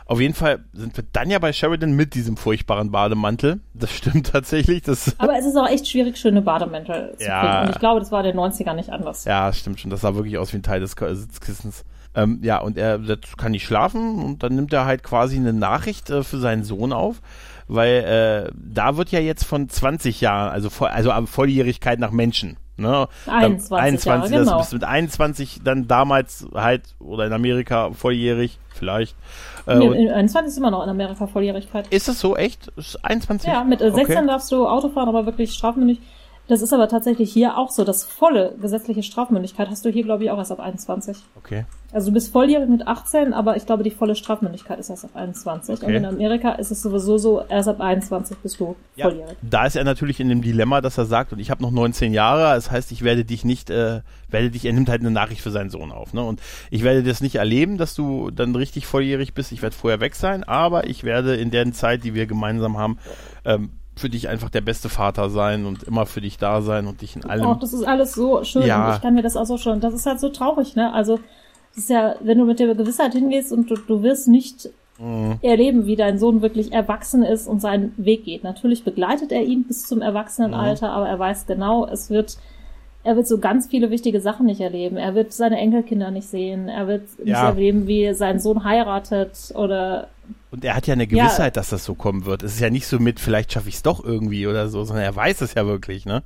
Auf 0.05 0.20
jeden 0.20 0.34
Fall 0.34 0.59
sind 0.74 0.97
wir 0.97 1.05
dann 1.14 1.30
ja 1.30 1.39
bei 1.39 1.53
Sheridan 1.53 1.93
mit 1.93 2.14
diesem 2.14 2.36
furchtbaren 2.36 2.91
Bademantel. 2.91 3.61
Das 3.74 3.91
stimmt 3.91 4.28
tatsächlich. 4.32 4.82
Das 4.82 5.16
Aber 5.18 5.38
es 5.38 5.45
ist 5.45 5.55
auch 5.55 5.68
echt 5.68 5.88
schwierig, 5.88 6.18
schöne 6.18 6.41
Bademäntel 6.41 7.16
zu 7.18 7.26
ja. 7.26 7.41
finden. 7.41 7.68
Und 7.68 7.70
ich 7.70 7.80
glaube, 7.80 7.99
das 8.01 8.11
war 8.11 8.22
der 8.22 8.36
90er 8.36 8.74
nicht 8.74 8.89
anders. 8.89 9.24
Ja, 9.24 9.51
stimmt 9.53 9.80
schon. 9.80 9.89
Das 9.89 10.01
sah 10.01 10.14
wirklich 10.16 10.38
aus 10.38 10.51
wie 10.51 10.57
ein 10.57 10.64
Teil 10.64 10.82
des 10.82 10.91
Sitzkissens. 10.91 11.86
Ähm, 12.16 12.39
ja, 12.43 12.59
und 12.59 12.78
er 12.78 12.99
kann 13.38 13.53
nicht 13.53 13.66
schlafen 13.66 14.24
und 14.24 14.43
dann 14.43 14.53
nimmt 14.53 14.72
er 14.74 14.86
halt 14.86 15.01
quasi 15.01 15.38
eine 15.38 15.53
Nachricht 15.53 16.11
äh, 16.11 16.24
für 16.24 16.38
seinen 16.38 16.64
Sohn 16.64 16.93
auf 16.93 17.22
weil 17.68 18.49
äh, 18.49 18.51
da 18.55 18.97
wird 18.97 19.09
ja 19.11 19.20
jetzt 19.20 19.45
von 19.45 19.70
20 19.70 20.22
Jahren, 20.22 20.51
also, 20.51 20.70
voll, 20.70 20.89
also 20.89 21.11
Volljährigkeit 21.26 21.99
nach 21.99 22.11
Menschen. 22.11 22.57
Ne? 22.84 23.07
21, 23.27 23.71
21 23.71 24.05
Jahre, 24.05 24.21
das 24.29 24.47
genau. 24.47 24.57
bist 24.59 24.73
mit 24.73 24.84
21 24.84 25.61
dann 25.63 25.88
damals 25.88 26.45
halt 26.53 26.84
oder 26.99 27.25
in 27.25 27.34
Amerika 27.34 27.91
volljährig 27.91 28.59
vielleicht. 28.75 29.15
Äh, 29.65 29.75
Nee, 29.77 29.88
und- 29.89 29.95
in 29.95 30.09
21 30.11 30.49
ist 30.51 30.57
immer 30.57 30.71
noch 30.71 30.84
in 30.84 30.89
Amerika 30.89 31.25
Volljährigkeit. 31.25 31.88
ist 31.88 32.07
das 32.07 32.19
so 32.19 32.36
echt? 32.36 32.67
Ist 32.75 33.03
21? 33.03 33.49
Ja, 33.51 33.63
mit 33.63 33.81
äh, 33.81 33.86
Okay. 33.89 34.05
16 34.05 34.27
darfst 34.27 34.51
du 34.51 34.67
Auto 34.67 34.89
fahren, 34.89 35.09
aber 35.09 35.25
wirklich 35.25 35.53
strafmündig. 35.53 35.99
Das 36.47 36.61
ist 36.61 36.73
aber 36.73 36.89
tatsächlich 36.89 37.31
hier 37.31 37.57
auch 37.57 37.71
so. 37.71 37.85
Das 37.85 38.03
volle 38.03 38.53
gesetzliche 38.59 39.01
Strafmündigkeit 39.01 39.69
hast 39.69 39.85
du 39.85 39.89
hier, 39.89 40.03
glaube 40.03 40.25
ich, 40.25 40.29
auch 40.31 40.37
erst 40.37 40.51
ab 40.51 40.59
21. 40.59 41.17
Okay. 41.37 41.63
Also 41.93 42.07
du 42.07 42.13
bist 42.15 42.33
volljährig 42.33 42.67
mit 42.67 42.85
18, 42.85 43.33
aber 43.33 43.55
ich 43.55 43.65
glaube, 43.65 43.83
die 43.83 43.91
volle 43.91 44.15
Strafmündigkeit 44.15 44.77
ist 44.77 44.89
erst 44.89 45.05
ab 45.05 45.11
21. 45.13 45.75
Okay. 45.75 45.85
Und 45.85 45.93
in 45.93 46.05
Amerika 46.05 46.51
ist 46.53 46.69
es 46.71 46.81
sowieso 46.81 47.17
so, 47.17 47.43
erst 47.47 47.69
ab 47.69 47.79
21 47.79 48.37
bist 48.39 48.59
du 48.59 48.75
Ja, 48.97 49.07
volljährig. 49.07 49.37
da 49.41 49.65
ist 49.65 49.77
er 49.77 49.85
natürlich 49.85 50.19
in 50.19 50.27
dem 50.27 50.41
Dilemma, 50.41 50.81
dass 50.81 50.97
er 50.97 51.05
sagt, 51.05 51.31
und 51.31 51.39
ich 51.39 51.49
habe 51.49 51.61
noch 51.61 51.71
19 51.71 52.11
Jahre, 52.13 52.55
das 52.55 52.69
heißt, 52.69 52.91
ich 52.91 53.03
werde 53.03 53.23
dich 53.23 53.45
nicht, 53.45 53.69
äh, 53.69 54.01
werde 54.27 54.49
dich, 54.49 54.65
er 54.65 54.73
nimmt 54.73 54.89
halt 54.89 54.99
eine 54.99 55.11
Nachricht 55.11 55.39
für 55.39 55.51
seinen 55.51 55.69
Sohn 55.69 55.91
auf, 55.93 56.13
ne? 56.13 56.23
Und 56.23 56.41
ich 56.71 56.83
werde 56.83 57.03
das 57.03 57.21
nicht 57.21 57.35
erleben, 57.35 57.77
dass 57.77 57.95
du 57.95 58.31
dann 58.31 58.53
richtig 58.55 58.85
volljährig 58.85 59.33
bist. 59.33 59.53
Ich 59.53 59.61
werde 59.61 59.75
vorher 59.75 60.01
weg 60.01 60.15
sein, 60.15 60.43
aber 60.43 60.87
ich 60.87 61.05
werde 61.05 61.35
in 61.35 61.51
der 61.51 61.71
Zeit, 61.71 62.03
die 62.03 62.13
wir 62.15 62.25
gemeinsam 62.25 62.77
haben, 62.77 62.97
ähm, 63.45 63.69
für 63.95 64.09
dich 64.09 64.27
einfach 64.27 64.49
der 64.49 64.61
beste 64.61 64.89
Vater 64.89 65.29
sein 65.29 65.65
und 65.65 65.83
immer 65.83 66.05
für 66.05 66.21
dich 66.21 66.37
da 66.37 66.61
sein 66.61 66.87
und 66.87 67.01
dich 67.01 67.15
in 67.15 67.25
allem. 67.25 67.45
Auch 67.45 67.59
das 67.59 67.73
ist 67.73 67.83
alles 67.83 68.13
so 68.13 68.43
schön. 68.43 68.65
Ja. 68.65 68.87
Und 68.89 68.95
ich 68.95 69.01
kann 69.01 69.13
mir 69.13 69.21
das 69.21 69.37
auch 69.37 69.45
so 69.45 69.57
schon. 69.57 69.79
Das 69.79 69.93
ist 69.93 70.05
halt 70.05 70.19
so 70.19 70.29
traurig, 70.29 70.75
ne? 70.75 70.91
Also, 70.93 71.19
das 71.75 71.83
ist 71.83 71.89
ja, 71.89 72.15
wenn 72.21 72.37
du 72.39 72.45
mit 72.45 72.59
der 72.59 72.73
Gewissheit 72.75 73.13
hingehst 73.13 73.51
und 73.51 73.69
du, 73.69 73.75
du 73.75 74.01
wirst 74.03 74.27
nicht 74.27 74.69
Mhm. 74.99 75.39
erleben, 75.41 75.87
wie 75.87 75.95
dein 75.95 76.19
Sohn 76.19 76.43
wirklich 76.43 76.71
erwachsen 76.71 77.23
ist 77.23 77.47
und 77.47 77.59
seinen 77.61 77.93
Weg 77.97 78.25
geht. 78.25 78.43
Natürlich 78.43 78.83
begleitet 78.83 79.31
er 79.31 79.41
ihn 79.41 79.63
bis 79.63 79.87
zum 79.87 80.03
Erwachsenenalter, 80.03 80.91
aber 80.91 81.07
er 81.09 81.17
weiß 81.17 81.47
genau, 81.47 81.87
es 81.87 82.11
wird, 82.11 82.37
er 83.03 83.15
wird 83.15 83.27
so 83.27 83.39
ganz 83.39 83.65
viele 83.67 83.89
wichtige 83.89 84.21
Sachen 84.21 84.45
nicht 84.45 84.61
erleben. 84.61 84.97
Er 84.97 85.15
wird 85.15 85.33
seine 85.33 85.57
Enkelkinder 85.57 86.11
nicht 86.11 86.27
sehen. 86.27 86.69
Er 86.69 86.87
wird 86.87 87.03
nicht 87.17 87.27
Ja. 87.29 87.49
erleben, 87.49 87.87
wie 87.87 88.13
sein 88.13 88.39
Sohn 88.39 88.63
heiratet 88.65 89.51
oder 89.55 90.09
Und 90.51 90.63
er 90.63 90.76
hat 90.76 90.86
ja 90.88 90.93
eine 90.93 91.03
Ja. 91.03 91.26
Gewissheit, 91.26 91.57
dass 91.57 91.69
das 91.69 91.84
so 91.86 91.95
kommen 91.95 92.26
wird. 92.26 92.43
Es 92.43 92.53
ist 92.55 92.59
ja 92.59 92.69
nicht 92.69 92.88
so 92.88 92.99
mit, 92.99 93.19
vielleicht 93.19 93.51
schaffe 93.53 93.69
ich 93.69 93.76
es 93.76 93.84
doch 93.84 94.03
irgendwie 94.03 94.45
oder 94.47 94.69
so, 94.69 94.84
sondern 94.84 95.03
er 95.05 95.15
weiß 95.15 95.41
es 95.41 95.53
ja 95.55 95.65
wirklich, 95.65 96.05
ne? 96.05 96.24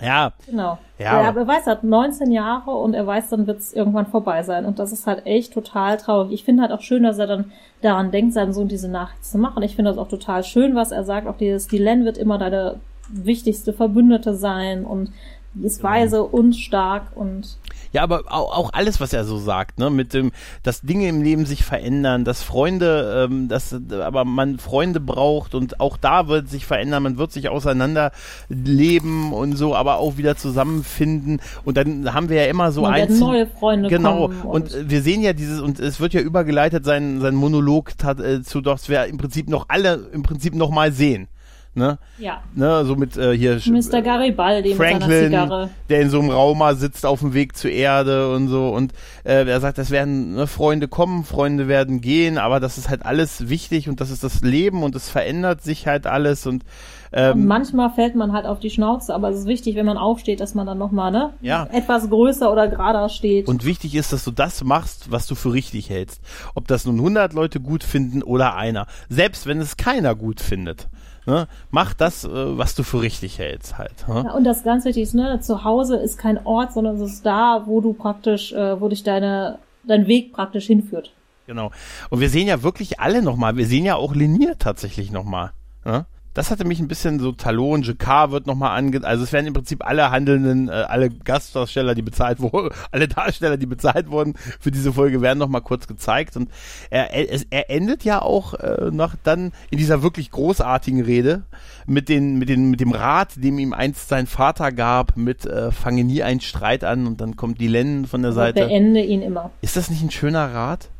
Ja, 0.00 0.32
Genau. 0.44 0.78
Ja, 0.98 1.22
Ja, 1.22 1.28
aber- 1.30 1.40
er 1.40 1.46
weiß, 1.46 1.66
er 1.66 1.72
hat 1.72 1.84
19 1.84 2.30
Jahre 2.30 2.70
und 2.70 2.92
er 2.92 3.06
weiß, 3.06 3.30
dann 3.30 3.46
wird 3.46 3.60
es 3.60 3.72
irgendwann 3.72 4.06
vorbei 4.06 4.42
sein. 4.42 4.66
Und 4.66 4.78
das 4.78 4.92
ist 4.92 5.06
halt 5.06 5.24
echt 5.24 5.54
total 5.54 5.96
traurig. 5.96 6.32
Ich 6.32 6.44
finde 6.44 6.62
halt 6.62 6.72
auch 6.72 6.82
schön, 6.82 7.02
dass 7.02 7.18
er 7.18 7.26
dann 7.26 7.50
daran 7.80 8.10
denkt, 8.10 8.34
seinem 8.34 8.52
Sohn 8.52 8.68
diese 8.68 8.88
Nachricht 8.90 9.24
zu 9.24 9.38
machen. 9.38 9.62
Ich 9.62 9.74
finde 9.76 9.90
das 9.90 9.98
auch 9.98 10.08
total 10.08 10.44
schön, 10.44 10.74
was 10.74 10.90
er 10.92 11.04
sagt. 11.04 11.26
Auch 11.26 11.38
dieses, 11.38 11.66
die 11.68 11.78
Len 11.78 12.04
wird 12.04 12.18
immer 12.18 12.36
deine 12.38 12.76
wichtigste 13.08 13.72
Verbündete 13.72 14.34
sein 14.34 14.84
und 14.84 15.12
die 15.54 15.64
ist 15.64 15.78
Genau. 15.80 15.90
weise 15.90 16.22
und 16.24 16.54
stark 16.54 17.04
und 17.14 17.56
Ja, 17.96 18.02
aber 18.02 18.24
auch, 18.28 18.54
auch 18.54 18.70
alles, 18.74 19.00
was 19.00 19.14
er 19.14 19.24
so 19.24 19.38
sagt, 19.38 19.78
ne, 19.78 19.88
mit 19.88 20.12
dem, 20.12 20.32
dass 20.62 20.82
Dinge 20.82 21.08
im 21.08 21.22
Leben 21.22 21.46
sich 21.46 21.64
verändern, 21.64 22.26
dass 22.26 22.42
Freunde, 22.42 23.26
ähm, 23.30 23.48
dass 23.48 23.74
aber 23.90 24.26
man 24.26 24.58
Freunde 24.58 25.00
braucht 25.00 25.54
und 25.54 25.80
auch 25.80 25.96
da 25.96 26.28
wird 26.28 26.50
sich 26.50 26.66
verändern, 26.66 27.04
man 27.04 27.16
wird 27.16 27.32
sich 27.32 27.48
auseinanderleben 27.48 29.32
und 29.32 29.56
so, 29.56 29.74
aber 29.74 29.96
auch 29.96 30.18
wieder 30.18 30.36
zusammenfinden 30.36 31.40
und 31.64 31.78
dann 31.78 32.12
haben 32.12 32.28
wir 32.28 32.36
ja 32.44 32.50
immer 32.50 32.70
so 32.70 32.84
einzelne 32.84 33.18
neue 33.18 33.46
Freunde 33.46 33.88
Genau, 33.88 34.30
und 34.42 34.74
äh, 34.74 34.90
wir 34.90 35.00
sehen 35.00 35.22
ja 35.22 35.32
dieses, 35.32 35.62
und 35.62 35.80
es 35.80 35.98
wird 35.98 36.12
ja 36.12 36.20
übergeleitet, 36.20 36.84
sein, 36.84 37.22
sein 37.22 37.34
Monolog 37.34 37.96
tat, 37.96 38.20
äh, 38.20 38.42
zu, 38.42 38.60
dass 38.60 38.90
wir 38.90 39.06
im 39.06 39.16
Prinzip 39.16 39.48
noch 39.48 39.70
alle 39.70 40.10
im 40.12 40.22
Prinzip 40.22 40.54
noch 40.54 40.68
mal 40.68 40.92
sehen. 40.92 41.28
Ne? 41.76 41.98
ja, 42.18 42.40
Ne, 42.54 42.84
so 42.86 42.96
mit 42.96 43.18
äh, 43.18 43.36
hier 43.36 43.60
Mr. 43.66 44.00
Garibaldi 44.00 44.74
Franklin, 44.74 45.26
Zigarre. 45.26 45.70
der 45.90 46.00
in 46.00 46.08
so 46.08 46.20
einem 46.20 46.30
Raum 46.30 46.58
mal 46.58 46.74
sitzt 46.74 47.04
auf 47.04 47.20
dem 47.20 47.34
Weg 47.34 47.54
zur 47.54 47.70
Erde 47.70 48.32
und 48.32 48.48
so. 48.48 48.70
Und 48.70 48.92
äh, 49.24 49.46
er 49.46 49.60
sagt, 49.60 49.76
das 49.76 49.90
werden 49.90 50.34
ne, 50.34 50.46
Freunde 50.46 50.88
kommen, 50.88 51.24
Freunde 51.24 51.68
werden 51.68 52.00
gehen, 52.00 52.38
aber 52.38 52.60
das 52.60 52.78
ist 52.78 52.88
halt 52.88 53.04
alles 53.04 53.50
wichtig 53.50 53.90
und 53.90 54.00
das 54.00 54.10
ist 54.10 54.24
das 54.24 54.40
Leben 54.40 54.82
und 54.82 54.96
es 54.96 55.10
verändert 55.10 55.62
sich 55.62 55.86
halt 55.86 56.06
alles 56.06 56.46
und 56.46 56.64
Und 57.12 57.18
ähm, 57.18 57.46
manchmal 57.46 57.90
fällt 57.90 58.14
man 58.14 58.32
halt 58.32 58.46
auf 58.46 58.58
die 58.58 58.70
Schnauze, 58.70 59.14
aber 59.14 59.30
es 59.30 59.40
ist 59.40 59.46
wichtig, 59.46 59.76
wenn 59.76 59.86
man 59.86 59.96
aufsteht, 59.98 60.40
dass 60.40 60.54
man 60.54 60.66
dann 60.66 60.78
nochmal, 60.78 61.10
ne? 61.12 61.34
Ja. 61.40 61.68
Etwas 61.72 62.08
größer 62.10 62.50
oder 62.50 62.68
gerader 62.68 63.08
steht. 63.08 63.48
und 63.48 63.64
wichtig 63.64 63.94
ist, 63.94 64.12
dass 64.12 64.24
du 64.24 64.30
das 64.30 64.64
machst, 64.64 65.10
was 65.10 65.26
du 65.26 65.34
für 65.34 65.52
richtig 65.52 65.90
hältst. 65.90 66.20
Ob 66.54 66.66
das 66.66 66.84
nun 66.84 66.96
100 66.96 67.32
Leute 67.32 67.60
gut 67.60 67.84
finden 67.84 68.22
oder 68.22 68.56
einer. 68.56 68.86
Selbst 69.08 69.46
wenn 69.46 69.60
es 69.60 69.76
keiner 69.76 70.14
gut 70.14 70.40
findet. 70.40 70.88
Ne? 71.26 71.48
Mach 71.70 71.92
das, 71.92 72.24
äh, 72.24 72.28
was 72.30 72.74
du 72.76 72.84
für 72.84 73.02
richtig 73.02 73.38
hältst 73.38 73.78
halt. 73.78 74.06
Ne? 74.08 74.22
Ja, 74.26 74.32
und 74.32 74.44
das 74.44 74.62
ganz 74.62 74.84
wichtig 74.84 75.02
ist, 75.02 75.14
ne, 75.14 75.40
zu 75.40 75.64
Hause 75.64 75.96
ist 75.96 76.18
kein 76.18 76.44
Ort, 76.46 76.72
sondern 76.72 76.96
es 76.96 77.12
ist 77.12 77.26
da, 77.26 77.64
wo 77.66 77.80
du 77.80 77.92
praktisch, 77.92 78.52
äh, 78.52 78.80
wo 78.80 78.88
dich 78.88 79.02
deine, 79.02 79.58
dein 79.84 80.06
Weg 80.06 80.32
praktisch 80.32 80.66
hinführt. 80.66 81.12
Genau. 81.46 81.70
Und 82.10 82.20
wir 82.20 82.28
sehen 82.28 82.46
ja 82.46 82.62
wirklich 82.62 83.00
alle 83.00 83.22
nochmal. 83.22 83.56
Wir 83.56 83.66
sehen 83.66 83.84
ja 83.84 83.96
auch 83.96 84.14
Linier 84.14 84.58
tatsächlich 84.58 85.10
nochmal. 85.10 85.50
Ne? 85.84 86.06
Das 86.36 86.50
hatte 86.50 86.66
mich 86.66 86.80
ein 86.80 86.86
bisschen 86.86 87.18
so 87.18 87.32
Talon, 87.32 87.82
Jacquard 87.82 88.30
wird 88.30 88.46
nochmal 88.46 88.76
ange... 88.76 89.02
Also 89.04 89.24
es 89.24 89.32
werden 89.32 89.46
im 89.46 89.54
Prinzip 89.54 89.82
alle 89.86 90.10
handelnden, 90.10 90.68
äh, 90.68 90.72
alle 90.72 91.08
Gastdarsteller, 91.08 91.94
die 91.94 92.02
bezahlt 92.02 92.40
wurden, 92.40 92.76
alle 92.90 93.08
Darsteller, 93.08 93.56
die 93.56 93.64
bezahlt 93.64 94.10
wurden 94.10 94.34
für 94.60 94.70
diese 94.70 94.92
Folge, 94.92 95.22
werden 95.22 95.38
nochmal 95.38 95.62
kurz 95.62 95.86
gezeigt. 95.86 96.36
Und 96.36 96.50
er, 96.90 97.10
er, 97.14 97.40
er 97.48 97.70
endet 97.70 98.04
ja 98.04 98.20
auch 98.20 98.52
äh, 98.52 98.90
noch 98.92 99.14
dann 99.22 99.52
in 99.70 99.78
dieser 99.78 100.02
wirklich 100.02 100.30
großartigen 100.30 101.00
Rede 101.00 101.44
mit, 101.86 102.10
den, 102.10 102.36
mit, 102.36 102.50
den, 102.50 102.68
mit 102.68 102.80
dem 102.80 102.92
Rat, 102.92 103.42
dem 103.42 103.58
ihm 103.58 103.72
einst 103.72 104.10
sein 104.10 104.26
Vater 104.26 104.72
gab, 104.72 105.16
mit 105.16 105.46
äh, 105.46 105.72
fange 105.72 106.04
nie 106.04 106.22
einen 106.22 106.42
Streit 106.42 106.84
an 106.84 107.06
und 107.06 107.22
dann 107.22 107.36
kommt 107.36 107.62
die 107.62 107.68
Len 107.68 108.04
von 108.04 108.20
der 108.20 108.32
Seite. 108.32 108.66
beende 108.66 109.00
ihn 109.00 109.22
immer. 109.22 109.52
Ist 109.62 109.78
das 109.78 109.88
nicht 109.88 110.02
ein 110.02 110.10
schöner 110.10 110.52
Rat? 110.52 110.90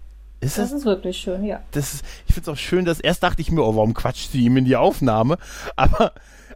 Ist 0.41 0.59
das 0.59 0.71
Das 0.71 0.79
ist 0.81 0.85
wirklich 0.85 1.17
schön, 1.17 1.45
ja. 1.45 1.61
das 1.73 1.95
ist, 1.95 2.05
ich 2.27 2.35
finde 2.35 2.51
es 2.51 2.55
auch 2.57 2.61
schön, 2.61 2.85
dass 2.85 3.01
erst 3.01 3.23
dachte 3.23 3.41
ich 3.43 3.51
mir, 3.51 3.63
oh, 3.63 3.75
warum 3.77 3.95
quatscht 3.95 4.31
sie 4.33 4.45
ihm 4.45 4.57
in 4.59 4.65
die 4.65 4.77
Aufnahme? 4.77 5.39
Aber 5.77 6.13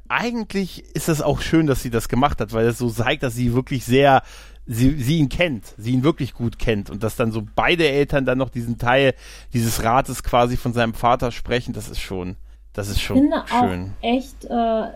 eigentlich 0.09 0.85
ist 0.95 1.09
das 1.09 1.23
auch 1.23 1.41
schön, 1.41 1.67
dass 1.67 1.83
sie 1.83 1.91
das 1.91 2.09
gemacht 2.09 2.41
hat, 2.41 2.53
weil 2.53 2.67
es 2.67 2.79
so 2.79 2.91
zeigt, 2.91 3.23
dass 3.23 3.35
sie 3.35 3.55
wirklich 3.55 3.85
sehr, 3.85 4.23
sie, 4.67 4.91
sie 5.01 5.19
ihn 5.19 5.29
kennt, 5.29 5.67
sie 5.79 5.93
ihn 5.93 6.03
wirklich 6.03 6.35
gut 6.35 6.59
kennt 6.59 6.91
und 6.91 7.03
dass 7.03 7.17
dann 7.17 7.33
so 7.33 7.43
beide 7.55 7.89
Eltern 7.89 8.25
dann 8.25 8.39
noch 8.39 8.51
diesen 8.51 8.77
Teil 8.79 9.15
dieses 9.53 9.83
Rates 9.83 10.23
quasi 10.23 10.57
von 10.57 10.73
seinem 10.73 10.95
Vater 10.95 11.31
sprechen, 11.33 11.73
das 11.73 11.89
ist 11.89 12.01
schon, 12.01 12.37
das 12.73 12.89
ist 12.89 12.97
Ich 12.97 13.03
schon 13.05 13.19
finde 13.19 13.43
schön. 13.47 13.93
auch 14.01 14.05
echt 14.05 14.45
äh, 14.47 14.89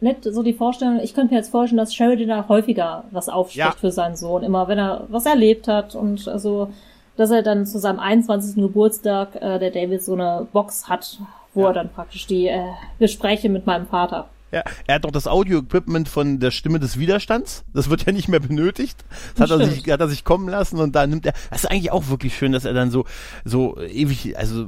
nett 0.00 0.24
so 0.24 0.42
die 0.42 0.52
Vorstellung, 0.52 1.00
ich 1.00 1.14
könnte 1.14 1.32
mir 1.32 1.40
jetzt 1.40 1.50
vorstellen, 1.50 1.78
dass 1.78 1.94
Sheridan 1.94 2.28
da 2.28 2.48
häufiger 2.48 3.04
was 3.12 3.28
aufspricht 3.28 3.56
Ja. 3.58 3.72
für 3.80 3.92
seinen 3.92 4.16
Sohn, 4.16 4.42
immer 4.42 4.68
wenn 4.68 4.78
er 4.78 5.06
was 5.08 5.26
erlebt 5.26 5.68
hat 5.68 5.94
und 5.94 6.18
so, 6.36 6.72
dass 7.16 7.30
er 7.30 7.42
dann 7.42 7.66
zu 7.66 7.78
seinem 7.78 7.98
21. 7.98 8.56
Geburtstag 8.56 9.34
äh, 9.36 9.58
der 9.58 9.70
David 9.70 10.02
so 10.02 10.12
eine 10.14 10.46
Box 10.52 10.88
hat, 10.88 11.18
wo 11.54 11.62
Ja. 11.62 11.68
er 11.68 11.72
dann 11.74 11.88
praktisch 11.90 12.26
die 12.26 12.46
äh, 12.48 12.62
Gespräche 12.98 13.48
mit 13.48 13.66
meinem 13.66 13.86
Vater 13.86 14.28
Ja, 14.52 14.62
er 14.86 14.96
hat 14.96 15.04
doch 15.04 15.10
das 15.10 15.26
Audio-Equipment 15.26 16.08
von 16.08 16.38
der 16.40 16.50
Stimme 16.50 16.78
des 16.78 16.98
Widerstands. 16.98 17.64
Das 17.74 17.90
wird 17.90 18.06
ja 18.06 18.12
nicht 18.12 18.28
mehr 18.28 18.40
benötigt. 18.40 19.04
Das 19.36 19.50
hat 19.50 19.60
er, 19.60 19.66
sich, 19.66 19.90
hat 19.90 20.00
er 20.00 20.08
sich 20.08 20.24
kommen 20.24 20.48
lassen 20.48 20.78
und 20.78 20.94
da 20.94 21.06
nimmt 21.06 21.26
er. 21.26 21.32
Das 21.50 21.64
ist 21.64 21.70
eigentlich 21.70 21.90
auch 21.92 22.08
wirklich 22.08 22.36
schön, 22.36 22.52
dass 22.52 22.64
er 22.64 22.72
dann 22.74 22.90
so, 22.90 23.04
so 23.44 23.78
ewig, 23.80 24.38
also 24.38 24.66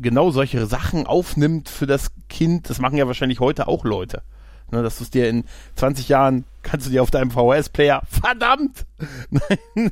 genau 0.00 0.30
solche 0.30 0.64
Sachen 0.66 1.06
aufnimmt 1.06 1.68
für 1.68 1.86
das 1.86 2.10
Kind. 2.28 2.70
Das 2.70 2.80
machen 2.80 2.96
ja 2.96 3.06
wahrscheinlich 3.06 3.38
heute 3.40 3.68
auch 3.68 3.84
Leute. 3.84 4.22
Ne, 4.72 4.82
dass 4.84 4.98
du 4.98 5.04
es 5.04 5.10
dir 5.10 5.28
in 5.28 5.44
20 5.74 6.08
Jahren 6.08 6.44
kannst 6.62 6.86
du 6.86 6.90
dir 6.90 7.02
auf 7.02 7.10
deinem 7.10 7.30
VHS-Player, 7.32 8.02
verdammt! 8.08 8.86
Nein. 9.30 9.90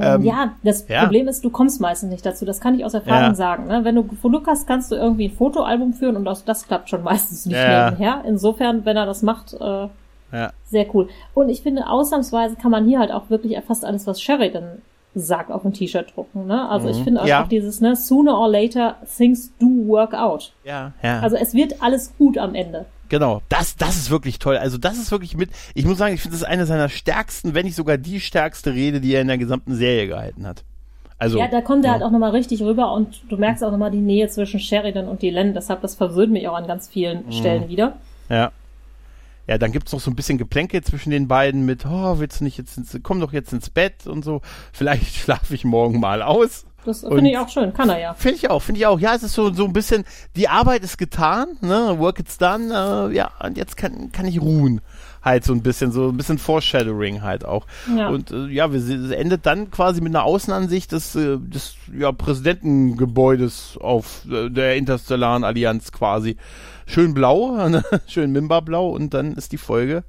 Ähm, 0.00 0.22
ja, 0.22 0.52
das 0.62 0.86
ja. 0.88 1.02
Problem 1.02 1.28
ist, 1.28 1.44
du 1.44 1.50
kommst 1.50 1.80
meistens 1.80 2.10
nicht 2.10 2.24
dazu. 2.26 2.44
Das 2.44 2.60
kann 2.60 2.74
ich 2.74 2.84
aus 2.84 2.94
Erfahrung 2.94 3.28
Ja. 3.30 3.34
sagen. 3.34 3.66
Ne? 3.66 3.84
Wenn 3.84 3.94
du 3.94 4.02
Glück 4.04 4.46
hast, 4.46 4.66
kannst 4.66 4.90
du 4.90 4.96
irgendwie 4.96 5.28
ein 5.28 5.32
Fotoalbum 5.36 5.92
führen 5.92 6.16
und 6.16 6.26
auch 6.26 6.40
das 6.44 6.66
klappt 6.66 6.90
schon 6.90 7.02
meistens 7.02 7.46
nicht 7.46 7.56
Ja. 7.56 7.90
nebenher. 7.90 8.22
Insofern, 8.26 8.84
wenn 8.84 8.96
er 8.96 9.06
das 9.06 9.22
macht, 9.22 9.54
äh, 9.54 9.88
Ja. 10.30 10.50
sehr 10.64 10.86
cool. 10.94 11.08
Und 11.34 11.48
ich 11.48 11.62
finde, 11.62 11.88
ausnahmsweise 11.88 12.56
kann 12.56 12.70
man 12.70 12.86
hier 12.86 12.98
halt 12.98 13.12
auch 13.12 13.30
wirklich 13.30 13.58
fast 13.66 13.84
alles, 13.84 14.06
was 14.06 14.20
Sheridan 14.20 14.82
sagt, 15.14 15.50
auf 15.50 15.64
ein 15.64 15.72
T-Shirt 15.72 16.12
drucken. 16.14 16.46
Ne? 16.46 16.68
Also 16.68 16.88
ich 16.90 16.98
Mhm. 16.98 17.04
finde 17.04 17.22
auch, 17.22 17.26
Ja. 17.26 17.42
auch 17.42 17.48
dieses, 17.48 17.80
ne, 17.80 17.96
sooner 17.96 18.38
or 18.38 18.48
later, 18.48 18.96
things 19.16 19.52
do 19.58 19.66
work 19.88 20.12
out. 20.14 20.52
Ja, 20.64 20.92
ja. 21.02 21.20
Also 21.20 21.36
es 21.36 21.54
wird 21.54 21.82
alles 21.82 22.12
gut 22.18 22.36
am 22.38 22.54
Ende. 22.54 22.84
Genau, 23.08 23.42
das, 23.48 23.76
das 23.76 23.96
ist 23.96 24.10
wirklich 24.10 24.38
toll. 24.38 24.56
Also 24.56 24.78
das 24.78 24.98
ist 24.98 25.10
wirklich 25.10 25.36
mit, 25.36 25.50
ich 25.74 25.84
muss 25.84 25.98
sagen, 25.98 26.14
ich 26.14 26.20
finde 26.20 26.34
das 26.36 26.42
ist 26.42 26.48
eine 26.48 26.66
seiner 26.66 26.88
stärksten, 26.88 27.54
wenn 27.54 27.64
nicht 27.66 27.76
sogar 27.76 27.96
die 27.98 28.20
stärkste 28.20 28.72
Rede, 28.74 29.00
die 29.00 29.14
er 29.14 29.22
in 29.22 29.28
der 29.28 29.38
gesamten 29.38 29.74
Serie 29.74 30.06
gehalten 30.06 30.46
hat. 30.46 30.64
Also, 31.20 31.38
Ja, 31.38 31.48
da 31.48 31.60
kommt 31.60 31.84
er 31.84 31.88
ja. 31.88 31.92
halt 31.94 32.02
auch 32.04 32.10
nochmal 32.12 32.30
richtig 32.30 32.62
rüber 32.62 32.92
und 32.92 33.22
du 33.28 33.36
merkst 33.36 33.64
auch 33.64 33.72
nochmal 33.72 33.90
die 33.90 33.98
Nähe 34.00 34.28
zwischen 34.28 34.60
Sheridan 34.60 35.08
und 35.08 35.22
Dylan. 35.22 35.52
Deshalb, 35.54 35.80
das 35.82 35.96
verwirrt 35.96 36.30
mich 36.30 36.46
auch 36.46 36.54
an 36.56 36.66
ganz 36.66 36.86
vielen 36.88 37.26
Mhm. 37.26 37.32
Stellen 37.32 37.68
wieder. 37.68 37.96
ja. 38.28 38.52
Ja, 39.50 39.56
dann 39.56 39.72
gibt's 39.72 39.92
noch 39.92 40.00
so 40.00 40.10
ein 40.10 40.14
bisschen 40.14 40.36
Geplänkel 40.36 40.82
zwischen 40.84 41.08
den 41.08 41.26
beiden 41.26 41.64
mit, 41.64 41.86
oh, 41.86 42.18
willst 42.18 42.40
du 42.40 42.44
nicht 42.44 42.58
jetzt 42.58 42.76
ins, 42.76 42.94
komm 43.02 43.18
doch 43.18 43.32
jetzt 43.32 43.50
ins 43.54 43.70
Bett 43.70 44.06
und 44.06 44.22
so, 44.22 44.42
vielleicht 44.74 45.14
schlafe 45.16 45.54
ich 45.54 45.64
morgen 45.64 46.00
mal 46.00 46.20
aus. 46.20 46.66
Das 46.88 47.00
finde 47.00 47.30
ich 47.30 47.38
auch 47.38 47.48
schön. 47.48 47.72
Kann 47.74 47.90
er 47.90 47.98
ja. 47.98 48.14
Finde 48.14 48.36
ich 48.36 48.50
auch, 48.50 48.60
finde 48.60 48.80
ich 48.80 48.86
auch. 48.86 48.98
Ja, 48.98 49.14
es 49.14 49.22
ist 49.22 49.34
so, 49.34 49.52
so 49.52 49.64
ein 49.64 49.72
bisschen, 49.72 50.04
die 50.36 50.48
Arbeit 50.48 50.82
ist 50.82 50.96
getan, 50.96 51.58
ne? 51.60 51.96
Work 51.98 52.18
it's 52.18 52.38
done, 52.38 52.72
äh, 52.72 53.14
ja, 53.14 53.30
und 53.44 53.56
jetzt 53.56 53.76
kann, 53.76 54.10
kann 54.10 54.26
ich 54.26 54.40
ruhen. 54.40 54.80
Halt 55.22 55.44
so 55.44 55.52
ein 55.52 55.62
bisschen, 55.62 55.92
so 55.92 56.08
ein 56.08 56.16
bisschen 56.16 56.38
Foreshadowing 56.38 57.22
halt 57.22 57.44
auch. 57.44 57.66
Ja. 57.94 58.08
Und 58.08 58.30
äh, 58.30 58.46
ja, 58.46 58.72
wir 58.72 59.18
endet 59.18 59.44
dann 59.44 59.70
quasi 59.70 60.00
mit 60.00 60.14
einer 60.14 60.24
Außenansicht 60.24 60.92
des, 60.92 61.14
äh, 61.16 61.38
des 61.38 61.74
ja, 61.92 62.12
Präsidentengebäudes 62.12 63.78
auf 63.80 64.24
äh, 64.30 64.48
der 64.48 64.76
Interstellaren 64.76 65.44
Allianz 65.44 65.92
quasi. 65.92 66.36
Schön 66.86 67.14
blau, 67.14 67.68
ne? 67.68 67.84
schön 68.06 68.32
Mimba-blau 68.32 68.88
und 68.88 69.12
dann 69.12 69.34
ist 69.34 69.52
die 69.52 69.58
Folge 69.58 70.04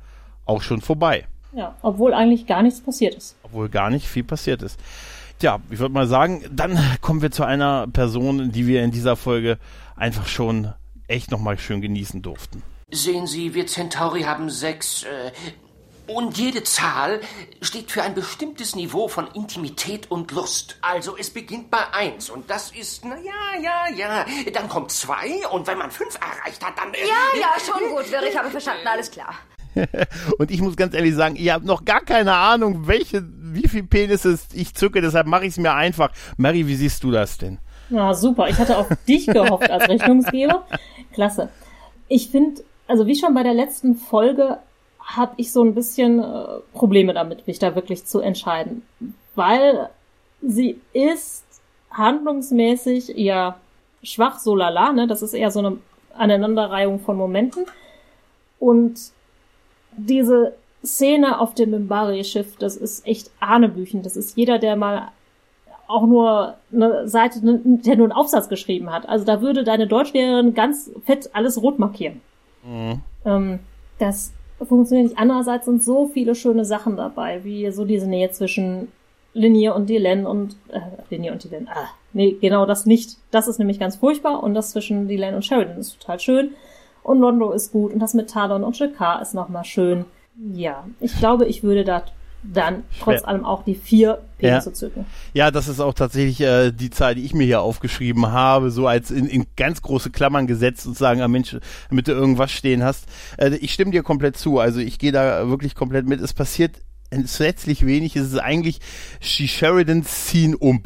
auch 0.46 0.62
schon 0.62 0.80
vorbei. 0.80 1.26
Ja, 1.52 1.76
obwohl 1.82 2.14
eigentlich 2.14 2.46
gar 2.46 2.62
nichts 2.62 2.80
passiert 2.80 3.16
ist. 3.16 3.36
Obwohl 3.44 3.70
gar 3.70 3.90
nicht 3.90 4.08
viel 4.08 4.24
passiert 4.24 4.62
ist. 4.62 4.80
Tja, 5.40 5.60
ich 5.70 5.80
würde 5.80 5.94
mal 5.94 6.06
sagen, 6.06 6.44
dann 6.52 6.78
kommen 7.00 7.22
wir 7.22 7.32
zu 7.32 7.46
einer 7.46 7.88
Person, 7.88 8.52
die 8.52 8.68
wir 8.68 8.84
in 8.84 8.92
dieser 8.92 9.16
Folge 9.16 9.58
einfach 9.96 10.28
schon 10.28 10.74
echt 11.08 11.32
nochmal 11.32 11.58
schön 11.58 11.80
genießen 11.80 12.22
durften. 12.22 12.62
Sehen 12.92 13.26
Sie, 13.26 13.54
wir 13.54 13.66
Centauri 13.66 14.24
haben 14.24 14.50
sechs, 14.50 15.04
äh, 15.04 15.32
und 16.08 16.38
jede 16.38 16.64
Zahl 16.64 17.22
steht 17.62 17.92
für 17.92 18.04
ein 18.04 18.16
bestimmtes 18.16 18.76
Niveau 18.76 19.08
von 19.08 19.28
Intimität 19.28 20.12
und 20.12 20.32
Lust. 20.32 20.78
Also 20.82 21.16
es 21.16 21.30
beginnt 21.30 21.72
bei 21.72 21.94
eins 21.94 22.30
und 22.30 22.50
das 22.50 22.72
ist, 22.72 23.06
na 23.06 23.16
ja, 23.20 23.62
ja, 23.62 23.96
ja. 23.96 24.26
Dann 24.54 24.68
kommt 24.68 24.92
zwei 24.92 25.48
und 25.52 25.68
wenn 25.68 25.78
man 25.78 25.92
fünf 25.92 26.16
erreicht 26.16 26.66
hat, 26.66 26.78
dann... 26.78 26.94
Äh, 26.94 27.08
ja, 27.08 27.40
ja, 27.40 27.54
schon 27.64 27.90
gut, 27.96 28.12
Wirr, 28.12 28.24
ich 28.28 28.38
habe 28.38 28.50
verstanden, 28.50 28.88
alles 28.88 29.10
klar. 29.10 29.36
und 30.38 30.52
ich 30.52 30.62
muss 30.62 30.76
ganz 30.76 30.94
ehrlich 30.94 31.16
sagen, 31.16 31.36
ihr 31.36 31.54
habt 31.54 31.66
noch 31.66 31.86
gar 31.86 32.02
keine 32.02 32.34
Ahnung, 32.34 32.88
welche, 32.88 33.24
wie 33.54 33.68
viel 33.68 33.84
Penisse 33.84 34.38
ich 34.54 34.74
zücke, 34.74 35.02
deshalb 35.02 35.28
mache 35.28 35.46
ich 35.46 35.52
es 35.52 35.58
mir 35.58 35.74
einfach. 35.74 36.12
Mary, 36.38 36.68
wie 36.68 36.76
siehst 36.76 37.04
du 37.04 37.12
das 37.12 37.38
denn? 37.38 37.60
Ja, 37.90 38.14
super. 38.14 38.48
Ich 38.50 38.58
hatte 38.58 38.78
auf 38.78 38.88
dich 39.08 39.28
gehofft 39.28 39.70
als 39.70 39.88
Rechnungsgeber. 39.90 40.66
Klasse. 41.14 41.50
Ich 42.08 42.30
finde, 42.30 42.62
also 42.88 43.08
wie 43.08 43.16
schon 43.16 43.34
bei 43.34 43.44
der 43.44 43.54
letzten 43.54 43.96
Folge, 43.96 44.60
habe 45.00 45.34
ich 45.38 45.52
so 45.52 45.64
ein 45.64 45.74
bisschen 45.74 46.20
äh, 46.20 46.60
Probleme 46.74 47.14
damit, 47.14 47.48
mich 47.48 47.58
da 47.58 47.74
wirklich 47.74 48.06
zu 48.06 48.20
entscheiden. 48.20 48.84
Weil 49.36 49.90
sie 50.42 50.80
ist 50.94 51.46
handlungsmäßig 51.92 53.10
ja 53.16 53.60
schwach, 54.04 54.40
so 54.40 54.56
lala, 54.56 54.94
ne? 54.94 55.08
Das 55.08 55.22
ist 55.22 55.34
eher 55.34 55.50
so 55.50 55.60
eine 55.60 55.78
Aneinanderreihung 56.16 57.00
von 57.00 57.18
Momenten. 57.18 57.66
Und 58.60 59.00
diese 59.98 60.54
Szene 60.84 61.40
auf 61.40 61.54
dem 61.54 61.72
Mimbari-Schiff, 61.72 62.56
das 62.58 62.78
ist 62.78 63.06
echt 63.06 63.32
Hanebüchen. 63.42 64.02
Das 64.02 64.16
ist 64.16 64.38
jeder, 64.38 64.60
der 64.60 64.76
mal 64.76 65.12
auch 65.88 66.06
nur 66.06 66.56
eine 66.72 67.08
Seite, 67.08 67.40
der 67.42 67.96
nur 67.96 68.06
einen 68.06 68.12
Aufsatz 68.12 68.48
geschrieben 68.48 68.92
hat. 68.92 69.10
Also 69.10 69.26
da 69.26 69.42
würde 69.42 69.64
deine 69.64 69.88
Deutschlehrerin 69.88 70.54
ganz 70.54 70.92
fett 71.06 71.30
alles 71.34 71.62
rot 71.62 71.80
markieren. 71.80 72.22
Mhm. 72.64 73.02
Ähm, 73.26 73.60
das 73.98 74.32
funktioniert 74.62 75.10
nicht. 75.10 75.20
Andererseits 75.20 75.66
sind 75.66 75.84
so 75.84 76.08
viele 76.08 76.36
schöne 76.36 76.64
Sachen 76.64 76.96
dabei, 76.96 77.44
wie 77.44 77.72
so 77.72 77.86
diese 77.86 78.08
Nähe 78.08 78.30
zwischen 78.32 78.90
Linie 79.34 79.74
und 79.74 79.90
Dylan 79.90 80.26
und 80.26 80.56
äh, 80.70 80.80
Linie 81.10 81.32
und 81.32 81.44
Dylan. 81.44 81.68
Ah, 81.68 81.90
nee, 82.14 82.38
genau 82.40 82.66
das 82.66 82.86
nicht. 82.86 83.18
Das 83.32 83.48
ist 83.48 83.58
nämlich 83.58 83.80
ganz 83.80 83.96
furchtbar 83.96 84.44
und 84.44 84.54
das 84.54 84.72
zwischen 84.72 85.08
Dylan 85.08 85.36
und 85.36 85.46
Sheridan 85.46 85.78
ist 85.78 86.00
total 86.00 86.20
schön. 86.20 86.52
Und 87.04 87.20
Londo 87.20 87.52
ist 87.52 87.72
gut 87.72 87.94
und 87.94 88.00
das 88.00 88.14
mit 88.14 88.30
Talon 88.30 88.64
und 88.64 88.78
Shakar 88.78 89.22
ist 89.22 89.34
nochmal 89.34 89.66
schön. 89.66 90.06
Ja, 90.54 90.88
ich 91.00 91.18
glaube, 91.18 91.46
ich 91.46 91.64
würde 91.64 91.84
da 91.84 92.04
dann 92.42 92.84
trotz 93.02 93.24
allem 93.24 93.44
auch 93.44 93.64
die 93.64 93.76
vier 93.76 94.20
Penisse 94.38 94.70
ja. 94.70 94.74
zücken. 94.74 95.06
Ja, 95.34 95.52
das 95.52 95.68
ist 95.68 95.82
auch 95.82 95.94
tatsächlich 95.94 96.40
äh, 96.40 96.72
die 96.72 96.90
Zahl, 96.90 97.16
die 97.16 97.26
ich 97.26 97.34
mir 97.34 97.44
hier 97.44 97.62
aufgeschrieben 97.62 98.28
habe, 98.32 98.72
so 98.72 98.88
als 98.88 99.12
in, 99.12 99.28
in 99.28 99.46
ganz 99.58 99.82
große 99.82 100.10
Klammern 100.10 100.48
gesetzt 100.48 100.88
und 100.88 100.98
sagen, 100.98 101.22
ah 101.22 101.28
Mensch, 101.28 101.58
damit 101.90 102.08
du 102.08 102.14
irgendwas 102.14 102.52
stehen 102.52 102.84
hast. 102.84 103.06
Äh, 103.38 103.56
ich 103.56 103.74
stimme 103.74 103.92
dir 103.92 104.04
komplett 104.04 104.38
zu, 104.38 104.60
also 104.60 104.80
ich 104.80 105.00
gehe 105.00 105.12
da 105.12 105.50
wirklich 105.50 105.76
komplett 105.76 106.08
mit. 106.08 106.22
Es 106.22 106.34
passiert 106.34 106.78
entsetzlich 107.10 107.86
wenig, 107.86 108.16
es 108.16 108.28
ist 108.28 108.40
eigentlich 108.40 108.80
die 109.22 109.48
Sheridan 109.48 110.04
ziehen 110.04 110.56
um. 110.56 110.82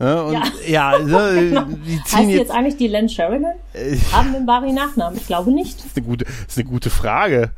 Ja, 0.00 0.20
und 0.22 0.32
ja, 0.32 0.44
ja 0.66 0.98
so, 1.00 1.18
genau. 1.40 1.64
die 1.64 2.02
ziehen 2.04 2.18
heißt 2.18 2.28
jetzt, 2.30 2.38
jetzt 2.38 2.50
eigentlich 2.50 2.76
die 2.76 2.88
Len 2.88 3.08
Sheridan? 3.10 3.54
Äh, 3.74 3.96
Haben 4.12 4.32
den 4.32 4.46
Bari 4.46 4.72
Nachnamen? 4.72 5.18
Ich 5.18 5.26
glaube 5.26 5.52
nicht. 5.52 5.80
Das 5.80 5.86
ist 5.86 5.96
eine 5.96 6.06
gute, 6.06 6.24
das 6.24 6.34
ist 6.48 6.58
eine 6.58 6.68
gute 6.68 6.88
Frage. 6.88 7.50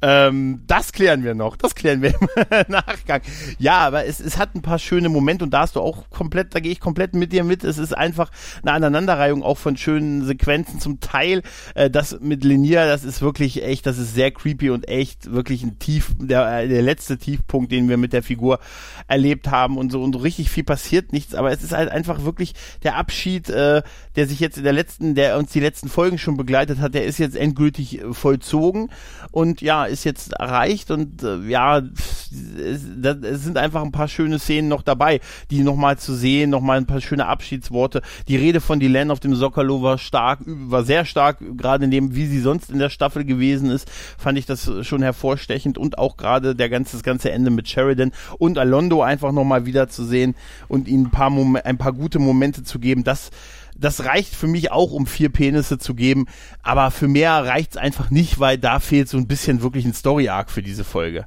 Ähm, 0.00 0.62
das 0.66 0.92
klären 0.92 1.24
wir 1.24 1.34
noch. 1.34 1.56
Das 1.56 1.74
klären 1.74 2.02
wir 2.02 2.10
im 2.50 2.72
Nachgang. 2.72 3.20
Ja, 3.58 3.78
aber 3.78 4.06
es, 4.06 4.20
es 4.20 4.38
hat 4.38 4.54
ein 4.54 4.62
paar 4.62 4.78
schöne 4.78 5.08
Momente 5.08 5.44
und 5.44 5.50
da 5.50 5.60
hast 5.62 5.76
du 5.76 5.80
auch 5.80 6.08
komplett, 6.10 6.54
da 6.54 6.60
gehe 6.60 6.70
ich 6.70 6.78
komplett 6.78 7.14
mit 7.14 7.32
dir 7.32 7.42
mit. 7.42 7.64
Es 7.64 7.78
ist 7.78 7.96
einfach 7.96 8.30
eine 8.62 8.72
Aneinanderreihung 8.72 9.42
auch 9.42 9.58
von 9.58 9.76
schönen 9.76 10.24
Sequenzen. 10.24 10.80
Zum 10.80 11.00
Teil 11.00 11.42
äh, 11.74 11.90
das 11.90 12.20
mit 12.20 12.44
Linia, 12.44 12.86
das 12.86 13.04
ist 13.04 13.22
wirklich 13.22 13.64
echt, 13.64 13.86
das 13.86 13.98
ist 13.98 14.14
sehr 14.14 14.30
creepy 14.30 14.70
und 14.70 14.88
echt 14.88 15.32
wirklich 15.32 15.64
ein 15.64 15.78
Tief, 15.80 16.14
der, 16.18 16.68
der 16.68 16.82
letzte 16.82 17.18
Tiefpunkt, 17.18 17.72
den 17.72 17.88
wir 17.88 17.96
mit 17.96 18.12
der 18.12 18.22
Figur 18.22 18.60
erlebt 19.08 19.50
haben 19.50 19.78
und 19.78 19.90
so 19.90 20.02
und 20.02 20.12
so 20.12 20.20
richtig 20.20 20.48
viel 20.50 20.64
passiert 20.64 21.12
nichts. 21.12 21.34
Aber 21.34 21.50
es 21.50 21.64
ist 21.64 21.72
halt 21.72 21.90
einfach 21.90 22.22
wirklich 22.22 22.54
der 22.84 22.96
Abschied, 22.96 23.48
äh, 23.50 23.82
der 24.14 24.26
sich 24.28 24.38
jetzt 24.38 24.58
in 24.58 24.64
der 24.64 24.72
letzten, 24.72 25.16
der 25.16 25.38
uns 25.38 25.50
die 25.50 25.60
letzten 25.60 25.88
Folgen 25.88 26.18
schon 26.18 26.36
begleitet 26.36 26.78
hat, 26.78 26.94
der 26.94 27.04
ist 27.04 27.18
jetzt 27.18 27.36
endgültig 27.36 28.00
äh, 28.00 28.12
vollzogen 28.12 28.90
und 29.32 29.60
ja, 29.60 29.87
ist 29.88 30.04
jetzt 30.04 30.32
erreicht 30.32 30.90
und 30.90 31.22
äh, 31.22 31.38
ja, 31.48 31.78
es, 31.78 32.82
es, 33.22 33.42
sind 33.42 33.56
einfach 33.56 33.82
ein 33.82 33.92
paar 33.92 34.08
schöne 34.08 34.38
Szenen 34.38 34.68
noch 34.68 34.82
dabei, 34.82 35.20
die 35.50 35.60
nochmal 35.60 35.98
zu 35.98 36.14
sehen, 36.14 36.50
nochmal 36.50 36.78
ein 36.78 36.86
paar 36.86 37.00
schöne 37.00 37.26
Abschiedsworte. 37.26 38.02
Die 38.28 38.36
Rede 38.36 38.60
von 38.60 38.80
Dylan 38.80 39.10
auf 39.10 39.20
dem 39.20 39.34
Sockerlo 39.34 39.82
war 39.82 39.98
stark, 39.98 40.40
war 40.44 40.84
sehr 40.84 41.04
stark, 41.04 41.38
gerade 41.56 41.84
in 41.84 41.90
dem, 41.90 42.14
wie 42.14 42.26
sie 42.26 42.40
sonst 42.40 42.70
in 42.70 42.78
der 42.78 42.90
Staffel 42.90 43.24
gewesen 43.24 43.70
ist, 43.70 43.90
fand 44.18 44.38
ich 44.38 44.46
das 44.46 44.70
schon 44.82 45.02
hervorstechend 45.02 45.78
und 45.78 45.98
auch 45.98 46.16
gerade 46.16 46.54
der 46.54 46.68
ganze, 46.68 46.96
das 46.96 47.02
ganze 47.02 47.30
Ende 47.30 47.50
mit 47.50 47.68
Sheridan 47.68 48.12
und 48.38 48.58
Alondo 48.58 49.02
einfach 49.02 49.32
nochmal 49.32 49.66
wieder 49.66 49.88
zu 49.88 50.04
sehen 50.04 50.34
und 50.68 50.88
ihnen 50.88 51.06
ein 51.06 51.10
paar, 51.10 51.30
Mom 51.30 51.56
ein 51.56 51.78
paar 51.78 51.92
gute 51.92 52.18
Momente 52.18 52.62
zu 52.62 52.78
geben, 52.78 53.04
das 53.04 53.30
das 53.78 54.04
reicht 54.04 54.34
für 54.34 54.46
mich 54.46 54.72
auch, 54.72 54.92
um 54.92 55.06
vier 55.06 55.30
Penisse 55.30 55.78
zu 55.78 55.94
geben, 55.94 56.26
aber 56.62 56.90
für 56.90 57.08
mehr 57.08 57.44
reicht's 57.44 57.76
einfach 57.76 58.10
nicht, 58.10 58.38
weil 58.40 58.58
da 58.58 58.80
fehlt 58.80 59.08
so 59.08 59.16
ein 59.16 59.26
bisschen 59.26 59.62
wirklich 59.62 59.84
ein 59.84 59.94
Story-Arc 59.94 60.50
für 60.50 60.62
diese 60.62 60.84
Folge. 60.84 61.26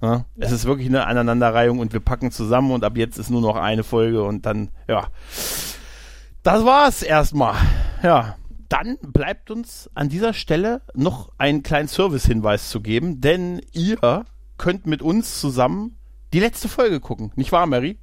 Ja. 0.00 0.24
Es 0.36 0.52
ist 0.52 0.64
wirklich 0.64 0.88
eine 0.88 1.06
Aneinanderreihung 1.06 1.78
und 1.78 1.92
wir 1.92 2.00
packen 2.00 2.30
zusammen 2.30 2.72
und 2.72 2.84
ab 2.84 2.96
jetzt 2.96 3.18
ist 3.18 3.30
nur 3.30 3.40
noch 3.40 3.56
eine 3.56 3.84
Folge 3.84 4.22
und 4.22 4.44
dann, 4.44 4.70
ja. 4.88 5.08
Das 6.42 6.64
war's 6.64 7.02
erstmal. 7.02 7.56
Ja. 8.02 8.36
Dann 8.68 8.98
bleibt 9.02 9.50
uns 9.50 9.88
an 9.94 10.08
dieser 10.08 10.32
Stelle 10.34 10.82
noch 10.94 11.30
einen 11.38 11.62
kleinen 11.62 11.88
Service-Hinweis 11.88 12.70
zu 12.70 12.80
geben, 12.80 13.20
denn 13.20 13.60
ihr 13.72 14.24
könnt 14.58 14.86
mit 14.86 15.00
uns 15.00 15.40
zusammen 15.40 15.96
die 16.32 16.40
letzte 16.40 16.68
Folge 16.68 17.00
gucken. 17.00 17.32
Nicht 17.36 17.52
wahr, 17.52 17.66
Mary? 17.66 17.98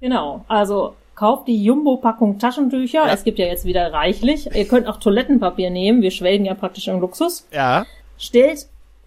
Genau. 0.00 0.44
Also 0.48 0.94
Kauft 1.14 1.46
die 1.46 1.62
Jumbo-Packung 1.62 2.38
Taschentücher. 2.38 3.06
Ja. 3.06 3.12
Es 3.12 3.24
gibt 3.24 3.38
ja 3.38 3.46
jetzt 3.46 3.64
wieder 3.64 3.92
reichlich. 3.92 4.54
Ihr 4.54 4.66
könnt 4.66 4.86
auch 4.88 4.98
Toilettenpapier 4.98 5.70
nehmen. 5.70 6.02
Wir 6.02 6.10
schwelgen 6.10 6.44
ja 6.44 6.54
praktisch 6.54 6.88
im 6.88 7.00
Luxus. 7.00 7.46
Ja. 7.52 7.84
Stellt 8.18 8.66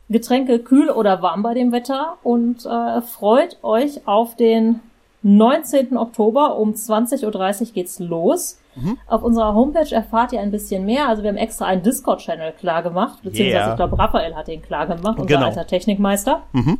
Getränke 0.09 0.59
kühl 0.59 0.89
oder 0.89 1.21
warm 1.21 1.43
bei 1.43 1.53
dem 1.53 1.71
Wetter 1.71 2.17
und 2.23 2.65
äh, 2.65 3.01
freut 3.01 3.57
euch 3.61 4.07
auf 4.07 4.35
den 4.37 4.79
19. 5.23 5.97
Oktober 5.97 6.57
um 6.57 6.71
20.30 6.71 7.25
Uhr 7.61 7.73
geht's 7.73 7.99
los. 7.99 8.59
Mhm. 8.75 8.97
Auf 9.07 9.23
unserer 9.23 9.53
Homepage 9.53 9.93
erfahrt 9.93 10.31
ihr 10.31 10.39
ein 10.39 10.51
bisschen 10.51 10.85
mehr. 10.85 11.09
Also 11.09 11.23
wir 11.23 11.29
haben 11.29 11.37
extra 11.37 11.65
einen 11.65 11.83
Discord-Channel 11.83 12.53
klar 12.53 12.83
gemacht, 12.83 13.19
beziehungsweise 13.23 13.57
yeah. 13.57 13.71
ich 13.71 13.75
glaube, 13.75 13.99
Raphael 13.99 14.35
hat 14.35 14.47
den 14.47 14.61
klar 14.61 14.87
gemacht, 14.87 15.19
unser 15.19 15.25
genau. 15.25 15.47
alter 15.47 15.67
Technikmeister. 15.67 16.43
Mhm. 16.53 16.79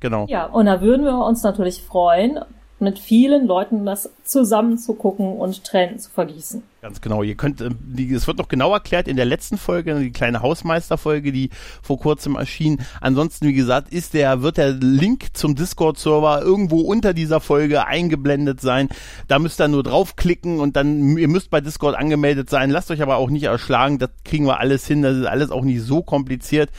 Genau. 0.00 0.26
Ja, 0.28 0.46
und 0.46 0.66
da 0.66 0.80
würden 0.80 1.04
wir 1.04 1.24
uns 1.24 1.42
natürlich 1.42 1.82
freuen, 1.82 2.40
mit 2.80 2.98
vielen 2.98 3.46
Leuten 3.46 3.84
das 3.84 4.10
zusammen 4.24 4.78
zu 4.78 4.94
gucken 4.94 5.36
und 5.36 5.64
Tränen 5.64 5.98
zu 5.98 6.10
vergießen. 6.10 6.62
Ganz 6.80 7.00
genau. 7.00 7.24
Ihr 7.24 7.34
könnt, 7.34 7.60
äh, 7.60 7.70
es 8.14 8.28
wird 8.28 8.38
noch 8.38 8.46
genau 8.46 8.72
erklärt 8.72 9.08
in 9.08 9.16
der 9.16 9.24
letzten 9.24 9.58
Folge, 9.58 9.98
die 9.98 10.12
kleine 10.12 10.42
Hausmeisterfolge, 10.42 11.32
die 11.32 11.50
vor 11.82 11.98
kurzem 11.98 12.36
erschien. 12.36 12.78
Ansonsten, 13.00 13.48
wie 13.48 13.52
gesagt, 13.52 13.92
ist 13.92 14.14
der, 14.14 14.42
wird 14.42 14.58
der 14.58 14.70
Link 14.74 15.26
zum 15.32 15.56
Discord-Server 15.56 16.40
irgendwo 16.40 16.82
unter 16.82 17.14
dieser 17.14 17.40
Folge 17.40 17.84
eingeblendet 17.84 18.60
sein. 18.60 18.90
Da 19.26 19.40
müsst 19.40 19.60
ihr 19.60 19.66
nur 19.66 19.82
draufklicken 19.82 20.60
und 20.60 20.76
dann, 20.76 21.18
ihr 21.18 21.26
müsst 21.26 21.50
bei 21.50 21.60
Discord 21.60 21.96
angemeldet 21.96 22.48
sein. 22.48 22.70
Lasst 22.70 22.92
euch 22.92 23.02
aber 23.02 23.16
auch 23.16 23.30
nicht 23.30 23.42
erschlagen. 23.42 23.98
Das 23.98 24.10
kriegen 24.24 24.46
wir 24.46 24.60
alles 24.60 24.86
hin. 24.86 25.02
Das 25.02 25.16
ist 25.16 25.26
alles 25.26 25.50
auch 25.50 25.64
nicht 25.64 25.82
so 25.82 26.02
kompliziert. 26.02 26.70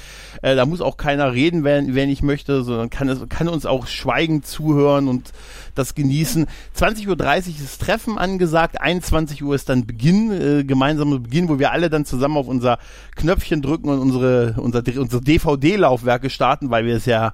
Äh, 0.42 0.56
da 0.56 0.66
muss 0.66 0.80
auch 0.80 0.96
keiner 0.96 1.34
reden, 1.34 1.66
wenn, 1.66 1.94
wenn 1.94 2.10
ich 2.10 2.22
möchte, 2.22 2.64
sondern 2.64 2.90
kann 2.90 3.10
es, 3.10 3.20
kann 3.28 3.50
uns 3.50 3.66
auch 3.66 3.88
schweigend 3.88 4.48
zuhören 4.48 5.10
und 5.10 5.34
das 5.76 5.94
genießen. 5.96 6.48
20.30 6.78 7.08
Uhr 7.08 7.64
ist 7.64 7.82
Treffen 7.82 8.18
angesagt. 8.18 8.80
21 8.80 9.44
Uhr 9.44 9.56
ist 9.56 9.68
dann 9.68 9.89
Beginn, 9.90 10.32
äh, 10.32 10.64
gemeinsamer 10.64 11.18
Beginn, 11.18 11.50
wo 11.50 11.58
wir 11.58 11.72
alle 11.72 11.90
dann 11.90 12.06
zusammen 12.06 12.38
auf 12.38 12.48
unser 12.48 12.78
Knöpfchen 13.16 13.64
drücken 13.64 13.90
und 13.90 13.98
unsere, 13.98 14.54
unser, 14.58 14.84
unsere 15.00 15.20
DVD-Laufwerke 15.20 16.30
weil 16.70 16.86
wir 16.86 16.96
es 16.96 17.08
ja 17.08 17.34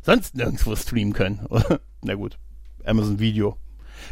sonst 0.00 0.34
nirgendwo 0.34 0.74
streamen 0.76 1.12
können. 1.12 1.46
Na 2.02 2.14
gut, 2.14 2.38
Amazon 2.86 3.18
Video. 3.18 3.58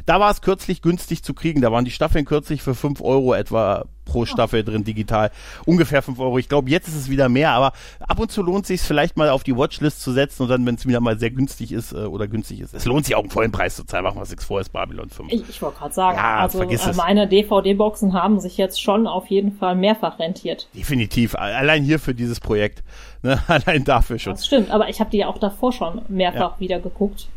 Da 0.07 0.21
war 0.21 0.31
es 0.31 0.41
kürzlich 0.41 0.83
günstig 0.83 1.23
zu 1.23 1.35
kriegen. 1.35 1.61
Da 1.61 1.73
waren 1.73 1.85
die 1.85 1.91
Staffeln 1.91 2.25
kürzlich 2.25 2.63
für 2.63 2.75
5 2.75 3.01
Euro 3.01 3.35
etwa 3.35 3.85
pro 4.09 4.25
Staffel 4.25 4.65
drin 4.65 4.85
digital. 4.85 5.31
Ungefähr 5.67 6.03
5 6.03 6.19
Euro. 6.19 6.39
Ich 6.39 6.49
glaube, 6.49 6.71
jetzt 6.71 6.89
ist 6.89 6.97
es 6.97 7.11
wieder 7.11 7.29
mehr, 7.29 7.51
aber 7.51 7.73
ab 8.01 8.19
und 8.19 8.33
zu 8.33 8.43
lohnt 8.43 8.67
sich 8.67 8.81
vielleicht 8.81 9.17
mal 9.17 9.29
auf 9.29 9.45
die 9.45 9.57
Watchlist 9.57 10.01
zu 10.03 10.13
setzen 10.13 10.43
und 10.43 10.49
dann, 10.49 10.67
wenn 10.67 10.75
es 10.75 10.87
wieder 10.87 11.01
mal 11.01 11.19
sehr 11.19 11.31
günstig 11.31 11.73
ist 11.73 11.93
äh, 11.93 12.07
oder 12.07 12.27
günstig 12.27 12.61
ist. 12.61 12.75
Es 12.75 12.87
lohnt 12.87 13.05
sich 13.05 13.15
auch 13.15 13.21
einen 13.21 13.31
vollen 13.31 13.53
Preis 13.53 13.77
zu 13.77 13.85
zahlen. 13.85 14.05
Machen 14.05 14.17
wir 14.17 14.23
es 14.23 14.45
vor, 14.45 14.61
ist 14.61 14.73
Babylon 14.73 15.11
5. 15.11 15.33
Ich, 15.33 15.49
ich 15.49 15.63
wollte 15.63 15.79
gerade 15.79 15.95
sagen, 15.95 16.17
Ja, 16.17 16.39
also 16.39 16.59
vergiss 16.59 16.87
äh, 16.87 16.91
es. 16.91 16.97
meine 16.97 17.29
DVD-Boxen 17.29 18.15
haben 18.15 18.41
sich 18.41 18.57
jetzt 18.57 18.83
schon 18.83 19.07
auf 19.07 19.27
jeden 19.27 19.53
Fall 19.53 19.77
mehrfach 19.77 20.19
rentiert. 20.19 20.69
Definitiv. 20.75 21.35
Allein 21.35 21.85
hier 21.85 21.99
für 21.99 22.15
dieses 22.15 22.41
Projekt. 22.41 22.83
Ne? 23.23 23.39
Allein 23.49 23.85
dafür 23.85 24.19
schon. 24.19 24.33
Das 24.33 24.47
stimmt, 24.47 24.71
aber 24.71 24.89
ich 24.89 25.01
habe 25.01 25.11
die 25.11 25.19
ja 25.19 25.27
auch 25.29 25.39
davor 25.39 25.73
schon 25.73 26.03
mehrfach 26.09 26.61
wieder 26.61 26.81
geguckt. 26.81 27.29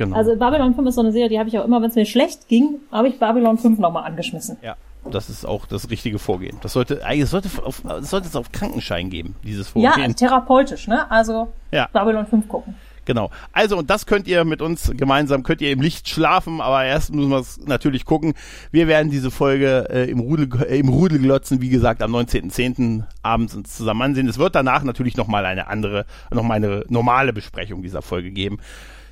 Genau. 0.00 0.16
Also 0.16 0.34
Babylon 0.34 0.74
5 0.74 0.88
ist 0.88 0.94
so 0.94 1.02
eine 1.02 1.12
Serie, 1.12 1.28
die 1.28 1.38
habe 1.38 1.50
ich 1.50 1.58
auch 1.58 1.64
immer, 1.66 1.82
wenn 1.82 1.90
es 1.90 1.94
mir 1.94 2.06
schlecht 2.06 2.48
ging, 2.48 2.76
habe 2.90 3.08
ich 3.08 3.18
Babylon 3.18 3.58
5 3.58 3.78
nochmal 3.78 4.04
angeschmissen. 4.04 4.56
ja. 4.62 4.76
Das 5.10 5.28
ist 5.30 5.46
auch 5.46 5.64
das 5.66 5.88
richtige 5.90 6.18
Vorgehen. 6.18 6.58
Das 6.62 6.74
sollte, 6.74 7.04
eigentlich 7.04 7.28
sollte, 7.30 7.48
auf, 7.64 7.82
das 7.82 8.10
sollte 8.10 8.28
es 8.28 8.36
auf 8.36 8.50
Krankenschein 8.52 9.08
geben, 9.10 9.34
dieses 9.44 9.72
Ja, 9.74 9.92
Vorgehen. 9.92 10.14
therapeutisch, 10.16 10.88
ne? 10.88 11.10
Also 11.10 11.48
Ja. 11.70 11.88
Babylon 11.92 12.26
5 12.26 12.48
gucken. 12.48 12.74
Genau. 13.04 13.30
Also, 13.52 13.76
und 13.78 13.90
das 13.90 14.06
könnt 14.06 14.26
ihr 14.26 14.44
mit 14.44 14.60
uns 14.62 14.90
gemeinsam, 14.96 15.42
könnt 15.42 15.60
ihr 15.62 15.70
im 15.72 15.80
Licht 15.82 16.08
schlafen, 16.08 16.60
aber 16.62 16.84
erst 16.84 17.14
müssen 17.14 17.30
wir 17.30 17.38
es 17.38 17.58
natürlich 17.66 18.04
gucken. 18.06 18.32
Wir 18.72 18.88
werden 18.88 19.10
diese 19.10 19.30
Folge 19.30 19.86
äh, 19.90 20.10
im, 20.10 20.20
Rudel, 20.20 20.48
äh, 20.62 20.78
im 20.78 20.88
Rudel 20.88 21.18
glotzen, 21.18 21.60
wie 21.62 21.70
gesagt, 21.70 22.02
am 22.02 22.14
19.10. 22.14 23.04
abends 23.22 23.54
uns 23.54 23.76
zusammen 23.76 24.02
ansehen. 24.02 24.28
Es 24.28 24.38
wird 24.38 24.54
danach 24.54 24.82
natürlich 24.82 25.16
nochmal 25.16 25.44
eine 25.46 25.66
andere, 25.68 26.04
nochmal 26.30 26.56
eine 26.58 26.84
normale 26.88 27.32
Besprechung 27.32 27.82
dieser 27.82 28.00
Folge 28.02 28.30
geben. 28.30 28.58